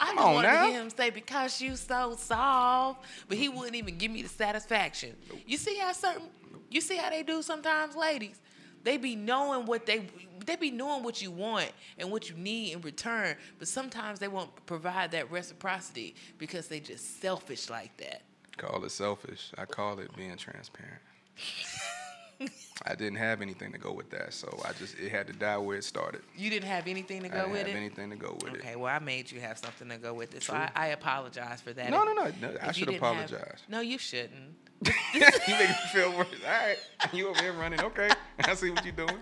I 0.00 0.06
just 0.06 0.16
wanted 0.16 0.48
now. 0.48 0.64
to 0.66 0.70
hear 0.70 0.80
him 0.80 0.90
say 0.90 1.10
because 1.10 1.60
you 1.60 1.76
so 1.76 2.16
soft, 2.18 3.04
but 3.28 3.38
he 3.38 3.48
wouldn't 3.48 3.76
even 3.76 3.96
give 3.96 4.10
me 4.10 4.22
the 4.22 4.28
satisfaction. 4.28 5.14
You 5.46 5.56
see 5.56 5.78
how 5.78 5.92
certain, 5.92 6.22
you 6.70 6.80
see 6.80 6.96
how 6.96 7.10
they 7.10 7.22
do 7.22 7.42
sometimes, 7.42 7.94
ladies. 7.94 8.40
They 8.84 8.96
be 8.98 9.16
knowing 9.16 9.66
what 9.66 9.86
they, 9.86 10.06
they 10.44 10.56
be 10.56 10.70
knowing 10.70 11.02
what 11.02 11.20
you 11.22 11.30
want 11.30 11.70
and 11.98 12.10
what 12.10 12.28
you 12.30 12.36
need 12.36 12.72
in 12.74 12.82
return, 12.82 13.34
but 13.58 13.66
sometimes 13.66 14.18
they 14.18 14.28
won't 14.28 14.50
provide 14.66 15.10
that 15.12 15.30
reciprocity 15.30 16.14
because 16.38 16.68
they 16.68 16.80
just 16.80 17.20
selfish 17.20 17.70
like 17.70 17.96
that. 17.96 18.22
Call 18.58 18.84
it 18.84 18.90
selfish. 18.90 19.50
I 19.58 19.64
call 19.64 19.98
it 19.98 20.14
being 20.14 20.36
transparent. 20.36 21.00
I 22.86 22.94
didn't 22.96 23.16
have 23.18 23.40
anything 23.40 23.72
to 23.72 23.78
go 23.78 23.92
with 23.92 24.10
that, 24.10 24.34
so 24.34 24.60
I 24.64 24.72
just 24.72 24.98
it 24.98 25.10
had 25.10 25.28
to 25.28 25.32
die 25.32 25.56
where 25.56 25.78
it 25.78 25.84
started. 25.84 26.20
You 26.36 26.50
didn't 26.50 26.68
have 26.68 26.86
anything 26.88 27.22
to 27.22 27.28
go 27.28 27.48
with 27.48 27.60
it. 27.60 27.60
I 27.60 27.62
didn't 27.62 27.62
with 27.62 27.66
have 27.66 27.68
it. 27.76 27.78
anything 27.78 28.10
to 28.10 28.16
go 28.16 28.32
with 28.34 28.44
Okay, 28.44 28.54
it. 28.56 28.60
Okay, 28.60 28.76
well, 28.76 28.94
I 28.94 28.98
made 28.98 29.30
you 29.30 29.40
have 29.40 29.56
something 29.56 29.88
to 29.88 29.96
go 29.96 30.12
with 30.12 30.34
it, 30.34 30.42
so 30.42 30.52
I, 30.52 30.70
I 30.74 30.86
apologize 30.88 31.60
for 31.60 31.72
that. 31.72 31.90
No, 31.90 32.00
If- 32.02 32.06
no, 32.06 32.12
no, 32.24 32.48
no. 32.52 32.56
I 32.60 32.72
should 32.72 32.88
didn't 32.88 33.02
have- 33.02 33.12
apologize. 33.12 33.60
no, 33.68 33.80
you 33.80 33.98
shouldn't. 33.98 34.56
you 35.14 35.20
make 35.20 35.68
me 35.68 35.74
feel 35.92 36.16
worse. 36.16 36.26
All 36.46 36.50
right, 36.50 36.76
you 37.12 37.28
over 37.28 37.40
here 37.42 37.52
running. 37.52 37.80
Okay, 37.80 38.08
I 38.44 38.54
see 38.54 38.70
what 38.70 38.84
you're 38.84 38.92
doing. 38.94 39.16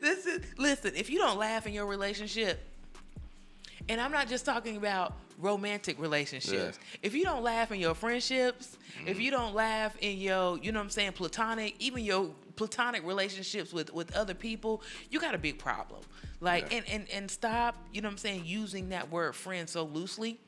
this 0.00 0.26
is 0.26 0.42
listen. 0.58 0.92
If 0.96 1.10
you 1.10 1.18
don't 1.18 1.38
laugh 1.38 1.66
in 1.66 1.72
your 1.72 1.86
relationship, 1.86 2.60
and 3.88 4.00
I'm 4.00 4.12
not 4.12 4.28
just 4.28 4.44
talking 4.44 4.76
about 4.76 5.14
romantic 5.38 6.00
relationships. 6.00 6.78
If 7.02 7.14
you 7.14 7.24
don't 7.24 7.42
laugh 7.42 7.70
in 7.72 7.80
your 7.80 7.94
friendships, 7.94 8.76
Mm-hmm. 8.98 9.08
if 9.08 9.20
you 9.20 9.30
don't 9.30 9.54
laugh 9.54 9.94
in 10.00 10.18
your, 10.18 10.58
you 10.58 10.72
know 10.72 10.80
what 10.80 10.84
I'm 10.84 10.90
saying, 10.90 11.12
platonic, 11.12 11.76
even 11.78 12.02
your 12.02 12.30
platonic 12.56 13.06
relationships 13.06 13.72
with 13.72 13.92
with 13.94 14.16
other 14.16 14.34
people, 14.34 14.82
you 15.10 15.20
got 15.20 15.36
a 15.36 15.38
big 15.38 15.58
problem. 15.58 16.00
Like 16.40 16.72
Yeah. 16.72 16.78
and 16.78 16.88
and 16.88 17.10
and 17.10 17.30
stop, 17.30 17.76
you 17.92 18.00
know 18.00 18.08
what 18.08 18.12
I'm 18.14 18.18
saying, 18.18 18.42
using 18.46 18.88
that 18.88 19.08
word 19.12 19.36
friend 19.36 19.68
so 19.68 19.84
loosely 19.84 20.40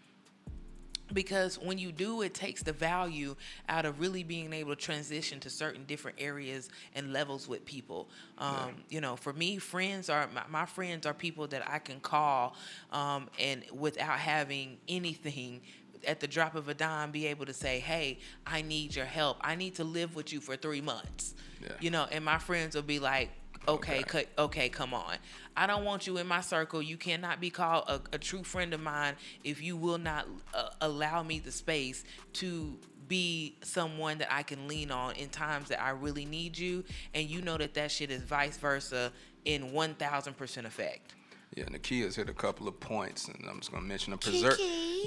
because 1.13 1.59
when 1.59 1.79
you 1.79 1.93
do 1.93 2.23
it 2.23 2.35
takes 2.35 2.63
the 2.63 2.73
value 2.73 3.35
out 3.69 3.85
of 3.85 4.01
really 4.01 4.23
being 4.23 4.53
able 4.53 4.75
to 4.75 4.81
transition 4.81 5.41
to 5.41 5.51
certain 5.51 5.85
different 5.85 6.17
areas 6.21 6.69
and 6.95 7.13
levels 7.13 7.49
with 7.49 7.65
people. 7.65 8.09
Um, 8.39 8.75
you 8.89 9.01
know 9.01 9.17
for 9.17 9.33
me 9.33 9.59
friends 9.59 10.09
are 10.09 10.29
my, 10.35 10.43
my 10.49 10.67
friends 10.67 11.07
are 11.07 11.15
people 11.15 11.47
that 11.49 11.69
i 11.69 11.79
can 11.79 12.01
call 12.01 12.57
um, 12.93 13.29
and 13.39 13.65
without 13.73 14.19
having 14.19 14.79
anything 14.89 15.61
at 16.07 16.21
the 16.21 16.27
drop 16.27 16.55
of 16.55 16.69
a 16.69 16.75
dime 16.75 17.11
be 17.11 17.27
able 17.27 17.47
to 17.47 17.53
say 17.53 17.79
hey 17.81 18.19
i 18.47 18.63
need 18.63 18.95
your 18.95 19.05
help. 19.05 19.37
I 19.41 19.55
need 19.55 19.75
to 19.77 19.85
live 19.85 20.17
with 20.17 20.33
you 20.33 20.41
for 20.41 20.57
three 20.57 20.81
months. 20.81 21.35
Yeah. 21.63 21.73
you 21.81 21.91
know 21.91 22.07
and 22.11 22.25
my 22.25 22.39
friends 22.39 22.75
will 22.75 22.83
be 22.83 22.99
like 22.99 23.31
okay 23.69 24.01
Okay. 24.01 24.03
cut 24.03 24.27
okay 24.39 24.69
come 24.69 24.95
on. 24.95 25.17
I 25.57 25.67
don't 25.67 25.85
want 25.85 26.07
you 26.07 26.17
in 26.19 26.27
my 26.27 26.41
circle. 26.41 26.81
You 26.81 26.97
cannot 26.97 27.41
be 27.41 27.51
called 27.51 27.85
a, 27.89 28.01
a 28.15 28.19
true 28.19 28.43
friend 28.45 28.73
of 28.73 28.81
mine 28.81 29.15
if 29.45 29.63
you 29.63 29.77
will 29.77 29.99
not 29.99 30.27
uh, 30.55 30.71
allow 30.81 31.23
me 31.23 31.39
the 31.39 31.53
space 31.53 32.05
to 32.35 32.79
be 33.09 33.57
someone 33.63 34.19
that 34.19 34.33
i 34.33 34.41
can 34.41 34.69
lean 34.69 34.93
on 34.93 35.17
in 35.17 35.29
times 35.29 35.69
that 35.69 35.83
i 35.83 35.91
really 35.91 36.25
need 36.25 36.57
you. 36.57 36.85
And 37.15 37.29
you 37.29 37.43
know 37.43 37.57
that 37.59 37.75
that 37.75 37.91
shit 37.91 38.11
is 38.11 38.23
vice 38.23 38.57
versa 38.57 39.13
in 39.45 39.71
1000% 39.71 40.65
effect. 40.65 41.15
Yeah, 41.57 41.65
Nakia's 41.65 42.15
hit 42.15 42.29
a 42.29 42.33
couple 42.35 42.69
of 42.69 42.79
points, 42.79 43.27
and 43.27 43.45
I'm 43.51 43.59
just 43.59 43.73
gonna 43.73 43.83
mention 43.85 44.13
the 44.13 44.17
preserve 44.19 44.59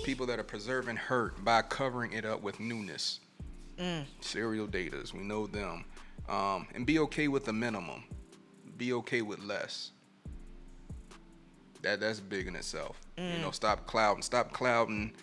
people 0.03 0.25
that 0.25 0.37
are 0.39 0.43
preserving 0.43 0.97
hurt 0.97 1.43
by 1.45 1.61
covering 1.61 2.11
it 2.11 2.25
up 2.25 2.41
with 2.41 2.59
newness. 2.59 3.21
Serial 4.19 4.67
daters, 4.67 5.13
we 5.13 5.21
know 5.21 5.47
them, 5.47 5.85
um, 6.29 6.67
and 6.75 6.85
be 6.85 6.99
okay 6.99 7.27
with 7.29 7.45
the 7.45 7.53
minimum. 7.53 8.03
Be 8.83 8.91
okay 8.91 9.21
with 9.21 9.39
less. 9.39 9.91
That 11.83 12.01
that's 12.01 12.19
big 12.19 12.47
in 12.47 12.55
itself. 12.57 12.99
You 13.17 13.37
know, 13.41 13.51
stop 13.51 13.87
clouding, 13.87 14.21
stop 14.23 14.51
clouding, 14.51 15.13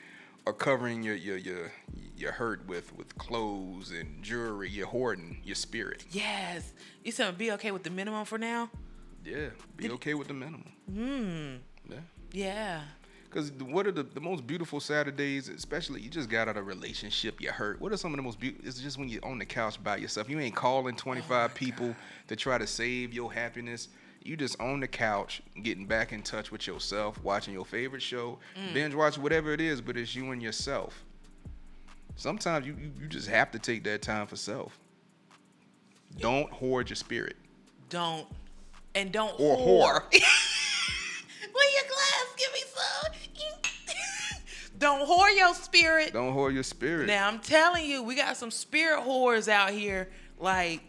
or 0.47 0.55
covering 0.55 1.03
your 1.03 1.15
your 1.15 1.37
your 1.37 1.71
your 2.17 2.33
hurt 2.33 2.67
with 2.67 2.97
with 2.97 3.19
clothes 3.19 3.91
and 3.91 4.23
jewelry. 4.23 4.71
You're 4.71 4.87
hoarding 4.87 5.43
your 5.45 5.57
spirit. 5.57 6.07
yes 6.11 6.73
you 7.05 7.13
said 7.13 7.37
be 7.37 7.53
okay 7.53 7.71
with 7.71 7.83
the 7.83 7.91
minimum 7.91 8.25
for 8.25 8.39
now 8.39 8.71
Yeah, 9.27 9.51
be 9.77 9.91
okay 9.91 10.15
with 10.15 10.29
the 10.29 10.35
minimum. 10.35 10.73
Hmm. 10.91 11.57
Yeah. 11.93 12.01
yeah 12.33 12.81
Because 13.31 13.53
what 13.53 13.87
are 13.87 13.93
the, 13.93 14.03
the 14.03 14.21
most 14.21 14.45
beautiful 14.45 14.81
Saturdays, 14.81 15.49
especially 15.49 16.01
you 16.01 16.11
just 16.11 16.29
got 16.29 16.49
out 16.49 16.57
of 16.57 16.57
a 16.57 16.63
relationship, 16.65 17.41
you 17.41 17.53
hurt. 17.53 17.81
What 17.81 17.93
are 17.93 17.97
some 17.97 18.13
of 18.13 18.17
the 18.17 18.23
most 18.25 18.41
beautiful? 18.41 18.67
It's 18.67 18.81
just 18.81 18.99
when 18.99 19.09
you're 19.09 19.25
on 19.25 19.39
the 19.39 19.45
couch 19.45 19.81
by 19.83 19.99
yourself. 19.99 20.29
You 20.29 20.41
ain't 20.41 20.57
calling 20.57 20.97
25 20.97 21.55
people 21.55 21.95
to 22.27 22.35
try 22.35 22.59
to 22.59 22.67
save 22.67 23.15
your 23.15 23.33
happiness. 23.33 23.87
You 24.25 24.37
just 24.37 24.61
on 24.61 24.81
the 24.81 24.89
couch, 24.89 25.43
getting 25.63 25.87
back 25.87 26.13
in 26.13 26.23
touch 26.23 26.51
with 26.51 26.67
yourself, 26.67 27.23
watching 27.23 27.55
your 27.55 27.65
favorite 27.65 28.03
show, 28.03 28.39
mm. 28.59 28.75
binge 28.75 28.95
watch 28.95 29.17
whatever 29.17 29.53
it 29.53 29.61
is, 29.61 29.81
but 29.81 29.97
it's 29.97 30.15
you 30.15 30.33
and 30.33 30.43
yourself. 30.43 31.05
Sometimes 32.17 32.67
you, 32.67 32.75
you, 32.79 32.91
you 33.01 33.07
just 33.07 33.29
have 33.29 33.53
to 33.53 33.59
take 33.61 33.85
that 33.85 34.03
time 34.03 34.27
for 34.27 34.37
self. 34.37 34.79
Don't 36.19 36.51
hoard 36.53 36.91
your 36.91 36.97
spirit. 36.97 37.37
don't 37.89 38.27
and 38.95 39.13
don't 39.13 39.33
Or 39.39 39.57
whore. 39.57 40.03
whore. 40.03 40.23
don't 44.81 45.07
whore 45.09 45.35
your 45.37 45.55
spirit. 45.55 46.13
Don't 46.13 46.35
whore 46.35 46.53
your 46.53 46.63
spirit. 46.65 47.07
Now 47.07 47.29
I'm 47.29 47.39
telling 47.39 47.85
you, 47.89 48.03
we 48.03 48.17
got 48.17 48.37
some 48.37 48.51
spirit 48.51 49.01
whores 49.05 49.47
out 49.47 49.71
here. 49.71 50.09
Like 50.39 50.81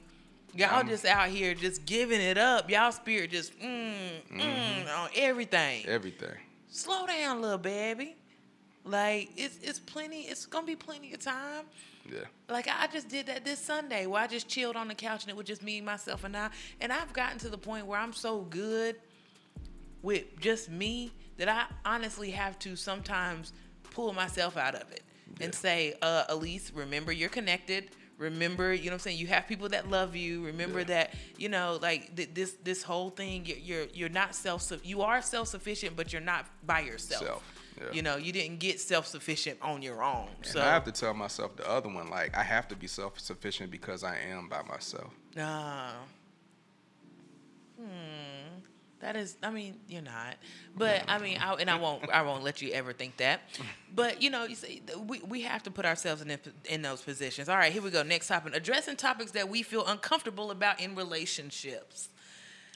y'all 0.56 0.70
I'm- 0.78 0.88
just 0.88 1.06
out 1.06 1.30
here 1.30 1.54
just 1.54 1.86
giving 1.86 2.20
it 2.22 2.38
up. 2.38 2.70
Y'all 2.70 2.92
spirit 2.92 3.30
just 3.32 3.58
mm, 3.60 3.94
Mm-hmm. 4.32 4.40
mm, 4.40 4.98
on 5.00 5.10
everything. 5.16 5.86
Everything. 5.86 6.34
Slow 6.70 7.06
down, 7.06 7.42
little 7.42 7.58
baby. 7.60 8.16
Like 8.84 9.30
it's 9.38 9.60
it's 9.62 9.80
plenty. 9.80 10.22
It's 10.22 10.46
gonna 10.48 10.66
be 10.66 10.76
plenty 10.76 11.14
of 11.14 11.20
time. 11.20 11.66
Yeah. 12.12 12.22
Like 12.50 12.68
I 12.68 12.88
just 12.88 13.10
did 13.10 13.28
that 13.28 13.46
this 13.46 13.60
Sunday 13.60 14.08
where 14.08 14.24
I 14.24 14.28
just 14.28 14.48
chilled 14.48 14.76
on 14.76 14.88
the 14.88 14.96
couch 14.96 15.22
and 15.24 15.30
it 15.30 15.36
was 15.36 15.46
just 15.46 15.62
me, 15.62 15.82
myself, 15.82 16.24
and 16.24 16.36
I. 16.36 16.50
And 16.80 16.92
I've 16.92 17.14
gotten 17.14 17.38
to 17.40 17.50
the 17.50 17.58
point 17.60 17.86
where 17.86 18.00
I'm 18.00 18.14
so 18.14 18.40
good 18.42 18.96
with 20.02 20.24
just 20.40 20.70
me 20.72 21.12
that 21.38 21.48
I 21.48 21.66
honestly 21.86 22.32
have 22.32 22.58
to 22.60 22.76
sometimes 22.76 23.54
pull 23.92 24.12
myself 24.14 24.58
out 24.58 24.76
of 24.76 24.92
it 24.92 25.04
and 25.40 25.54
say, 25.54 25.94
uh, 26.02 26.24
Elise, 26.30 26.72
remember 26.74 27.12
you're 27.12 27.30
connected. 27.30 27.90
Remember, 28.18 28.72
you 28.74 28.86
know 28.86 28.92
what 28.92 28.94
I'm 28.94 29.00
saying? 29.00 29.18
You 29.18 29.28
have 29.28 29.48
people 29.48 29.70
that 29.70 29.90
love 29.90 30.16
you. 30.16 30.44
Remember 30.46 30.80
Yeah. 30.80 30.86
that, 30.86 31.14
you 31.38 31.50
know, 31.50 31.80
like 31.82 32.16
th- 32.16 32.30
this 32.34 32.52
this 32.64 32.84
whole 32.84 33.10
thing, 33.10 33.46
you're 33.46 33.58
you're, 33.58 33.86
you're 33.94 34.10
not 34.10 34.36
self 34.36 34.72
you 34.84 35.02
are 35.02 35.22
self 35.24 35.48
sufficient, 35.48 35.96
but 35.96 36.14
you're 36.14 36.22
not 36.22 36.46
by 36.66 36.82
yourself. 36.82 37.24
Self, 37.26 37.44
yeah. 37.80 37.92
You 37.92 38.04
know, 38.04 38.18
you 38.18 38.32
didn't 38.32 38.60
get 38.60 38.80
self 38.80 39.08
sufficient 39.08 39.58
on 39.62 39.82
your 39.82 40.04
own. 40.04 40.28
And 40.38 40.46
so 40.46 40.62
I 40.62 40.66
have 40.66 40.84
to 40.84 40.92
tell 40.92 41.16
myself 41.16 41.56
the 41.56 41.68
other 41.68 41.90
one, 41.90 42.10
like 42.12 42.38
I 42.38 42.44
have 42.44 42.68
to 42.68 42.76
be 42.76 42.86
self 42.86 43.20
sufficient 43.20 43.72
because 43.72 44.04
I 44.04 44.18
am 44.18 44.48
by 44.50 44.62
myself. 44.64 45.12
No. 45.36 45.46
Hmm. 45.48 46.04
That 49.02 49.16
is, 49.16 49.36
I 49.42 49.50
mean, 49.50 49.78
you're 49.88 50.04
not, 50.04 50.36
but 50.78 51.04
I 51.08 51.18
mean, 51.18 51.40
I, 51.40 51.54
and 51.56 51.70
I 51.70 51.80
won't, 51.80 52.08
I 52.12 52.22
won't 52.22 52.44
let 52.44 52.62
you 52.62 52.72
ever 52.72 52.94
think 52.94 53.18
that. 53.18 53.42
But 53.96 54.22
you 54.22 54.30
know, 54.30 54.46
you 54.46 54.56
see, 54.56 54.84
we 55.08 55.20
we 55.22 55.42
have 55.42 55.64
to 55.64 55.72
put 55.72 55.86
ourselves 55.86 56.22
in 56.22 56.38
in 56.70 56.82
those 56.84 57.02
positions. 57.02 57.50
All 57.50 57.58
right, 57.58 57.72
here 57.72 57.82
we 57.82 57.90
go. 57.90 58.04
Next 58.04 58.28
topic: 58.28 58.56
addressing 58.56 58.98
topics 58.98 59.32
that 59.32 59.50
we 59.50 59.64
feel 59.64 59.86
uncomfortable 59.88 60.52
about 60.52 60.80
in 60.80 60.96
relationships. 60.96 62.10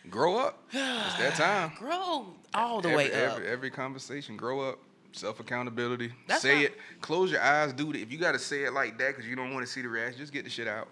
Grow 0.10 0.38
up. 0.38 0.64
it's 0.74 1.18
that 1.18 1.36
time. 1.36 1.74
Grow 1.78 2.28
all 2.54 2.82
the 2.82 2.90
every, 2.90 3.06
way 3.06 3.14
up. 3.14 3.36
Every, 3.36 3.48
every 3.48 3.70
conversation, 3.70 4.36
grow 4.36 4.62
up. 4.62 4.80
Self 5.12 5.40
accountability. 5.40 6.12
Say 6.40 6.56
not- 6.56 6.64
it. 6.64 6.78
Close 7.02 7.32
your 7.32 7.42
eyes. 7.42 7.72
Do 7.72 7.92
it. 7.92 7.98
If 7.98 8.12
you 8.12 8.18
got 8.18 8.34
to 8.34 8.40
say 8.40 8.64
it 8.64 8.74
like 8.74 8.98
that 8.98 9.16
because 9.16 9.30
you 9.30 9.36
don't 9.36 9.54
want 9.54 9.66
to 9.66 9.72
see 9.72 9.82
the 9.82 9.88
reaction, 9.88 10.20
just 10.20 10.34
get 10.34 10.44
the 10.44 10.50
shit 10.50 10.68
out. 10.68 10.88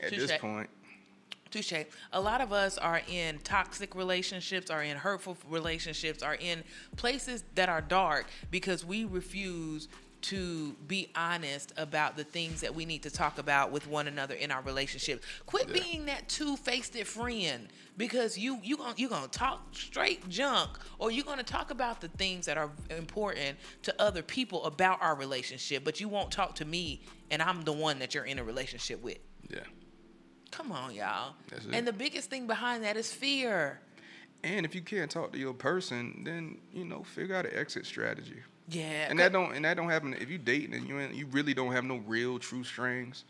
At 0.00 0.10
this 0.10 0.32
point, 0.38 0.68
Touche. 1.52 1.84
A 2.12 2.20
lot 2.20 2.40
of 2.40 2.52
us 2.52 2.78
are 2.78 3.02
in 3.08 3.38
toxic 3.44 3.94
relationships, 3.94 4.70
are 4.70 4.82
in 4.82 4.96
hurtful 4.96 5.36
relationships, 5.48 6.22
are 6.22 6.36
in 6.36 6.64
places 6.96 7.44
that 7.54 7.68
are 7.68 7.80
dark 7.80 8.26
because 8.50 8.84
we 8.84 9.04
refuse 9.04 9.88
to 10.22 10.72
be 10.86 11.08
honest 11.16 11.72
about 11.76 12.16
the 12.16 12.22
things 12.22 12.60
that 12.60 12.72
we 12.72 12.84
need 12.84 13.02
to 13.02 13.10
talk 13.10 13.38
about 13.38 13.72
with 13.72 13.88
one 13.88 14.06
another 14.06 14.34
in 14.34 14.52
our 14.52 14.62
relationship. 14.62 15.22
Quit 15.46 15.68
Yeah. 15.68 15.82
being 15.82 16.06
that 16.06 16.28
two-faced 16.28 16.96
friend 17.04 17.68
because 17.96 18.38
you 18.38 18.60
you 18.62 18.76
going 18.76 18.94
you 18.96 19.08
going 19.08 19.24
to 19.24 19.38
talk 19.38 19.60
straight 19.72 20.26
junk 20.28 20.70
or 20.98 21.10
you're 21.10 21.24
going 21.24 21.38
to 21.38 21.44
talk 21.44 21.72
about 21.72 22.00
the 22.00 22.08
things 22.08 22.46
that 22.46 22.56
are 22.56 22.70
important 22.88 23.58
to 23.82 23.94
other 24.00 24.22
people 24.22 24.64
about 24.64 25.02
our 25.02 25.16
relationship, 25.16 25.82
but 25.84 26.00
you 26.00 26.08
won't 26.08 26.30
talk 26.30 26.54
to 26.54 26.64
me 26.64 27.02
and 27.32 27.42
I'm 27.42 27.62
the 27.62 27.72
one 27.72 27.98
that 27.98 28.14
you're 28.14 28.24
in 28.24 28.38
a 28.38 28.44
relationship 28.44 29.02
with. 29.02 29.18
Yeah. 29.50 29.60
Come 30.52 30.70
on, 30.70 30.94
y'all. 30.94 31.34
And 31.72 31.86
the 31.86 31.92
biggest 31.92 32.30
thing 32.30 32.46
behind 32.46 32.84
that 32.84 32.96
is 32.96 33.12
fear. 33.12 33.80
And 34.44 34.64
if 34.66 34.74
you 34.74 34.80
can't 34.82 35.10
talk 35.10 35.32
to 35.32 35.38
your 35.38 35.54
person, 35.54 36.22
then 36.24 36.58
you 36.72 36.84
know 36.84 37.02
figure 37.02 37.34
out 37.34 37.46
an 37.46 37.52
exit 37.54 37.86
strategy. 37.86 38.40
Yeah. 38.68 39.06
And 39.08 39.18
that 39.18 39.32
don't 39.32 39.54
and 39.54 39.64
that 39.64 39.76
don't 39.76 39.88
happen 39.88 40.14
if 40.14 40.30
you 40.30 40.38
dating 40.38 40.74
and 40.74 40.86
you 40.88 40.98
ain't- 41.00 41.14
you 41.14 41.26
really 41.26 41.54
don't 41.54 41.72
have 41.72 41.84
no 41.84 41.96
real 42.06 42.38
true 42.38 42.64
strings. 42.64 43.24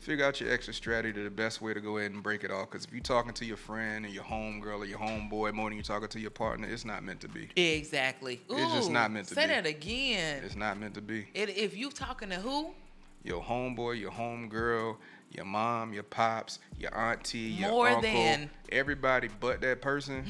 Figure 0.00 0.24
out 0.26 0.38
your 0.40 0.50
exit 0.52 0.74
strategy, 0.74 1.22
the 1.22 1.30
best 1.30 1.62
way 1.62 1.72
to 1.72 1.80
go 1.80 1.96
ahead 1.96 2.10
and 2.10 2.22
break 2.22 2.44
it 2.44 2.50
off. 2.50 2.70
Because 2.70 2.84
if 2.84 2.92
you're 2.92 3.00
talking 3.00 3.32
to 3.34 3.44
your 3.46 3.56
friend 3.56 4.04
and 4.04 4.12
your 4.12 4.24
homegirl 4.24 4.80
or 4.80 4.84
your 4.84 4.98
homeboy 4.98 5.52
more 5.54 5.70
than 5.70 5.78
you're 5.78 5.82
talking 5.82 6.08
to 6.08 6.20
your 6.20 6.30
partner, 6.30 6.68
it's 6.68 6.84
not 6.84 7.02
meant 7.02 7.20
to 7.22 7.28
be. 7.28 7.48
Exactly. 7.56 8.42
It's 8.50 8.74
just 8.74 8.90
not 8.90 9.10
meant 9.10 9.28
to 9.28 9.34
say 9.34 9.42
be. 9.46 9.48
Say 9.48 9.54
that 9.54 9.66
again. 9.66 10.42
It's 10.44 10.56
not 10.56 10.78
meant 10.78 10.94
to 10.94 11.00
be. 11.00 11.28
It, 11.32 11.48
if 11.50 11.74
you 11.76 11.90
talking 11.90 12.28
to 12.30 12.36
who? 12.36 12.74
Your 13.22 13.42
homeboy, 13.42 13.98
your 13.98 14.10
homegirl, 14.10 14.98
your 15.34 15.44
mom, 15.44 15.92
your 15.92 16.02
pops, 16.02 16.58
your 16.78 16.96
auntie, 16.96 17.38
your 17.38 17.70
More 17.70 17.88
uncle, 17.88 18.02
than- 18.02 18.50
everybody 18.70 19.28
but 19.40 19.60
that 19.62 19.80
person. 19.82 20.24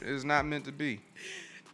it's 0.00 0.24
not 0.24 0.46
meant 0.46 0.64
to 0.66 0.72
be. 0.72 1.00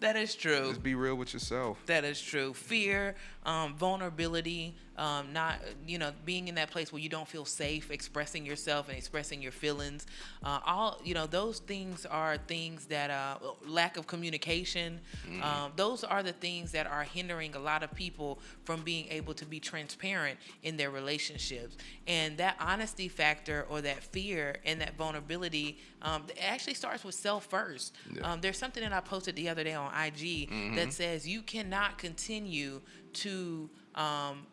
That 0.01 0.17
is 0.17 0.35
true. 0.35 0.69
Just 0.69 0.83
be 0.83 0.95
real 0.95 1.15
with 1.15 1.33
yourself. 1.33 1.79
That 1.87 2.05
is 2.05 2.21
true. 2.21 2.53
Fear, 2.53 3.15
um, 3.45 3.75
vulnerability, 3.75 4.75
um, 4.97 5.33
not 5.33 5.57
you 5.87 5.99
know 5.99 6.13
being 6.25 6.49
in 6.49 6.55
that 6.55 6.71
place 6.71 6.93
where 6.93 7.03
you 7.03 7.09
don't 7.09 7.29
feel 7.29 7.45
safe 7.45 7.91
expressing 7.91 8.47
yourself 8.47 8.89
and 8.89 8.97
expressing 8.97 9.43
your 9.43 9.53
feelings. 9.53 10.07
Uh, 10.43 10.61
all 10.65 11.01
you 11.05 11.15
know 11.15 11.27
those 11.27 11.59
things 11.59 12.07
are 12.07 12.37
things 12.37 12.87
that 12.87 13.11
uh, 13.11 13.37
lack 13.67 13.97
of 13.97 14.07
communication. 14.07 15.01
Um, 15.43 15.73
those 15.77 16.05
are 16.05 16.23
the 16.23 16.33
things 16.33 16.73
that 16.73 16.87
are 16.87 17.03
hindering 17.03 17.55
a 17.55 17.59
lot 17.59 17.83
of 17.83 17.93
people 17.95 18.39
from 18.65 18.83
being 18.83 19.09
able 19.11 19.35
to 19.35 19.45
be 19.45 19.61
transparent 19.61 20.39
in 20.63 20.77
their 20.77 20.91
relationships. 20.91 21.77
And 22.07 22.37
that 22.39 22.57
honesty 22.61 23.09
factor 23.09 23.67
or 23.69 23.81
that 23.83 24.03
fear 24.03 24.57
and 24.65 24.81
that 24.81 24.97
vulnerability 24.97 25.79
um, 26.05 26.25
it 26.29 26.39
actually 26.41 26.75
starts 26.75 27.03
with 27.03 27.15
self 27.15 27.47
first. 27.47 27.95
Yeah. 28.15 28.33
Um, 28.33 28.41
there's 28.41 28.59
something 28.59 28.83
that 28.83 28.93
I 28.93 29.01
posted 29.01 29.37
the 29.37 29.49
other 29.49 29.65
day 29.65 29.75
on 29.75 29.91
IG 29.95 30.51
that 30.77 30.93
says 30.93 31.27
you 31.27 31.43
cannot 31.43 31.99
continue 31.99 32.81
to 33.15 33.71
um, 33.95 34.47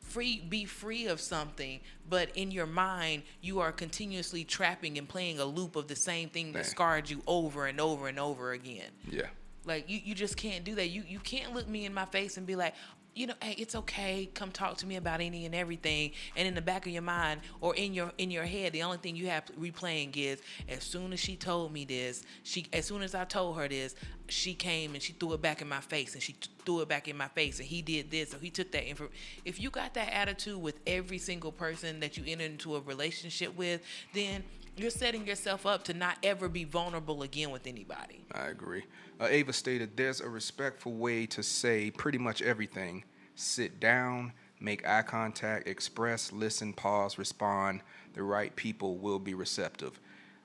free 0.00 0.42
be 0.48 0.64
free 0.64 1.06
of 1.06 1.20
something, 1.20 1.80
but 2.08 2.30
in 2.36 2.50
your 2.50 2.66
mind 2.66 3.22
you 3.40 3.60
are 3.60 3.72
continuously 3.72 4.44
trapping 4.44 4.98
and 4.98 5.08
playing 5.08 5.38
a 5.38 5.44
loop 5.44 5.76
of 5.76 5.88
the 5.88 5.96
same 5.96 6.28
thing 6.28 6.52
that 6.52 6.60
Man. 6.60 6.64
scarred 6.64 7.10
you 7.10 7.22
over 7.26 7.66
and 7.66 7.80
over 7.80 8.08
and 8.08 8.18
over 8.18 8.52
again. 8.52 8.90
Yeah. 9.08 9.26
Like 9.64 9.88
you, 9.88 10.00
you 10.02 10.14
just 10.14 10.36
can't 10.36 10.64
do 10.64 10.74
that. 10.76 10.88
You 10.88 11.02
you 11.06 11.18
can't 11.18 11.54
look 11.54 11.68
me 11.68 11.84
in 11.84 11.92
my 11.92 12.06
face 12.06 12.36
and 12.36 12.46
be 12.46 12.56
like, 12.56 12.74
you 13.14 13.26
know, 13.26 13.34
hey, 13.42 13.54
it's 13.58 13.74
okay. 13.74 14.30
Come 14.34 14.50
talk 14.50 14.76
to 14.78 14.86
me 14.86 14.96
about 14.96 15.20
any 15.20 15.46
and 15.46 15.54
everything. 15.54 16.12
And 16.36 16.46
in 16.46 16.54
the 16.54 16.62
back 16.62 16.86
of 16.86 16.92
your 16.92 17.02
mind 17.02 17.40
or 17.60 17.74
in 17.74 17.92
your 17.92 18.12
in 18.18 18.30
your 18.30 18.44
head, 18.44 18.72
the 18.72 18.82
only 18.82 18.98
thing 18.98 19.16
you 19.16 19.28
have 19.28 19.44
replaying 19.58 20.16
is 20.16 20.40
as 20.68 20.84
soon 20.84 21.12
as 21.12 21.20
she 21.20 21.36
told 21.36 21.72
me 21.72 21.84
this, 21.84 22.22
she 22.42 22.66
as 22.72 22.86
soon 22.86 23.02
as 23.02 23.14
I 23.14 23.24
told 23.24 23.56
her 23.56 23.68
this, 23.68 23.94
she 24.28 24.54
came 24.54 24.94
and 24.94 25.02
she 25.02 25.12
threw 25.12 25.32
it 25.32 25.42
back 25.42 25.60
in 25.60 25.68
my 25.68 25.80
face 25.80 26.14
and 26.14 26.22
she 26.22 26.36
threw 26.64 26.80
it 26.80 26.88
back 26.88 27.08
in 27.08 27.16
my 27.16 27.28
face 27.28 27.58
and 27.58 27.66
he 27.66 27.82
did 27.82 28.10
this 28.10 28.32
or 28.34 28.38
he 28.38 28.50
took 28.50 28.70
that 28.72 28.88
info. 28.88 29.08
If 29.44 29.60
you 29.60 29.70
got 29.70 29.94
that 29.94 30.12
attitude 30.12 30.60
with 30.60 30.78
every 30.86 31.18
single 31.18 31.52
person 31.52 32.00
that 32.00 32.16
you 32.16 32.24
enter 32.26 32.44
into 32.44 32.76
a 32.76 32.80
relationship 32.80 33.56
with, 33.56 33.82
then 34.14 34.44
you're 34.76 34.90
setting 34.90 35.26
yourself 35.26 35.66
up 35.66 35.84
to 35.84 35.94
not 35.94 36.16
ever 36.22 36.48
be 36.48 36.64
vulnerable 36.64 37.22
again 37.22 37.50
with 37.50 37.66
anybody. 37.66 38.24
I 38.32 38.46
agree. 38.46 38.84
Uh, 39.20 39.26
Ava 39.28 39.52
stated, 39.52 39.96
"There's 39.96 40.20
a 40.20 40.28
respectful 40.28 40.94
way 40.94 41.26
to 41.26 41.42
say 41.42 41.90
pretty 41.90 42.18
much 42.18 42.40
everything. 42.40 43.04
Sit 43.34 43.78
down, 43.78 44.32
make 44.58 44.86
eye 44.88 45.02
contact, 45.02 45.68
express, 45.68 46.32
listen, 46.32 46.72
pause, 46.72 47.18
respond. 47.18 47.82
The 48.14 48.22
right 48.22 48.54
people 48.56 48.96
will 48.96 49.18
be 49.18 49.34
receptive." 49.34 50.00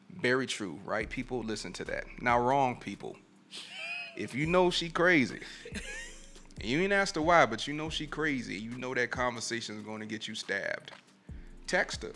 Very 0.09 0.45
true. 0.45 0.79
Right 0.85 1.09
people 1.09 1.41
listen 1.41 1.73
to 1.73 1.85
that. 1.85 2.05
Now, 2.21 2.39
wrong 2.39 2.75
people. 2.79 3.17
If 4.17 4.33
you 4.35 4.45
know 4.45 4.69
she 4.69 4.89
crazy, 4.89 5.39
you 6.63 6.81
ain't 6.81 6.93
asked 6.93 7.15
her 7.15 7.21
why, 7.21 7.45
but 7.45 7.67
you 7.67 7.73
know 7.73 7.89
she 7.89 8.07
crazy. 8.07 8.55
You 8.55 8.77
know 8.77 8.93
that 8.93 9.11
conversation 9.11 9.77
is 9.77 9.83
going 9.83 9.99
to 9.99 10.05
get 10.05 10.27
you 10.27 10.35
stabbed. 10.35 10.91
Text 11.67 12.03
her. 12.03 12.13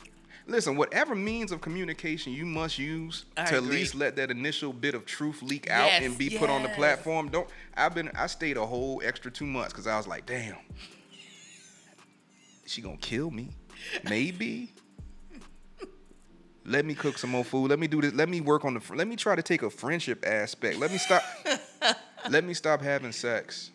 Listen, 0.49 0.75
whatever 0.75 1.13
means 1.13 1.51
of 1.51 1.61
communication 1.61 2.33
you 2.33 2.45
must 2.45 2.79
use 2.79 3.25
I 3.37 3.45
to 3.45 3.55
at 3.57 3.63
least 3.63 3.93
let 3.93 4.15
that 4.15 4.31
initial 4.31 4.73
bit 4.73 4.95
of 4.95 5.05
truth 5.05 5.43
leak 5.43 5.69
out 5.69 5.91
and 5.91 6.17
be 6.17 6.37
put 6.37 6.49
on 6.49 6.63
the 6.63 6.69
platform. 6.69 7.29
Don't. 7.29 7.47
I've 7.77 7.93
been. 7.93 8.09
I 8.15 8.25
stayed 8.27 8.57
a 8.57 8.65
whole 8.65 9.01
extra 9.05 9.29
two 9.29 9.45
months 9.45 9.73
because 9.73 9.85
I 9.85 9.95
was 9.95 10.07
like, 10.07 10.25
damn, 10.25 10.55
she 12.65 12.81
gonna 12.81 12.97
kill 12.97 13.29
me, 13.29 13.49
maybe. 14.03 14.73
Let 16.65 16.85
me 16.85 16.93
cook 16.93 17.17
some 17.17 17.31
more 17.31 17.45
food. 17.45 17.69
Let 17.69 17.79
me 17.79 17.87
do 17.87 18.01
this. 18.01 18.13
Let 18.13 18.27
me 18.27 18.41
work 18.41 18.65
on 18.65 18.73
the. 18.73 18.81
Let 18.95 19.07
me 19.07 19.15
try 19.15 19.35
to 19.35 19.41
take 19.43 19.61
a 19.61 19.69
friendship 19.69 20.25
aspect. 20.25 20.77
Let 20.77 20.91
me 20.91 20.97
stop. 20.97 21.23
let 22.29 22.43
me 22.43 22.53
stop 22.53 22.81
having 22.81 23.11
sex 23.11 23.71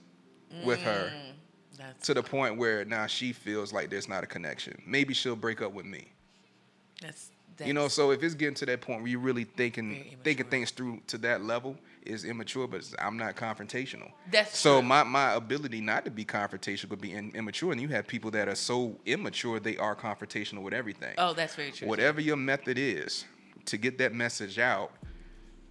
with 0.65 0.81
her 0.83 1.13
mm, 1.13 1.33
That's 1.79 2.07
to 2.07 2.15
the 2.15 2.23
point 2.23 2.57
where 2.57 2.85
now 2.85 3.07
she 3.07 3.33
feels 3.33 3.73
like 3.73 3.91
there's 3.91 4.09
not 4.09 4.25
a 4.25 4.27
connection. 4.27 4.81
Maybe 4.87 5.15
she'll 5.15 5.37
break 5.37 5.63
up 5.63 5.73
with 5.73 5.87
me. 5.87 6.14
That's, 7.05 7.31
You 7.65 7.75
know, 7.75 7.89
so 7.89 8.11
if 8.11 8.23
it's 8.23 8.35
getting 8.35 8.55
to 8.57 8.67
that 8.67 8.81
point 8.81 9.01
where 9.01 9.09
you're 9.09 9.21
really 9.21 9.45
thinking 9.45 10.17
thinking 10.25 10.47
things 10.47 10.71
through 10.71 11.01
to 11.09 11.19
that 11.19 11.43
level 11.43 11.77
is 12.05 12.25
immature, 12.25 12.67
but 12.67 12.91
I'm 12.99 13.17
not 13.17 13.37
confrontational. 13.37 14.11
That's 14.31 14.59
so 14.59 14.81
true. 14.81 14.89
my 14.89 15.03
my 15.05 15.35
ability 15.35 15.81
not 15.81 16.05
to 16.05 16.11
be 16.11 16.25
confrontational 16.25 16.91
could 16.91 17.01
be 17.01 17.13
in, 17.13 17.31
immature, 17.35 17.73
and 17.73 17.81
you 17.81 17.89
have 17.89 18.07
people 18.07 18.31
that 18.33 18.49
are 18.49 18.55
so 18.55 18.99
immature 19.07 19.61
they 19.61 19.77
are 19.77 19.95
confrontational 19.95 20.63
with 20.63 20.75
everything. 20.75 21.15
Oh, 21.19 21.33
that's 21.33 21.55
very 21.55 21.71
true. 21.71 21.89
Whatever 21.89 22.21
your 22.21 22.37
method 22.37 22.79
is 22.79 23.25
to 23.67 23.77
get 23.77 23.99
that 23.99 24.13
message 24.13 24.59
out, 24.59 24.91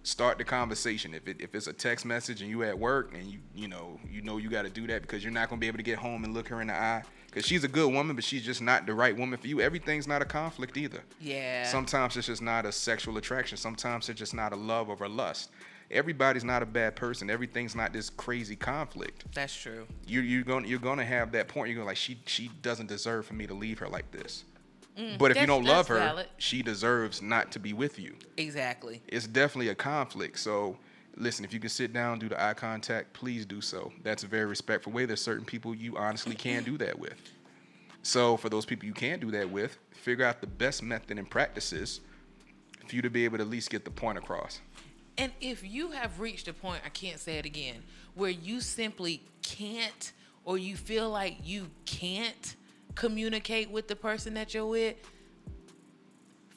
start 0.02 0.38
the 0.38 0.44
conversation. 0.44 1.14
If 1.14 1.28
it, 1.28 1.40
if 1.40 1.54
it's 1.54 1.66
a 1.66 1.72
text 1.72 2.04
message 2.04 2.40
and 2.40 2.50
you 2.50 2.62
at 2.64 2.78
work 2.78 3.14
and 3.14 3.26
you 3.26 3.40
you 3.54 3.68
know 3.68 3.98
you 4.10 4.22
know 4.22 4.38
you 4.38 4.48
got 4.48 4.62
to 4.62 4.70
do 4.70 4.86
that 4.86 5.02
because 5.02 5.22
you're 5.22 5.32
not 5.32 5.48
gonna 5.48 5.60
be 5.60 5.66
able 5.66 5.78
to 5.78 5.84
get 5.84 5.98
home 5.98 6.24
and 6.24 6.32
look 6.34 6.48
her 6.48 6.60
in 6.60 6.68
the 6.68 6.74
eye 6.74 7.02
because 7.34 7.48
she's 7.48 7.64
a 7.64 7.68
good 7.68 7.92
woman, 7.92 8.14
but 8.14 8.24
she's 8.24 8.44
just 8.44 8.62
not 8.62 8.86
the 8.86 8.94
right 8.94 9.16
woman 9.16 9.36
for 9.38 9.48
you. 9.48 9.60
Everything's 9.60 10.06
not 10.06 10.22
a 10.22 10.24
conflict 10.24 10.76
either. 10.76 11.00
Yeah. 11.20 11.64
Sometimes 11.64 12.16
it's 12.16 12.28
just 12.28 12.40
not 12.42 12.64
a 12.64 12.70
sexual 12.70 13.16
attraction. 13.16 13.56
Sometimes 13.58 14.08
it's 14.08 14.18
just 14.20 14.34
not 14.34 14.52
a 14.52 14.56
love 14.56 14.88
or 14.88 15.04
a 15.04 15.08
lust. 15.08 15.50
Everybody's 15.90 16.44
not 16.44 16.62
a 16.62 16.66
bad 16.66 16.94
person. 16.94 17.28
Everything's 17.28 17.74
not 17.74 17.92
this 17.92 18.08
crazy 18.08 18.54
conflict. 18.54 19.24
That's 19.34 19.54
true. 19.54 19.86
You 20.06 20.20
you're 20.20 20.44
going 20.44 20.64
you're 20.64 20.78
to 20.78 21.04
have 21.04 21.32
that 21.32 21.48
point. 21.48 21.70
You're 21.70 21.76
gonna 21.76 21.88
like 21.88 21.96
she 21.96 22.18
she 22.26 22.50
doesn't 22.62 22.86
deserve 22.86 23.26
for 23.26 23.34
me 23.34 23.46
to 23.48 23.54
leave 23.54 23.80
her 23.80 23.88
like 23.88 24.10
this. 24.12 24.44
but 25.18 25.32
if 25.32 25.36
you 25.36 25.42
Mm, 25.42 25.46
don't 25.48 25.64
love 25.64 25.88
her, 25.88 25.98
valid. 25.98 26.26
she 26.38 26.62
deserves 26.62 27.20
not 27.20 27.50
to 27.52 27.58
be 27.58 27.72
with 27.72 27.98
you. 27.98 28.14
Exactly. 28.36 29.02
It's 29.08 29.26
definitely 29.26 29.68
a 29.70 29.74
conflict. 29.74 30.38
So 30.38 30.78
listen, 31.16 31.44
if 31.44 31.52
you 31.52 31.60
can 31.60 31.70
sit 31.70 31.92
down, 31.92 32.18
do 32.18 32.28
the 32.28 32.42
eye 32.42 32.54
contact, 32.54 33.12
please 33.12 33.46
do 33.46 33.60
so. 33.60 33.92
That's 34.02 34.24
a 34.24 34.26
very 34.26 34.46
respectful 34.46 34.92
way. 34.92 35.06
There's 35.06 35.22
certain 35.22 35.44
people 35.44 35.74
you 35.74 35.96
honestly 35.96 36.34
can't 36.34 36.64
do 36.64 36.78
that 36.78 36.98
with. 36.98 37.20
So 38.02 38.36
for 38.36 38.48
those 38.48 38.66
people 38.66 38.86
you 38.86 38.92
can't 38.92 39.20
do 39.20 39.30
that 39.30 39.48
with, 39.48 39.78
figure 39.92 40.24
out 40.24 40.40
the 40.40 40.46
best 40.46 40.82
method 40.82 41.18
and 41.18 41.28
practices 41.28 42.00
for 42.86 42.96
you 42.96 43.02
to 43.02 43.10
be 43.10 43.24
able 43.24 43.38
to 43.38 43.44
at 43.44 43.50
least 43.50 43.70
get 43.70 43.84
the 43.84 43.90
point 43.90 44.18
across. 44.18 44.60
And 45.16 45.32
if 45.40 45.66
you 45.66 45.92
have 45.92 46.20
reached 46.20 46.48
a 46.48 46.52
point, 46.52 46.82
I 46.84 46.88
can't 46.88 47.18
say 47.18 47.38
it 47.38 47.46
again, 47.46 47.82
where 48.14 48.30
you 48.30 48.60
simply 48.60 49.22
can't 49.42 50.12
or 50.44 50.58
you 50.58 50.76
feel 50.76 51.08
like 51.08 51.38
you 51.42 51.70
can't 51.86 52.56
communicate 52.94 53.70
with 53.70 53.88
the 53.88 53.96
person 53.96 54.34
that 54.34 54.52
you're 54.52 54.66
with, 54.66 54.96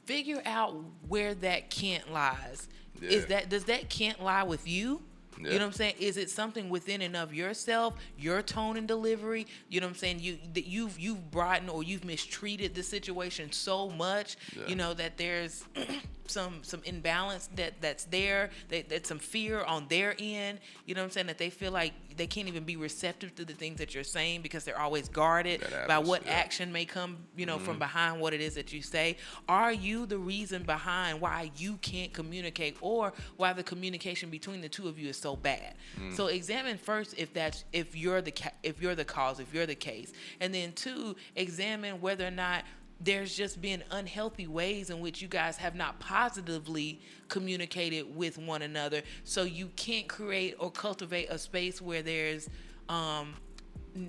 figure 0.05 0.41
out 0.45 0.75
where 1.07 1.33
that 1.35 1.69
can't 1.69 2.11
lies. 2.11 2.67
Is 3.01 3.25
that 3.27 3.49
does 3.49 3.65
that 3.65 3.89
can't 3.89 4.21
lie 4.23 4.43
with 4.43 4.67
you? 4.67 5.01
You 5.37 5.43
know 5.43 5.51
what 5.51 5.61
I'm 5.61 5.71
saying? 5.71 5.95
Is 5.99 6.17
it 6.17 6.31
something 6.31 6.67
within 6.67 7.03
and 7.03 7.15
of 7.15 7.31
yourself, 7.31 7.93
your 8.17 8.41
tone 8.41 8.75
and 8.75 8.87
delivery? 8.87 9.45
You 9.69 9.79
know 9.79 9.85
what 9.85 9.91
I'm 9.91 9.97
saying? 9.99 10.19
You 10.19 10.39
that 10.53 10.65
you've 10.65 10.99
you've 10.99 11.29
brought 11.29 11.61
in 11.61 11.69
or 11.69 11.83
you've 11.83 12.05
mistreated 12.05 12.73
the 12.73 12.81
situation 12.81 13.51
so 13.51 13.89
much, 13.91 14.35
Yeah. 14.55 14.65
you 14.67 14.75
know, 14.75 14.95
that 14.95 15.17
there's 15.17 15.63
some 16.29 16.59
some 16.63 16.81
imbalance 16.83 17.49
that 17.55 17.73
that's 17.81 18.05
there 18.05 18.49
that 18.69 18.89
that's 18.89 19.09
some 19.09 19.19
fear 19.19 19.63
on 19.63 19.87
their 19.87 20.15
end 20.19 20.59
you 20.85 20.95
know 20.95 21.01
what 21.01 21.05
i'm 21.05 21.11
saying 21.11 21.27
that 21.27 21.37
they 21.37 21.49
feel 21.49 21.71
like 21.71 21.93
they 22.17 22.27
can't 22.27 22.47
even 22.47 22.63
be 22.63 22.75
receptive 22.75 23.33
to 23.35 23.45
the 23.45 23.53
things 23.53 23.77
that 23.77 23.93
you're 23.93 24.03
saying 24.03 24.41
because 24.41 24.63
they're 24.63 24.79
always 24.79 25.07
guarded 25.07 25.63
by 25.87 25.97
what 25.97 26.25
yeah. 26.25 26.31
action 26.31 26.71
may 26.71 26.83
come 26.83 27.17
you 27.35 27.45
know 27.45 27.57
from 27.59 27.73
mm-hmm. 27.73 27.79
behind 27.79 28.19
what 28.19 28.33
it 28.33 28.41
is 28.41 28.55
that 28.55 28.73
you 28.73 28.81
say. 28.81 29.17
Are 29.47 29.71
you 29.71 30.05
the 30.05 30.17
reason 30.17 30.63
behind 30.63 31.21
why 31.21 31.51
you 31.57 31.77
can't 31.77 32.11
communicate 32.13 32.77
or 32.81 33.13
why 33.37 33.53
the 33.53 33.63
communication 33.63 34.29
between 34.29 34.61
the 34.61 34.69
two 34.69 34.87
of 34.87 34.99
you 34.99 35.09
is 35.09 35.17
so 35.17 35.35
bad? 35.35 35.75
Mm. 35.99 36.15
So 36.15 36.27
examine 36.27 36.77
first 36.77 37.15
if 37.17 37.33
that's 37.33 37.63
if 37.71 37.95
you're 37.95 38.21
the 38.21 38.31
ca- 38.31 38.53
if 38.63 38.81
you're 38.81 38.95
the 38.95 39.05
cause 39.05 39.39
if 39.39 39.53
you're 39.53 39.65
the 39.65 39.75
case. 39.75 40.11
And 40.41 40.53
then 40.53 40.73
two 40.73 41.15
examine 41.35 42.01
whether 42.01 42.27
or 42.27 42.31
not 42.31 42.63
there's 42.99 43.35
just 43.35 43.61
been 43.61 43.83
unhealthy 43.91 44.47
ways 44.47 44.89
in 44.89 44.99
which 45.01 45.21
you 45.21 45.27
guys 45.27 45.57
have 45.57 45.75
not 45.75 45.99
positively 45.99 46.99
communicated 47.27 48.15
with 48.15 48.37
one 48.37 48.63
another. 48.63 49.01
So 49.23 49.43
you 49.43 49.67
can't 49.75 50.07
create 50.07 50.55
or 50.59 50.71
cultivate 50.71 51.29
a 51.29 51.37
space 51.37 51.79
where 51.81 52.01
there's 52.01 52.49
um, 52.89 53.35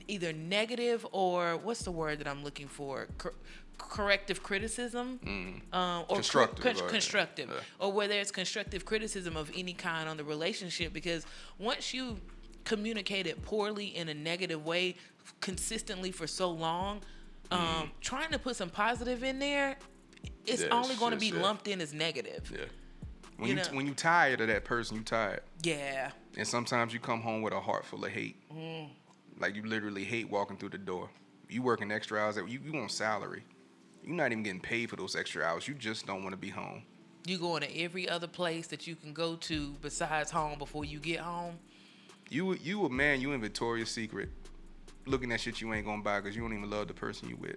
either 0.07 0.32
negative 0.32 1.07
or 1.12 1.57
what's 1.59 1.82
the 1.82 1.91
word 1.91 2.18
that 2.20 2.28
i'm 2.28 2.43
looking 2.45 2.68
for? 2.68 3.09
Cor- 3.18 3.34
corrective 3.76 4.43
criticism? 4.43 5.20
Um, 5.72 6.05
or 6.09 6.16
Constructive, 6.16 6.64
con- 6.64 6.84
or- 6.84 6.89
constructive. 6.89 7.49
Yeah. 7.49 7.61
or 7.78 7.93
where 7.93 8.09
there's 8.09 8.30
constructive 8.30 8.84
criticism 8.84 9.36
of 9.36 9.51
any 9.57 9.72
kind 9.74 10.09
on 10.09 10.16
the 10.16 10.24
relationship 10.24 10.93
because 10.93 11.26
once 11.59 11.93
you 11.95 12.16
communicate 12.64 13.26
it 13.26 13.41
poorly 13.43 13.86
in 13.97 14.09
a 14.09 14.14
negative 14.14 14.64
way 14.64 14.97
consistently 15.41 16.11
for 16.11 16.26
so 16.26 16.51
long 16.51 17.01
um, 17.51 17.90
trying 18.01 18.30
to 18.32 18.38
put 18.38 18.57
some 18.57 18.70
positive 18.70 19.22
in 19.24 19.38
there 19.38 19.76
it's 20.46 20.62
Yeah, 20.62 20.68
only 20.70 20.94
going 20.96 21.12
to 21.12 21.18
be 21.18 21.32
lumped 21.32 21.68
in 21.68 21.80
as 21.80 21.92
negative 21.92 22.51
Yeah. 22.55 22.64
When 23.36 23.49
You 23.51 23.57
you, 23.57 23.62
know- 23.62 23.76
when 23.76 23.86
you 23.86 23.94
tired 23.94 24.40
of 24.40 24.49
that 24.49 24.64
person, 24.64 24.96
you 24.96 25.03
tired. 25.03 25.40
yeah 25.62 26.11
And 26.36 26.46
sometimes 26.46 26.92
you 26.92 27.01
come 27.01 27.20
home 27.20 27.42
with 27.42 27.53
a 27.53 27.61
heart 27.61 27.84
full 27.84 28.05
of 28.05 28.11
hate. 28.11 28.36
Like 29.38 29.55
you 29.55 29.62
literally 29.64 30.05
hate 30.05 30.28
walking 30.28 30.57
through 30.57 30.70
the 30.70 30.78
door. 30.78 31.09
You 31.49 31.62
working 31.62 31.92
extra 31.92 32.18
hours. 32.20 32.36
At, 32.36 32.49
you 32.49 32.61
you 32.64 32.72
want 32.72 32.90
salary. 32.90 33.44
You're 34.05 34.16
not 34.16 34.32
even 34.32 34.42
getting 34.42 34.61
paid 34.61 34.90
for 34.90 34.96
those 34.96 35.14
extra 35.16 35.44
hours. 35.44 35.68
You 35.68 35.74
just 35.74 36.07
don't 36.07 36.22
want 36.22 36.32
to 36.32 36.36
be 36.38 36.49
home. 36.51 36.82
you 37.26 37.38
going 37.38 37.62
to 37.62 37.78
every 37.80 38.09
other 38.09 38.26
place 38.26 38.66
that 38.68 38.86
you 38.86 38.96
can 38.96 39.12
go 39.12 39.36
to 39.36 39.74
besides 39.82 40.30
home 40.30 40.59
before 40.59 40.84
you 40.84 40.99
get 40.99 41.20
home 41.20 41.59
You 42.30 42.55
you 42.55 42.84
a 42.86 42.88
man. 42.90 43.20
You 43.20 43.32
in 43.32 43.40
Victoria's 43.40 43.90
Secret, 43.90 44.28
looking 45.09 45.32
at 45.32 45.40
shit 45.40 45.61
you 45.61 45.72
ain't 45.74 45.86
gonna 45.86 46.02
buy 46.02 46.20
because 46.20 46.36
you 46.36 46.42
don't 46.42 46.52
even 46.56 46.70
love 46.70 46.88
the 46.88 46.94
person 46.94 47.28
you 47.28 47.36
with, 47.36 47.56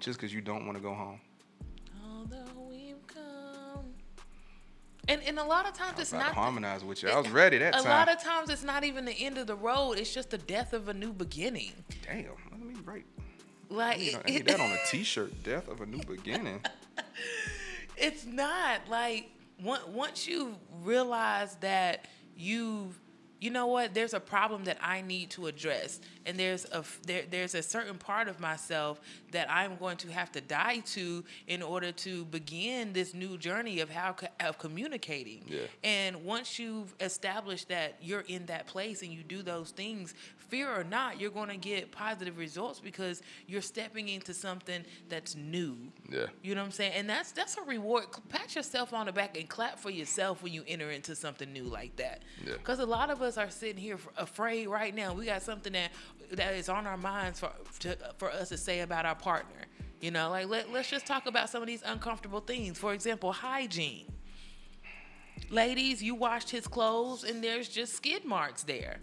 just 0.00 0.18
because 0.18 0.32
you 0.32 0.40
don't 0.40 0.66
want 0.66 0.76
to 0.76 0.82
go 0.82 0.94
home. 0.94 1.20
Although 2.06 2.44
we've 2.70 3.06
come. 3.06 3.84
And 5.08 5.22
and 5.22 5.38
a 5.38 5.44
lot 5.44 5.66
of 5.66 5.74
times 5.74 5.98
it's 5.98 6.12
not 6.12 6.20
to 6.22 6.28
the- 6.30 6.34
harmonize 6.34 6.84
with 6.84 7.02
you. 7.02 7.08
I 7.10 7.16
was 7.18 7.28
ready 7.30 7.58
that 7.58 7.74
a 7.74 7.78
time. 7.78 7.86
A 7.86 7.90
lot 7.90 8.08
of 8.12 8.22
times 8.22 8.50
it's 8.50 8.64
not 8.64 8.84
even 8.84 9.04
the 9.04 9.12
end 9.12 9.38
of 9.38 9.46
the 9.46 9.56
road. 9.56 9.98
It's 9.98 10.12
just 10.12 10.30
the 10.30 10.38
death 10.38 10.72
of 10.72 10.88
a 10.88 10.94
new 10.94 11.12
beginning. 11.12 11.72
Damn. 12.06 12.26
Let 12.50 12.60
me 12.60 12.74
write. 12.84 13.06
Like 13.70 13.96
I 13.96 13.98
need, 14.00 14.16
I 14.26 14.30
need 14.30 14.46
that 14.46 14.60
on 14.60 14.70
a 14.70 14.78
T-shirt. 14.90 15.42
Death 15.44 15.68
of 15.68 15.80
a 15.82 15.86
new 15.86 16.00
beginning. 16.04 16.60
it's 17.96 18.24
not 18.24 18.80
like 18.88 19.30
once 19.62 20.26
you 20.28 20.56
realize 20.82 21.56
that 21.56 22.06
you've 22.36 22.98
you 23.40 23.50
know 23.50 23.66
what? 23.66 23.94
There's 23.94 24.14
a 24.14 24.20
problem 24.20 24.64
that 24.64 24.78
i 24.82 25.00
need 25.00 25.30
to 25.30 25.46
address. 25.46 26.00
And 26.26 26.38
there's 26.38 26.64
a 26.66 26.84
there, 27.06 27.22
there's 27.30 27.54
a 27.54 27.62
certain 27.62 27.96
part 27.96 28.28
of 28.28 28.40
myself 28.40 29.00
that 29.32 29.50
i'm 29.50 29.76
going 29.76 29.96
to 29.98 30.08
have 30.08 30.30
to 30.32 30.40
die 30.40 30.78
to 30.80 31.24
in 31.46 31.62
order 31.62 31.92
to 31.92 32.24
begin 32.26 32.92
this 32.92 33.14
new 33.14 33.38
journey 33.38 33.80
of 33.80 33.90
how 33.90 34.16
of 34.40 34.58
communicating. 34.58 35.42
Yeah. 35.46 35.60
and 35.84 36.24
once 36.24 36.58
you've 36.58 36.94
established 37.00 37.68
that 37.68 37.96
you're 38.00 38.24
in 38.28 38.46
that 38.46 38.66
place 38.66 39.02
and 39.02 39.12
you 39.12 39.22
do 39.22 39.42
those 39.42 39.70
things 39.70 40.14
fear 40.48 40.68
or 40.68 40.82
not 40.84 41.20
you're 41.20 41.30
going 41.30 41.48
to 41.48 41.56
get 41.56 41.92
positive 41.92 42.38
results 42.38 42.80
because 42.80 43.22
you're 43.46 43.60
stepping 43.62 44.08
into 44.08 44.32
something 44.32 44.82
that's 45.08 45.36
new 45.36 45.76
Yeah. 46.10 46.26
you 46.42 46.54
know 46.54 46.62
what 46.62 46.66
I'm 46.66 46.72
saying? 46.72 46.92
And 46.96 47.08
that's 47.08 47.32
that's 47.32 47.56
a 47.56 47.62
reward. 47.62 48.06
Pat 48.28 48.54
yourself 48.56 48.92
on 48.92 49.06
the 49.06 49.12
back 49.12 49.36
and 49.38 49.48
clap 49.48 49.78
for 49.78 49.90
yourself 49.90 50.42
when 50.42 50.52
you 50.52 50.64
enter 50.66 50.90
into 50.90 51.14
something 51.14 51.52
new 51.52 51.64
like 51.64 51.94
that. 51.96 52.22
Yeah. 52.46 52.54
Because 52.54 52.78
a 52.80 52.86
lot 52.86 53.10
of 53.10 53.20
us 53.22 53.36
are 53.36 53.50
sitting 53.50 53.76
here 53.76 53.98
afraid 54.16 54.68
right 54.68 54.94
now. 54.94 55.12
We 55.14 55.26
got 55.26 55.42
something 55.42 55.72
that 55.74 55.90
that 56.32 56.54
is 56.54 56.68
on 56.68 56.86
our 56.86 56.96
minds 56.96 57.40
for 57.40 57.50
to, 57.80 57.96
for 58.18 58.30
us 58.30 58.48
to 58.50 58.56
say 58.56 58.80
about 58.80 59.06
our 59.06 59.14
partner. 59.14 59.60
You 60.00 60.10
know, 60.12 60.30
like 60.30 60.48
let, 60.48 60.72
let's 60.72 60.88
just 60.88 61.06
talk 61.06 61.26
about 61.26 61.50
some 61.50 61.60
of 61.60 61.66
these 61.68 61.82
uncomfortable 61.84 62.40
things. 62.40 62.78
For 62.78 62.92
example, 62.94 63.32
hygiene. 63.32 64.06
Ladies, 65.50 66.02
you 66.02 66.14
washed 66.14 66.50
his 66.50 66.66
clothes 66.66 67.24
and 67.24 67.42
there's 67.42 67.68
just 67.68 67.94
skid 67.94 68.24
marks 68.24 68.62
there. 68.64 68.98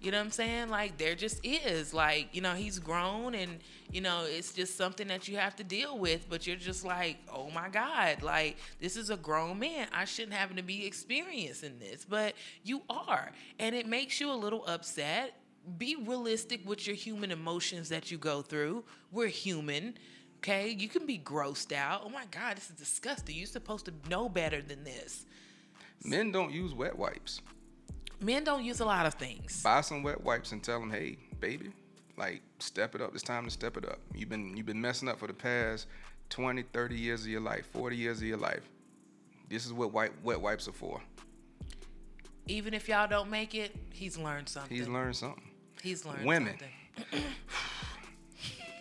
You 0.00 0.10
know 0.10 0.18
what 0.18 0.24
I'm 0.24 0.30
saying? 0.30 0.68
Like 0.68 0.98
there 0.98 1.14
just 1.14 1.44
is. 1.44 1.94
Like, 1.94 2.28
you 2.32 2.40
know, 2.40 2.54
he's 2.54 2.78
grown 2.78 3.34
and, 3.34 3.58
you 3.90 4.00
know, 4.00 4.24
it's 4.26 4.52
just 4.52 4.76
something 4.76 5.08
that 5.08 5.26
you 5.26 5.36
have 5.36 5.56
to 5.56 5.64
deal 5.64 5.98
with, 5.98 6.28
but 6.28 6.46
you're 6.46 6.56
just 6.56 6.84
like, 6.84 7.16
"Oh 7.32 7.50
my 7.50 7.68
god, 7.68 8.22
like 8.22 8.56
this 8.80 8.96
is 8.96 9.10
a 9.10 9.16
grown 9.16 9.58
man. 9.58 9.88
I 9.92 10.04
shouldn't 10.04 10.34
have 10.34 10.54
to 10.54 10.62
be 10.62 10.86
experiencing 10.86 11.78
this." 11.78 12.04
But 12.04 12.34
you 12.62 12.82
are, 12.90 13.32
and 13.58 13.74
it 13.74 13.86
makes 13.86 14.20
you 14.20 14.30
a 14.30 14.34
little 14.34 14.66
upset. 14.66 15.34
Be 15.78 15.96
realistic 15.96 16.66
with 16.68 16.86
your 16.86 16.94
human 16.94 17.32
emotions 17.32 17.88
that 17.88 18.10
you 18.10 18.18
go 18.18 18.42
through. 18.42 18.84
We're 19.10 19.28
human. 19.28 19.94
Okay? 20.38 20.68
You 20.68 20.88
can 20.88 21.06
be 21.06 21.18
grossed 21.18 21.72
out. 21.72 22.02
Oh 22.04 22.08
my 22.08 22.24
god, 22.30 22.56
this 22.56 22.70
is 22.70 22.76
disgusting. 22.76 23.34
You're 23.36 23.46
supposed 23.46 23.86
to 23.86 23.92
know 24.08 24.28
better 24.28 24.62
than 24.62 24.84
this. 24.84 25.26
Men 26.04 26.30
don't 26.30 26.52
use 26.52 26.72
wet 26.74 26.96
wipes. 26.96 27.40
Men 28.20 28.44
don't 28.44 28.64
use 28.64 28.80
a 28.80 28.84
lot 28.84 29.06
of 29.06 29.14
things. 29.14 29.62
buy 29.62 29.80
some 29.80 30.02
wet 30.02 30.22
wipes 30.22 30.52
and 30.52 30.62
tell 30.62 30.80
them, 30.80 30.90
hey, 30.90 31.18
baby, 31.40 31.70
like 32.16 32.42
step 32.58 32.94
it 32.94 33.00
up. 33.00 33.12
It's 33.14 33.22
time 33.22 33.44
to 33.44 33.50
step 33.50 33.76
it 33.76 33.84
up. 33.84 33.98
You've 34.14 34.28
been 34.28 34.56
you've 34.56 34.66
been 34.66 34.80
messing 34.80 35.08
up 35.08 35.18
for 35.18 35.26
the 35.26 35.34
past 35.34 35.86
20, 36.30 36.62
30 36.62 36.96
years 36.96 37.22
of 37.22 37.28
your 37.28 37.40
life, 37.40 37.66
40 37.72 37.96
years 37.96 38.18
of 38.18 38.24
your 38.24 38.38
life. 38.38 38.62
This 39.48 39.66
is 39.66 39.72
what 39.72 39.92
white 39.92 40.12
wet 40.22 40.40
wipes 40.40 40.66
are 40.66 40.72
for. 40.72 41.00
Even 42.48 42.74
if 42.74 42.88
y'all 42.88 43.08
don't 43.08 43.30
make 43.30 43.54
it, 43.54 43.74
he's 43.92 44.16
learned 44.16 44.48
something. 44.48 44.76
He's 44.76 44.88
learned 44.88 45.16
something. 45.16 45.50
He's 45.82 46.04
learned 46.04 46.24
Women. 46.24 46.56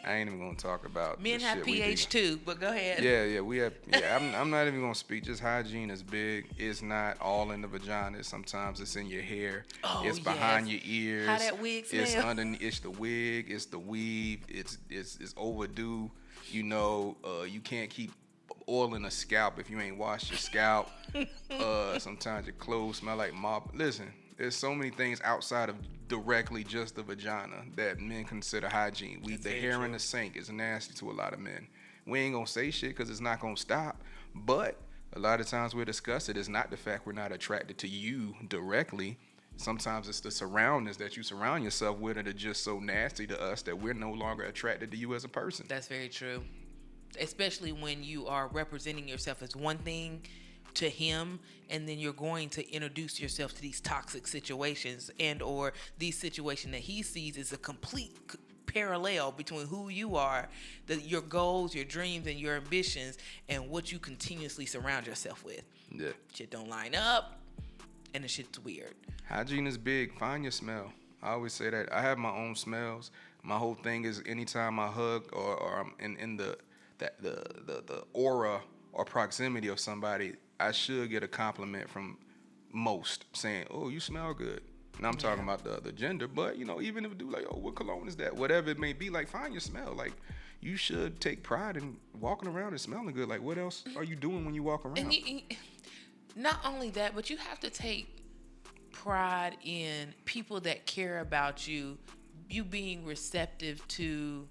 I 0.05 0.17
ain't 0.17 0.27
even 0.29 0.39
gonna 0.39 0.55
talk 0.55 0.85
about 0.85 1.19
Men 1.21 1.39
have 1.39 1.63
pH 1.63 2.09
too, 2.09 2.39
but 2.45 2.59
go 2.59 2.69
ahead. 2.69 3.03
Yeah, 3.03 3.23
yeah, 3.23 3.41
we 3.41 3.57
have. 3.57 3.73
Yeah, 3.91 4.15
I'm, 4.15 4.35
I'm 4.41 4.49
not 4.51 4.67
even 4.67 4.79
gonna 4.79 4.93
speak. 4.93 5.23
Just 5.23 5.41
hygiene 5.41 5.89
is 5.89 6.03
big. 6.03 6.45
It's 6.57 6.83
not 6.83 7.19
all 7.19 7.51
in 7.51 7.61
the 7.61 7.67
vagina. 7.67 8.23
Sometimes 8.23 8.79
it's 8.79 8.95
in 8.95 9.07
your 9.07 9.23
hair. 9.23 9.65
Oh, 9.83 10.03
it's 10.05 10.19
behind 10.19 10.67
yes. 10.67 10.85
your 10.85 10.95
ears. 10.95 11.27
How 11.27 11.37
that 11.39 11.59
wig 11.59 11.85
It's 11.91 12.11
smell. 12.11 12.29
underneath. 12.29 12.61
It's 12.61 12.79
the 12.79 12.91
wig. 12.91 13.47
It's 13.49 13.65
the 13.65 13.79
weave. 13.79 14.41
It's 14.47 14.77
it's 14.91 15.17
it's 15.19 15.33
overdue. 15.37 16.11
You 16.51 16.61
know, 16.61 17.17
uh, 17.25 17.43
you 17.43 17.59
can't 17.59 17.89
keep 17.89 18.11
oiling 18.69 19.05
a 19.05 19.11
scalp 19.11 19.59
if 19.59 19.71
you 19.71 19.79
ain't 19.79 19.97
washed 19.97 20.29
your 20.29 20.37
scalp. 20.37 20.89
uh, 21.51 21.97
sometimes 21.97 22.45
your 22.45 22.55
clothes 22.55 22.97
smell 22.97 23.15
like 23.15 23.33
mop. 23.33 23.71
Listen, 23.73 24.11
there's 24.37 24.55
so 24.55 24.75
many 24.75 24.91
things 24.91 25.19
outside 25.23 25.69
of 25.69 25.75
directly 26.07 26.63
just 26.63 26.95
the 26.95 27.03
vagina 27.03 27.63
that 27.75 27.99
men 27.99 28.23
consider 28.25 28.69
hygiene. 28.69 29.21
We 29.23 29.33
That's 29.33 29.45
the 29.45 29.51
hair 29.51 29.75
true. 29.75 29.83
in 29.85 29.91
the 29.91 29.99
sink 29.99 30.35
is 30.35 30.49
nasty 30.49 30.93
to 30.95 31.11
a 31.11 31.13
lot 31.13 31.33
of 31.33 31.39
men. 31.39 31.67
We 32.05 32.19
ain't 32.19 32.33
gonna 32.33 32.47
say 32.47 32.71
shit 32.71 32.91
because 32.91 33.09
it's 33.09 33.21
not 33.21 33.39
gonna 33.39 33.57
stop. 33.57 34.01
But 34.33 34.79
a 35.13 35.19
lot 35.19 35.39
of 35.39 35.47
times 35.47 35.73
we're 35.73 35.85
discussing 35.85 36.35
it's 36.37 36.49
not 36.49 36.69
the 36.69 36.77
fact 36.77 37.05
we're 37.05 37.13
not 37.13 37.31
attracted 37.31 37.77
to 37.79 37.87
you 37.87 38.35
directly. 38.47 39.17
Sometimes 39.57 40.09
it's 40.09 40.19
the 40.19 40.31
surroundings 40.31 40.97
that 40.97 41.15
you 41.15 41.23
surround 41.23 41.63
yourself 41.63 41.97
with 41.97 42.17
that 42.17 42.27
are 42.27 42.33
just 42.33 42.63
so 42.63 42.79
nasty 42.79 43.25
to 43.27 43.41
us 43.41 43.61
that 43.63 43.79
we're 43.79 43.93
no 43.93 44.11
longer 44.11 44.43
attracted 44.43 44.91
to 44.91 44.97
you 44.97 45.15
as 45.15 45.23
a 45.23 45.29
person. 45.29 45.65
That's 45.69 45.87
very 45.87 46.09
true. 46.09 46.43
Especially 47.19 47.71
when 47.71 48.03
you 48.03 48.27
are 48.27 48.49
representing 48.49 49.07
yourself 49.07 49.41
as 49.41 49.55
one 49.55 49.77
thing 49.77 50.21
to 50.75 50.89
him 50.89 51.39
and 51.69 51.87
then 51.87 51.97
you're 51.97 52.13
going 52.13 52.49
to 52.49 52.71
introduce 52.71 53.19
yourself 53.19 53.53
to 53.55 53.61
these 53.61 53.81
toxic 53.81 54.27
situations 54.27 55.09
and 55.19 55.41
or 55.41 55.73
these 55.97 56.17
situation 56.17 56.71
that 56.71 56.81
he 56.81 57.01
sees 57.01 57.37
is 57.37 57.51
a 57.53 57.57
complete 57.57 58.15
parallel 58.67 59.31
between 59.31 59.65
who 59.67 59.89
you 59.89 60.15
are 60.15 60.47
the, 60.87 60.99
your 61.01 61.21
goals 61.21 61.73
your 61.73 61.85
dreams 61.85 62.27
and 62.27 62.39
your 62.39 62.55
ambitions 62.57 63.17
and 63.49 63.69
what 63.69 63.91
you 63.91 63.99
continuously 63.99 64.65
surround 64.65 65.07
yourself 65.07 65.43
with 65.45 65.63
Yeah. 65.91 66.09
shit 66.33 66.51
don't 66.51 66.69
line 66.69 66.93
up 66.93 67.39
and 68.13 68.23
the 68.23 68.27
shit's 68.27 68.59
weird 68.59 68.93
Hygiene 69.27 69.65
is 69.65 69.75
big. 69.77 70.17
Find 70.19 70.43
your 70.43 70.51
smell. 70.51 70.93
I 71.23 71.31
always 71.31 71.51
say 71.51 71.71
that. 71.71 71.91
I 71.91 72.01
have 72.03 72.19
my 72.19 72.29
own 72.29 72.53
smells. 72.55 73.09
My 73.41 73.57
whole 73.57 73.73
thing 73.73 74.05
is 74.05 74.21
anytime 74.27 74.79
I 74.79 74.85
hug 74.87 75.27
or, 75.33 75.55
or 75.55 75.79
I'm 75.79 75.93
in, 75.99 76.15
in 76.17 76.37
the, 76.37 76.57
the, 76.99 77.11
the, 77.21 77.43
the, 77.65 77.83
the 77.87 78.03
aura 78.13 78.61
or 78.93 79.03
proximity 79.03 79.67
of 79.69 79.79
somebody, 79.79 80.33
I 80.59 80.71
should 80.71 81.09
get 81.09 81.23
a 81.23 81.27
compliment 81.27 81.89
from 81.89 82.17
most 82.71 83.25
saying, 83.33 83.65
oh, 83.71 83.89
you 83.89 83.99
smell 83.99 84.33
good. 84.33 84.61
And 84.97 85.05
I'm 85.05 85.15
talking 85.15 85.43
about 85.43 85.63
the, 85.63 85.81
the 85.81 85.91
gender, 85.91 86.27
but 86.27 86.57
you 86.57 86.63
know, 86.65 86.81
even 86.81 87.03
if 87.05 87.11
it 87.11 87.17
do 87.17 87.29
like, 87.29 87.45
oh, 87.51 87.57
what 87.57 87.75
cologne 87.75 88.07
is 88.07 88.15
that? 88.17 88.35
Whatever 88.35 88.69
it 88.69 88.79
may 88.79 88.93
be, 88.93 89.09
like 89.09 89.27
find 89.27 89.53
your 89.53 89.59
smell. 89.61 89.93
Like 89.93 90.13
you 90.61 90.77
should 90.77 91.19
take 91.19 91.43
pride 91.43 91.75
in 91.75 91.97
walking 92.19 92.47
around 92.49 92.69
and 92.69 92.79
smelling 92.79 93.13
good. 93.13 93.27
Like, 93.27 93.41
what 93.41 93.57
else 93.57 93.83
are 93.97 94.03
you 94.03 94.15
doing 94.15 94.45
when 94.45 94.53
you 94.55 94.63
walk 94.63 94.85
around? 94.85 94.97
And 94.97 95.13
you, 95.13 95.21
you- 95.49 95.57
not 96.37 96.59
only 96.65 96.89
that, 96.91 97.13
but 97.15 97.29
you 97.29 97.37
have 97.37 97.59
to 97.61 97.69
take 97.69 98.07
pride 98.91 99.55
in 99.63 100.13
people 100.25 100.59
that 100.61 100.85
care 100.85 101.19
about 101.19 101.67
you, 101.67 101.97
you 102.49 102.63
being 102.63 103.05
receptive 103.05 103.85
to 103.89 104.47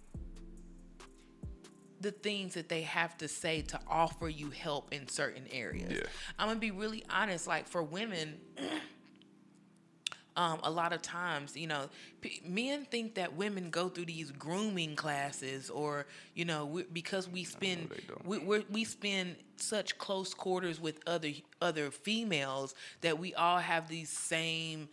the 2.04 2.12
things 2.12 2.54
that 2.54 2.68
they 2.68 2.82
have 2.82 3.16
to 3.18 3.26
say 3.26 3.62
to 3.62 3.80
offer 3.88 4.28
you 4.28 4.50
help 4.50 4.92
in 4.92 5.08
certain 5.08 5.46
areas. 5.50 5.90
Yeah. 5.90 6.02
I'm 6.38 6.48
gonna 6.48 6.60
be 6.60 6.70
really 6.70 7.02
honest. 7.10 7.48
Like 7.48 7.66
for 7.66 7.82
women, 7.82 8.34
um, 10.36 10.60
a 10.62 10.70
lot 10.70 10.92
of 10.92 11.00
times, 11.00 11.56
you 11.56 11.66
know, 11.66 11.88
p- 12.20 12.42
men 12.46 12.84
think 12.84 13.14
that 13.14 13.34
women 13.34 13.70
go 13.70 13.88
through 13.88 14.04
these 14.04 14.30
grooming 14.32 14.96
classes, 14.96 15.70
or 15.70 16.06
you 16.34 16.44
know, 16.44 16.66
we, 16.66 16.82
because 16.84 17.28
we 17.28 17.42
spend 17.42 17.88
we 18.24 18.38
we're, 18.38 18.64
we 18.70 18.84
spend 18.84 19.36
such 19.56 19.96
close 19.96 20.34
quarters 20.34 20.78
with 20.78 21.00
other 21.06 21.30
other 21.62 21.90
females 21.90 22.74
that 23.00 23.18
we 23.18 23.34
all 23.34 23.58
have 23.58 23.88
these 23.88 24.10
same 24.10 24.88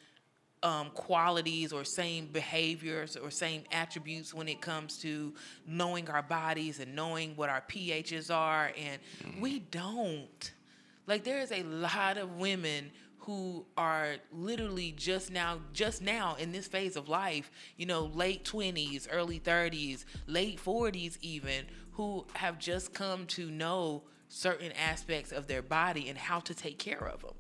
um, 0.64 0.90
qualities 0.92 1.74
or 1.74 1.84
same 1.84 2.28
behaviors 2.28 3.16
or 3.16 3.32
same 3.32 3.64
attributes 3.72 4.34
when 4.34 4.48
it 4.48 4.62
comes 4.62 4.98
to 5.00 5.34
knowing 5.66 6.10
our 6.10 6.22
bodies 6.22 6.80
and 6.80 6.96
knowing 6.96 7.36
what 7.36 7.50
our 7.50 7.64
pHs 7.70 8.34
are, 8.34 8.72
and 8.78 9.00
we 9.42 9.60
don't. 9.60 10.54
Like 11.08 11.24
there 11.24 11.40
is 11.40 11.52
a 11.52 11.64
lot 11.64 12.18
of 12.18 12.38
women 12.38 12.92
who 13.20 13.66
are 13.78 14.16
literally 14.32 14.92
just 14.92 15.32
now 15.32 15.60
just 15.74 16.02
now 16.02 16.36
in 16.36 16.52
this 16.52 16.68
phase 16.68 16.96
of 16.96 17.08
life, 17.08 17.52
you 17.78 17.86
know, 17.86 18.06
late 18.14 18.44
20s, 18.46 19.08
early 19.12 19.40
30s, 19.40 20.06
late 20.28 20.60
40s 20.64 21.18
even, 21.22 21.66
who 21.94 22.26
have 22.34 22.58
just 22.58 22.94
come 22.94 23.26
to 23.28 23.50
know 23.52 24.04
certain 24.28 24.72
aspects 24.72 25.32
of 25.32 25.48
their 25.48 25.62
body 25.62 26.10
and 26.10 26.18
how 26.18 26.40
to 26.40 26.56
take 26.56 26.80
care 26.80 27.08
of 27.08 27.22
them. 27.22 27.34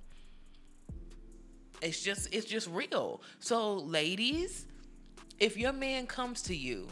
It's 1.82 2.02
just 2.02 2.34
it's 2.34 2.46
just 2.46 2.68
real. 2.70 3.22
So 3.40 3.76
ladies, 3.76 4.66
if 5.40 5.58
your 5.58 5.74
man 5.74 6.08
comes 6.08 6.42
to 6.44 6.56
you 6.56 6.88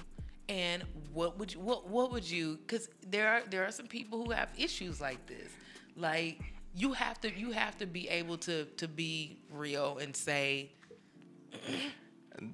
and 0.48 0.84
what 1.14 1.38
would 1.38 1.54
you 1.54 1.60
what 1.60 1.88
what 1.88 2.12
would 2.12 2.30
you 2.30 2.58
cuz 2.68 2.90
there 3.08 3.28
are 3.28 3.42
there 3.50 3.66
are 3.66 3.72
some 3.72 3.88
people 3.88 4.24
who 4.24 4.32
have 4.32 4.50
issues 4.58 5.00
like 5.00 5.26
this. 5.28 5.50
Like 5.96 6.42
you 6.74 6.94
have 6.94 7.20
to 7.22 7.32
you 7.32 7.52
have 7.52 7.78
to 7.78 7.86
be 7.86 8.10
able 8.10 8.38
to 8.40 8.66
to 8.66 8.88
be 8.88 9.40
real 9.52 9.98
and 10.00 10.16
say 10.16 10.72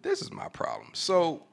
this 0.01 0.21
is 0.21 0.31
my 0.31 0.49
problem. 0.49 0.89
So 0.93 1.43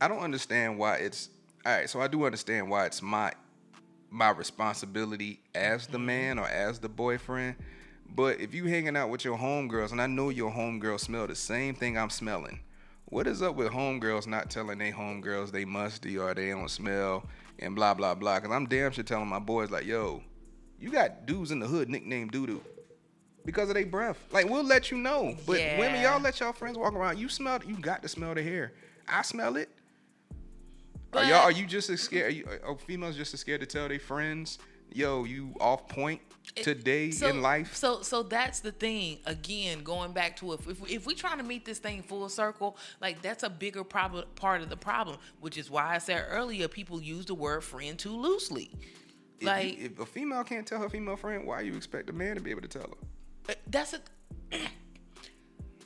I 0.00 0.08
don't 0.08 0.20
understand 0.20 0.78
why 0.78 0.96
it's 0.96 1.28
all 1.64 1.72
right. 1.72 1.88
So 1.88 2.00
I 2.00 2.08
do 2.08 2.24
understand 2.24 2.70
why 2.70 2.86
it's 2.86 3.02
my 3.02 3.32
my 4.10 4.30
responsibility 4.30 5.40
as 5.54 5.86
the 5.86 5.98
mm-hmm. 5.98 6.06
man 6.06 6.38
or 6.38 6.48
as 6.48 6.78
the 6.80 6.88
boyfriend. 6.88 7.56
But 8.14 8.40
if 8.40 8.54
you 8.54 8.66
hanging 8.66 8.96
out 8.96 9.08
with 9.10 9.24
your 9.24 9.38
homegirls 9.38 9.92
and 9.92 10.02
I 10.02 10.06
know 10.06 10.30
your 10.30 10.50
homegirls 10.50 11.00
smell 11.00 11.26
the 11.26 11.34
same 11.34 11.74
thing 11.74 11.96
I'm 11.96 12.10
smelling, 12.10 12.60
what 13.06 13.26
is 13.26 13.42
up 13.42 13.54
with 13.54 13.72
homegirls 13.72 14.26
not 14.26 14.50
telling 14.50 14.78
they 14.78 14.90
homegirls 14.90 15.50
they 15.50 15.64
musty 15.64 16.18
or 16.18 16.34
they 16.34 16.50
don't 16.50 16.70
smell 16.70 17.24
and 17.58 17.74
blah 17.74 17.94
blah 17.94 18.14
blah? 18.14 18.40
Cause 18.40 18.50
I'm 18.50 18.66
damn 18.66 18.90
sure 18.92 19.04
telling 19.04 19.28
my 19.28 19.38
boys 19.38 19.70
like, 19.70 19.84
yo, 19.84 20.22
you 20.78 20.90
got 20.90 21.26
dudes 21.26 21.50
in 21.50 21.60
the 21.60 21.66
hood 21.66 21.88
nicknamed 21.88 22.32
doo 22.32 22.46
doo 22.46 22.62
because 23.44 23.68
of 23.68 23.74
their 23.74 23.86
breath. 23.86 24.18
Like 24.32 24.48
we'll 24.48 24.64
let 24.64 24.90
you 24.90 24.98
know, 24.98 25.36
but 25.46 25.58
women, 25.78 26.02
y'all 26.02 26.20
let 26.20 26.40
y'all 26.40 26.52
friends 26.52 26.76
walk 26.76 26.94
around. 26.94 27.18
You 27.18 27.28
smell, 27.28 27.60
you 27.66 27.76
got 27.76 28.02
to 28.02 28.08
smell 28.08 28.34
the 28.34 28.42
hair. 28.42 28.72
I 29.08 29.22
smell 29.22 29.56
it. 29.56 29.68
are 31.12 31.24
y'all? 31.24 31.38
Are 31.38 31.52
you 31.52 31.66
just 31.66 31.90
as 31.90 32.00
scared? 32.00 32.26
Are, 32.26 32.34
you, 32.34 32.46
are 32.64 32.76
females 32.76 33.16
just 33.16 33.34
as 33.34 33.40
scared 33.40 33.60
to 33.60 33.66
tell 33.66 33.88
their 33.88 33.98
friends, 34.00 34.58
"Yo, 34.92 35.24
you 35.24 35.54
off 35.60 35.88
point 35.88 36.20
today 36.54 37.10
so, 37.10 37.28
in 37.28 37.42
life"? 37.42 37.74
So 37.74 38.02
so 38.02 38.22
that's 38.22 38.60
the 38.60 38.72
thing. 38.72 39.18
Again, 39.26 39.82
going 39.82 40.12
back 40.12 40.36
to 40.36 40.52
if 40.52 40.68
if, 40.68 40.90
if 40.90 41.06
we 41.06 41.14
trying 41.14 41.38
to 41.38 41.44
meet 41.44 41.64
this 41.64 41.78
thing 41.78 42.02
full 42.02 42.28
circle, 42.28 42.76
like 43.00 43.22
that's 43.22 43.42
a 43.42 43.50
bigger 43.50 43.84
problem 43.84 44.24
part 44.34 44.62
of 44.62 44.68
the 44.68 44.76
problem, 44.76 45.18
which 45.40 45.56
is 45.58 45.70
why 45.70 45.94
I 45.94 45.98
said 45.98 46.26
earlier 46.28 46.68
people 46.68 47.00
use 47.00 47.26
the 47.26 47.34
word 47.34 47.62
friend 47.64 47.98
too 47.98 48.16
loosely. 48.16 48.70
If, 49.40 49.46
Like 49.46 49.78
you, 49.78 49.84
if 49.86 50.00
a 50.00 50.06
female 50.06 50.44
can't 50.44 50.66
tell 50.66 50.80
her 50.80 50.88
female 50.88 51.16
friend, 51.16 51.46
why 51.46 51.62
you 51.62 51.74
expect 51.74 52.10
a 52.10 52.12
man 52.12 52.36
to 52.36 52.42
be 52.42 52.50
able 52.50 52.62
to 52.62 52.68
tell 52.68 52.82
her? 52.82 53.52
Uh, 53.52 53.54
that's 53.66 53.94
a 53.94 54.00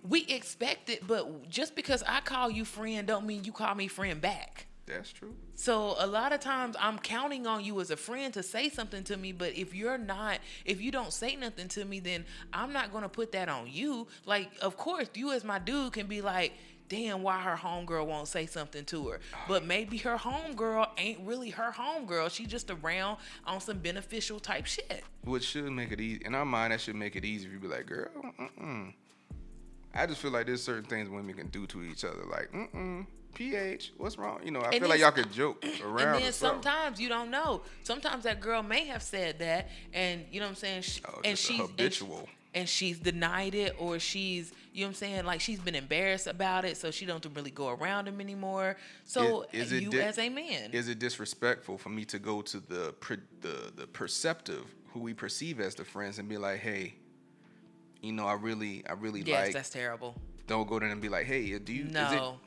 we 0.09 0.27
expect 0.27 0.91
it, 0.91 1.07
but 1.07 1.49
just 1.49 1.75
because 1.75 2.03
I 2.07 2.21
call 2.21 2.51
you 2.51 2.65
friend 2.65 3.07
don't 3.07 3.27
mean 3.27 3.45
you 3.45 3.53
call 3.53 3.75
me 3.75 3.89
friend 3.89 4.21
back. 4.21 4.67
That's 4.87 5.13
true. 5.13 5.35
So 5.55 5.97
a 5.99 6.07
lot 6.07 6.33
of 6.33 6.41
times 6.41 6.77
I'm 6.79 6.99
counting 6.99 7.47
on 7.47 7.65
you 7.65 7.81
as 7.81 7.91
a 7.91 7.97
friend 7.97 8.35
to 8.35 8.43
say 8.43 8.69
something 8.69 9.03
to 9.05 9.17
me, 9.17 9.33
but 9.33 9.57
if 9.57 9.75
you're 9.75 9.99
not, 9.99 10.41
if 10.65 10.81
you 10.81 10.91
don't 10.91 11.13
say 11.13 11.37
nothing 11.37 11.69
to 11.69 11.85
me, 11.85 12.01
then 12.01 12.25
I'm 12.53 12.73
not 12.73 12.93
gonna 12.93 13.09
put 13.09 13.33
that 13.33 13.49
on 13.49 13.69
you. 13.71 14.07
Like, 14.27 14.51
of 14.61 14.77
course, 14.77 15.09
you 15.15 15.33
as 15.33 15.43
my 15.43 15.59
dude 15.59 15.95
can 15.95 16.07
be 16.07 16.21
like, 16.21 16.53
damn, 16.89 17.23
why 17.23 17.41
her 17.41 17.57
homegirl 17.57 18.07
won't 18.07 18.29
say 18.29 18.47
something 18.47 18.85
to 18.85 19.09
her. 19.09 19.21
Ah. 19.33 19.45
But 19.49 19.65
maybe 19.65 19.97
her 19.99 20.17
homegirl 20.17 20.89
ain't 20.99 21.21
really 21.27 21.51
her 21.51 21.73
homegirl. 21.73 22.31
She 22.31 22.47
just 22.47 22.71
around 22.71 23.19
on 23.47 23.61
some 23.61 23.79
beneficial 23.79 24.39
type 24.39 24.67
shit. 24.67 25.03
Which 25.25 25.45
should 25.45 25.71
make 25.71 25.93
it 25.93 26.01
easy 26.01 26.23
in 26.25 26.35
our 26.35 26.45
mind, 26.45 26.73
that 26.73 26.81
should 26.81 26.97
make 26.97 27.17
it 27.17 27.25
easy 27.25 27.47
if 27.47 27.53
you 27.53 27.59
be 27.59 27.69
like, 27.69 27.87
girl, 27.87 28.11
mm-mm. 28.39 28.93
I 29.95 30.07
just 30.07 30.21
feel 30.21 30.33
like 30.33 30.47
there's 30.47 30.63
certain 30.63 30.85
things 30.85 31.09
women 31.09 31.35
can 31.35 31.49
do 31.49 31.67
to 31.69 31.83
each 31.85 32.05
other, 32.05 32.25
like, 32.31 32.51
mm-mm, 32.53 33.07
pH, 33.35 33.93
what's 33.99 34.17
wrong? 34.19 34.41
You 34.45 34.51
know, 34.51 34.61
I 34.61 34.71
And 34.71 34.81
feel 34.81 34.89
like 34.89 35.01
y'all 35.01 35.11
could 35.13 35.33
joke 35.33 35.65
around. 35.85 36.17
And 36.17 36.25
then 36.25 36.33
sometimes 36.33 37.01
you 37.01 37.09
don't 37.09 37.31
know. 37.31 37.63
Sometimes 37.83 38.25
that 38.25 38.41
girl 38.41 38.63
may 38.63 38.87
have 38.87 39.03
said 39.03 39.39
that, 39.41 39.69
and 39.93 40.25
you 40.31 40.41
know 40.41 40.47
what 40.47 40.51
I'm 40.51 40.57
saying. 40.57 40.83
Sh- 40.83 41.01
Oh, 41.07 41.21
and 41.25 41.37
she's 41.39 41.61
habitual. 41.61 42.29
And, 42.57 42.69
she's 42.69 43.01
denied 43.01 43.57
it, 43.57 43.75
or 43.81 43.99
she's 43.99 44.53
you 44.73 44.83
know 44.83 44.87
what 44.87 44.91
I'm 44.91 44.95
saying. 44.95 45.25
Like 45.25 45.41
she's 45.41 45.59
been 45.59 45.75
embarrassed 45.75 46.29
about 46.29 46.65
it, 46.65 46.77
so 46.77 46.93
she 46.93 47.05
don't 47.05 47.25
really 47.35 47.51
go 47.51 47.69
around 47.71 48.07
him 48.07 48.21
anymore. 48.21 48.77
So 49.05 49.47
Is- 49.53 49.67
is 49.67 49.73
it 49.73 49.83
you 49.83 49.91
di- 49.91 50.01
as 50.01 50.19
a 50.19 50.29
man, 50.29 50.71
Is 50.73 50.87
it 50.89 51.01
disrespectful 51.01 51.79
for 51.79 51.89
me 51.89 52.05
to 52.07 52.19
go 52.21 52.43
to 52.43 52.61
the 52.61 52.95
the 53.41 53.73
the 53.75 53.87
perceptive, 53.89 54.73
who 54.93 55.01
we 55.01 55.15
perceive 55.15 55.59
as 55.59 55.75
the 55.75 55.85
friends, 55.85 56.21
and 56.21 56.29
be 56.29 56.39
like, 56.39 56.61
hey, 56.61 56.95
you 58.03 58.13
know, 58.13 58.27
I 58.27 58.35
really, 58.35 58.85
I 58.89 58.93
really 58.93 59.23
yes, 59.23 59.47
like. 59.47 59.55
that's 59.55 59.71
terrible. 59.71 60.15
Don't 60.47 60.69
go 60.69 60.79
there 60.79 60.89
and 60.91 61.01
be 61.01 61.09
like, 61.09 61.27
hey, 61.27 61.59
do 61.59 61.73
you? 61.73 61.85
Is 61.85 61.89
it, 61.91 61.93
No. 61.95 62.39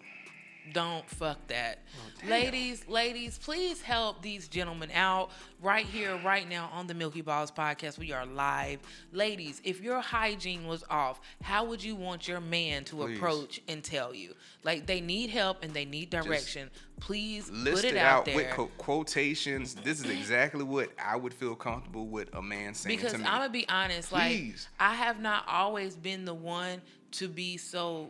Don't 0.73 1.09
fuck 1.09 1.47
that. 1.47 1.79
Oh, 1.95 2.29
ladies, 2.29 2.87
ladies, 2.87 3.37
please 3.37 3.81
help 3.81 4.21
these 4.21 4.47
gentlemen 4.47 4.89
out 4.93 5.29
right 5.61 5.85
here, 5.85 6.19
right 6.23 6.47
now 6.47 6.69
on 6.73 6.87
the 6.87 6.93
Milky 6.93 7.21
Balls 7.21 7.51
podcast. 7.51 7.97
We 7.97 8.11
are 8.11 8.25
live. 8.25 8.79
Ladies, 9.11 9.61
if 9.63 9.81
your 9.81 10.01
hygiene 10.01 10.67
was 10.67 10.83
off, 10.89 11.21
how 11.41 11.65
would 11.65 11.83
you 11.83 11.95
want 11.95 12.27
your 12.27 12.41
man 12.41 12.83
to 12.85 12.95
Please. 12.97 13.17
approach 13.17 13.61
and 13.67 13.83
tell 13.83 14.13
you? 14.13 14.33
Like 14.63 14.85
they 14.85 15.01
need 15.01 15.29
help 15.29 15.63
and 15.63 15.73
they 15.73 15.85
need 15.85 16.09
direction. 16.09 16.69
please 16.99 17.49
list 17.49 17.83
put 17.83 17.85
it, 17.85 17.95
it 17.95 17.97
out, 17.97 18.19
out 18.19 18.25
there. 18.25 18.35
with 18.35 18.49
co- 18.49 18.71
quotations. 18.77 19.75
This 19.75 20.03
is 20.03 20.09
exactly 20.09 20.63
what 20.63 20.89
I 21.03 21.15
would 21.15 21.33
feel 21.33 21.55
comfortable 21.55 22.07
with 22.07 22.33
a 22.35 22.41
man 22.41 22.73
saying 22.73 22.97
because 22.97 23.13
to 23.13 23.19
I'm 23.19 23.23
gonna 23.23 23.49
be 23.49 23.67
honest, 23.69 24.09
Please. 24.09 24.67
like 24.79 24.91
I 24.91 24.95
have 24.95 25.19
not 25.19 25.45
always 25.47 25.95
been 25.95 26.25
the 26.25 26.33
one 26.33 26.81
to 27.11 27.27
be 27.27 27.57
so 27.57 28.09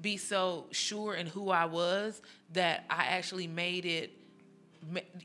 be 0.00 0.16
so 0.16 0.66
sure 0.70 1.14
in 1.14 1.26
who 1.26 1.50
I 1.50 1.66
was 1.66 2.22
that 2.52 2.84
I 2.90 3.04
actually 3.06 3.46
made 3.46 3.84
it 3.84 4.12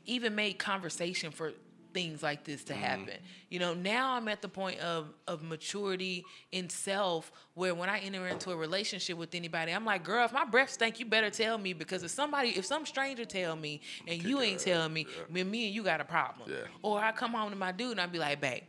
even 0.04 0.34
made 0.34 0.58
conversation 0.58 1.30
for 1.30 1.52
things 1.94 2.22
like 2.22 2.44
this 2.44 2.60
Mm-hmm. 2.62 2.74
to 2.74 2.86
happen. 2.86 3.14
You 3.48 3.58
know, 3.58 3.72
now 3.72 4.12
I'm 4.12 4.28
at 4.28 4.42
the 4.42 4.48
point 4.48 4.78
of 4.80 5.08
of 5.26 5.42
maturity 5.42 6.26
in 6.52 6.68
self 6.68 7.32
where 7.54 7.74
when 7.74 7.88
I 7.88 8.00
enter 8.00 8.26
into 8.28 8.50
a 8.50 8.56
relationship 8.56 9.16
with 9.16 9.34
anybody, 9.34 9.72
I'm 9.72 9.84
like, 9.86 10.04
girl, 10.04 10.24
if 10.26 10.32
my 10.32 10.44
breath 10.44 10.70
stink, 10.70 11.00
you 11.00 11.06
better 11.06 11.30
tell 11.30 11.56
me 11.56 11.72
because 11.72 12.02
if 12.02 12.10
somebody 12.10 12.50
if 12.50 12.66
some 12.66 12.84
stranger 12.84 13.24
tell 13.24 13.56
me 13.56 13.80
and 14.06 14.22
you 14.22 14.42
ain't 14.42 14.60
telling 14.60 14.92
me, 14.92 15.06
then 15.30 15.50
me 15.50 15.66
and 15.66 15.74
you 15.74 15.82
got 15.82 16.02
a 16.02 16.04
problem. 16.04 16.50
Yeah. 16.50 16.66
Or 16.82 17.00
I 17.00 17.12
come 17.12 17.32
home 17.32 17.48
to 17.50 17.56
my 17.56 17.72
dude 17.72 17.92
and 17.92 18.00
I 18.00 18.06
be 18.06 18.18
like, 18.18 18.42
babe, 18.42 18.64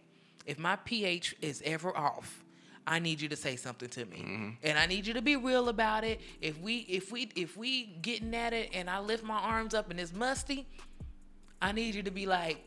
if 0.45 0.57
my 0.57 0.77
pH 0.77 1.35
is 1.41 1.61
ever 1.65 1.95
off, 1.97 2.45
I 2.87 2.99
need 2.99 3.19
you 3.19 3.27
to 3.27 3.35
say 3.35 3.57
something 3.57 3.89
to 3.89 4.05
me. 4.05 4.17
Mm-hmm. 4.17 4.49
And 4.63 4.79
I 4.79 4.85
need 4.85 5.05
you 5.05 5.13
to 5.13 5.21
be 5.21 5.35
real 5.35 5.67
about 5.67 6.05
it. 6.05 6.21
If 6.41 6.59
we 6.61 6.77
if 6.87 7.11
we 7.11 7.29
if 7.35 7.57
we 7.57 7.97
getting 8.01 8.33
at 8.33 8.53
it 8.53 8.69
and 8.73 8.89
I 8.89 8.99
lift 8.99 9.25
my 9.25 9.37
arms 9.37 9.73
up 9.73 9.91
and 9.91 9.99
it's 9.99 10.13
musty, 10.13 10.65
I 11.61 11.73
need 11.73 11.95
you 11.95 12.03
to 12.03 12.11
be 12.11 12.25
like, 12.25 12.63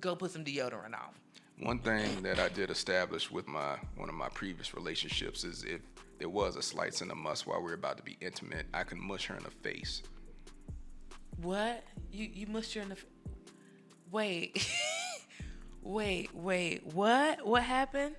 go 0.00 0.14
put 0.14 0.32
some 0.32 0.44
deodorant 0.44 0.92
on. 0.92 1.14
One 1.60 1.78
thing 1.78 2.22
that 2.22 2.38
I 2.38 2.50
did 2.50 2.70
establish 2.70 3.30
with 3.30 3.48
my 3.48 3.76
one 3.96 4.10
of 4.10 4.14
my 4.14 4.28
previous 4.28 4.74
relationships 4.74 5.44
is 5.44 5.64
if 5.64 5.80
there 6.18 6.28
was 6.28 6.56
a 6.56 6.62
slight 6.62 7.00
and 7.00 7.10
a 7.10 7.14
must 7.14 7.46
while 7.46 7.62
we 7.62 7.70
are 7.70 7.74
about 7.74 7.96
to 7.96 8.02
be 8.02 8.18
intimate, 8.20 8.66
I 8.74 8.84
can 8.84 9.00
mush 9.00 9.26
her 9.26 9.36
in 9.36 9.44
the 9.44 9.50
face. 9.50 10.02
What? 11.40 11.82
You 12.12 12.28
you 12.30 12.46
mushed 12.48 12.74
her 12.74 12.82
in 12.82 12.90
the 12.90 12.96
f- 12.96 13.06
Wait. 14.10 14.70
wait, 15.82 16.34
wait. 16.34 16.86
What? 16.92 17.46
What 17.46 17.62
happened? 17.62 18.14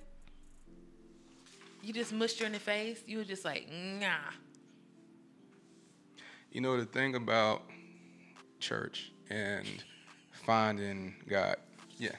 You 1.82 1.92
just 1.92 2.12
mushed 2.12 2.38
her 2.40 2.46
in 2.46 2.52
the 2.52 2.58
face? 2.58 3.02
You 3.06 3.18
were 3.18 3.24
just 3.24 3.44
like, 3.44 3.68
nah. 3.70 4.16
You 6.52 6.60
know 6.60 6.76
the 6.76 6.84
thing 6.84 7.14
about 7.14 7.62
church 8.58 9.12
and 9.30 9.66
finding 10.32 11.14
God. 11.28 11.56
Yeah. 11.96 12.10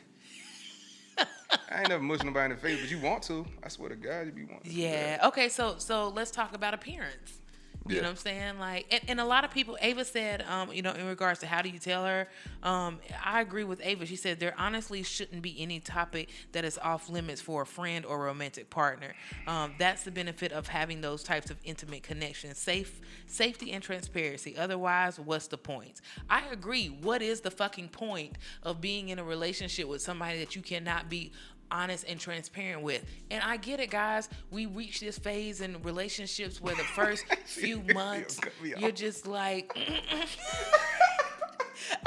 I 1.18 1.80
ain't 1.80 1.90
never 1.90 2.02
mushed 2.02 2.24
nobody 2.24 2.46
in 2.46 2.52
the 2.52 2.62
face, 2.62 2.80
but 2.80 2.90
you 2.90 3.00
want 3.00 3.24
to. 3.24 3.46
I 3.62 3.68
swear 3.68 3.90
to 3.90 3.96
God, 3.96 4.26
you 4.26 4.32
be 4.32 4.46
wanting. 4.46 4.72
Yeah. 4.72 5.20
Okay. 5.26 5.50
So 5.50 5.76
so 5.78 6.10
let's 6.10 6.32
talk 6.32 6.56
about 6.56 6.74
appearance. 6.74 7.41
You 7.88 7.96
Yeah. 7.96 8.02
know 8.04 8.08
what 8.10 8.12
I'm 8.12 8.18
saying? 8.18 8.60
Like, 8.60 8.86
and, 8.92 9.02
and 9.08 9.20
a 9.20 9.26
lot 9.26 9.44
of 9.44 9.52
people, 9.52 9.76
Ava 9.82 10.06
said, 10.06 10.44
um, 10.44 10.72
you 10.72 10.82
know, 10.84 10.92
in 10.92 11.08
regards 11.08 11.40
to 11.40 11.48
how 11.48 11.62
do 11.64 11.70
you 11.70 11.80
tell 11.80 12.06
her, 12.06 12.28
um, 12.62 13.00
I 13.24 13.42
agree 13.42 13.64
with 13.64 13.82
Ava. 13.84 14.06
She 14.06 14.16
said 14.16 14.40
there 14.40 14.54
honestly 14.58 15.02
shouldn't 15.02 15.42
be 15.42 15.60
any 15.60 15.80
topic 15.80 16.30
that 16.52 16.64
is 16.64 16.78
off 16.78 17.10
limits 17.10 17.42
for 17.42 17.64
a 17.64 17.66
friend 17.66 18.06
or 18.06 18.20
romantic 18.24 18.70
partner. 18.70 19.14
Um, 19.48 19.74
that's 19.80 20.04
the 20.04 20.12
benefit 20.12 20.52
of 20.52 20.68
having 20.68 21.02
those 21.02 21.24
types 21.24 21.50
of 21.50 21.58
intimate 21.64 22.04
connections, 22.04 22.60
safe, 22.60 23.02
safety 23.26 23.72
and 23.72 23.82
transparency. 23.84 24.56
Otherwise, 24.56 25.20
what's 25.20 25.48
the 25.48 25.58
point? 25.58 26.02
I 26.30 26.44
agree. 26.52 26.88
What 26.88 27.24
is 27.24 27.42
the 27.42 27.52
fucking 27.52 27.90
point 27.90 28.38
of 28.62 28.80
being 28.80 29.10
in 29.10 29.18
a 29.18 29.24
relationship 29.24 29.88
with 29.88 30.02
somebody 30.04 30.38
that 30.40 30.56
you 30.56 30.62
cannot 30.62 31.10
be 31.10 31.32
honest 31.72 32.06
and 32.08 32.20
transparent 32.20 32.82
with. 32.84 33.04
And 33.32 33.42
I 33.44 33.58
get 33.58 33.80
it, 33.80 33.90
guys. 33.90 34.30
We 34.52 34.66
reach 34.68 35.00
this 35.00 35.18
phase 35.18 35.62
in 35.62 35.82
relationships 35.84 36.60
where 36.62 36.76
the 36.76 36.84
first 36.84 37.26
few 37.46 37.82
months 37.94 38.40
you're 38.78 38.92
just 38.92 39.26
like. 39.28 39.72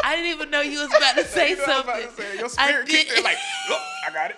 I 0.05 0.15
didn't 0.17 0.31
even 0.31 0.51
know 0.51 0.61
you 0.61 0.79
was 0.81 0.95
about 0.97 1.17
to 1.17 1.25
say 1.25 1.51
You 1.51 1.57
know 1.57 1.65
I'm 1.67 1.81
about 1.83 2.01
something. 2.03 2.17
to 2.17 2.23
say. 2.23 2.37
Your 2.39 2.45
I 2.47 2.49
spirit 2.49 2.89
kicked 2.89 3.09
did- 3.11 3.19
in 3.19 3.25
like, 3.25 3.39
look, 3.69 3.81
I 4.07 4.13
got 4.13 4.31
it. 4.31 4.37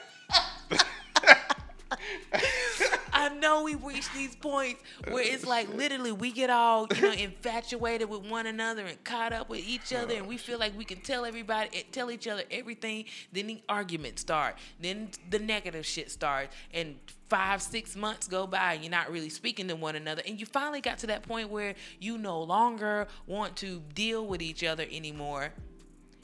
I 3.26 3.34
know 3.34 3.64
we 3.64 3.74
reach 3.74 4.08
these 4.12 4.36
points 4.36 4.80
where 5.08 5.24
it's 5.24 5.44
like 5.44 5.72
literally 5.74 6.12
we 6.12 6.30
get 6.30 6.48
all 6.48 6.86
you 6.94 7.02
know 7.02 7.10
infatuated 7.12 8.08
with 8.08 8.22
one 8.30 8.46
another 8.46 8.86
and 8.86 9.02
caught 9.02 9.32
up 9.32 9.48
with 9.48 9.66
each 9.66 9.92
other, 9.92 10.14
and 10.14 10.28
we 10.28 10.36
feel 10.36 10.60
like 10.60 10.78
we 10.78 10.84
can 10.84 11.00
tell 11.00 11.24
everybody, 11.24 11.70
eh, 11.74 11.82
tell 11.90 12.12
each 12.12 12.28
other 12.28 12.44
everything. 12.52 13.06
Then 13.32 13.48
the 13.48 13.62
arguments 13.68 14.22
start, 14.22 14.56
then 14.80 15.10
the 15.28 15.40
negative 15.40 15.84
shit 15.84 16.10
starts, 16.12 16.54
and 16.72 16.94
five, 17.28 17.60
six 17.62 17.96
months 17.96 18.28
go 18.28 18.46
by, 18.46 18.74
and 18.74 18.84
you're 18.84 18.92
not 18.92 19.10
really 19.10 19.30
speaking 19.30 19.66
to 19.68 19.74
one 19.74 19.96
another, 19.96 20.22
and 20.24 20.38
you 20.38 20.46
finally 20.46 20.80
got 20.80 20.98
to 20.98 21.08
that 21.08 21.22
point 21.22 21.50
where 21.50 21.74
you 21.98 22.18
no 22.18 22.40
longer 22.40 23.08
want 23.26 23.56
to 23.56 23.82
deal 23.94 24.24
with 24.24 24.40
each 24.40 24.62
other 24.62 24.86
anymore. 24.88 25.52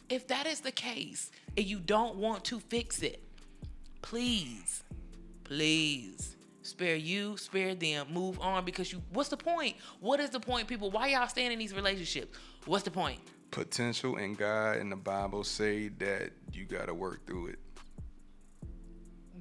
If 0.09 0.29
that 0.29 0.47
is 0.47 0.61
the 0.61 0.73
case, 0.73 1.33
and 1.57 1.67
you 1.67 1.81
don't 1.81 2.15
want 2.15 2.45
to 2.45 2.61
fix 2.61 3.03
it, 3.03 3.21
please 4.03 4.85
please 5.45 6.37
spare 6.63 6.97
you 6.97 7.37
spare 7.37 7.75
them 7.75 8.07
move 8.11 8.41
on 8.41 8.65
because 8.65 8.93
you 8.93 9.03
what's 9.13 9.29
the 9.29 9.37
point? 9.37 9.77
What 10.01 10.21
is 10.21 10.31
the 10.31 10.41
point 10.41 10.69
people? 10.69 10.91
Why 10.91 11.09
y'all 11.09 11.29
staying 11.29 11.53
in 11.53 11.59
these 11.59 11.75
relationships? 11.75 12.39
What's 12.65 12.85
the 12.85 12.91
point? 12.91 13.21
Potential 13.51 14.17
and 14.17 14.37
God 14.37 14.79
and 14.79 14.91
the 14.91 14.97
Bible 14.97 15.45
say 15.45 15.89
that 15.89 16.31
you 16.53 16.65
got 16.65 16.87
to 16.87 16.95
work 16.95 17.27
through 17.27 17.49
it. 17.49 17.59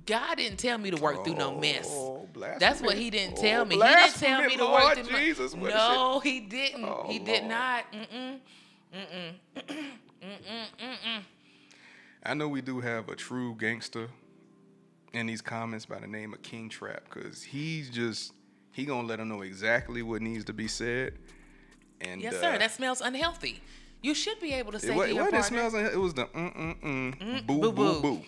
god 0.06 0.36
didn't 0.36 0.58
tell 0.58 0.78
me 0.78 0.92
to 0.92 1.02
work 1.02 1.24
through 1.24 1.36
no 1.36 1.56
oh, 1.56 1.60
mess. 1.60 1.88
Oh, 1.90 2.28
that's 2.60 2.82
what 2.82 2.98
he 2.98 3.10
didn't 3.10 3.38
oh, 3.38 3.42
tell 3.42 3.62
Oh, 3.62 3.66
me. 3.66 3.76
He 3.76 3.82
didn't 3.82 4.16
tell 4.16 4.42
me 4.42 4.58
to 4.58 4.66
Lord 4.66 4.84
work 4.84 5.06
through 5.06 5.18
Jesus, 5.18 5.54
is 5.54 5.56
no 5.56 6.20
he 6.20 6.42
didn't. 6.42 6.84
Oh, 6.84 7.06
he 7.08 7.20
did 7.20 7.44
Lord. 7.44 7.50
not. 7.50 7.86
Mm-mm. 7.94 8.40
I 12.24 12.34
know 12.34 12.48
we 12.48 12.62
do 12.62 12.80
have 12.82 13.10
a 13.10 13.16
true 13.16 13.56
gangster 13.56 14.10
in 15.14 15.28
these 15.28 15.42
comments 15.42 15.86
by 15.86 16.00
the 16.00 16.08
name 16.08 16.34
of 16.34 16.42
King 16.42 16.70
Trap 16.70 17.04
because 17.06 17.44
he's 17.44 17.90
just 17.90 18.34
he 18.72 18.86
gonna 18.86 19.08
let 19.08 19.20
them 19.20 19.30
know 19.30 19.42
exactly 19.42 20.02
what 20.02 20.22
needs 20.22 20.46
to 20.46 20.54
be 20.54 20.68
said. 20.68 21.14
And 22.02 22.22
yes 22.22 22.34
uh, 22.36 22.42
sir 22.42 22.58
that 22.58 22.72
smells 22.72 23.02
unhealthy 23.02 23.62
you 24.02 24.16
should 24.16 24.40
be 24.40 24.54
able 24.54 24.72
to 24.72 24.80
say 24.80 24.94
it, 24.94 24.96
wa- 24.96 25.06
to 25.06 25.14
your 25.14 25.26
what 25.26 25.34
it 25.34 25.44
smells 25.44 25.74
it 25.74 26.00
was 26.00 26.14
the 26.14 26.26
mm 26.26 26.56
mm 26.56 26.82
mm 26.82 27.46
boo 27.46 27.60
boo, 27.60 27.72
boo 27.72 27.72
boo. 27.72 28.02
boo. 28.02 28.22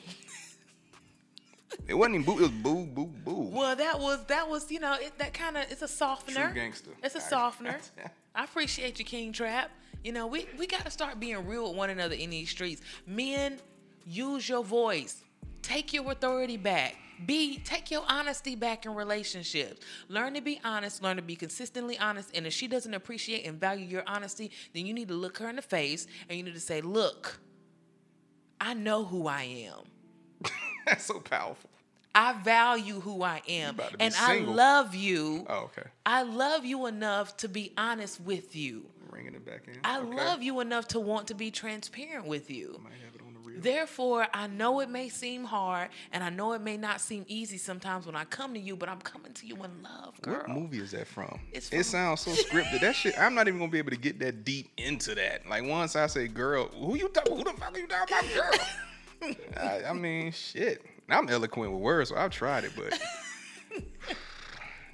It 1.88 1.96
wasn't 1.96 2.16
even 2.16 2.26
boo. 2.26 2.38
It 2.38 2.42
was 2.42 2.52
boo 2.52 2.86
boo 2.86 3.06
boo. 3.08 3.50
well 3.52 3.76
that 3.76 4.00
was 4.00 4.24
that 4.26 4.48
was 4.48 4.72
you 4.72 4.80
know 4.80 4.96
it, 5.00 5.18
that 5.18 5.34
kind 5.34 5.58
of 5.58 5.64
it's 5.72 5.82
a 5.82 5.88
softener 5.88 6.46
True 6.46 6.54
gangster. 6.54 6.92
It's 7.02 7.16
a 7.16 7.22
softener. 7.22 7.80
I 8.36 8.44
appreciate 8.44 9.00
you, 9.00 9.06
King 9.06 9.32
Trap. 9.32 9.70
You 10.04 10.12
know, 10.12 10.28
we, 10.28 10.48
we 10.58 10.68
got 10.68 10.84
to 10.84 10.92
start 10.92 11.20
being 11.20 11.48
real 11.48 11.70
with 11.70 11.78
one 11.78 11.90
another 11.90 12.16
in 12.16 12.30
these 12.30 12.50
streets. 12.50 12.82
Men, 13.08 13.60
use 14.06 14.50
your 14.50 14.64
voice. 14.64 15.23
Take 15.64 15.94
your 15.94 16.12
authority 16.12 16.58
back. 16.58 16.98
Be 17.26 17.58
take 17.60 17.90
your 17.90 18.04
honesty 18.08 18.56
back 18.56 18.86
in 18.86 18.94
relationships. 18.94 19.80
Learn 20.10 20.34
to 20.34 20.42
be 20.42 20.60
honest. 20.64 21.02
Learn 21.02 21.16
to 21.16 21.22
be 21.22 21.36
consistently 21.36 21.98
honest. 21.98 22.30
And 22.36 22.46
if 22.46 22.54
she 22.54 22.68
doesn't 22.68 22.94
appreciate 22.94 23.46
and 23.46 23.60
value 23.60 23.86
your 23.86 24.04
honesty, 24.06 24.52
then 24.74 24.86
you 24.86 24.94
need 24.94 25.08
to 25.08 25.14
look 25.14 25.38
her 25.38 25.48
in 25.50 25.56
the 25.56 25.62
face 25.62 26.06
and 26.28 26.38
you 26.38 26.44
need 26.44 26.54
to 26.54 26.60
say, 26.60 26.82
"Look, 26.82 27.40
I 28.60 28.74
know 28.74 29.06
who 29.06 29.28
I 29.28 29.44
am. 29.44 30.52
That's 30.86 31.06
so 31.06 31.20
powerful. 31.20 31.70
I 32.14 32.34
value 32.44 33.00
who 33.00 33.24
I 33.24 33.42
am, 33.48 33.76
about 33.76 33.92
to 33.92 33.98
be 33.98 34.04
and 34.04 34.14
I 34.16 34.40
love 34.40 34.94
you. 34.94 35.48
Oh, 35.50 35.70
okay. 35.78 35.90
I 36.06 36.24
love 36.24 36.64
you 36.66 36.86
enough 36.88 37.38
to 37.38 37.48
be 37.48 37.72
honest 37.78 38.20
with 38.20 38.56
you." 38.56 38.86
Bringing 39.10 39.36
it 39.36 39.46
back 39.46 39.68
in. 39.68 39.78
I 39.84 40.00
okay. 40.00 40.14
love 40.14 40.42
you 40.44 40.60
enough 40.60 40.90
to 40.90 41.00
want 41.00 41.28
to 41.28 41.36
be 41.36 41.52
transparent 41.52 42.26
with 42.26 42.50
you. 42.50 42.82
Might 43.56 43.70
have 43.70 43.76
it 43.76 44.00
on 44.00 44.02
the 44.02 44.08
reel. 44.10 44.18
Therefore, 44.24 44.28
I 44.34 44.48
know 44.48 44.80
it 44.80 44.90
may 44.90 45.10
seem 45.10 45.44
hard 45.44 45.90
and 46.12 46.24
I 46.24 46.30
know 46.30 46.54
it 46.54 46.62
may 46.62 46.78
not 46.78 47.02
seem 47.02 47.26
easy 47.28 47.58
sometimes 47.58 48.06
when 48.06 48.16
I 48.16 48.26
come 48.26 48.54
to 48.54 48.60
you, 48.60 48.76
but 48.76 48.90
I'm 48.90 49.00
coming 49.02 49.34
to 49.34 49.46
you 49.46 49.56
in 49.56 49.84
love, 49.84 50.22
girl. 50.22 50.38
What 50.38 50.50
movie 50.50 50.80
is 50.80 50.92
that 50.92 51.08
from? 51.08 51.40
It's 51.52 51.72
it 51.72 51.86
sounds 51.86 52.22
so 52.22 52.32
scripted. 52.32 52.82
That 52.82 52.96
shit, 52.96 53.16
I'm 53.20 53.36
not 53.36 53.48
even 53.48 53.60
gonna 53.60 53.72
be 53.72 53.78
able 53.78 53.92
to 53.92 53.98
get 53.98 54.20
that 54.20 54.44
deep 54.44 54.72
into 54.78 55.16
that. 55.16 55.48
Like 55.48 55.64
once 55.66 55.96
I 55.96 56.08
say 56.08 56.28
girl, 56.28 56.68
who 56.68 56.96
you 56.96 57.10
talking? 57.10 57.38
Who 57.38 57.44
the 57.44 57.54
fuck 57.54 57.76
are 57.76 57.80
you 57.80 57.88
talking 57.88 58.18
about, 58.18 58.34
girl? 58.34 59.36
I, 59.58 59.84
I 59.90 59.94
mean, 59.94 60.32
shit. 60.32 60.86
I'm 61.10 61.30
eloquent 61.30 61.72
with 61.72 61.82
words, 61.82 62.10
so 62.10 62.16
I've 62.16 62.32
tried 62.32 62.64
it, 62.64 62.72
but 62.76 62.98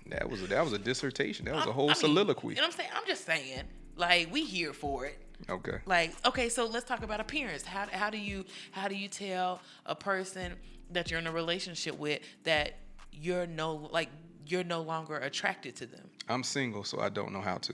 that 0.08 0.30
was 0.30 0.42
a, 0.44 0.48
that 0.48 0.64
was 0.64 0.74
a 0.74 0.80
dissertation. 0.80 1.46
That 1.46 1.56
was 1.56 1.66
a 1.66 1.72
whole 1.72 1.86
I 1.86 1.94
mean, 1.94 1.96
soliloquy. 1.96 2.50
You 2.50 2.56
know 2.56 2.62
what 2.64 2.74
I'm 2.74 2.78
saying? 2.78 2.90
I'm 2.96 3.06
just 3.08 3.26
saying, 3.26 3.64
like, 3.96 4.32
we 4.32 4.44
here 4.44 4.74
for 4.74 5.06
it. 5.06 5.18
Okay. 5.50 5.78
Like, 5.86 6.14
okay, 6.26 6.50
so 6.50 6.66
let's 6.66 6.86
talk 6.86 7.04
about 7.04 7.20
appearance. 7.20 7.66
How, 7.66 7.88
how 7.92 8.10
do 8.10 8.18
you 8.18 8.46
how 8.72 8.88
do 8.88 8.96
you 8.96 9.08
tell 9.08 9.62
a 9.86 9.96
person 9.96 10.54
that 10.92 11.10
you're 11.10 11.20
in 11.20 11.28
a 11.28 11.32
relationship 11.32 11.98
with 11.98 12.22
that 12.44 12.78
you're 13.12 13.48
no 13.48 13.90
like 13.92 14.10
you're 14.46 14.64
no 14.64 14.82
longer 14.82 15.18
attracted 15.18 15.76
to 15.78 15.86
them? 15.86 16.10
I'm 16.28 16.44
single, 16.44 16.84
so 16.84 17.00
I 17.00 17.10
don't 17.10 17.34
know 17.34 17.42
how 17.42 17.58
to. 17.58 17.74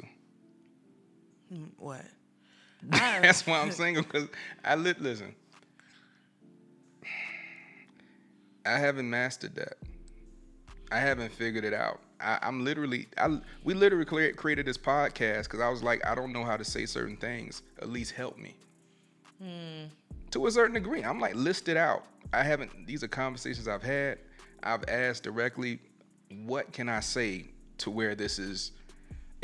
Mm, 1.54 1.70
what? 1.78 2.06
That's 2.84 3.46
why 3.48 3.60
I'm 3.60 3.72
single 3.72 4.04
because 4.04 4.28
I 4.64 4.76
li- 4.76 4.96
listen. 5.00 5.36
I 8.66 8.80
haven't 8.80 9.10
mastered 9.10 9.56
that. 9.56 9.78
I 10.92 11.00
haven't 11.00 11.32
figured 11.32 11.64
it 11.64 11.74
out. 11.74 12.00
I, 12.20 12.40
I'm 12.42 12.64
literally, 12.64 13.08
I 13.18 13.40
we 13.64 13.74
literally 13.74 14.06
created 14.34 14.66
this 14.66 14.78
podcast 14.78 15.44
because 15.44 15.60
I 15.60 15.70
was 15.70 15.84
like, 15.84 16.06
I 16.06 16.16
don't 16.16 16.32
know 16.32 16.44
how 16.44 16.58
to 16.58 16.64
say 16.64 16.86
certain 16.86 17.18
things. 17.18 17.62
At 17.82 17.90
least 17.90 18.12
help 18.12 18.38
me. 18.38 18.56
To 20.32 20.48
a 20.48 20.52
certain 20.52 20.74
degree, 20.74 21.04
I'm 21.04 21.20
like 21.20 21.36
listed 21.36 21.78
out. 21.78 22.06
I 22.34 22.44
haven't. 22.44 22.88
These 22.88 23.04
are 23.04 23.08
conversations 23.08 23.68
I've 23.68 23.84
had. 23.84 24.20
I've 24.64 24.84
asked 24.88 25.24
directly, 25.24 25.80
what 26.46 26.72
can 26.72 26.90
I 26.90 27.00
say 27.02 27.46
to 27.80 27.92
where 27.92 28.16
this 28.16 28.40
is 28.40 28.72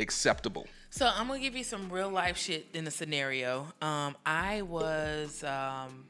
acceptable? 0.00 0.66
So 0.90 1.10
I'm 1.14 1.28
gonna 1.28 1.38
give 1.40 1.56
you 1.56 1.64
some 1.64 1.90
real 1.90 2.10
life 2.10 2.36
shit 2.36 2.66
in 2.74 2.84
the 2.84 2.90
scenario. 2.90 3.66
Um, 3.80 4.16
I 4.26 4.62
was 4.62 5.44
um, 5.44 6.04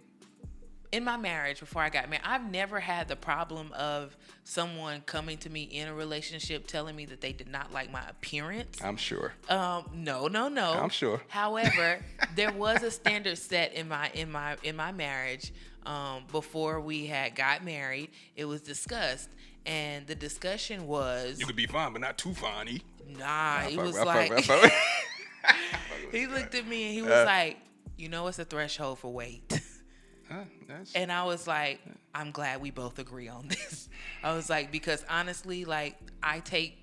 in 0.92 1.04
my 1.04 1.16
marriage 1.16 1.58
before 1.58 1.80
I 1.82 1.88
got 1.88 2.08
married. 2.10 2.22
I've 2.24 2.48
never 2.50 2.78
had 2.78 3.08
the 3.08 3.16
problem 3.16 3.72
of 3.72 4.16
someone 4.44 5.00
coming 5.06 5.38
to 5.38 5.50
me 5.50 5.62
in 5.62 5.88
a 5.88 5.94
relationship 5.94 6.66
telling 6.66 6.94
me 6.94 7.06
that 7.06 7.20
they 7.22 7.32
did 7.32 7.48
not 7.48 7.72
like 7.72 7.90
my 7.90 8.02
appearance. 8.08 8.78
I'm 8.84 8.96
sure. 8.98 9.32
Um, 9.48 9.86
no, 9.94 10.28
no, 10.28 10.48
no. 10.48 10.72
I'm 10.74 10.90
sure. 10.90 11.22
However, 11.28 12.04
there 12.36 12.52
was 12.52 12.82
a 12.82 12.90
standard 12.90 13.38
set 13.38 13.72
in 13.74 13.88
my 13.88 14.10
in 14.14 14.30
my 14.30 14.56
in 14.62 14.76
my 14.76 14.92
marriage 14.92 15.52
um, 15.86 16.24
before 16.30 16.80
we 16.80 17.06
had 17.06 17.34
got 17.34 17.64
married. 17.64 18.10
It 18.36 18.44
was 18.44 18.60
discussed, 18.60 19.30
and 19.64 20.06
the 20.06 20.14
discussion 20.14 20.86
was 20.86 21.40
You 21.40 21.46
could 21.46 21.56
be 21.56 21.66
fine, 21.66 21.92
but 21.92 22.02
not 22.02 22.18
too 22.18 22.34
fine. 22.34 22.68
E. 22.68 22.82
nah. 23.18 23.60
Fuck 23.62 23.76
was 23.76 23.92
with- 23.94 23.96
I 23.96 24.04
fuck 24.04 24.06
like 24.06 24.30
with- 24.30 24.38
I 24.38 24.42
fuck 24.42 24.62
with- 24.62 26.12
he 26.12 26.26
looked 26.26 26.54
at 26.54 26.66
me 26.66 26.84
and 26.84 26.92
he 26.94 27.00
was 27.08 27.10
Uh, 27.12 27.24
like, 27.26 27.56
"You 27.96 28.10
know, 28.10 28.26
it's 28.26 28.38
a 28.38 28.44
threshold 28.44 28.98
for 28.98 29.10
weight." 29.10 29.60
That's- 30.68 30.92
And 30.94 31.10
I 31.12 31.24
was 31.24 31.46
like, 31.46 31.80
I'm 32.14 32.30
glad 32.30 32.60
we 32.60 32.70
both 32.70 32.98
agree 32.98 33.28
on 33.28 33.48
this. 33.48 33.88
I 34.22 34.34
was 34.34 34.48
like, 34.50 34.70
because 34.72 35.04
honestly, 35.08 35.64
like 35.64 35.96
I 36.22 36.40
take 36.40 36.78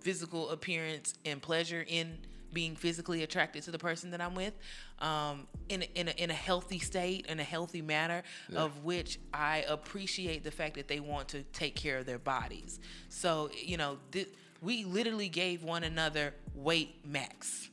physical 0.00 0.50
appearance 0.50 1.14
and 1.24 1.40
pleasure 1.42 1.84
in 1.86 2.18
being 2.52 2.74
physically 2.74 3.22
attracted 3.22 3.62
to 3.62 3.70
the 3.70 3.78
person 3.78 4.10
that 4.10 4.20
I'm 4.20 4.34
with, 4.34 4.54
um, 4.98 5.46
in 5.68 5.82
a, 5.82 5.84
in 5.94 6.08
a, 6.08 6.10
in 6.12 6.30
a 6.30 6.34
healthy 6.34 6.80
state, 6.80 7.26
in 7.26 7.38
a 7.38 7.44
healthy 7.44 7.80
manner, 7.80 8.22
of 8.56 8.82
which 8.82 9.20
I 9.32 9.64
appreciate 9.68 10.42
the 10.42 10.50
fact 10.50 10.74
that 10.74 10.88
they 10.88 10.98
want 10.98 11.28
to 11.28 11.42
take 11.52 11.76
care 11.76 11.98
of 11.98 12.06
their 12.06 12.18
bodies. 12.18 12.80
So 13.08 13.50
you 13.54 13.76
know, 13.76 13.98
th- 14.10 14.28
we 14.60 14.84
literally 14.84 15.28
gave 15.28 15.62
one 15.62 15.84
another 15.84 16.34
weight 16.54 17.06
max 17.06 17.70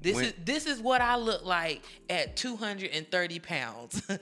This 0.00 0.14
When- 0.14 0.24
is 0.26 0.34
this 0.44 0.66
is 0.66 0.80
what 0.80 1.00
I 1.00 1.16
look 1.16 1.44
like 1.44 1.82
at 2.08 2.36
230 2.36 3.38
pounds. 3.40 4.02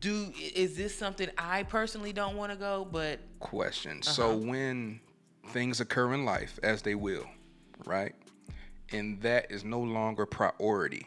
Do 0.00 0.32
is 0.54 0.76
this 0.76 0.96
something 0.96 1.28
I 1.38 1.62
personally 1.64 2.12
don't 2.12 2.36
want 2.36 2.50
to 2.52 2.58
go, 2.58 2.86
but 2.90 3.20
question. 3.38 4.02
So 4.02 4.30
Uh-huh. 4.30 4.36
when 4.38 5.00
things 5.48 5.80
occur 5.80 6.12
in 6.14 6.24
life, 6.24 6.58
as 6.62 6.82
they 6.82 6.94
will, 6.94 7.26
right, 7.86 8.14
and 8.92 9.20
that 9.22 9.50
is 9.50 9.62
no 9.64 9.80
longer 9.80 10.26
priority 10.26 11.06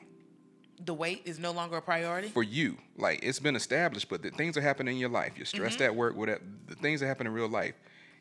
the 0.86 0.94
weight 0.94 1.22
is 1.24 1.40
no 1.40 1.52
longer 1.52 1.78
a 1.78 1.82
priority. 1.82 2.28
for 2.28 2.44
you, 2.44 2.78
like 2.98 3.20
it's 3.24 3.40
been 3.40 3.56
established, 3.56 4.10
but 4.10 4.22
the 4.22 4.30
things 4.32 4.58
are 4.58 4.62
happening 4.62 4.96
in 4.96 5.00
your 5.00 5.10
life. 5.10 5.38
You're 5.38 5.46
stressed 5.46 5.80
Mm-hmm. 5.80 5.86
at 5.86 5.96
work, 5.96 6.16
whatever. 6.18 6.42
The 6.68 6.76
things 6.76 7.00
that 7.00 7.08
happen 7.08 7.26
in 7.26 7.32
real 7.32 7.48
life, 7.48 7.76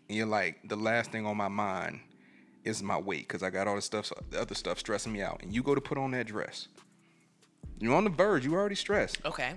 and 0.08 0.16
you're 0.16 0.26
like, 0.26 0.60
the 0.68 0.76
last 0.76 1.10
thing 1.10 1.26
on 1.26 1.36
my 1.36 1.48
mind 1.48 1.98
is 2.62 2.80
my 2.80 2.96
weight 2.96 3.26
because 3.26 3.42
I 3.42 3.50
got 3.50 3.66
all 3.66 3.74
the 3.74 3.82
stuff, 3.82 4.12
the 4.30 4.40
other 4.40 4.54
stuff 4.54 4.78
stressing 4.78 5.12
me 5.12 5.22
out. 5.22 5.42
And 5.42 5.52
you 5.52 5.60
go 5.64 5.74
to 5.74 5.80
put 5.80 5.98
on 5.98 6.12
that 6.12 6.26
dress. 6.28 6.68
You're 7.80 7.96
on 7.96 8.04
the 8.04 8.10
verge. 8.10 8.44
You 8.44 8.54
already 8.54 8.76
stressed. 8.76 9.18
Okay. 9.24 9.54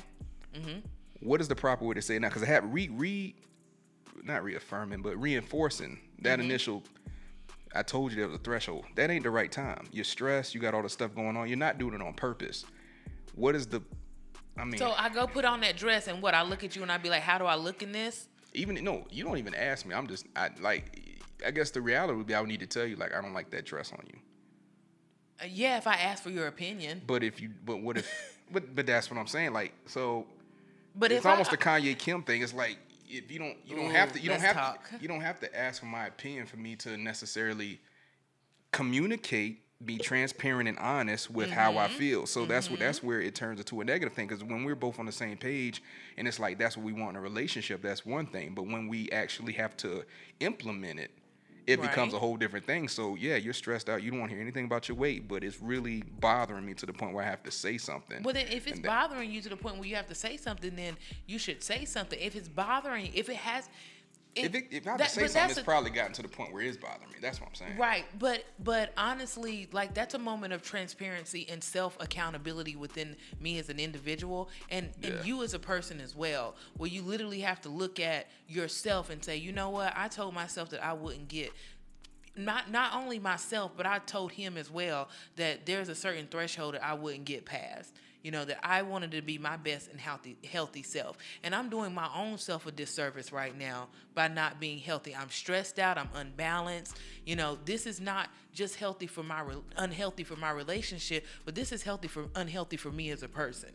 What 1.21 1.41
is 1.41 1.47
the 1.47 1.55
proper 1.55 1.85
way 1.85 1.95
to 1.95 2.01
say 2.01 2.15
it 2.15 2.19
now? 2.19 2.29
Because 2.29 2.43
I 2.43 2.47
have 2.47 2.63
re 2.73 2.89
re, 2.89 3.35
not 4.23 4.43
reaffirming, 4.43 5.01
but 5.01 5.15
reinforcing 5.19 5.99
that 6.21 6.39
Mm-hmm. 6.39 6.49
initial. 6.49 6.83
I 7.73 7.83
told 7.83 8.11
you 8.11 8.17
there 8.17 8.27
was 8.27 8.35
a 8.37 8.39
threshold. 8.41 8.85
That 8.95 9.09
ain't 9.11 9.23
the 9.23 9.29
right 9.29 9.51
time. 9.51 9.87
You're 9.91 10.05
stressed. 10.05 10.55
You 10.55 10.61
got 10.61 10.73
all 10.73 10.81
the 10.81 10.87
stuff 10.89 11.13
going 11.13 11.35
on. 11.35 11.49
You're 11.49 11.57
not 11.57 11.77
doing 11.77 11.93
it 11.93 12.01
on 12.01 12.13
purpose. 12.13 12.63
What 13.33 13.53
is 13.53 13.67
the? 13.67 13.81
I 14.57 14.63
mean, 14.63 14.77
So 14.77 14.93
I 14.97 15.09
go 15.09 15.27
put 15.27 15.43
on 15.43 15.59
that 15.61 15.75
dress 15.75 16.07
and 16.07 16.21
what 16.21 16.33
I 16.33 16.43
look 16.43 16.63
at 16.63 16.75
you 16.77 16.83
and 16.83 16.91
I 16.91 16.97
be 16.97 17.09
like, 17.09 17.21
how 17.23 17.37
do 17.37 17.45
I 17.45 17.55
look 17.55 17.83
in 17.83 17.91
this? 17.91 18.27
even 18.53 18.81
no, 18.85 19.05
you 19.11 19.25
don't 19.25 19.37
even 19.37 19.53
ask 19.53 19.85
me. 19.85 19.93
I'm 19.93 20.07
just, 20.07 20.25
I 20.35 20.49
like. 20.61 21.01
I 21.45 21.51
guess 21.51 21.71
the 21.71 21.81
reality 21.81 22.15
would 22.15 22.25
be 22.27 22.33
I 22.33 22.39
would 22.39 22.47
need 22.47 22.61
to 22.61 22.65
tell 22.67 22.85
you 22.85 22.95
like 22.95 23.13
I 23.13 23.19
don't 23.21 23.33
like 23.33 23.49
that 23.51 23.65
dress 23.65 23.91
on 23.91 23.99
you. 24.07 24.17
Uh, 25.41 25.47
yeah, 25.49 25.75
if 25.77 25.85
I 25.87 25.95
ask 25.95 26.23
for 26.23 26.29
your 26.29 26.47
opinion. 26.47 27.01
But 27.05 27.23
if 27.23 27.41
you, 27.41 27.49
but 27.65 27.81
what 27.81 27.97
if? 27.97 28.39
but 28.51 28.73
but 28.73 28.85
that's 28.85 29.11
what 29.11 29.19
I'm 29.19 29.27
saying. 29.27 29.51
Like 29.51 29.73
so, 29.85 30.25
But 30.97 31.11
it's 31.11 31.25
if 31.25 31.25
almost 31.25 31.51
I, 31.51 31.55
a 31.55 31.57
Kanye 31.57 31.97
Kim 31.97 32.23
thing. 32.23 32.41
It's 32.41 32.53
like 32.53 32.77
if 33.07 33.31
you 33.31 33.39
don't 33.39 33.57
you 33.65 33.75
don't 33.75 33.87
Ooh, 33.87 33.93
have 33.93 34.13
to 34.13 34.19
you 34.19 34.29
don't 34.29 34.41
have 34.41 34.55
talk. 34.55 34.89
to 34.89 34.97
you 35.01 35.07
don't 35.07 35.21
have 35.21 35.39
to 35.41 35.57
ask 35.57 35.79
for 35.79 35.85
my 35.87 36.07
opinion 36.07 36.45
for 36.45 36.57
me 36.57 36.75
to 36.77 36.97
necessarily 36.97 37.79
communicate, 38.71 39.61
be 39.83 39.97
transparent 39.97 40.67
and 40.69 40.77
honest 40.79 41.29
with 41.29 41.49
how 41.49 41.71
Mm-hmm. 41.71 41.79
I 41.79 41.87
feel. 41.89 42.25
So 42.25 42.45
that's 42.45 42.69
what 42.69 42.79
that's 42.79 43.03
where 43.03 43.21
it 43.21 43.35
turns 43.35 43.59
into 43.59 43.81
a 43.81 43.83
negative 43.85 44.13
thing. 44.13 44.27
Because 44.27 44.43
when 44.43 44.63
we're 44.63 44.75
both 44.75 44.99
on 44.99 45.05
the 45.05 45.11
same 45.11 45.37
page 45.37 45.81
and 46.17 46.27
it's 46.27 46.39
like 46.39 46.57
that's 46.57 46.77
what 46.77 46.85
we 46.85 46.93
want 46.93 47.11
in 47.11 47.15
a 47.17 47.21
relationship, 47.21 47.81
that's 47.81 48.05
one 48.05 48.25
thing. 48.25 48.53
But 48.53 48.67
when 48.67 48.87
we 48.87 49.09
actually 49.11 49.53
have 49.53 49.75
to 49.77 50.03
implement 50.39 50.99
it. 50.99 51.11
It 51.67 51.81
becomes 51.81 52.13
a 52.13 52.19
whole 52.19 52.37
different 52.37 52.65
thing. 52.65 52.87
So 52.87 53.15
yeah, 53.15 53.35
you're 53.35 53.53
stressed 53.53 53.89
out. 53.89 54.03
You 54.03 54.11
don't 54.11 54.19
want 54.19 54.29
to 54.31 54.35
hear 54.35 54.41
anything 54.41 54.65
about 54.65 54.87
your 54.87 54.97
weight, 54.97 55.27
but 55.27 55.43
it's 55.43 55.61
really 55.61 56.03
bothering 56.19 56.65
me 56.65 56.73
to 56.75 56.85
the 56.85 56.93
point 56.93 57.13
where 57.13 57.23
I 57.23 57.27
have 57.27 57.43
to 57.43 57.51
say 57.51 57.77
something. 57.77 58.23
Well, 58.23 58.33
then 58.33 58.47
if 58.47 58.67
it's 58.67 58.79
that- 58.79 58.87
bothering 58.87 59.31
you 59.31 59.41
to 59.41 59.49
the 59.49 59.57
point 59.57 59.77
where 59.77 59.87
you 59.87 59.95
have 59.95 60.07
to 60.07 60.15
say 60.15 60.37
something, 60.37 60.75
then 60.75 60.97
you 61.25 61.39
should 61.39 61.63
say 61.63 61.85
something. 61.85 62.19
If 62.19 62.35
it's 62.35 62.47
bothering, 62.47 63.11
if 63.13 63.29
it 63.29 63.37
has, 63.37 63.69
If, 64.35 64.53
it, 64.53 64.65
if 64.69 64.85
I 64.85 64.91
have 64.91 64.99
that- 64.99 65.09
to 65.09 65.13
say 65.15 65.27
something, 65.27 65.51
it's 65.51 65.59
a- 65.59 65.63
probably 65.63 65.91
gotten 65.91 66.11
to 66.13 66.21
the 66.21 66.27
point 66.27 66.51
where 66.53 66.61
it's 66.61 66.75
bothering 66.77 67.09
me. 67.09 67.17
That's 67.21 67.39
what 67.39 67.47
I'm 67.49 67.55
saying. 67.55 67.77
Right, 67.77 68.05
but 68.19 68.43
but 68.59 68.91
honestly, 68.97 69.67
like 69.71 69.93
that's 69.93 70.13
a 70.13 70.19
moment 70.19 70.51
of 70.53 70.61
transparency 70.61 71.47
and 71.49 71.63
self 71.63 71.97
accountability 72.01 72.75
within 72.75 73.15
me 73.39 73.57
as 73.59 73.69
an 73.69 73.79
individual 73.79 74.49
and 74.69 74.89
Yeah. 75.01 75.09
and 75.11 75.25
you 75.25 75.41
as 75.43 75.53
a 75.53 75.59
person 75.59 76.01
as 76.01 76.15
well, 76.15 76.55
where 76.77 76.89
you 76.89 77.01
literally 77.01 77.39
have 77.41 77.61
to 77.61 77.69
look 77.69 77.99
at 77.99 78.27
yourself 78.47 79.09
and 79.09 79.23
say, 79.23 79.37
you 79.37 79.51
know 79.53 79.69
what, 79.69 79.93
I 79.95 80.07
told 80.09 80.33
myself 80.33 80.69
that 80.71 80.83
I 80.83 80.93
wouldn't 80.93 81.29
get. 81.29 81.51
Not 82.37 82.69
not 82.69 82.93
only 82.93 83.17
myself, 83.19 83.71
but 83.77 83.85
I 83.85 83.99
told 83.99 84.33
him 84.33 84.57
as 84.57 84.69
well 84.69 85.07
that 85.37 85.65
there's 85.65 85.87
a 85.87 85.95
certain 85.95 86.27
threshold 86.27 86.73
that 86.73 86.83
I 86.83 86.93
wouldn't 86.93 87.23
get 87.23 87.45
past. 87.45 87.93
You 88.25 88.31
know 88.31 88.43
that 88.45 88.57
I 88.63 88.81
wanted 88.81 89.11
to 89.11 89.21
be 89.21 89.37
my 89.37 89.55
best 89.55 89.91
and 89.91 90.01
healthy 90.01 90.35
healthy 90.51 90.81
self, 90.81 91.15
and 91.43 91.53
I'm 91.53 91.69
doing 91.69 91.93
my 91.93 92.09
own 92.15 92.39
self 92.39 92.65
a 92.65 92.71
disservice 92.71 93.31
right 93.31 93.55
now 93.55 93.87
by 94.15 94.29
not 94.29 94.59
being 94.59 94.79
healthy. 94.79 95.15
I'm 95.15 95.29
stressed 95.29 95.77
out. 95.77 95.99
I'm 95.99 96.09
unbalanced. 96.15 96.97
You 97.23 97.35
know, 97.35 97.59
this 97.65 97.85
is 97.85 98.01
not 98.01 98.29
just 98.51 98.77
healthy 98.77 99.05
for 99.05 99.21
my 99.21 99.41
re- 99.41 99.61
unhealthy 99.77 100.23
for 100.23 100.35
my 100.37 100.49
relationship, 100.49 101.23
but 101.45 101.53
this 101.53 101.71
is 101.71 101.83
healthy 101.83 102.07
for 102.07 102.25
unhealthy 102.33 102.77
for 102.77 102.91
me 102.91 103.11
as 103.11 103.21
a 103.21 103.27
person. 103.27 103.69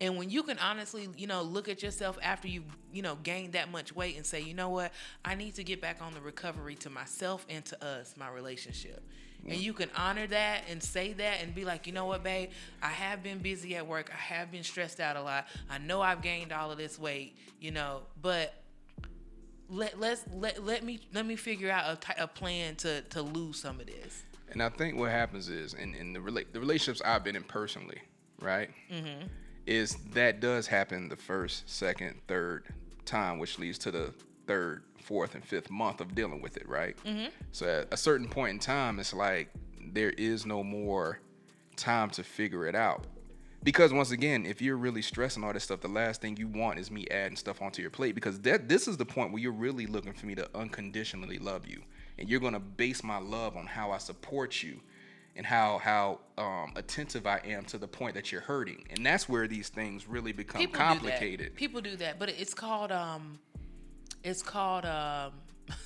And 0.00 0.16
when 0.16 0.30
you 0.30 0.42
can 0.42 0.58
honestly, 0.58 1.10
you 1.14 1.26
know, 1.26 1.42
look 1.42 1.68
at 1.68 1.82
yourself 1.82 2.18
after 2.22 2.48
you, 2.48 2.64
you 2.94 3.02
know, 3.02 3.16
gained 3.16 3.52
that 3.52 3.70
much 3.70 3.94
weight 3.94 4.16
and 4.16 4.24
say, 4.24 4.40
you 4.40 4.54
know 4.54 4.70
what, 4.70 4.92
I 5.22 5.34
need 5.34 5.54
to 5.56 5.64
get 5.64 5.82
back 5.82 6.00
on 6.00 6.14
the 6.14 6.20
recovery 6.22 6.76
to 6.76 6.88
myself 6.88 7.44
and 7.50 7.62
to 7.66 7.84
us, 7.84 8.14
my 8.16 8.30
relationship. 8.30 9.06
And 9.48 9.58
you 9.60 9.72
can 9.72 9.90
honor 9.96 10.26
that 10.26 10.62
and 10.68 10.82
say 10.82 11.12
that 11.14 11.42
and 11.42 11.54
be 11.54 11.64
like, 11.64 11.86
you 11.86 11.92
know 11.92 12.06
what, 12.06 12.22
babe, 12.24 12.50
I 12.82 12.88
have 12.88 13.22
been 13.22 13.38
busy 13.38 13.76
at 13.76 13.86
work. 13.86 14.10
I 14.12 14.16
have 14.16 14.50
been 14.50 14.64
stressed 14.64 14.98
out 15.00 15.16
a 15.16 15.22
lot. 15.22 15.46
I 15.70 15.78
know 15.78 16.00
I've 16.02 16.20
gained 16.22 16.52
all 16.52 16.70
of 16.70 16.78
this 16.78 16.98
weight, 16.98 17.36
you 17.60 17.70
know, 17.70 18.02
but 18.20 18.54
let 19.68 19.98
let's 19.98 20.24
let 20.32 20.64
let 20.64 20.84
me 20.84 21.00
let 21.12 21.26
me 21.26 21.34
figure 21.36 21.70
out 21.70 22.06
a, 22.16 22.24
a 22.24 22.26
plan 22.26 22.76
to 22.76 23.02
to 23.02 23.22
lose 23.22 23.60
some 23.60 23.80
of 23.80 23.86
this. 23.86 24.22
And 24.52 24.62
I 24.62 24.68
think 24.68 24.96
what 24.96 25.10
happens 25.10 25.48
is, 25.48 25.74
in, 25.74 25.94
in 25.94 26.12
the 26.12 26.20
rela- 26.20 26.46
the 26.52 26.60
relationships 26.60 27.02
I've 27.04 27.24
been 27.24 27.34
in 27.36 27.42
personally, 27.42 28.00
right, 28.40 28.70
Mm-hmm. 28.92 29.26
is 29.66 29.96
that 30.12 30.38
does 30.40 30.68
happen 30.68 31.08
the 31.08 31.16
first, 31.16 31.68
second, 31.68 32.20
third 32.28 32.64
time, 33.04 33.38
which 33.40 33.58
leads 33.58 33.76
to 33.78 33.90
the 33.90 34.14
third, 34.46 34.84
fourth, 35.06 35.34
and 35.36 35.44
fifth 35.44 35.70
month 35.70 36.00
of 36.00 36.14
dealing 36.14 36.42
with 36.42 36.56
it, 36.56 36.68
right? 36.68 36.96
Mm-hmm. 37.04 37.26
So 37.52 37.66
at 37.66 37.88
a 37.92 37.96
certain 37.96 38.28
point 38.28 38.50
in 38.50 38.58
time, 38.58 38.98
it's 38.98 39.14
like 39.14 39.50
there 39.92 40.10
is 40.10 40.44
no 40.44 40.64
more 40.64 41.20
time 41.76 42.10
to 42.10 42.24
figure 42.24 42.66
it 42.66 42.74
out. 42.74 43.06
Because 43.62 43.92
once 43.92 44.10
again, 44.10 44.46
if 44.46 44.60
you're 44.60 44.76
really 44.76 45.02
stressing 45.02 45.42
all 45.42 45.52
this 45.52 45.64
stuff, 45.64 45.80
the 45.80 45.88
last 45.88 46.20
thing 46.20 46.36
you 46.36 46.46
want 46.46 46.78
is 46.78 46.90
me 46.90 47.06
adding 47.10 47.36
stuff 47.36 47.62
onto 47.62 47.82
your 47.82 47.90
plate. 47.90 48.14
Because 48.14 48.40
that 48.40 48.68
this 48.68 48.86
is 48.86 48.96
the 48.96 49.04
point 49.04 49.32
where 49.32 49.40
you're 49.40 49.52
really 49.52 49.86
looking 49.86 50.12
for 50.12 50.26
me 50.26 50.34
to 50.34 50.48
unconditionally 50.54 51.38
love 51.38 51.66
you, 51.66 51.82
and 52.18 52.28
you're 52.28 52.40
gonna 52.40 52.60
base 52.60 53.02
my 53.02 53.18
love 53.18 53.56
on 53.56 53.66
how 53.66 53.90
I 53.92 53.98
support 53.98 54.62
you, 54.62 54.80
and 55.36 55.46
how 55.46 55.78
how 55.78 56.20
um, 56.38 56.72
attentive 56.76 57.26
I 57.26 57.40
am 57.44 57.64
to 57.66 57.78
the 57.78 57.88
point 57.88 58.14
that 58.14 58.30
you're 58.30 58.40
hurting. 58.40 58.86
And 58.90 59.04
that's 59.04 59.28
where 59.28 59.48
these 59.48 59.68
things 59.68 60.06
really 60.06 60.32
become 60.32 60.60
People 60.60 60.78
complicated. 60.78 61.48
Do. 61.48 61.54
People 61.54 61.80
do 61.80 61.96
that, 61.96 62.18
but 62.18 62.28
it's 62.28 62.54
called 62.54 62.92
um, 62.92 63.38
it's 64.26 64.42
called 64.42 64.84
um, 64.84 65.32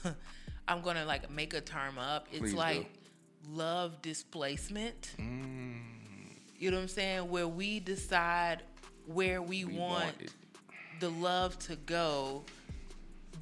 I'm 0.68 0.80
gonna 0.80 1.04
like 1.04 1.30
make 1.30 1.52
a 1.54 1.60
term 1.60 1.98
up. 1.98 2.26
It's 2.30 2.40
Please 2.40 2.52
do. 2.52 2.56
like 2.56 2.90
love 3.50 4.00
displacement. 4.02 5.14
Mm. 5.18 5.80
You 6.58 6.70
know 6.70 6.76
what 6.78 6.82
I'm 6.82 6.88
saying? 6.88 7.30
Where 7.30 7.48
we 7.48 7.80
decide 7.80 8.62
where 9.06 9.42
we, 9.42 9.64
We 9.64 9.78
want, 9.78 10.04
want 10.04 10.34
the 11.00 11.10
love 11.10 11.58
to 11.60 11.76
go 11.76 12.44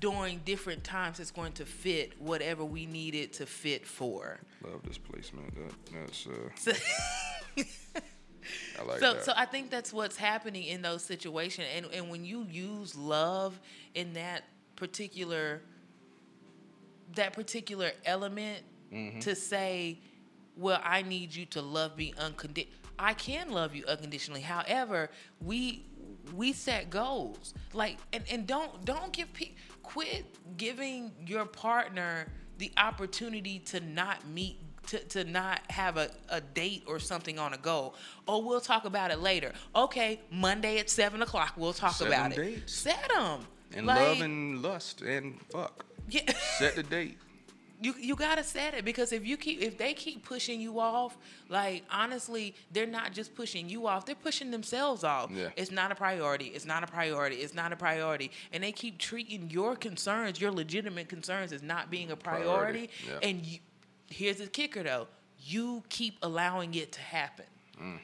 during 0.01 0.38
different 0.44 0.84
times. 0.84 1.20
It's 1.20 1.30
going 1.32 1.53
to 1.55 1.64
fit 1.66 2.20
whatever 2.20 2.64
we 2.64 2.86
need 2.86 3.14
it 3.14 3.32
to 3.34 3.46
fit 3.46 3.84
for. 3.86 4.38
Love 4.64 4.82
displacement. 4.84 5.55
That, 5.55 5.74
that's 5.92 6.26
uh, 6.26 6.49
So, 6.57 6.72
I 8.80 8.84
like 8.84 9.01
so, 9.01 9.14
that. 9.14 9.24
so 9.24 9.32
I 9.36 9.44
think 9.44 9.70
that's 9.70 9.92
what's 9.92 10.16
happening 10.16 10.64
in 10.64 10.82
those 10.82 11.05
situations. 11.05 11.66
And 11.74 11.86
and 11.92 12.09
when 12.11 12.24
you 12.24 12.46
use 12.49 12.96
love 12.96 13.59
in 13.94 14.12
that 14.14 14.44
particular 14.79 15.61
that 17.14 17.33
particular 17.35 17.91
element 18.05 18.62
Mm-hmm. 18.91 19.18
to 19.20 19.35
say, 19.35 20.01
well, 20.57 20.81
I 20.83 21.03
need 21.03 21.35
you 21.35 21.45
to 21.45 21.61
love 21.61 21.99
me 21.99 22.14
unconditionally. 22.16 22.74
I 22.99 23.12
can 23.12 23.51
love 23.51 23.74
you 23.74 23.85
unconditionally. 23.87 24.41
However, 24.41 25.11
we 25.45 25.85
we 26.35 26.55
set 26.55 26.89
goals. 26.89 27.53
Like 27.74 27.99
and, 28.14 28.24
and 28.31 28.47
don't 28.47 28.83
don't 28.87 29.12
give 29.12 29.31
pe- 29.35 29.53
quit 29.83 30.24
giving 30.57 31.12
your 31.26 31.45
partner 31.45 32.29
the 32.57 32.72
opportunity 32.79 33.59
to 33.59 33.81
not 33.81 34.26
meet 34.26 34.57
to, 34.87 34.99
to 35.09 35.24
not 35.24 35.61
have 35.70 35.99
a, 35.99 36.11
a 36.31 36.41
date 36.41 36.85
or 36.87 36.99
something 36.99 37.39
on 37.39 37.53
a 37.53 37.59
goal. 37.59 37.95
Oh, 38.26 38.39
we'll 38.39 38.62
talk 38.62 38.87
about 38.87 39.11
it 39.11 39.18
later. 39.18 39.53
Okay, 39.76 40.18
Monday 40.31 40.79
at 40.79 40.89
seven 40.89 41.20
o'clock, 41.20 41.53
we'll 41.59 41.74
talk 41.74 41.93
Set 41.93 42.09
about 42.09 42.31
them 42.31 42.41
it. 42.43 42.55
dates. 42.55 42.72
Set 42.74 43.07
them. 43.14 43.41
And 43.74 43.86
love 43.86 44.20
and 44.20 44.62
lust 44.62 45.02
and 45.02 45.40
fuck. 45.50 45.84
yeah. 46.08 46.32
Set 46.58 46.74
the 46.76 46.82
date. 46.82 47.18
You 47.80 47.94
you 48.00 48.16
gotta 48.16 48.42
set 48.42 48.74
it 48.74 48.84
because 48.84 49.12
if 49.12 49.24
you 49.24 49.36
keep 49.36 49.62
if 49.62 49.78
they 49.78 49.94
keep 49.94 50.24
pushing 50.24 50.60
you 50.60 50.80
off, 50.80 51.16
like 51.48 51.84
honestly, 51.92 52.56
they're 52.72 52.88
not 52.88 53.12
just 53.12 53.36
pushing 53.36 53.68
you 53.68 53.86
off, 53.86 54.04
they're 54.04 54.16
pushing 54.16 54.50
themselves 54.50 55.04
off. 55.04 55.30
Yeah. 55.30 55.50
It's 55.54 55.70
not 55.70 55.92
a 55.92 55.94
priority. 55.94 56.46
It's 56.46 56.64
not 56.64 56.82
a 56.82 56.88
priority. 56.88 57.36
It's 57.36 57.54
not 57.54 57.72
a 57.72 57.76
priority. 57.76 58.32
And 58.52 58.64
they 58.64 58.72
keep 58.72 58.98
treating 58.98 59.48
your 59.48 59.76
concerns, 59.76 60.40
your 60.40 60.50
legitimate 60.50 61.08
concerns, 61.08 61.52
as 61.52 61.62
not 61.62 61.88
being 61.88 62.10
a 62.10 62.16
priority. 62.16 62.88
Priority, 62.88 62.90
yeah. 63.22 63.28
And 63.28 63.46
you, 63.46 63.58
here's 64.08 64.38
the 64.38 64.48
kicker 64.48 64.82
though, 64.82 65.06
you 65.38 65.84
keep 65.88 66.18
allowing 66.22 66.74
it 66.74 66.90
to 66.92 67.00
happen. 67.00 67.46
Mm. 67.80 68.00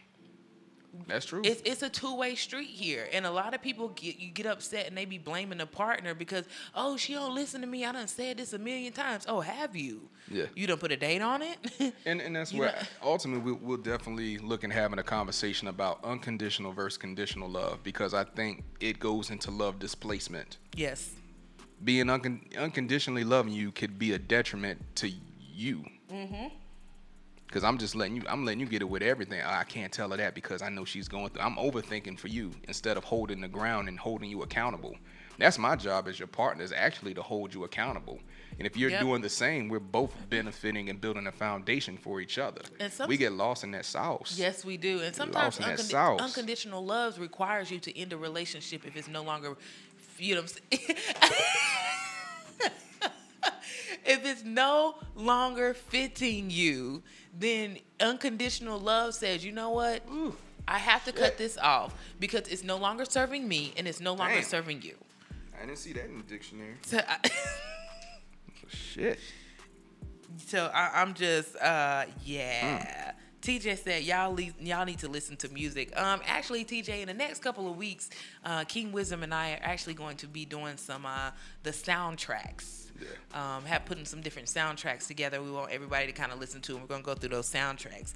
That's 1.07 1.27
true. 1.27 1.43
It's 1.45 1.63
it's 1.65 1.83
a 1.83 1.89
two 1.89 2.15
way 2.17 2.35
street 2.35 2.69
here, 2.69 3.09
and 3.13 3.27
a 3.27 3.31
lot 3.31 3.55
of 3.55 3.63
people 3.63 3.89
get 3.89 4.19
you 4.19 4.31
get 4.31 4.47
upset 4.47 4.87
and 4.87 4.97
they 4.97 5.05
be 5.05 5.19
blaming 5.19 5.59
the 5.59 5.67
partner 5.67 6.15
because 6.15 6.45
oh 6.75 6.97
she 6.97 7.15
don't 7.15 7.35
listen 7.35 7.61
to 7.61 7.67
me. 7.67 7.85
I 7.85 7.93
done 7.93 8.09
said 8.09 8.39
this 8.39 8.53
a 8.53 8.59
million 8.59 8.93
times. 8.93 9.27
Oh, 9.29 9.41
have 9.41 9.75
you? 9.77 10.09
Yeah. 10.31 10.47
You 10.55 10.67
don't 10.67 10.81
put 10.81 10.91
a 10.93 10.97
date 10.97 11.21
on 11.23 11.43
it? 11.43 11.59
And 12.07 12.21
and 12.21 12.35
that's 12.37 12.53
where 12.53 12.75
ultimately 13.03 13.53
we'll, 13.53 13.61
we'll 13.63 13.77
definitely 13.79 14.39
look 14.39 14.65
at 14.65 14.71
having 14.73 14.99
a 14.99 15.03
conversation 15.03 15.69
about 15.69 16.03
unconditional 16.05 16.73
versus 16.73 16.97
conditional 16.99 17.49
love 17.49 17.83
because 17.83 18.15
I 18.15 18.25
think 18.25 18.63
it 18.81 18.99
goes 18.99 19.31
into 19.31 19.51
love 19.51 19.79
displacement. 19.79 20.59
yes. 20.77 21.11
Being 21.83 22.07
uncon- 22.07 22.57
unconditionally 22.57 23.25
loving 23.25 23.53
you 23.53 23.71
could 23.71 23.99
be 23.99 24.13
a 24.13 24.19
detriment 24.19 24.81
to 24.97 25.11
you. 25.53 25.85
Mm-hmm. 26.11 26.47
Cause 27.55 27.63
I'm 27.63 27.79
just 27.79 27.95
letting 27.95 28.17
you, 28.17 28.23
I'm 28.29 28.45
letting 28.45 28.59
you 28.59 28.67
get 28.67 28.83
it 28.83 28.87
with 28.87 29.01
everything. 29.01 29.41
I 29.41 29.63
can't 29.63 29.93
tell 29.93 30.11
her 30.11 30.17
that 30.17 30.35
because 30.35 30.61
I 30.61 30.71
know 30.71 30.85
she's 30.85 31.07
going 31.07 31.29
through. 31.29 31.43
I'm 31.43 31.55
overthinking 31.55 32.19
for 32.19 32.27
you 32.27 32.51
instead 32.67 32.97
of 32.97 33.05
holding 33.05 33.41
the 33.41 33.47
ground 33.47 33.87
and 33.89 33.97
holding 33.97 34.29
you 34.29 34.43
accountable. 34.43 34.97
That's 35.39 35.57
my 35.57 35.77
job 35.77 36.09
as 36.09 36.19
your 36.19 36.27
partner 36.27 36.65
is 36.65 36.73
actually 36.73 37.15
to 37.15 37.23
hold 37.23 37.55
you 37.55 37.63
accountable. 37.63 38.19
And 38.59 38.67
if 38.67 38.77
you're 38.77 38.91
Yep. 38.91 39.01
doing 39.03 39.23
the 39.23 39.29
same, 39.29 39.69
we're 39.69 39.79
both 39.79 40.13
benefiting 40.31 40.91
and 40.91 41.01
building 41.01 41.29
a 41.29 41.33
foundation 41.33 41.97
for 41.97 42.21
each 42.21 42.39
other. 42.39 42.63
And 42.81 42.93
some- 42.93 43.09
we 43.09 43.17
get 43.17 43.31
lost 43.33 43.63
in 43.63 43.71
that 43.71 43.85
sauce. 43.85 44.35
Yes, 44.37 44.65
we 44.65 44.77
do. 44.77 45.01
And 45.03 45.15
sometimes 45.15 45.61
lost 45.61 45.61
in 45.61 45.77
that 45.77 45.79
uncondi- 45.79 46.21
unconditional 46.21 46.85
love 46.85 47.21
requires 47.21 47.71
you 47.71 47.79
to 47.79 47.97
end 47.97 48.13
a 48.13 48.17
relationship 48.17 48.85
if 48.85 48.97
it's 48.97 49.07
no 49.07 49.23
longer, 49.23 49.57
you 50.19 50.35
know 50.35 50.41
what 50.43 50.53
I'm 50.73 50.79
saying? 50.81 50.97
if 54.05 54.25
it's 54.25 54.45
no 54.45 54.97
longer 55.15 55.75
fitting 55.75 56.51
you, 56.51 57.03
then 57.39 57.79
unconditional 58.01 58.79
love 58.79 59.15
says, 59.15 59.45
you 59.45 59.53
know 59.53 59.71
what? 59.71 60.03
I 60.67 60.79
have 60.79 61.05
to 61.05 61.13
cut 61.13 61.37
this 61.37 61.59
off 61.59 61.95
because 62.21 62.49
it's 62.49 62.65
no 62.65 62.77
longer 62.77 63.05
serving 63.05 63.47
me 63.47 63.73
and 63.77 63.87
it's 63.87 64.01
no 64.01 64.15
longer 64.15 64.37
Damn. 64.37 64.45
serving 64.45 64.83
you. 64.83 64.95
I 65.61 65.67
didn't 65.67 65.79
see 65.79 65.93
that 65.95 66.07
in 66.07 66.19
the 66.19 66.25
dictionary. 66.25 66.75
So, 66.83 67.01
I, 67.07 67.19
Shit. 68.69 69.19
so 70.47 70.71
I, 70.73 71.03
I'm 71.03 71.15
just, 71.15 71.57
uh, 71.57 72.05
yeah. 72.25 73.13
TJ 73.43 73.79
said 73.85 74.03
y'all 74.05 74.35
le- 74.35 74.55
y'all 74.59 74.87
need 74.87 75.01
to 75.01 75.09
listen 75.09 75.37
to 75.37 75.51
music. 75.51 75.95
Um, 76.01 76.23
actually, 76.27 76.65
TJ, 76.65 77.03
in 77.03 77.09
the 77.09 77.15
next 77.15 77.43
couple 77.43 77.71
of 77.71 77.77
weeks, 77.77 78.09
uh, 78.43 78.65
King 78.65 78.91
Wisdom 78.91 79.23
and 79.23 79.35
I 79.35 79.53
are 79.53 79.59
actually 79.61 79.93
going 79.93 80.17
to 80.19 80.27
be 80.27 80.47
doing 80.47 80.79
some 80.79 81.05
uh, 81.05 81.31
the 81.63 81.71
soundtracks. 81.71 82.84
Yeah. 83.01 83.57
Um, 83.57 83.65
have 83.65 83.85
putting 83.85 84.05
some 84.05 84.21
different 84.21 84.49
soundtracks 84.49 85.07
together. 85.07 85.43
We 85.43 85.51
want 85.51 85.73
everybody 85.73 86.07
to 86.07 86.13
kind 86.13 86.33
of 86.33 86.39
listen 86.39 86.61
to. 86.63 86.73
And 86.73 86.83
we're 86.83 86.89
gonna 86.89 87.03
go 87.03 87.15
through 87.15 87.31
those 87.31 87.51
soundtracks. 87.51 88.13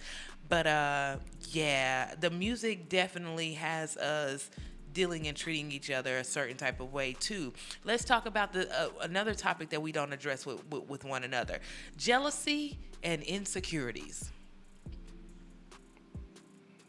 But 0.49 0.67
uh, 0.67 1.17
yeah, 1.51 2.15
the 2.21 2.31
music 2.31 2.89
definitely 2.89 3.55
has 3.55 3.97
us 3.97 4.51
dealing 4.93 5.27
and 5.29 5.37
treating 5.37 5.71
each 5.71 5.91
other 5.91 6.19
a 6.19 6.25
certain 6.25 6.57
type 6.57 6.81
of 6.81 6.93
way 6.93 7.15
too. 7.19 7.53
Let's 7.85 8.05
talk 8.05 8.27
about 8.27 8.53
the 8.53 8.71
uh, 8.71 8.89
another 9.03 9.35
topic 9.35 9.71
that 9.71 9.83
we 9.83 9.93
don't 9.93 10.13
address 10.13 10.47
with, 10.47 10.65
with 10.71 10.89
with 10.89 11.05
one 11.05 11.25
another: 11.25 11.59
jealousy 11.97 12.79
and 13.03 13.23
insecurities. 13.23 14.33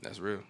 That's 0.01 0.19
real. 0.19 0.43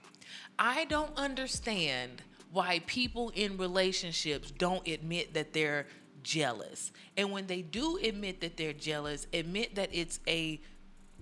I 0.59 0.85
don't 0.85 1.15
understand 1.17 2.21
why 2.51 2.81
people 2.85 3.31
in 3.35 3.57
relationships 3.57 4.51
don't 4.51 4.87
admit 4.87 5.33
that 5.33 5.53
they're 5.53 5.87
jealous. 6.23 6.91
And 7.17 7.31
when 7.31 7.47
they 7.47 7.61
do 7.61 7.97
admit 8.03 8.41
that 8.41 8.57
they're 8.57 8.73
jealous, 8.73 9.27
admit 9.33 9.75
that 9.75 9.89
it's 9.91 10.19
a 10.27 10.59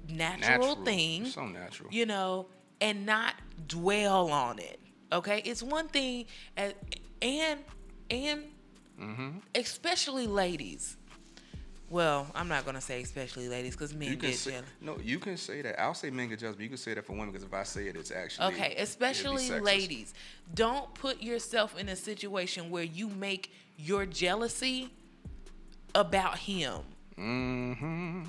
natural, 0.10 0.68
Natural. 0.70 0.86
thing. 0.86 1.26
So 1.26 1.45
natural. 1.48 1.89
You 1.91 2.06
know, 2.06 2.48
and 2.82 3.06
not 3.06 3.34
dwell 3.68 4.30
on 4.32 4.60
it. 4.60 4.80
Okay? 5.12 5.41
It's 5.45 5.64
one 5.64 5.88
thing 5.88 6.26
and 6.56 6.74
and 7.22 7.60
and 8.10 8.43
Mm-hmm. 9.00 9.30
especially 9.54 10.26
ladies. 10.26 10.98
Well, 11.89 12.26
I'm 12.34 12.48
not 12.48 12.66
gonna 12.66 12.82
say 12.82 13.02
especially 13.04 13.48
ladies 13.48 13.74
because 13.76 13.93
men 13.93 14.10
You 14.10 14.16
get 14.16 14.36
say, 14.36 14.52
jealous. 14.52 14.66
no, 14.82 14.98
you 15.04 15.20
can 15.20 15.38
say 15.38 15.62
that. 15.62 15.80
I'll 15.80 15.93
say 15.93 16.10
men 16.10 16.28
get 16.30 16.39
jealous, 16.39 16.56
but 16.56 16.64
you 16.64 16.70
can 16.70 16.80
say 16.80 16.95
that 16.95 17.06
for 17.06 17.14
women 17.14 17.32
because 17.32 17.43
if 17.45 17.54
I 17.54 17.62
say 17.64 17.88
it, 17.88 17.95
it's 17.95 18.10
actually 18.12 18.48
Okay, 18.56 18.76
especially 18.80 19.50
ladies. 19.62 20.14
Don't 20.56 20.91
put 20.95 21.22
yourself 21.22 21.78
in 21.80 21.89
a 21.89 21.95
situation 21.95 22.70
where 22.72 22.84
you 22.84 23.08
make 23.08 23.54
your 23.78 24.05
jealousy 24.05 24.89
about 25.95 26.38
him. 26.39 26.82
Mm-hmm. 27.17 28.23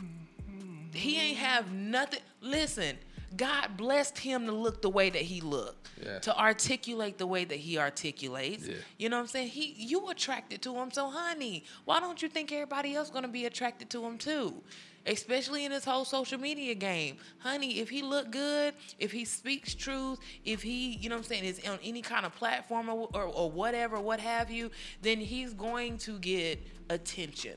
He 0.92 1.18
ain't 1.18 1.38
have 1.38 1.72
nothing. 1.72 2.20
Listen, 2.40 2.96
God 3.36 3.76
blessed 3.76 4.18
him 4.18 4.46
to 4.46 4.52
look 4.52 4.80
the 4.80 4.88
way 4.88 5.10
that 5.10 5.22
he 5.22 5.40
looked, 5.40 5.90
Yeah. 6.02 6.18
to 6.20 6.38
articulate 6.38 7.18
the 7.18 7.26
way 7.26 7.44
that 7.44 7.58
he 7.58 7.78
articulates. 7.78 8.66
Yeah. 8.66 8.76
You 8.96 9.08
know 9.10 9.16
what 9.16 9.22
I'm 9.22 9.28
saying? 9.28 9.48
He, 9.48 9.74
you 9.76 10.08
attracted 10.08 10.62
to 10.62 10.74
him, 10.74 10.90
so 10.90 11.10
honey, 11.10 11.64
why 11.84 12.00
don't 12.00 12.22
you 12.22 12.28
think 12.28 12.52
everybody 12.52 12.94
else 12.94 13.10
gonna 13.10 13.28
be 13.28 13.44
attracted 13.44 13.90
to 13.90 14.04
him 14.04 14.16
too? 14.18 14.54
Especially 15.08 15.64
in 15.64 15.72
this 15.72 15.84
whole 15.84 16.04
social 16.04 16.38
media 16.38 16.74
game, 16.74 17.16
honey. 17.38 17.80
If 17.80 17.88
he 17.88 18.02
look 18.02 18.30
good, 18.30 18.74
if 18.98 19.10
he 19.10 19.24
speaks 19.24 19.74
truth, 19.74 20.20
if 20.44 20.62
he, 20.62 20.90
you 20.96 21.08
know 21.08 21.16
what 21.16 21.22
I'm 21.22 21.28
saying, 21.28 21.44
is 21.44 21.60
on 21.66 21.78
any 21.82 22.02
kind 22.02 22.26
of 22.26 22.34
platform 22.36 22.88
or, 22.88 23.08
or, 23.14 23.24
or 23.24 23.50
whatever, 23.50 23.98
what 23.98 24.20
have 24.20 24.50
you, 24.50 24.70
then 25.02 25.18
he's 25.18 25.54
going 25.54 25.98
to 25.98 26.18
get 26.18 26.64
attention. 26.90 27.56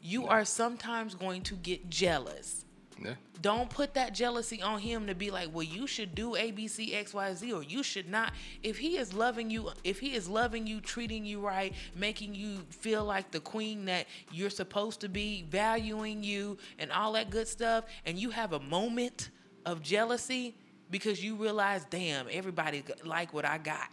You 0.00 0.26
are 0.28 0.44
sometimes 0.44 1.14
going 1.14 1.42
to 1.42 1.56
get 1.56 1.90
jealous 1.90 2.64
Yeah. 3.02 3.14
don't 3.42 3.68
put 3.68 3.94
that 3.94 4.14
jealousy 4.14 4.62
on 4.62 4.78
him 4.78 5.06
to 5.08 5.14
be 5.14 5.30
like, 5.30 5.52
well, 5.52 5.64
you 5.64 5.86
should 5.86 6.14
do 6.14 6.36
A, 6.36 6.50
B, 6.52 6.68
C, 6.68 6.94
X, 6.94 7.12
Y, 7.12 7.34
Z, 7.34 7.52
or 7.52 7.62
you 7.62 7.82
should 7.82 8.08
not. 8.08 8.32
If 8.62 8.78
he 8.78 8.96
is 8.96 9.12
loving 9.12 9.50
you, 9.50 9.70
if 9.82 9.98
he 9.98 10.14
is 10.14 10.28
loving 10.28 10.66
you, 10.66 10.80
treating 10.80 11.24
you 11.24 11.40
right, 11.40 11.74
making 11.96 12.34
you 12.34 12.58
feel 12.70 13.04
like 13.04 13.30
the 13.30 13.40
queen 13.40 13.84
that 13.86 14.06
you're 14.30 14.50
supposed 14.50 15.00
to 15.00 15.08
be, 15.08 15.44
valuing 15.50 16.22
you, 16.22 16.56
and 16.78 16.92
all 16.92 17.12
that 17.12 17.30
good 17.30 17.48
stuff, 17.48 17.84
and 18.06 18.16
you 18.18 18.30
have 18.30 18.52
a 18.52 18.60
moment 18.60 19.30
of 19.66 19.82
jealousy 19.82 20.54
because 20.90 21.22
you 21.22 21.34
realize, 21.34 21.84
damn, 21.90 22.26
everybody 22.30 22.84
like 23.04 23.34
what 23.34 23.44
I 23.44 23.58
got. 23.58 23.88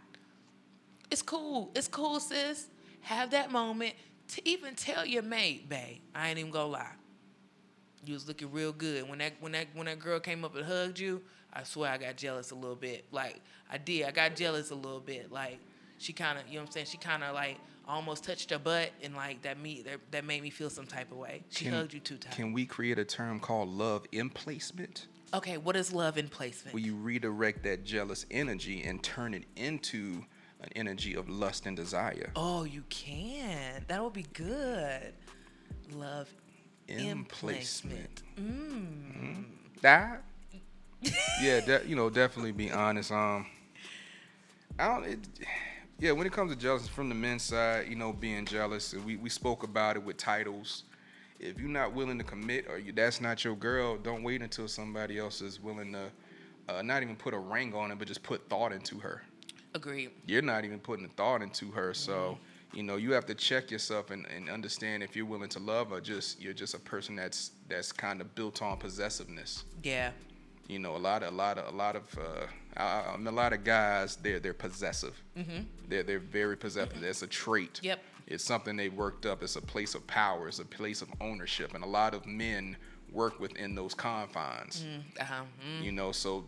It's 1.09 1.21
cool. 1.21 1.71
It's 1.75 1.87
cool, 1.87 2.19
sis. 2.19 2.67
Have 3.01 3.31
that 3.31 3.51
moment 3.51 3.95
to 4.29 4.47
even 4.47 4.75
tell 4.75 5.05
your 5.05 5.23
mate, 5.23 5.67
babe, 5.67 5.97
I 6.13 6.29
ain't 6.29 6.39
even 6.39 6.51
gonna 6.51 6.67
lie. 6.67 6.91
You 8.05 8.13
was 8.13 8.27
looking 8.27 8.51
real 8.51 8.71
good. 8.73 9.07
When 9.07 9.19
that 9.19 9.33
when 9.39 9.51
that 9.51 9.67
when 9.73 9.85
that 9.85 9.99
girl 9.99 10.19
came 10.19 10.43
up 10.43 10.55
and 10.55 10.65
hugged 10.65 10.99
you, 10.99 11.21
I 11.53 11.63
swear 11.63 11.91
I 11.91 11.97
got 11.97 12.17
jealous 12.17 12.51
a 12.51 12.55
little 12.55 12.75
bit. 12.75 13.05
Like 13.11 13.41
I 13.71 13.77
did. 13.77 14.05
I 14.05 14.11
got 14.11 14.35
jealous 14.35 14.71
a 14.71 14.75
little 14.75 14.99
bit. 14.99 15.31
Like 15.31 15.59
she 15.97 16.13
kind 16.13 16.39
of, 16.39 16.47
you 16.47 16.55
know 16.55 16.61
what 16.61 16.67
I'm 16.67 16.71
saying? 16.71 16.85
She 16.87 16.97
kind 16.97 17.23
of 17.23 17.35
like 17.35 17.57
almost 17.87 18.23
touched 18.23 18.49
her 18.51 18.59
butt 18.59 18.91
and 19.03 19.15
like 19.15 19.41
that 19.43 19.59
me 19.59 19.83
that, 19.83 19.99
that 20.11 20.25
made 20.25 20.41
me 20.41 20.49
feel 20.49 20.69
some 20.69 20.87
type 20.87 21.11
of 21.11 21.17
way. 21.17 21.43
She 21.49 21.65
Can- 21.65 21.73
hugged 21.73 21.93
you 21.93 21.99
too 21.99 22.17
tight. 22.17 22.33
Can 22.33 22.53
we 22.53 22.65
create 22.65 22.97
a 22.97 23.05
term 23.05 23.39
called 23.39 23.69
love 23.69 24.05
emplacement? 24.13 25.07
okay, 25.33 25.57
what 25.57 25.75
is 25.77 25.93
love 25.93 26.17
in 26.17 26.27
placement? 26.27 26.73
Where 26.73 26.83
you 26.83 26.95
redirect 26.95 27.63
that 27.63 27.85
jealous 27.85 28.25
energy 28.31 28.83
and 28.83 29.01
turn 29.01 29.33
it 29.33 29.45
into 29.55 30.25
an 30.59 30.69
energy 30.75 31.15
of 31.15 31.29
lust 31.29 31.65
and 31.67 31.75
desire. 31.77 32.31
oh, 32.35 32.63
you 32.65 32.83
can. 32.89 33.85
That 33.87 34.03
would 34.03 34.13
be 34.13 34.25
good. 34.33 35.13
Love 35.93 36.29
in 36.99 37.25
placement. 37.25 38.23
Mm. 38.39 39.45
That? 39.81 40.23
yeah, 41.41 41.59
de- 41.61 41.83
you 41.87 41.95
know, 41.95 42.09
definitely 42.09 42.51
be 42.51 42.71
honest. 42.71 43.11
Um, 43.11 43.45
I 44.77 44.87
don't. 44.87 45.05
It, 45.05 45.19
yeah, 45.99 46.11
when 46.11 46.25
it 46.25 46.33
comes 46.33 46.51
to 46.51 46.57
jealousy 46.57 46.89
from 46.89 47.09
the 47.09 47.15
men's 47.15 47.43
side, 47.43 47.87
you 47.87 47.95
know, 47.95 48.11
being 48.11 48.45
jealous, 48.45 48.93
we 48.93 49.15
we 49.15 49.29
spoke 49.29 49.63
about 49.63 49.95
it 49.95 50.03
with 50.03 50.17
titles. 50.17 50.83
If 51.39 51.59
you're 51.59 51.69
not 51.69 51.93
willing 51.93 52.19
to 52.19 52.23
commit, 52.23 52.67
or 52.69 52.77
you, 52.77 52.91
that's 52.91 53.19
not 53.19 53.43
your 53.43 53.55
girl, 53.55 53.97
don't 53.97 54.21
wait 54.21 54.41
until 54.41 54.67
somebody 54.67 55.17
else 55.17 55.41
is 55.41 55.59
willing 55.59 55.91
to, 55.93 56.11
uh, 56.69 56.81
not 56.83 57.01
even 57.01 57.15
put 57.15 57.33
a 57.33 57.39
ring 57.39 57.73
on 57.73 57.89
it, 57.91 57.97
but 57.97 58.07
just 58.07 58.21
put 58.21 58.47
thought 58.47 58.71
into 58.71 58.99
her. 58.99 59.23
Agreed. 59.73 60.11
You're 60.27 60.43
not 60.43 60.65
even 60.65 60.79
putting 60.79 61.05
a 61.05 61.09
thought 61.09 61.41
into 61.41 61.71
her, 61.71 61.95
so 61.95 62.37
you 62.73 62.83
know 62.83 62.95
you 62.97 63.11
have 63.13 63.25
to 63.25 63.35
check 63.35 63.69
yourself 63.71 64.11
and, 64.11 64.25
and 64.35 64.49
understand 64.49 65.03
if 65.03 65.15
you're 65.15 65.25
willing 65.25 65.49
to 65.49 65.59
love 65.59 65.91
or 65.91 65.99
Just 66.01 66.41
you're 66.41 66.53
just 66.53 66.73
a 66.73 66.79
person 66.79 67.15
that's 67.15 67.51
that's 67.69 67.91
kind 67.91 68.21
of 68.21 68.33
built 68.35 68.61
on 68.61 68.77
possessiveness 68.77 69.63
Yeah. 69.83 70.11
you 70.67 70.79
know 70.79 70.95
a 70.95 71.03
lot 71.09 71.23
of 71.23 71.33
a 71.33 71.35
lot 71.35 71.57
of 71.57 71.73
a 71.73 71.77
lot 71.77 71.95
of 71.95 72.17
uh, 72.17 72.45
I, 72.77 73.13
I 73.13 73.17
mean, 73.17 73.27
a 73.27 73.31
lot 73.31 73.51
of 73.53 73.63
guys 73.63 74.15
they're 74.17 74.39
they're 74.39 74.53
possessive 74.53 75.15
mm-hmm. 75.37 75.63
they're 75.89 76.03
they're 76.03 76.19
very 76.19 76.55
possessive 76.57 76.99
that's 77.01 77.21
a 77.23 77.27
trait 77.27 77.73
Mm-hmm. 77.75 77.85
Yep. 77.87 77.99
it's 78.27 78.43
something 78.43 78.77
they 78.77 78.89
worked 78.89 79.25
up 79.25 79.43
it's 79.43 79.55
a 79.57 79.61
place 79.61 79.93
of 79.95 80.05
power 80.07 80.47
it's 80.47 80.59
a 80.59 80.65
place 80.65 81.01
of 81.01 81.09
ownership 81.19 81.73
and 81.73 81.83
a 81.83 81.87
lot 81.87 82.13
of 82.13 82.25
men 82.25 82.77
work 83.11 83.39
within 83.41 83.75
those 83.75 83.93
confines 83.93 84.85
Uh-huh. 85.19 85.43
Mm. 85.67 85.83
you 85.83 85.91
know 85.91 86.11
so 86.13 86.45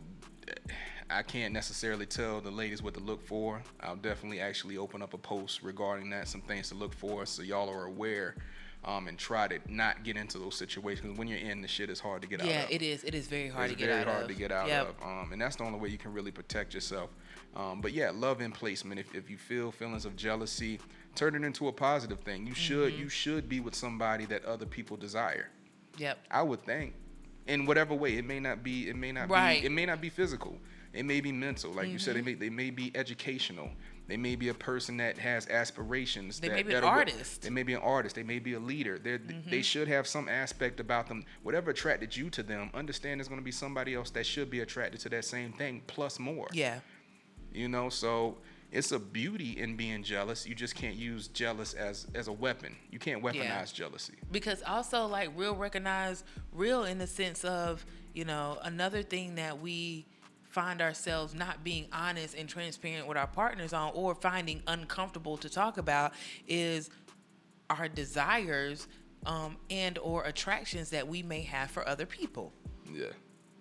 I 1.14 1.22
can't 1.24 1.54
necessarily 1.54 2.06
tell 2.06 2.42
the 2.42 2.52
ladies 2.52 2.82
what 2.82 2.94
to 2.96 3.00
look 3.00 3.26
for. 3.26 3.62
I'll 3.80 3.96
definitely 3.96 4.40
actually 4.40 4.78
open 4.78 5.02
up 5.02 5.14
a 5.14 5.18
post 5.18 5.62
regarding 5.64 6.10
that, 6.12 6.28
some 6.28 6.42
things 6.42 6.70
to 6.70 6.76
look 6.76 6.94
for, 6.94 7.26
so 7.26 7.42
y'all 7.44 7.70
are 7.70 7.86
aware 7.86 8.36
um, 8.86 9.08
and 9.08 9.18
try 9.18 9.48
to 9.48 9.60
not 9.68 10.04
get 10.04 10.18
into 10.18 10.40
those 10.40 10.56
situations. 10.56 11.18
When 11.18 11.28
you're 11.28 11.38
in, 11.40 11.62
the 11.62 11.68
shit 11.68 11.90
is 11.90 12.00
hard 12.00 12.22
to 12.24 12.28
get 12.28 12.42
out 12.42 12.48
of. 12.48 12.52
Yeah, 12.52 12.66
it 12.70 12.82
is. 12.82 13.04
It 13.04 13.14
is 13.16 13.28
very 13.28 13.48
hard 13.50 13.72
it's 13.72 13.80
to 13.80 13.86
get 13.86 13.90
out. 13.90 13.96
It's 14.00 14.04
very 14.06 14.10
out 14.10 14.14
hard 14.14 14.24
of. 14.24 14.36
to 14.36 14.42
get 14.42 14.52
out 14.52 14.68
Yep. 14.68 14.88
of, 15.02 15.08
um, 15.08 15.30
and 15.32 15.42
that's 15.42 15.56
the 15.56 15.64
only 15.64 15.80
way 15.80 15.90
you 15.90 15.98
can 15.98 16.14
really 16.14 16.32
protect 16.32 16.74
yourself. 16.74 17.10
Um, 17.56 17.80
but 17.82 17.94
yeah, 17.94 18.12
love 18.14 18.42
and 18.42 18.54
placement. 18.54 19.00
If, 19.00 19.14
if 19.14 19.30
you 19.30 19.38
feel 19.38 19.72
feelings 19.72 20.06
of 20.06 20.16
jealousy, 20.16 20.80
turn 21.16 21.36
it 21.36 21.44
into 21.44 21.68
a 21.68 21.72
positive 21.72 22.20
thing. 22.22 22.48
You 22.48 22.56
should 22.56 22.92
Mm-hmm. 22.94 23.02
you 23.04 23.10
should 23.10 23.48
be 23.48 23.60
with 23.60 23.76
somebody 23.76 24.26
that 24.26 24.44
other 24.46 24.66
people 24.66 24.98
desire. 24.98 25.50
Yep. 25.98 26.18
I 26.32 26.42
would 26.42 26.66
think, 26.66 26.96
in 27.46 27.66
whatever 27.68 27.94
way. 27.94 28.18
It 28.18 28.26
may 28.26 28.40
not 28.40 28.64
be. 28.64 28.90
It 28.90 28.96
may 28.96 29.12
not 29.12 29.30
Right. 29.30 29.62
be. 29.62 29.68
It 29.68 29.72
may 29.72 29.86
not 29.86 30.02
be 30.02 30.10
physical. 30.10 30.58
It 30.94 31.06
may 31.06 31.22
be 31.22 31.32
mental, 31.32 31.72
like 31.72 31.88
you 31.90 31.98
said. 32.00 32.16
It 32.16 32.20
Mm-hmm. 32.20 32.26
may. 32.26 32.34
They 32.36 32.50
may 32.50 32.70
be 32.70 32.92
educational. 32.96 33.70
They 34.08 34.18
may 34.18 34.36
be 34.36 34.50
a 34.50 34.54
person 34.54 34.98
that 34.98 35.18
has 35.18 35.48
aspirations. 35.48 36.40
They 36.40 36.50
that, 36.50 36.56
may 36.56 36.64
be 36.64 36.74
an 36.74 36.84
artist. 36.84 37.42
They 37.42 37.50
may 37.50 37.64
be 37.64 37.74
an 37.74 37.82
artist. 37.82 38.16
They 38.16 38.24
may 38.24 38.40
be 38.40 38.54
a 38.54 38.60
leader. 38.60 38.98
Mm-hmm. 39.00 39.50
They 39.50 39.62
should 39.62 39.88
have 39.88 40.06
some 40.08 40.28
aspect 40.28 40.80
about 40.80 41.08
them. 41.08 41.26
Whatever 41.42 41.72
attracted 41.72 42.16
you 42.16 42.30
to 42.32 42.44
them, 42.44 42.70
understand 42.74 43.20
there's 43.20 43.28
going 43.30 43.40
to 43.40 43.46
be 43.46 43.52
somebody 43.52 43.96
else 43.96 44.10
that 44.12 44.26
should 44.26 44.50
be 44.50 44.60
attracted 44.60 45.00
to 45.02 45.10
that 45.10 45.24
same 45.26 45.54
thing, 45.54 45.82
plus 45.88 46.20
more. 46.20 46.48
Yeah. 46.52 46.80
You 47.54 47.70
know, 47.70 47.88
so 47.90 48.38
it's 48.72 48.92
a 48.92 49.00
beauty 49.00 49.58
in 49.60 49.78
being 49.78 50.04
jealous. 50.04 50.46
You 50.46 50.54
just 50.56 50.76
can't 50.76 50.96
use 50.96 51.28
jealous 51.30 51.74
as 51.74 52.06
as 52.14 52.28
a 52.28 52.34
weapon. 52.34 52.76
You 52.92 53.00
can't 53.00 53.24
weaponize 53.24 53.36
Yeah. 53.36 53.66
jealousy. 53.74 54.14
because 54.32 54.62
also 54.68 55.06
like 55.08 55.30
real 55.36 55.56
recognize 55.56 56.24
real 56.52 56.84
in 56.84 56.98
the 56.98 57.08
sense 57.08 57.44
of 57.46 57.86
you 58.14 58.26
know 58.26 58.58
another 58.64 59.02
thing 59.02 59.36
that 59.36 59.60
we 59.62 60.08
find 60.54 60.82
ourselves 60.82 61.34
not 61.34 61.64
being 61.64 61.88
honest 61.92 62.36
and 62.36 62.48
transparent 62.48 63.08
with 63.08 63.18
our 63.18 63.28
partners 63.28 63.74
on 63.74 63.92
or 63.96 64.14
finding 64.14 64.62
uncomfortable 64.68 65.36
to 65.38 65.50
talk 65.50 65.78
about 65.80 66.14
is 66.48 66.90
our 67.72 67.88
desires 67.88 68.88
um, 69.26 69.58
and 69.72 69.98
or 69.98 70.24
attractions 70.26 70.92
that 70.92 71.08
we 71.08 71.24
may 71.24 71.42
have 71.42 71.72
for 71.72 71.88
other 71.88 72.06
people. 72.06 72.54
Yeah. 72.92 73.08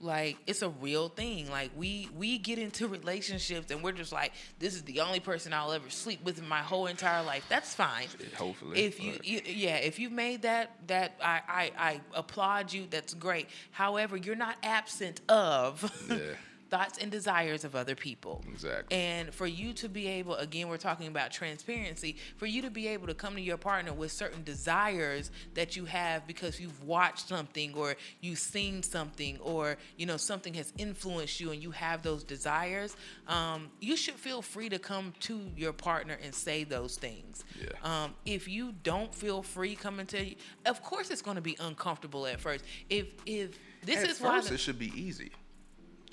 like 0.01 0.37
it's 0.47 0.61
a 0.63 0.69
real 0.69 1.09
thing. 1.09 1.49
Like 1.49 1.71
we 1.77 2.09
we 2.15 2.37
get 2.37 2.59
into 2.59 2.89
relationships 2.89 3.71
and 3.71 3.83
we're 3.83 3.93
just 3.93 4.13
like 4.13 4.33
this 4.59 4.75
is 4.75 4.83
the 4.83 5.01
only 5.01 5.21
person 5.21 5.53
i'll 5.55 5.73
ever 5.73 5.89
sleep 5.89 6.23
with 6.25 6.39
in 6.39 6.47
my 6.49 6.59
whole 6.59 6.89
entire 6.89 7.23
life. 7.23 7.47
That's 7.49 7.73
fine. 7.75 8.09
Hopefully, 8.37 8.81
if 8.85 9.03
you, 9.03 9.13
you 9.23 9.41
yeah 9.47 9.77
if 9.77 9.99
you 10.01 10.11
made 10.11 10.43
that 10.43 10.73
that 10.89 11.17
I, 11.23 11.41
I 11.49 11.71
i 11.79 12.01
applaud 12.15 12.73
you 12.73 12.87
that's 12.91 13.15
great. 13.15 13.49
However 13.71 14.17
you're 14.17 14.35
not 14.37 14.57
absent 14.63 15.21
of 15.31 15.91
Yeah. 16.11 16.17
thoughts 16.73 16.97
and 17.03 17.11
desires 17.11 17.65
of 17.65 17.77
other 17.77 17.95
people 17.95 18.43
Exactly. 18.51 18.97
and 18.97 19.35
for 19.35 19.47
you 19.47 19.75
to 19.75 19.91
be 19.91 20.09
able 20.09 20.37
again 20.37 20.69
we're 20.69 20.79
talking 20.79 21.07
about 21.07 21.31
transparency 21.31 22.17
for 22.39 22.47
you 22.47 22.63
to 22.63 22.71
be 22.71 22.89
able 22.89 23.07
to 23.07 23.13
come 23.13 23.35
to 23.35 23.43
your 23.43 23.59
partner 23.59 23.93
with 23.93 24.11
certain 24.11 24.43
desires 24.43 25.31
that 25.53 25.77
you 25.77 25.85
have 25.85 26.27
because 26.27 26.59
you've 26.59 26.83
watched 26.83 27.29
something 27.29 27.75
or 27.75 27.95
you've 28.23 28.39
seen 28.39 28.83
something 28.83 29.39
or 29.43 29.77
you 29.99 30.07
know 30.07 30.17
something 30.17 30.55
has 30.55 30.73
influenced 30.79 31.41
you 31.41 31.51
and 31.51 31.63
you 31.63 31.71
have 31.73 32.01
those 32.03 32.25
desires 32.25 32.97
um, 33.29 33.69
you 33.81 33.95
should 33.95 34.15
feel 34.15 34.41
free 34.41 34.71
to 34.71 34.79
come 34.79 35.13
to 35.21 35.43
your 35.55 35.75
partner 35.75 36.17
and 36.25 36.35
say 36.35 36.65
those 36.65 36.97
things 36.97 37.45
Yeah. 37.61 37.67
um, 38.05 38.15
if 38.25 38.49
you 38.49 38.73
don't 38.83 39.15
feel 39.15 39.43
free 39.43 39.75
coming 39.75 40.07
to 40.07 40.25
you 40.25 40.37
of 40.65 40.83
course 40.83 41.11
it's 41.11 41.21
going 41.21 41.37
to 41.37 41.43
be 41.43 41.55
uncomfortable 41.61 42.27
at 42.27 42.41
first 42.41 42.65
if 42.89 43.09
if 43.27 43.59
this 43.85 43.99
At 44.05 44.09
is 44.11 44.21
why 44.23 44.37
first, 44.37 44.49
the- 44.49 44.55
it 44.55 44.61
should 44.61 44.79
be 44.79 44.93
easy. 44.99 45.33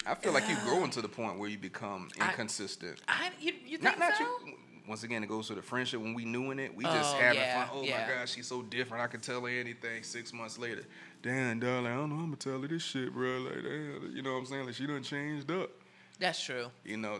I 0.06 0.16
feel 0.16 0.34
like 0.34 0.48
you're 0.48 0.60
growing 0.64 0.90
to 0.92 1.02
the 1.02 1.10
point 1.10 1.38
where 1.40 1.50
you 1.50 1.58
become 1.58 2.10
inconsistent. 2.18 3.00
I, 3.08 3.32
you, 3.40 3.54
you 3.66 3.78
think 3.78 3.84
not 3.84 4.00
not 4.00 4.18
so? 4.18 4.24
you. 4.46 4.54
Once 4.88 5.04
again, 5.04 5.24
it 5.24 5.30
goes 5.30 5.48
to 5.48 5.54
the 5.54 5.62
friendship. 5.62 6.02
When 6.02 6.16
we 6.16 6.26
knew 6.26 6.50
in 6.50 6.58
it, 6.58 6.76
we 6.76 6.84
just 6.84 7.16
Oh, 7.16 7.20
having 7.20 7.40
yeah, 7.40 7.66
fun. 7.68 7.78
Oh 7.80 7.84
yeah. 7.84 8.08
my 8.08 8.14
gosh, 8.16 8.32
she's 8.34 8.48
so 8.48 8.64
different. 8.64 9.04
I 9.04 9.08
can 9.08 9.20
tell 9.20 9.42
her 9.42 9.48
anything. 9.50 10.02
Six 10.02 10.34
months 10.34 10.58
later, 10.58 10.84
damn, 11.22 11.60
darling, 11.60 11.88
I 11.92 11.96
don't 11.96 12.10
know. 12.10 12.16
I'm 12.16 12.26
gonna 12.26 12.38
tell 12.38 12.60
her 12.60 12.68
this 12.68 12.82
shit, 12.82 13.14
bro. 13.14 13.38
Like, 13.40 13.62
damn, 13.64 14.12
you 14.16 14.24
know 14.24 14.34
what 14.34 14.40
I'm 14.40 14.46
saying? 14.48 14.66
Like, 14.66 14.74
she 14.76 14.88
done 14.88 15.04
changed 15.04 15.52
up. 15.52 15.70
that's 16.20 16.44
true 16.44 16.68
You 16.84 16.98
know, 16.98 17.20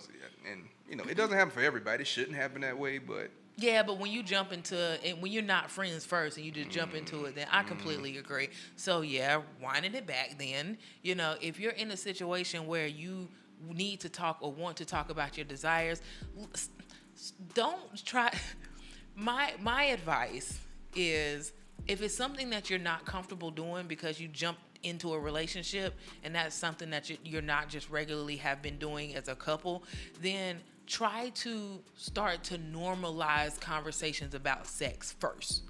and 0.50 0.68
you 0.90 0.96
know, 0.96 1.04
it 1.04 1.16
doesn't 1.16 1.38
happen 1.38 1.52
for 1.52 1.62
everybody. 1.62 2.02
It 2.02 2.08
shouldn't 2.08 2.36
happen 2.36 2.62
that 2.62 2.78
way, 2.80 2.98
but 2.98 3.30
Yeah, 3.62 3.84
but 3.84 4.00
when 4.00 4.12
you 4.12 4.24
jump 4.24 4.54
into 4.54 4.78
and 5.04 5.22
when 5.22 5.34
you're 5.34 5.44
not 5.44 5.70
friends 5.70 6.06
first 6.06 6.38
and 6.38 6.46
you 6.46 6.52
just 6.52 6.70
jump 6.70 6.96
into 6.96 7.26
it, 7.26 7.36
then 7.36 7.48
I 7.52 7.64
completely 7.64 8.12
mm-hmm. 8.12 8.20
agree. 8.20 8.50
So 8.78 9.02
yeah, 9.02 9.42
winding 9.62 9.96
it 9.96 10.08
back 10.08 10.38
then, 10.38 10.78
you 11.04 11.16
know, 11.16 11.36
if 11.42 11.60
you're 11.60 11.74
in 11.74 11.92
a 11.92 11.98
situation 11.98 12.68
where 12.68 12.88
you 12.88 13.28
need 13.74 14.00
to 14.02 14.10
talk 14.10 14.38
or 14.40 14.52
want 14.52 14.78
to 14.78 14.86
talk 14.86 15.10
about 15.10 15.36
your 15.36 15.46
desires, 15.46 16.02
l- 16.38 16.50
s- 16.54 16.70
s- 17.16 17.34
don't 17.54 18.06
try 18.06 18.32
my 19.16 19.54
my 19.62 19.84
advice 19.86 20.60
is 20.96 21.52
if 21.88 22.02
it's 22.02 22.16
something 22.16 22.50
that 22.52 22.70
you're 22.70 22.80
not 22.80 23.06
comfortable 23.06 23.52
doing 23.52 23.88
because 23.88 24.22
you 24.22 24.30
jumped 24.30 24.62
into 24.84 25.14
a 25.14 25.20
relationship 25.20 25.94
and 26.24 26.34
that's 26.34 26.56
something 26.56 26.90
that 26.90 27.12
you're 27.28 27.42
not 27.42 27.68
just 27.68 27.90
regularly 27.90 28.38
have 28.38 28.62
been 28.62 28.78
doing 28.78 29.14
as 29.16 29.28
a 29.28 29.36
couple 29.36 29.84
then 30.22 30.58
try 30.90 31.30
to 31.36 31.80
start 31.96 32.44
to 32.44 32.58
normalize 32.58 33.60
conversations 33.62 34.34
about 34.34 34.66
sex 34.66 35.16
first. 35.20 35.62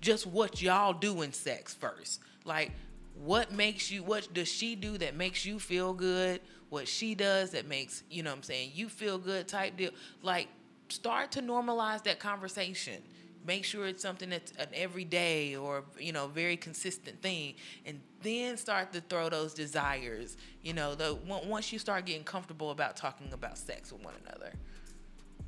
Just 0.00 0.26
what 0.26 0.60
y'all 0.60 0.94
do 0.94 1.22
in 1.22 1.32
sex 1.32 1.74
first. 1.74 2.20
Like 2.44 2.72
what 3.14 3.52
makes 3.52 3.90
you 3.90 4.02
what 4.02 4.32
does 4.32 4.48
she 4.48 4.74
do 4.74 4.98
that 4.98 5.14
makes 5.14 5.44
you 5.44 5.58
feel 5.60 5.92
good? 5.92 6.40
What 6.70 6.88
she 6.88 7.14
does 7.14 7.50
that 7.50 7.68
makes 7.68 8.02
you 8.10 8.22
know 8.22 8.30
what 8.30 8.38
i'm 8.38 8.42
saying 8.42 8.72
you 8.74 8.88
feel 8.88 9.18
good 9.18 9.46
type 9.46 9.76
deal. 9.76 9.90
Like 10.22 10.48
start 10.88 11.30
to 11.32 11.42
normalize 11.42 12.02
that 12.04 12.18
conversation 12.18 13.02
make 13.44 13.64
sure 13.64 13.86
it's 13.86 14.02
something 14.02 14.30
that's 14.30 14.52
an 14.52 14.68
everyday 14.74 15.54
or 15.56 15.84
you 15.98 16.12
know 16.12 16.26
very 16.28 16.56
consistent 16.56 17.20
thing 17.22 17.54
and 17.86 18.00
then 18.22 18.56
start 18.56 18.92
to 18.92 19.00
throw 19.02 19.28
those 19.28 19.54
desires 19.54 20.36
you 20.62 20.72
know 20.72 20.94
the 20.94 21.16
once 21.46 21.72
you 21.72 21.78
start 21.78 22.06
getting 22.06 22.24
comfortable 22.24 22.70
about 22.70 22.96
talking 22.96 23.32
about 23.32 23.58
sex 23.58 23.92
with 23.92 24.02
one 24.02 24.14
another 24.26 24.52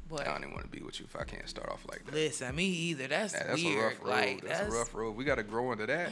but 0.09 0.21
I 0.21 0.25
don't 0.33 0.43
even 0.43 0.53
want 0.53 0.65
to 0.65 0.71
be 0.71 0.85
with 0.85 1.01
you 1.01 1.07
if 1.07 1.17
I 1.21 1.25
can't 1.25 1.49
start 1.49 1.69
off 1.69 1.85
like 1.91 2.05
that. 2.07 2.15
listen 2.15 2.55
me 2.55 2.65
either 2.67 3.09
that's, 3.09 3.35
Yeah, 3.35 3.47
that's 3.49 3.63
weird 3.63 3.79
a 3.79 3.87
rough 3.89 4.01
road. 4.03 4.11
like 4.11 4.41
that's, 4.43 4.69
a 4.69 4.79
rough 4.79 4.95
road. 4.95 5.17
We 5.17 5.25
got 5.25 5.35
to 5.37 5.43
grow 5.43 5.73
into 5.73 5.87
that. 5.87 6.11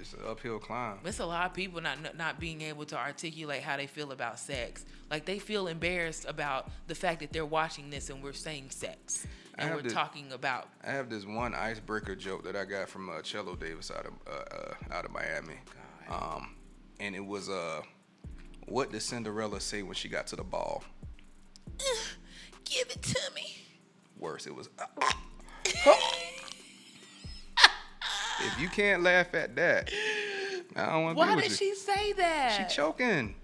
It's 0.00 0.12
an 0.12 0.20
uphill 0.26 0.58
climb. 0.58 0.98
It's 1.04 1.20
a 1.20 1.26
lot 1.26 1.46
of 1.46 1.54
people 1.54 1.80
not 1.80 2.16
not 2.16 2.40
being 2.40 2.62
able 2.62 2.84
to 2.86 2.98
articulate 2.98 3.62
how 3.62 3.76
they 3.76 3.86
feel 3.86 4.12
about 4.12 4.38
sex. 4.38 4.84
Like 5.10 5.24
they 5.24 5.38
feel 5.38 5.66
embarrassed 5.66 6.24
about 6.28 6.70
the 6.86 6.94
fact 6.94 7.20
that 7.20 7.32
they're 7.32 7.46
watching 7.46 7.90
this 7.90 8.10
and 8.10 8.22
we're 8.22 8.32
saying 8.32 8.70
sex 8.70 9.26
and 9.58 9.74
we're 9.74 9.82
to- 9.82 9.90
talking 9.90 10.32
about. 10.32 10.68
I 10.84 10.90
have 10.90 11.10
this 11.10 11.26
one 11.26 11.54
icebreaker 11.54 12.16
joke 12.16 12.44
that 12.44 12.56
I 12.56 12.64
got 12.64 12.88
from 12.88 13.10
uh, 13.10 13.20
Cello 13.22 13.54
Davis 13.56 13.90
out 13.90 14.06
of 14.06 14.12
uh, 14.26 14.56
uh, 14.56 14.94
out 14.94 15.04
of 15.04 15.10
Miami, 15.12 15.56
um, 16.10 16.54
and 16.98 17.14
it 17.14 17.24
was 17.24 17.48
uh, 17.48 17.82
what 18.66 18.90
did 18.92 19.02
Cinderella 19.02 19.60
say 19.60 19.82
when 19.82 19.94
she 19.94 20.08
got 20.08 20.26
to 20.28 20.36
the 20.36 20.44
ball? 20.44 20.82
Give 22.64 22.88
it 22.88 23.02
to 23.02 23.20
me. 23.34 23.56
Worse, 24.18 24.46
it 24.46 24.54
was. 24.54 24.68
if 28.46 28.60
you 28.60 28.68
can't 28.68 29.02
laugh 29.02 29.34
at 29.34 29.56
that, 29.56 29.90
I 30.76 30.86
don't 30.86 31.02
want 31.04 31.16
to 31.16 31.18
Why 31.18 31.34
did 31.36 31.50
you. 31.50 31.56
she 31.56 31.74
say 31.74 32.12
that? 32.14 32.68
She 32.68 32.74
choking 32.74 33.34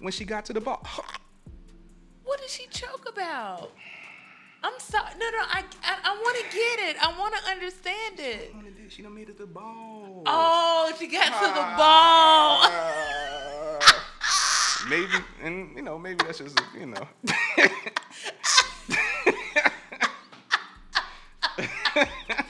when 0.00 0.12
she 0.12 0.24
got 0.24 0.44
to 0.46 0.52
the 0.52 0.60
ball. 0.60 0.86
what 2.24 2.40
did 2.40 2.50
she 2.50 2.66
choke 2.70 3.08
about? 3.08 3.72
I'm 4.62 4.78
sorry. 4.78 5.10
No, 5.18 5.30
no. 5.30 5.38
I 5.38 5.62
I, 5.84 5.96
I 6.04 6.16
want 6.20 6.36
to 6.36 6.42
get 6.44 6.90
it. 6.90 6.96
I 7.02 7.16
want 7.18 7.34
to 7.36 7.50
understand 7.50 8.18
it. 8.18 8.52
She 8.88 9.02
done 9.02 9.14
made 9.14 9.28
it 9.28 9.36
to 9.36 9.42
the 9.44 9.46
ball. 9.46 10.22
Oh, 10.26 10.92
she 10.98 11.06
got 11.06 11.26
to 11.26 11.46
the 11.46 11.62
ball. 11.76 12.64
Uh, 12.64 13.80
maybe, 14.90 15.24
and 15.42 15.76
you 15.76 15.82
know, 15.82 15.98
maybe 15.98 16.24
that's 16.24 16.38
just 16.38 16.60
you 16.78 16.86
know. 16.86 17.06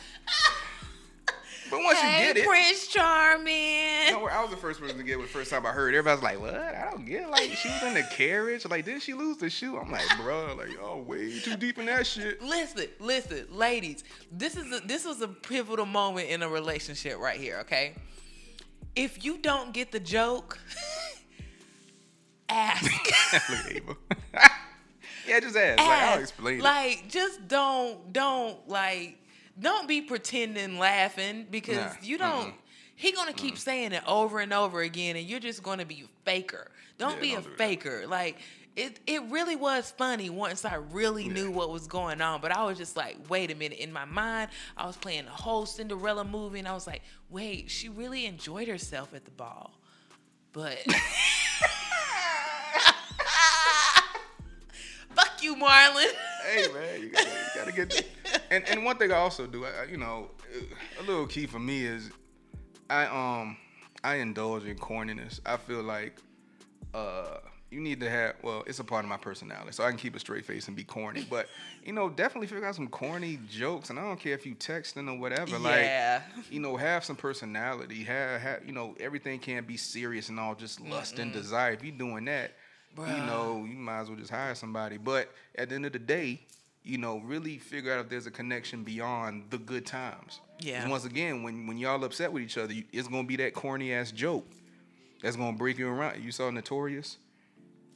but 1.71 1.81
once 1.83 1.99
hey, 1.99 2.29
you 2.29 2.35
get 2.35 2.37
it, 2.39 2.47
Prince 2.47 2.87
Charming. 2.89 4.13
no, 4.13 4.27
I 4.29 4.41
was 4.43 4.51
the 4.51 4.57
first 4.57 4.81
person 4.81 4.97
to 4.97 5.03
get 5.03 5.19
it 5.19 5.23
the 5.23 5.29
first 5.29 5.51
time 5.51 5.67
I 5.67 5.71
heard. 5.71 5.95
it. 5.95 5.99
Everybody 5.99 6.23
like, 6.23 6.41
"What? 6.41 6.55
I 6.55 6.91
don't 6.91 7.05
get." 7.05 7.23
it. 7.23 7.31
Like 7.31 7.51
she 7.51 7.69
was 7.69 7.83
in 7.83 7.95
the 7.95 8.07
carriage. 8.11 8.65
Like, 8.67 8.85
did 8.85 9.03
she 9.03 9.15
lose 9.15 9.37
the 9.39 9.51
shoe? 9.51 9.77
I'm 9.77 9.91
like, 9.91 10.07
bro, 10.17 10.55
like, 10.57 10.77
oh, 10.83 10.99
way 10.99 11.39
too 11.41 11.57
deep 11.57 11.79
in 11.79 11.87
that 11.87 12.07
shit. 12.07 12.43
Listen, 12.43 12.87
listen, 13.01 13.47
ladies. 13.51 14.05
This 14.33 14.57
is 14.57 14.73
a, 14.73 14.87
this 14.87 15.05
was 15.05 15.21
a 15.21 15.29
pivotal 15.29 15.87
moment 15.87 16.29
in 16.29 16.43
a 16.43 16.49
relationship 16.49 17.19
right 17.19 17.39
here. 17.39 17.59
Okay, 17.61 17.95
if 18.97 19.25
you 19.25 19.39
don't 19.39 19.73
get 19.73 19.93
the 19.93 20.01
joke, 20.01 20.59
ask. 22.49 22.85
Look 23.51 23.61
at 23.61 23.73
Ava. 23.77 23.97
yeah, 25.29 25.41
just 25.41 25.57
ask. 25.57 25.79
Like, 25.79 25.89
I'll 25.89 25.91
ask. 25.93 26.21
explain. 26.21 26.59
it. 26.59 26.63
Like, 26.63 27.05
just 27.09 27.47
don't, 27.49 28.13
don't 28.13 28.69
like, 28.69 29.19
don't 29.61 29.89
be 29.89 30.01
pretending 30.03 30.79
laughing 30.79 31.47
because 31.51 31.77
Nah, 31.77 31.93
you 32.03 32.19
don't. 32.19 32.49
mm-mm. 32.49 32.59
He 32.97 33.13
gonna 33.13 33.33
keep 33.33 33.55
mm. 33.55 33.59
saying 33.59 33.93
it 33.93 34.03
over 34.09 34.41
and 34.41 34.53
over 34.53 34.81
again, 34.81 35.17
and 35.17 35.25
you're 35.27 35.39
just 35.41 35.63
gonna 35.63 35.85
be 35.87 36.05
faker. 36.25 36.71
Don't 36.99 37.15
Yeah, 37.17 37.21
be 37.21 37.31
don't 37.31 37.39
a 37.41 37.43
do 37.45 37.49
that. 37.51 37.59
faker. 37.59 38.07
Like, 38.09 38.39
it 38.75 38.99
it 39.07 39.23
really 39.31 39.55
was 39.57 39.93
funny 39.97 40.31
once 40.31 40.65
I 40.65 40.75
really 40.77 41.29
knew 41.29 41.51
what 41.53 41.71
was 41.71 41.87
going 41.87 42.21
on. 42.21 42.41
But 42.41 42.57
I 42.57 42.65
was 42.65 42.77
just 42.77 42.97
like, 42.97 43.17
wait 43.29 43.51
a 43.53 43.55
minute. 43.55 43.79
In 43.79 43.93
my 43.93 44.05
mind, 44.05 44.51
I 44.77 44.87
was 44.87 44.97
playing 44.97 45.27
the 45.27 45.31
whole 45.31 45.65
Cinderella 45.67 46.25
movie, 46.25 46.59
and 46.59 46.67
I 46.69 46.73
was 46.75 46.87
like, 46.89 47.03
wait, 47.31 47.71
she 47.71 47.89
really 47.89 48.27
enjoyed 48.27 48.67
herself 48.69 49.15
at 49.15 49.25
the 49.25 49.31
ball. 49.33 49.73
But 50.53 50.79
fuck 55.19 55.43
you, 55.43 55.57
Marlon. 55.57 56.07
hey 56.47 56.67
man, 56.73 57.01
you 57.03 57.11
gotta, 57.11 57.29
you 57.29 57.61
gotta 57.61 57.73
get. 57.73 58.07
And 58.51 58.69
and 58.69 58.85
one 58.85 58.97
thing 58.97 59.13
I 59.13 59.17
also 59.17 59.47
do, 59.47 59.65
I, 59.65 59.85
you 59.91 59.97
know, 59.97 60.31
a 60.99 61.03
little 61.03 61.27
key 61.27 61.47
for 61.47 61.59
me 61.59 61.85
is, 61.85 62.11
I 62.89 63.07
um 63.07 63.57
I 64.05 64.17
indulge 64.17 64.65
in 64.65 64.77
corniness. 64.77 65.41
I 65.45 65.57
feel 65.57 65.83
like 65.83 66.17
uh 66.95 67.39
you 67.71 67.81
need 67.81 68.01
to 68.01 68.09
have 68.09 68.37
well, 68.43 68.65
it's 68.67 68.79
a 68.79 68.85
part 68.85 69.05
of 69.05 69.11
my 69.11 69.19
personality, 69.19 69.73
so 69.73 69.85
I 69.85 69.91
can 69.91 69.99
keep 69.99 70.17
a 70.17 70.19
straight 70.19 70.47
face 70.47 70.69
and 70.69 70.77
be 70.77 70.85
corny. 70.85 71.27
But 71.29 71.49
you 71.85 71.93
know, 71.93 72.09
definitely 72.09 72.47
figure 72.47 72.65
out 72.65 72.75
some 72.75 72.89
corny 72.89 73.39
jokes, 73.51 73.91
and 73.91 73.99
I 73.99 74.03
don't 74.03 74.19
care 74.19 74.33
if 74.33 74.47
you 74.47 74.55
texting 74.55 75.09
or 75.13 75.19
whatever. 75.19 75.59
Yeah. 75.59 76.23
Like, 76.35 76.51
you 76.51 76.61
know, 76.61 76.77
have 76.77 77.05
some 77.05 77.17
personality. 77.17 78.05
Have, 78.05 78.41
have 78.41 78.61
you 78.67 78.73
know, 78.73 78.95
everything 78.99 79.39
can't 79.39 79.67
be 79.67 79.77
serious 79.77 80.31
and 80.31 80.41
all 80.41 80.55
just 80.55 80.81
lust 80.81 81.19
and 81.19 81.31
desire. 81.31 81.73
If 81.73 81.85
you're 81.85 81.97
doing 81.97 82.25
that, 82.27 82.53
you 82.99 83.25
know, 83.27 83.65
you 83.69 83.77
might 83.77 84.01
as 84.01 84.09
well 84.09 84.19
just 84.19 84.31
hire 84.31 84.55
somebody. 84.55 84.97
But 84.97 85.31
at 85.57 85.69
the 85.69 85.75
end 85.77 85.87
of 85.87 85.93
the 85.93 85.99
day, 85.99 86.41
you 86.83 86.99
know, 86.99 87.19
really 87.19 87.59
figure 87.59 87.93
out 87.93 88.01
if 88.01 88.09
there's 88.09 88.27
a 88.27 88.31
connection 88.31 88.83
beyond 88.83 89.45
the 89.51 89.59
good 89.59 89.85
times. 89.87 90.41
Yeah. 90.61 90.89
Once 90.89 91.05
again, 91.05 91.43
when 91.43 91.67
when 91.67 91.77
y'all 91.79 92.03
upset 92.05 92.33
with 92.33 92.43
each 92.43 92.57
other, 92.59 92.73
you- 92.73 92.85
it's 92.93 93.09
gonna 93.09 93.25
be 93.25 93.37
that 93.37 93.55
corny 93.55 93.93
ass 93.93 94.11
joke 94.11 94.47
that's 95.23 95.37
gonna 95.37 95.57
break 95.57 95.79
you 95.79 95.89
around. 95.89 96.23
You 96.23 96.33
saw 96.33 96.51
Notorious, 96.51 97.19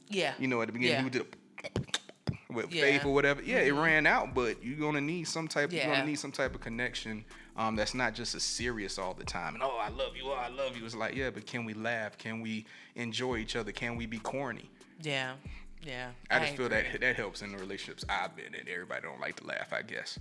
Yeah. 0.09 0.33
you 0.39 0.47
know, 0.47 0.61
at 0.61 0.67
the 0.67 0.73
beginning, 0.73 0.97
Yeah. 0.97 1.03
he 1.03 1.09
did 1.09 1.25
with 2.49 2.71
Yeah. 2.71 2.81
faith 2.83 3.05
or 3.05 3.13
whatever. 3.13 3.41
Yeah, 3.41 3.59
it 3.59 3.71
ran 3.71 4.05
out, 4.05 4.33
but 4.33 4.63
you're 4.63 4.77
gonna 4.79 5.01
need 5.01 5.23
some 5.25 5.47
type. 5.47 5.71
Yeah. 5.71 5.87
You're 5.87 5.95
gonna 5.95 6.07
need 6.07 6.19
some 6.19 6.31
type 6.31 6.53
of 6.55 6.61
connection. 6.61 7.25
Um, 7.55 7.75
that's 7.75 7.93
not 7.93 8.13
just 8.15 8.33
a 8.35 8.39
serious 8.39 8.97
all 8.97 9.13
the 9.13 9.23
time. 9.25 9.55
And 9.55 9.63
oh, 9.63 9.77
I 9.77 9.89
love 9.89 10.15
you. 10.15 10.23
Oh, 10.27 10.33
I 10.33 10.47
love 10.49 10.75
you. 10.77 10.85
It's 10.85 10.95
like 10.95 11.15
yeah, 11.15 11.29
but 11.29 11.45
can 11.45 11.65
we 11.65 11.73
laugh? 11.73 12.17
Can 12.17 12.41
we 12.41 12.65
enjoy 12.95 13.37
each 13.37 13.55
other? 13.55 13.71
Can 13.71 13.95
we 13.95 14.05
be 14.05 14.19
corny? 14.19 14.69
Yeah. 15.03 15.33
Yeah. 15.85 16.11
I 16.31 16.39
just 16.39 16.55
feel 16.55 16.67
agree. 16.67 16.83
that 16.91 17.01
that 17.01 17.15
helps 17.15 17.41
in 17.41 17.51
the 17.51 17.57
relationships 17.57 18.05
I've 18.09 18.35
been 18.35 18.55
in. 18.55 18.67
Everybody 18.67 19.01
don't 19.01 19.19
like 19.19 19.35
to 19.37 19.45
laugh, 19.45 19.73
I 19.73 19.81
guess. 19.81 20.17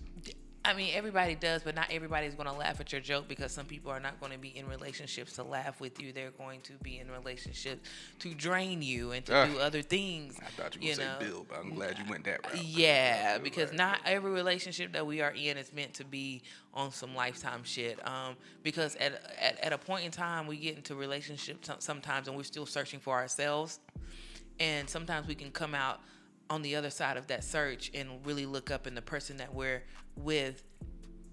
I 0.65 0.75
mean, 0.75 0.93
everybody 0.95 1.35
does, 1.35 1.65
but 1.65 1.75
not 1.75 1.89
everybody's 1.91 2.35
going 2.35 2.47
to 2.47 2.55
laugh 2.55 2.79
at 2.79 2.93
your 2.93 3.01
joke 3.01 3.27
because 3.27 3.51
some 3.51 3.67
people 3.67 3.91
are 3.91 3.99
not 3.99 4.21
going 4.21 4.31
to 4.31 4.39
be 4.39 4.57
in 4.57 4.69
relationships 4.69 5.33
to 5.35 5.43
laugh 5.43 5.81
with 5.81 6.01
you. 6.01 6.13
They're 6.13 6.31
going 6.31 6.61
to 6.63 6.75
be 6.75 7.01
in 7.01 7.11
relationships 7.11 7.89
to 8.21 8.33
drain 8.33 8.81
you 8.81 9.11
and 9.11 9.27
to 9.27 9.35
Ugh. 9.35 9.53
do 9.53 9.59
other 9.59 9.83
things. 9.83 10.39
I 10.41 10.51
thought 10.51 10.77
you 10.81 10.91
were 10.91 10.97
gonna 10.97 11.19
say 11.19 11.27
Bill, 11.27 11.47
but 11.49 11.59
I'm 11.59 11.75
glad 11.75 11.99
you 11.99 12.05
went 12.09 12.25
that 12.25 12.47
route. 12.47 12.65
Yeah, 12.65 13.39
because 13.39 13.71
right. 13.71 13.79
not 13.79 14.01
every 14.07 14.31
relationship 14.31 14.93
that 14.93 15.05
we 15.05 15.21
are 15.21 15.33
in 15.33 15.57
is 15.57 15.73
meant 15.73 15.95
to 15.95 16.05
be 16.05 16.43
on 16.73 16.93
some 16.93 17.13
lifetime 17.13 17.65
shit. 17.65 17.99
Um, 18.07 18.37
because 18.63 18.95
at, 18.97 19.15
at 19.41 19.59
at 19.59 19.73
a 19.73 19.79
point 19.79 20.05
in 20.05 20.13
time, 20.13 20.47
we 20.47 20.59
get 20.59 20.77
into 20.77 20.95
relationships 20.95 21.71
sometimes, 21.81 22.29
and 22.29 22.37
we're 22.37 22.45
still 22.45 22.67
searching 22.67 23.01
for 23.01 23.15
ourselves. 23.15 23.81
And 24.61 24.89
sometimes 24.89 25.27
we 25.27 25.35
can 25.35 25.51
come 25.51 25.75
out 25.75 26.01
on 26.51 26.63
the 26.63 26.77
other 26.77 26.91
side 26.91 27.17
of 27.17 27.29
that 27.29 27.45
search 27.45 27.91
and 27.95 28.25
really 28.25 28.47
look 28.47 28.71
up, 28.71 28.87
and 28.87 28.97
the 28.97 29.03
person 29.03 29.39
that 29.39 29.55
we're 29.55 29.83
with 30.17 30.63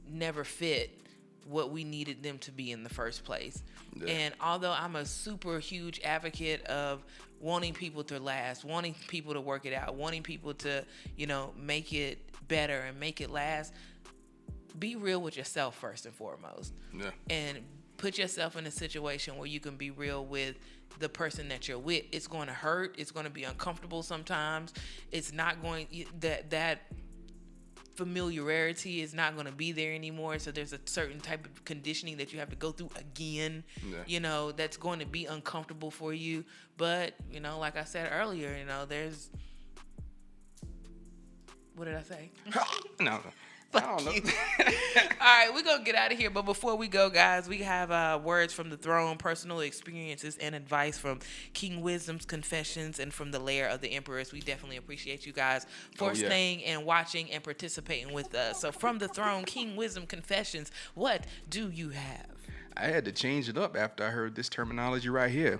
never 0.08 0.44
fit 0.44 0.96
what 1.46 1.72
we 1.72 1.84
needed 1.84 2.22
them 2.22 2.38
to 2.38 2.52
be 2.52 2.72
in 2.72 2.84
the 2.84 2.90
first 2.90 3.24
place. 3.24 3.64
Yeah. 3.96 4.08
And 4.08 4.34
although 4.40 4.72
I'm 4.72 4.96
a 4.96 5.06
super 5.06 5.60
huge 5.60 6.00
advocate 6.04 6.64
of 6.68 7.04
wanting 7.40 7.74
people 7.74 8.04
to 8.06 8.20
last, 8.20 8.64
wanting 8.64 8.96
people 9.08 9.34
to 9.34 9.42
work 9.42 9.66
it 9.66 9.74
out, 9.74 9.96
wanting 9.96 10.22
people 10.22 10.54
to, 10.56 10.86
you 11.18 11.26
know, 11.26 11.54
make 11.58 11.92
it 11.92 12.20
better 12.48 12.80
and 12.82 13.00
make 13.00 13.20
it 13.20 13.30
last, 13.30 13.74
be 14.78 14.96
real 14.96 15.22
with 15.22 15.36
yourself 15.38 15.76
first 15.76 16.06
and 16.06 16.14
foremost. 16.14 16.74
Yeah. 16.94 17.10
And 17.30 17.60
put 17.98 18.18
yourself 18.18 18.56
in 18.56 18.66
a 18.66 18.72
situation 18.72 19.38
where 19.38 19.48
you 19.48 19.60
can 19.60 19.76
be 19.76 19.92
real 19.92 20.26
with 20.26 20.56
the 21.00 21.10
person 21.10 21.48
that 21.50 21.68
you're 21.68 21.80
with. 21.80 22.04
It's 22.12 22.28
going 22.28 22.48
to 22.48 22.54
hurt, 22.54 22.96
it's 22.98 23.12
going 23.12 23.26
to 23.26 23.32
be 23.32 23.44
uncomfortable 23.44 24.04
sometimes. 24.04 24.74
It's 25.12 25.32
not 25.34 25.62
going 25.62 25.88
that 26.20 26.50
that 26.52 26.82
familiarity 27.96 29.02
is 29.02 29.14
not 29.14 29.34
going 29.34 29.46
to 29.46 29.52
be 29.52 29.74
there 29.74 29.92
anymore 29.94 30.40
so 30.40 30.52
there's 30.52 30.72
a 30.72 30.80
certain 30.86 31.20
type 31.20 31.46
of 31.46 31.66
conditioning 31.66 32.16
that 32.16 32.32
you 32.32 32.40
have 32.40 32.50
to 32.50 32.56
go 32.56 32.72
through 32.72 32.90
again 32.98 33.62
Yeah. 33.86 33.98
you 34.08 34.22
know 34.22 34.54
that's 34.54 34.78
going 34.78 35.00
to 35.00 35.06
be 35.06 35.26
uncomfortable 35.26 35.92
for 35.92 36.14
you 36.14 36.46
but 36.78 37.14
you 37.30 37.42
know 37.42 37.60
like 37.60 37.76
i 37.76 37.84
said 37.84 38.10
earlier 38.14 38.56
you 38.58 38.64
know 38.64 38.86
there's 38.86 39.30
what 41.76 41.86
did 41.86 41.96
i 41.96 42.02
say 42.02 42.30
no, 43.02 43.20
I 43.74 43.80
don't 43.82 44.04
know. 44.06 44.12
all 44.62 45.02
right, 45.20 45.50
we're 45.54 45.62
gonna 45.64 45.84
get 45.84 45.94
out 45.96 46.12
of 46.12 46.18
here. 46.18 46.30
But 46.32 46.44
before 46.46 46.76
we 46.76 46.88
go, 46.88 47.10
guys, 47.10 47.48
we 47.48 47.60
have 47.60 47.92
uh, 47.92 48.20
words 48.24 48.52
from 48.52 48.70
the 48.70 48.78
throne, 48.78 49.18
personal 49.18 49.60
experiences, 49.60 50.38
and 50.42 50.56
advice 50.56 50.98
from 50.98 51.20
King 51.54 51.82
Wisdom's 51.82 52.26
confessions 52.26 53.00
and 53.00 53.14
from 53.14 53.32
the 53.32 53.38
lair 53.40 53.68
of 53.68 53.82
the 53.82 53.90
emperors. 53.90 54.32
We 54.32 54.40
definitely 54.40 54.78
appreciate 54.78 55.26
you 55.26 55.34
guys 55.34 55.68
for 55.96 56.06
Oh, 56.10 56.14
yeah. 56.14 56.26
staying 56.28 56.64
and 56.64 56.84
watching 56.86 57.30
and 57.32 57.44
participating 57.44 58.12
with 58.14 58.34
us. 58.34 58.60
So, 58.60 58.72
from 58.72 58.98
the 58.98 59.08
throne, 59.08 59.44
King 59.46 59.76
Wisdom 59.76 60.08
confessions, 60.08 60.72
what 60.96 61.26
do 61.50 61.70
you 61.70 61.90
have? 61.90 62.26
I 62.76 62.86
had 62.88 63.06
to 63.06 63.12
change 63.12 63.50
it 63.50 63.58
up 63.58 63.78
after 63.78 64.04
I 64.06 64.10
heard 64.10 64.36
this 64.36 64.50
terminology 64.50 65.10
right 65.10 65.30
here. 65.30 65.60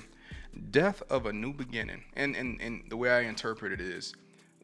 Death 0.72 1.04
of 1.12 1.28
a 1.28 1.34
new 1.34 1.54
beginning. 1.54 2.06
And 2.16 2.36
and, 2.36 2.60
and 2.60 2.84
the 2.90 2.98
way 2.98 3.12
I 3.12 3.22
interpret 3.22 3.72
it 3.72 3.82
is 3.82 4.14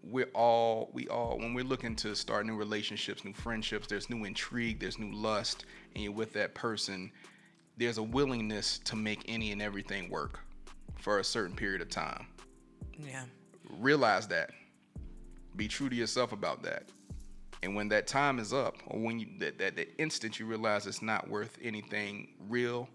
we're 0.10 0.30
all 0.34 0.90
we 0.94 1.08
all 1.08 1.38
when 1.38 1.54
we're 1.54 1.64
looking 1.64 1.96
to 1.98 2.16
start 2.16 2.46
new 2.46 2.56
relationships, 2.56 3.26
new 3.26 3.34
friendships, 3.34 3.88
there's 3.88 4.10
new 4.10 4.26
intrigue, 4.26 4.80
there's 4.80 5.00
new 5.00 5.12
lust, 5.12 5.66
and 5.94 6.04
you're 6.04 6.14
with 6.14 6.34
that 6.34 6.54
person, 6.54 7.12
there's 7.78 7.98
a 7.98 8.04
willingness 8.04 8.80
to 8.80 8.96
make 8.96 9.24
any 9.28 9.52
and 9.52 9.62
everything 9.62 10.10
work 10.10 10.40
for 10.98 11.20
a 11.20 11.24
certain 11.24 11.56
period 11.56 11.82
of 11.82 11.90
time. 11.90 12.28
Yeah, 13.00 13.24
realize 13.80 14.28
that. 14.28 14.52
Be 15.56 15.68
true 15.68 15.90
to 15.90 15.96
yourself 15.96 16.34
about 16.34 16.64
that. 16.64 16.84
And 17.64 17.76
when 17.76 17.88
that 17.90 18.06
time 18.06 18.38
is 18.40 18.54
up 18.54 18.76
or 18.88 19.00
when 19.00 19.20
you 19.20 19.28
that, 19.40 19.58
that, 19.58 19.76
that 19.76 19.90
instant 19.98 20.40
you 20.40 20.46
realize 20.46 20.86
it's 20.86 21.02
not 21.02 21.28
worth 21.30 21.58
anything 21.64 22.28
real 22.48 22.88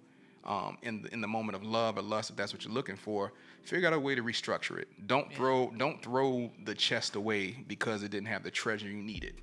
um, 0.44 0.78
in 0.82 1.02
the, 1.02 1.12
in 1.12 1.20
the 1.20 1.28
moment 1.28 1.56
of 1.56 1.64
love 1.64 1.98
or 1.98 2.02
lust 2.02 2.30
if 2.30 2.36
that's 2.36 2.52
what 2.52 2.64
you're 2.64 2.72
looking 2.72 2.96
for 2.96 3.32
figure 3.64 3.86
out 3.86 3.94
a 3.94 4.00
way 4.00 4.14
to 4.14 4.22
restructure 4.22 4.78
it. 4.78 4.88
Don't 5.06 5.32
throw 5.32 5.70
don't 5.76 6.02
throw 6.02 6.50
the 6.64 6.74
chest 6.74 7.16
away 7.16 7.64
because 7.66 8.02
it 8.02 8.10
didn't 8.10 8.28
have 8.28 8.42
the 8.42 8.50
treasure 8.50 8.88
you 8.88 9.02
needed. 9.02 9.34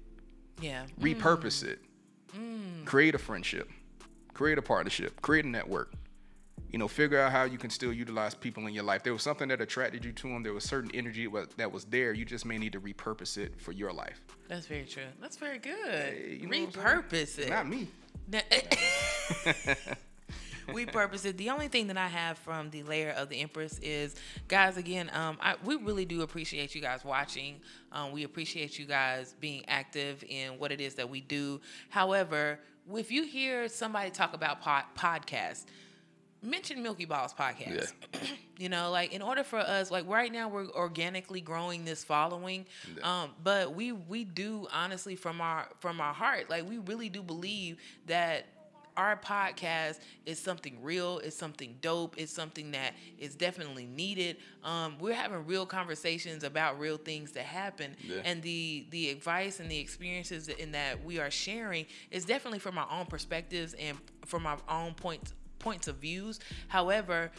Yeah, 0.61 0.85
repurpose 0.99 1.63
mm. 1.63 1.69
it. 1.69 1.79
Mm. 2.35 2.85
Create 2.85 3.15
a 3.15 3.17
friendship. 3.17 3.69
Create 4.33 4.57
a 4.57 4.61
partnership. 4.61 5.21
Create 5.21 5.45
a 5.45 5.49
network. 5.49 5.93
You 6.71 6.79
know 6.79 6.87
figure 6.87 7.19
out 7.19 7.31
how 7.31 7.43
you 7.43 7.57
can 7.57 7.69
still 7.69 7.93
utilize 7.93 8.35
people 8.35 8.67
in 8.67 8.73
your 8.73 8.83
life. 8.83 9.03
There 9.03 9.13
was 9.13 9.23
something 9.23 9.47
that 9.49 9.61
attracted 9.61 10.03
you 10.03 10.11
to 10.11 10.27
them 10.27 10.43
there 10.43 10.53
was 10.53 10.65
certain 10.65 10.91
energy 10.93 11.27
that 11.55 11.71
was 11.71 11.85
there. 11.85 12.13
You 12.13 12.25
just 12.25 12.45
may 12.45 12.57
need 12.57 12.73
to 12.73 12.81
repurpose 12.81 13.37
it 13.37 13.59
for 13.61 13.71
your 13.71 13.93
life. 13.93 14.21
That's 14.49 14.67
very 14.67 14.85
true. 14.85 15.03
That's 15.21 15.37
very 15.37 15.59
good. 15.59 15.75
Hey, 15.75 16.37
you 16.41 16.47
know 16.47 16.59
what 16.59 16.67
I'm 16.67 16.71
saying? 16.73 16.85
Repurpose 16.85 17.39
it. 17.39 17.49
not 17.49 17.67
me. 17.69 17.87
No- 18.27 18.41
we 20.73 20.85
purpose 20.85 21.25
it. 21.25 21.37
The 21.37 21.49
only 21.49 21.67
thing 21.67 21.87
that 21.87 21.97
I 21.97 22.07
have 22.07 22.37
from 22.37 22.69
the 22.69 22.83
layer 22.83 23.11
of 23.11 23.29
the 23.29 23.41
Empress 23.41 23.79
is, 23.79 24.15
guys, 24.47 24.77
again, 24.77 25.09
um, 25.13 25.37
I, 25.41 25.55
we 25.63 25.75
really 25.75 26.05
do 26.05 26.21
appreciate 26.21 26.75
you 26.75 26.81
guys 26.81 27.03
watching. 27.03 27.61
Um, 27.91 28.11
we 28.11 28.23
appreciate 28.23 28.77
you 28.77 28.85
guys 28.85 29.35
being 29.39 29.63
active 29.67 30.23
in 30.27 30.59
what 30.59 30.71
it 30.71 30.81
is 30.81 30.95
that 30.95 31.09
we 31.09 31.21
do. 31.21 31.61
However, 31.89 32.59
if 32.95 33.11
you 33.11 33.23
hear 33.23 33.67
somebody 33.67 34.09
talk 34.09 34.33
about 34.33 34.61
pod- 34.61 34.85
podcasts, 34.97 35.65
mention 36.41 36.81
Milky 36.81 37.05
Balls 37.05 37.33
podcast. 37.33 37.93
you 38.57 38.69
know, 38.69 38.91
like 38.91 39.13
in 39.13 39.21
order 39.21 39.43
for 39.43 39.59
us, 39.59 39.91
like 39.91 40.07
right 40.07 40.31
now 40.31 40.47
we're 40.47 40.67
organically 40.69 41.41
growing 41.41 41.85
this 41.85 42.03
following, 42.03 42.65
um, 43.03 43.31
but 43.43 43.73
we 43.73 43.91
we 43.91 44.23
do 44.23 44.67
honestly 44.73 45.15
from 45.15 45.41
our 45.41 45.67
from 45.79 45.99
our 46.01 46.13
heart, 46.13 46.49
like 46.49 46.67
we 46.69 46.77
really 46.79 47.09
do 47.09 47.21
believe 47.21 47.77
that 48.05 48.45
our 48.97 49.15
podcast 49.15 49.99
is 50.25 50.39
something 50.39 50.81
real, 50.81 51.19
it's 51.19 51.35
something 51.35 51.77
dope, 51.81 52.15
it's 52.17 52.33
something 52.33 52.71
that 52.71 52.93
is 53.19 53.35
definitely 53.35 53.85
needed. 53.85 54.37
Um, 54.63 54.97
we're 54.99 55.13
having 55.13 55.45
real 55.45 55.65
conversations 55.65 56.43
about 56.43 56.79
real 56.79 56.97
things 56.97 57.31
that 57.33 57.45
happen, 57.45 57.95
Yeah. 58.03 58.21
and 58.25 58.41
the 58.41 58.87
the 58.89 59.09
advice 59.11 59.59
and 59.59 59.69
the 59.69 59.77
experiences 59.79 60.47
in 60.49 60.71
that 60.71 61.03
we 61.05 61.19
are 61.19 61.31
sharing 61.31 61.85
is 62.11 62.25
definitely 62.25 62.59
from 62.59 62.77
our 62.77 62.87
own 62.91 63.05
perspectives 63.05 63.73
and 63.75 63.97
from 64.25 64.45
our 64.47 64.57
own 64.67 64.93
points 64.95 65.33
points 65.59 65.87
of 65.87 65.97
views. 65.97 66.39
However, 66.67 67.31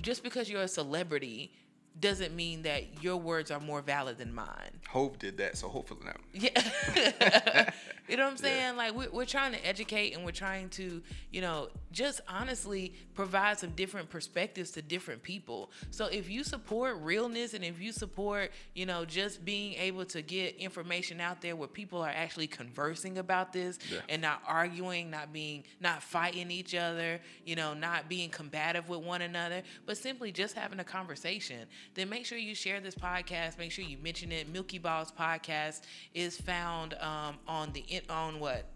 just 0.00 0.22
because 0.24 0.50
you're 0.50 0.62
a 0.62 0.68
celebrity 0.68 1.52
doesn't 1.98 2.34
mean 2.34 2.62
that 2.62 3.02
your 3.02 3.16
words 3.16 3.50
are 3.50 3.60
more 3.60 3.80
valid 3.80 4.18
than 4.18 4.34
mine. 4.34 4.80
Hove 4.88 5.18
did 5.18 5.38
that, 5.38 5.56
so 5.56 5.68
hopefully 5.68 6.00
not. 6.04 6.16
Yeah. 6.32 7.70
you 8.08 8.16
know 8.16 8.24
what 8.24 8.32
I'm 8.32 8.36
saying? 8.36 8.58
Yeah. 8.58 8.72
Like 8.72 8.94
we're, 8.94 9.10
we're 9.10 9.24
trying 9.24 9.52
to 9.52 9.66
educate 9.66 10.14
and 10.14 10.24
we're 10.24 10.32
trying 10.32 10.68
to, 10.70 11.00
you 11.30 11.40
know, 11.40 11.68
just 11.92 12.20
honestly 12.28 12.92
provide 13.14 13.58
some 13.58 13.70
different 13.70 14.10
perspectives 14.10 14.72
to 14.72 14.82
different 14.82 15.22
people. 15.22 15.70
So 15.90 16.06
if 16.06 16.28
you 16.28 16.42
support 16.42 16.98
realness 17.00 17.54
and 17.54 17.64
if 17.64 17.80
you 17.80 17.92
support, 17.92 18.50
you 18.74 18.86
know, 18.86 19.04
just 19.04 19.44
being 19.44 19.74
able 19.74 20.04
to 20.06 20.20
get 20.20 20.56
information 20.56 21.20
out 21.20 21.40
there 21.40 21.54
where 21.54 21.68
people 21.68 22.02
are 22.02 22.12
actually 22.14 22.48
conversing 22.48 23.18
about 23.18 23.52
this 23.52 23.78
yeah. 23.90 24.00
and 24.08 24.20
not 24.20 24.42
arguing, 24.46 25.10
not 25.10 25.32
being, 25.32 25.62
not 25.80 26.02
fighting 26.02 26.50
each 26.50 26.74
other, 26.74 27.20
you 27.46 27.54
know, 27.54 27.72
not 27.72 28.08
being 28.08 28.30
combative 28.30 28.88
with 28.88 29.00
one 29.00 29.22
another, 29.22 29.62
but 29.86 29.96
simply 29.96 30.32
just 30.32 30.54
having 30.54 30.80
a 30.80 30.84
conversation, 30.84 31.66
then 31.94 32.08
make 32.08 32.26
sure 32.26 32.38
you 32.38 32.54
share 32.54 32.80
this 32.80 32.94
podcast. 32.94 33.58
Make 33.58 33.72
sure 33.72 33.84
you 33.84 33.98
mention 33.98 34.32
it. 34.32 34.48
Milky 34.48 34.78
Balls 34.78 35.12
podcast 35.12 35.82
is 36.14 36.36
found 36.36 36.94
um, 36.94 37.36
on 37.46 37.72
the 37.72 37.84
on 38.08 38.40
what 38.40 38.66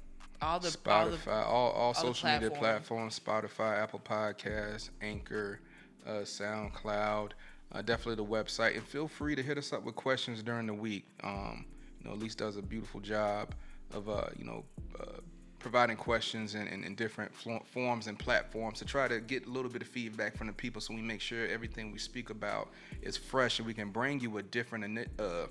all 0.40 0.60
the 0.60 0.68
Spotify, 0.68 0.92
all, 0.92 1.10
the, 1.10 1.30
all, 1.32 1.70
all, 1.70 1.70
all 1.70 1.94
social 1.94 2.30
media 2.30 2.50
platforms, 2.50 3.18
Spotify, 3.18 3.82
Apple 3.82 4.00
Podcasts, 4.00 4.90
Anchor, 5.02 5.60
uh, 6.06 6.20
SoundCloud, 6.22 7.30
uh, 7.72 7.82
definitely 7.82 8.16
the 8.16 8.30
website, 8.30 8.76
and 8.76 8.84
feel 8.84 9.08
free 9.08 9.34
to 9.34 9.42
hit 9.42 9.58
us 9.58 9.72
up 9.72 9.84
with 9.84 9.96
questions 9.96 10.42
during 10.42 10.66
the 10.66 10.74
week. 10.74 11.04
Um, 11.22 11.64
you 12.00 12.08
know, 12.08 12.14
Elise 12.14 12.34
does 12.34 12.56
a 12.56 12.62
beautiful 12.62 13.00
job 13.00 13.54
of 13.92 14.08
uh, 14.08 14.26
you 14.36 14.44
know 14.44 14.64
uh, 15.00 15.20
providing 15.68 15.98
questions 15.98 16.54
in, 16.54 16.66
in, 16.68 16.82
in 16.82 16.94
different 16.94 17.30
forms 17.66 18.06
and 18.06 18.18
platforms 18.18 18.78
to 18.78 18.86
try 18.86 19.06
to 19.06 19.20
get 19.20 19.46
a 19.46 19.50
little 19.50 19.70
bit 19.70 19.82
of 19.82 19.88
feedback 19.88 20.34
from 20.34 20.46
the 20.46 20.52
people, 20.54 20.80
so 20.80 20.94
we 20.94 21.02
make 21.02 21.20
sure 21.20 21.46
everything 21.46 21.92
we 21.92 21.98
speak 21.98 22.30
about 22.30 22.70
is 23.02 23.18
fresh 23.18 23.58
and 23.58 23.66
we 23.66 23.74
can 23.74 23.90
bring 23.90 24.18
you 24.18 24.38
a 24.38 24.42
different 24.42 25.06
uh, 25.18 25.22
uh, 25.22 25.46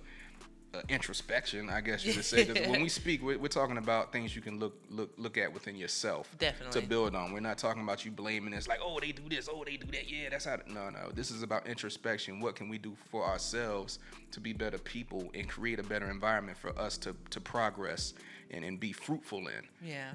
introspection, 0.90 1.70
I 1.70 1.82
guess 1.82 2.04
you 2.04 2.14
could 2.14 2.26
say. 2.26 2.46
Because 2.46 2.68
when 2.68 2.82
we 2.82 2.90
speak, 3.02 3.22
we're, 3.22 3.38
we're, 3.38 3.48
talking 3.48 3.78
about 3.78 4.12
things 4.12 4.36
you 4.36 4.42
can 4.42 4.58
look 4.58 4.74
look 4.90 5.12
look 5.18 5.38
at 5.38 5.54
within 5.54 5.76
yourself. 5.76 6.36
Definitely. 6.40 6.82
To 6.82 6.88
build 6.88 7.16
on. 7.16 7.32
We're 7.32 7.40
not 7.40 7.60
talking 7.60 7.84
about 7.84 8.04
you 8.04 8.10
blaming 8.10 8.56
us 8.56 8.68
like, 8.68 8.80
oh, 8.82 9.00
they 9.00 9.12
do 9.12 9.30
this, 9.30 9.48
oh, 9.52 9.64
they 9.64 9.78
do 9.78 9.86
that. 9.92 10.10
Yeah, 10.10 10.30
that's 10.32 10.46
how. 10.46 10.58
No, 10.68 10.90
no. 10.90 11.12
This 11.14 11.30
is 11.30 11.44
about 11.44 11.68
introspection. 11.68 12.40
What 12.40 12.56
can 12.56 12.70
we 12.70 12.80
do 12.80 12.96
for 13.12 13.24
ourselves 13.24 14.00
to 14.32 14.40
be 14.40 14.52
better 14.52 14.80
people 14.80 15.30
and 15.36 15.48
create 15.48 15.80
a 15.80 15.84
better 15.84 16.10
environment 16.10 16.58
for 16.58 16.78
us 16.80 16.98
to 17.00 17.16
to 17.30 17.40
progress 17.40 18.16
and, 18.52 18.64
and 18.64 18.80
be 18.80 18.92
fruitful 18.92 19.48
in? 19.48 19.68
Yeah. 19.82 20.12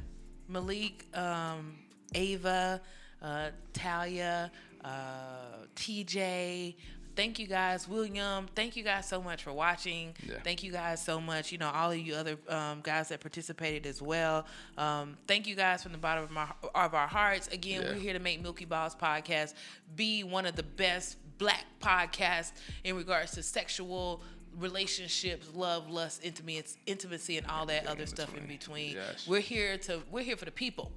Malik, 0.49 1.07
um, 1.17 1.77
Ava, 2.15 2.81
uh, 3.23 3.49
Talia, 3.73 4.51
uh, 4.85 5.67
TJ, 5.77 6.75
thank 7.17 7.39
you 7.39 7.47
guys, 7.47 7.89
William. 7.89 8.47
Thank 8.55 8.77
you 8.77 8.83
guys 8.83 9.09
so 9.09 9.23
much 9.23 9.43
for 9.43 9.53
watching. 9.53 10.15
Yeah. 10.27 10.37
Thank 10.43 10.63
you 10.63 10.73
guys 10.73 11.03
so 11.03 11.21
much. 11.21 11.53
You 11.53 11.59
know, 11.59 11.71
all 11.71 11.91
of 11.91 11.99
you 11.99 12.15
other 12.15 12.37
um, 12.49 12.81
guys 12.83 13.09
that 13.09 13.21
participated 13.21 13.87
as 13.87 14.03
well. 14.03 14.47
Um, 14.77 15.17
thank 15.27 15.47
you 15.47 15.55
guys 15.55 15.83
from 15.83 15.93
the 15.93 15.99
bottom 15.99 16.25
of, 16.25 16.31
my, 16.31 16.49
of 16.75 16.95
our 16.95 17.07
hearts. 17.07 17.49
Again, 17.49 17.83
yeah. 17.83 17.89
we're 17.89 17.99
here 17.99 18.13
to 18.13 18.19
make 18.19 18.43
Milky 18.43 18.65
Balls 18.65 18.95
podcast 18.95 19.55
be 19.95 20.25
one 20.25 20.47
of 20.47 20.57
the 20.57 20.63
best 20.63 21.17
black 21.39 21.65
podcasts 21.81 22.53
in 22.85 22.97
regards 22.97 23.33
to 23.33 23.43
sexual 23.43 24.23
relationships, 24.59 25.49
love, 25.55 25.91
lust, 25.91 26.25
intimacy, 26.25 26.79
intimacy, 26.87 27.39
and 27.39 27.47
all 27.47 27.67
that 27.67 27.87
other 27.87 28.07
stuff 28.07 28.37
in 28.37 28.47
between. 28.47 28.95
Yes. 28.95 29.27
We're 29.27 29.41
here 29.41 29.79
to 29.79 30.03
we're 30.11 30.23
here 30.23 30.37
for 30.37 30.45
the 30.45 30.51
people. 30.51 30.93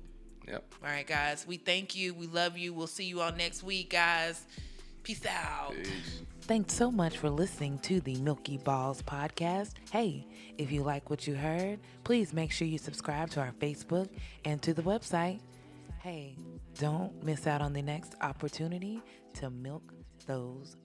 Yep. 0.47 0.63
All 0.83 0.89
right, 0.89 1.07
guys. 1.07 1.45
We 1.47 1.57
thank 1.57 1.95
you. 1.95 2.13
We 2.13 2.27
love 2.27 2.57
you. 2.57 2.73
We'll 2.73 2.87
see 2.87 3.05
you 3.05 3.21
all 3.21 3.31
next 3.31 3.63
week, 3.63 3.89
guys. 3.89 4.45
Peace 5.03 5.25
out. 5.25 5.73
Peace. 5.75 6.21
Thanks 6.41 6.73
so 6.73 6.91
much 6.91 7.17
for 7.17 7.29
listening 7.29 7.79
to 7.79 7.99
the 8.01 8.15
Milky 8.17 8.57
Balls 8.57 9.01
podcast. 9.01 9.71
Hey, 9.91 10.27
if 10.59 10.71
you 10.71 10.83
like 10.83 11.09
what 11.09 11.25
you 11.25 11.33
heard, 11.33 11.79
please 12.03 12.33
make 12.33 12.51
sure 12.51 12.67
you 12.67 12.77
subscribe 12.77 13.31
to 13.31 13.39
our 13.39 13.51
Facebook 13.53 14.09
and 14.45 14.61
to 14.61 14.73
the 14.73 14.83
website. 14.83 15.39
Hey, 15.99 16.37
don't 16.77 17.23
miss 17.23 17.47
out 17.47 17.61
on 17.61 17.73
the 17.73 17.81
next 17.81 18.13
opportunity 18.21 19.01
to 19.35 19.49
milk 19.49 19.91
those 20.27 20.75
balls. 20.75 20.84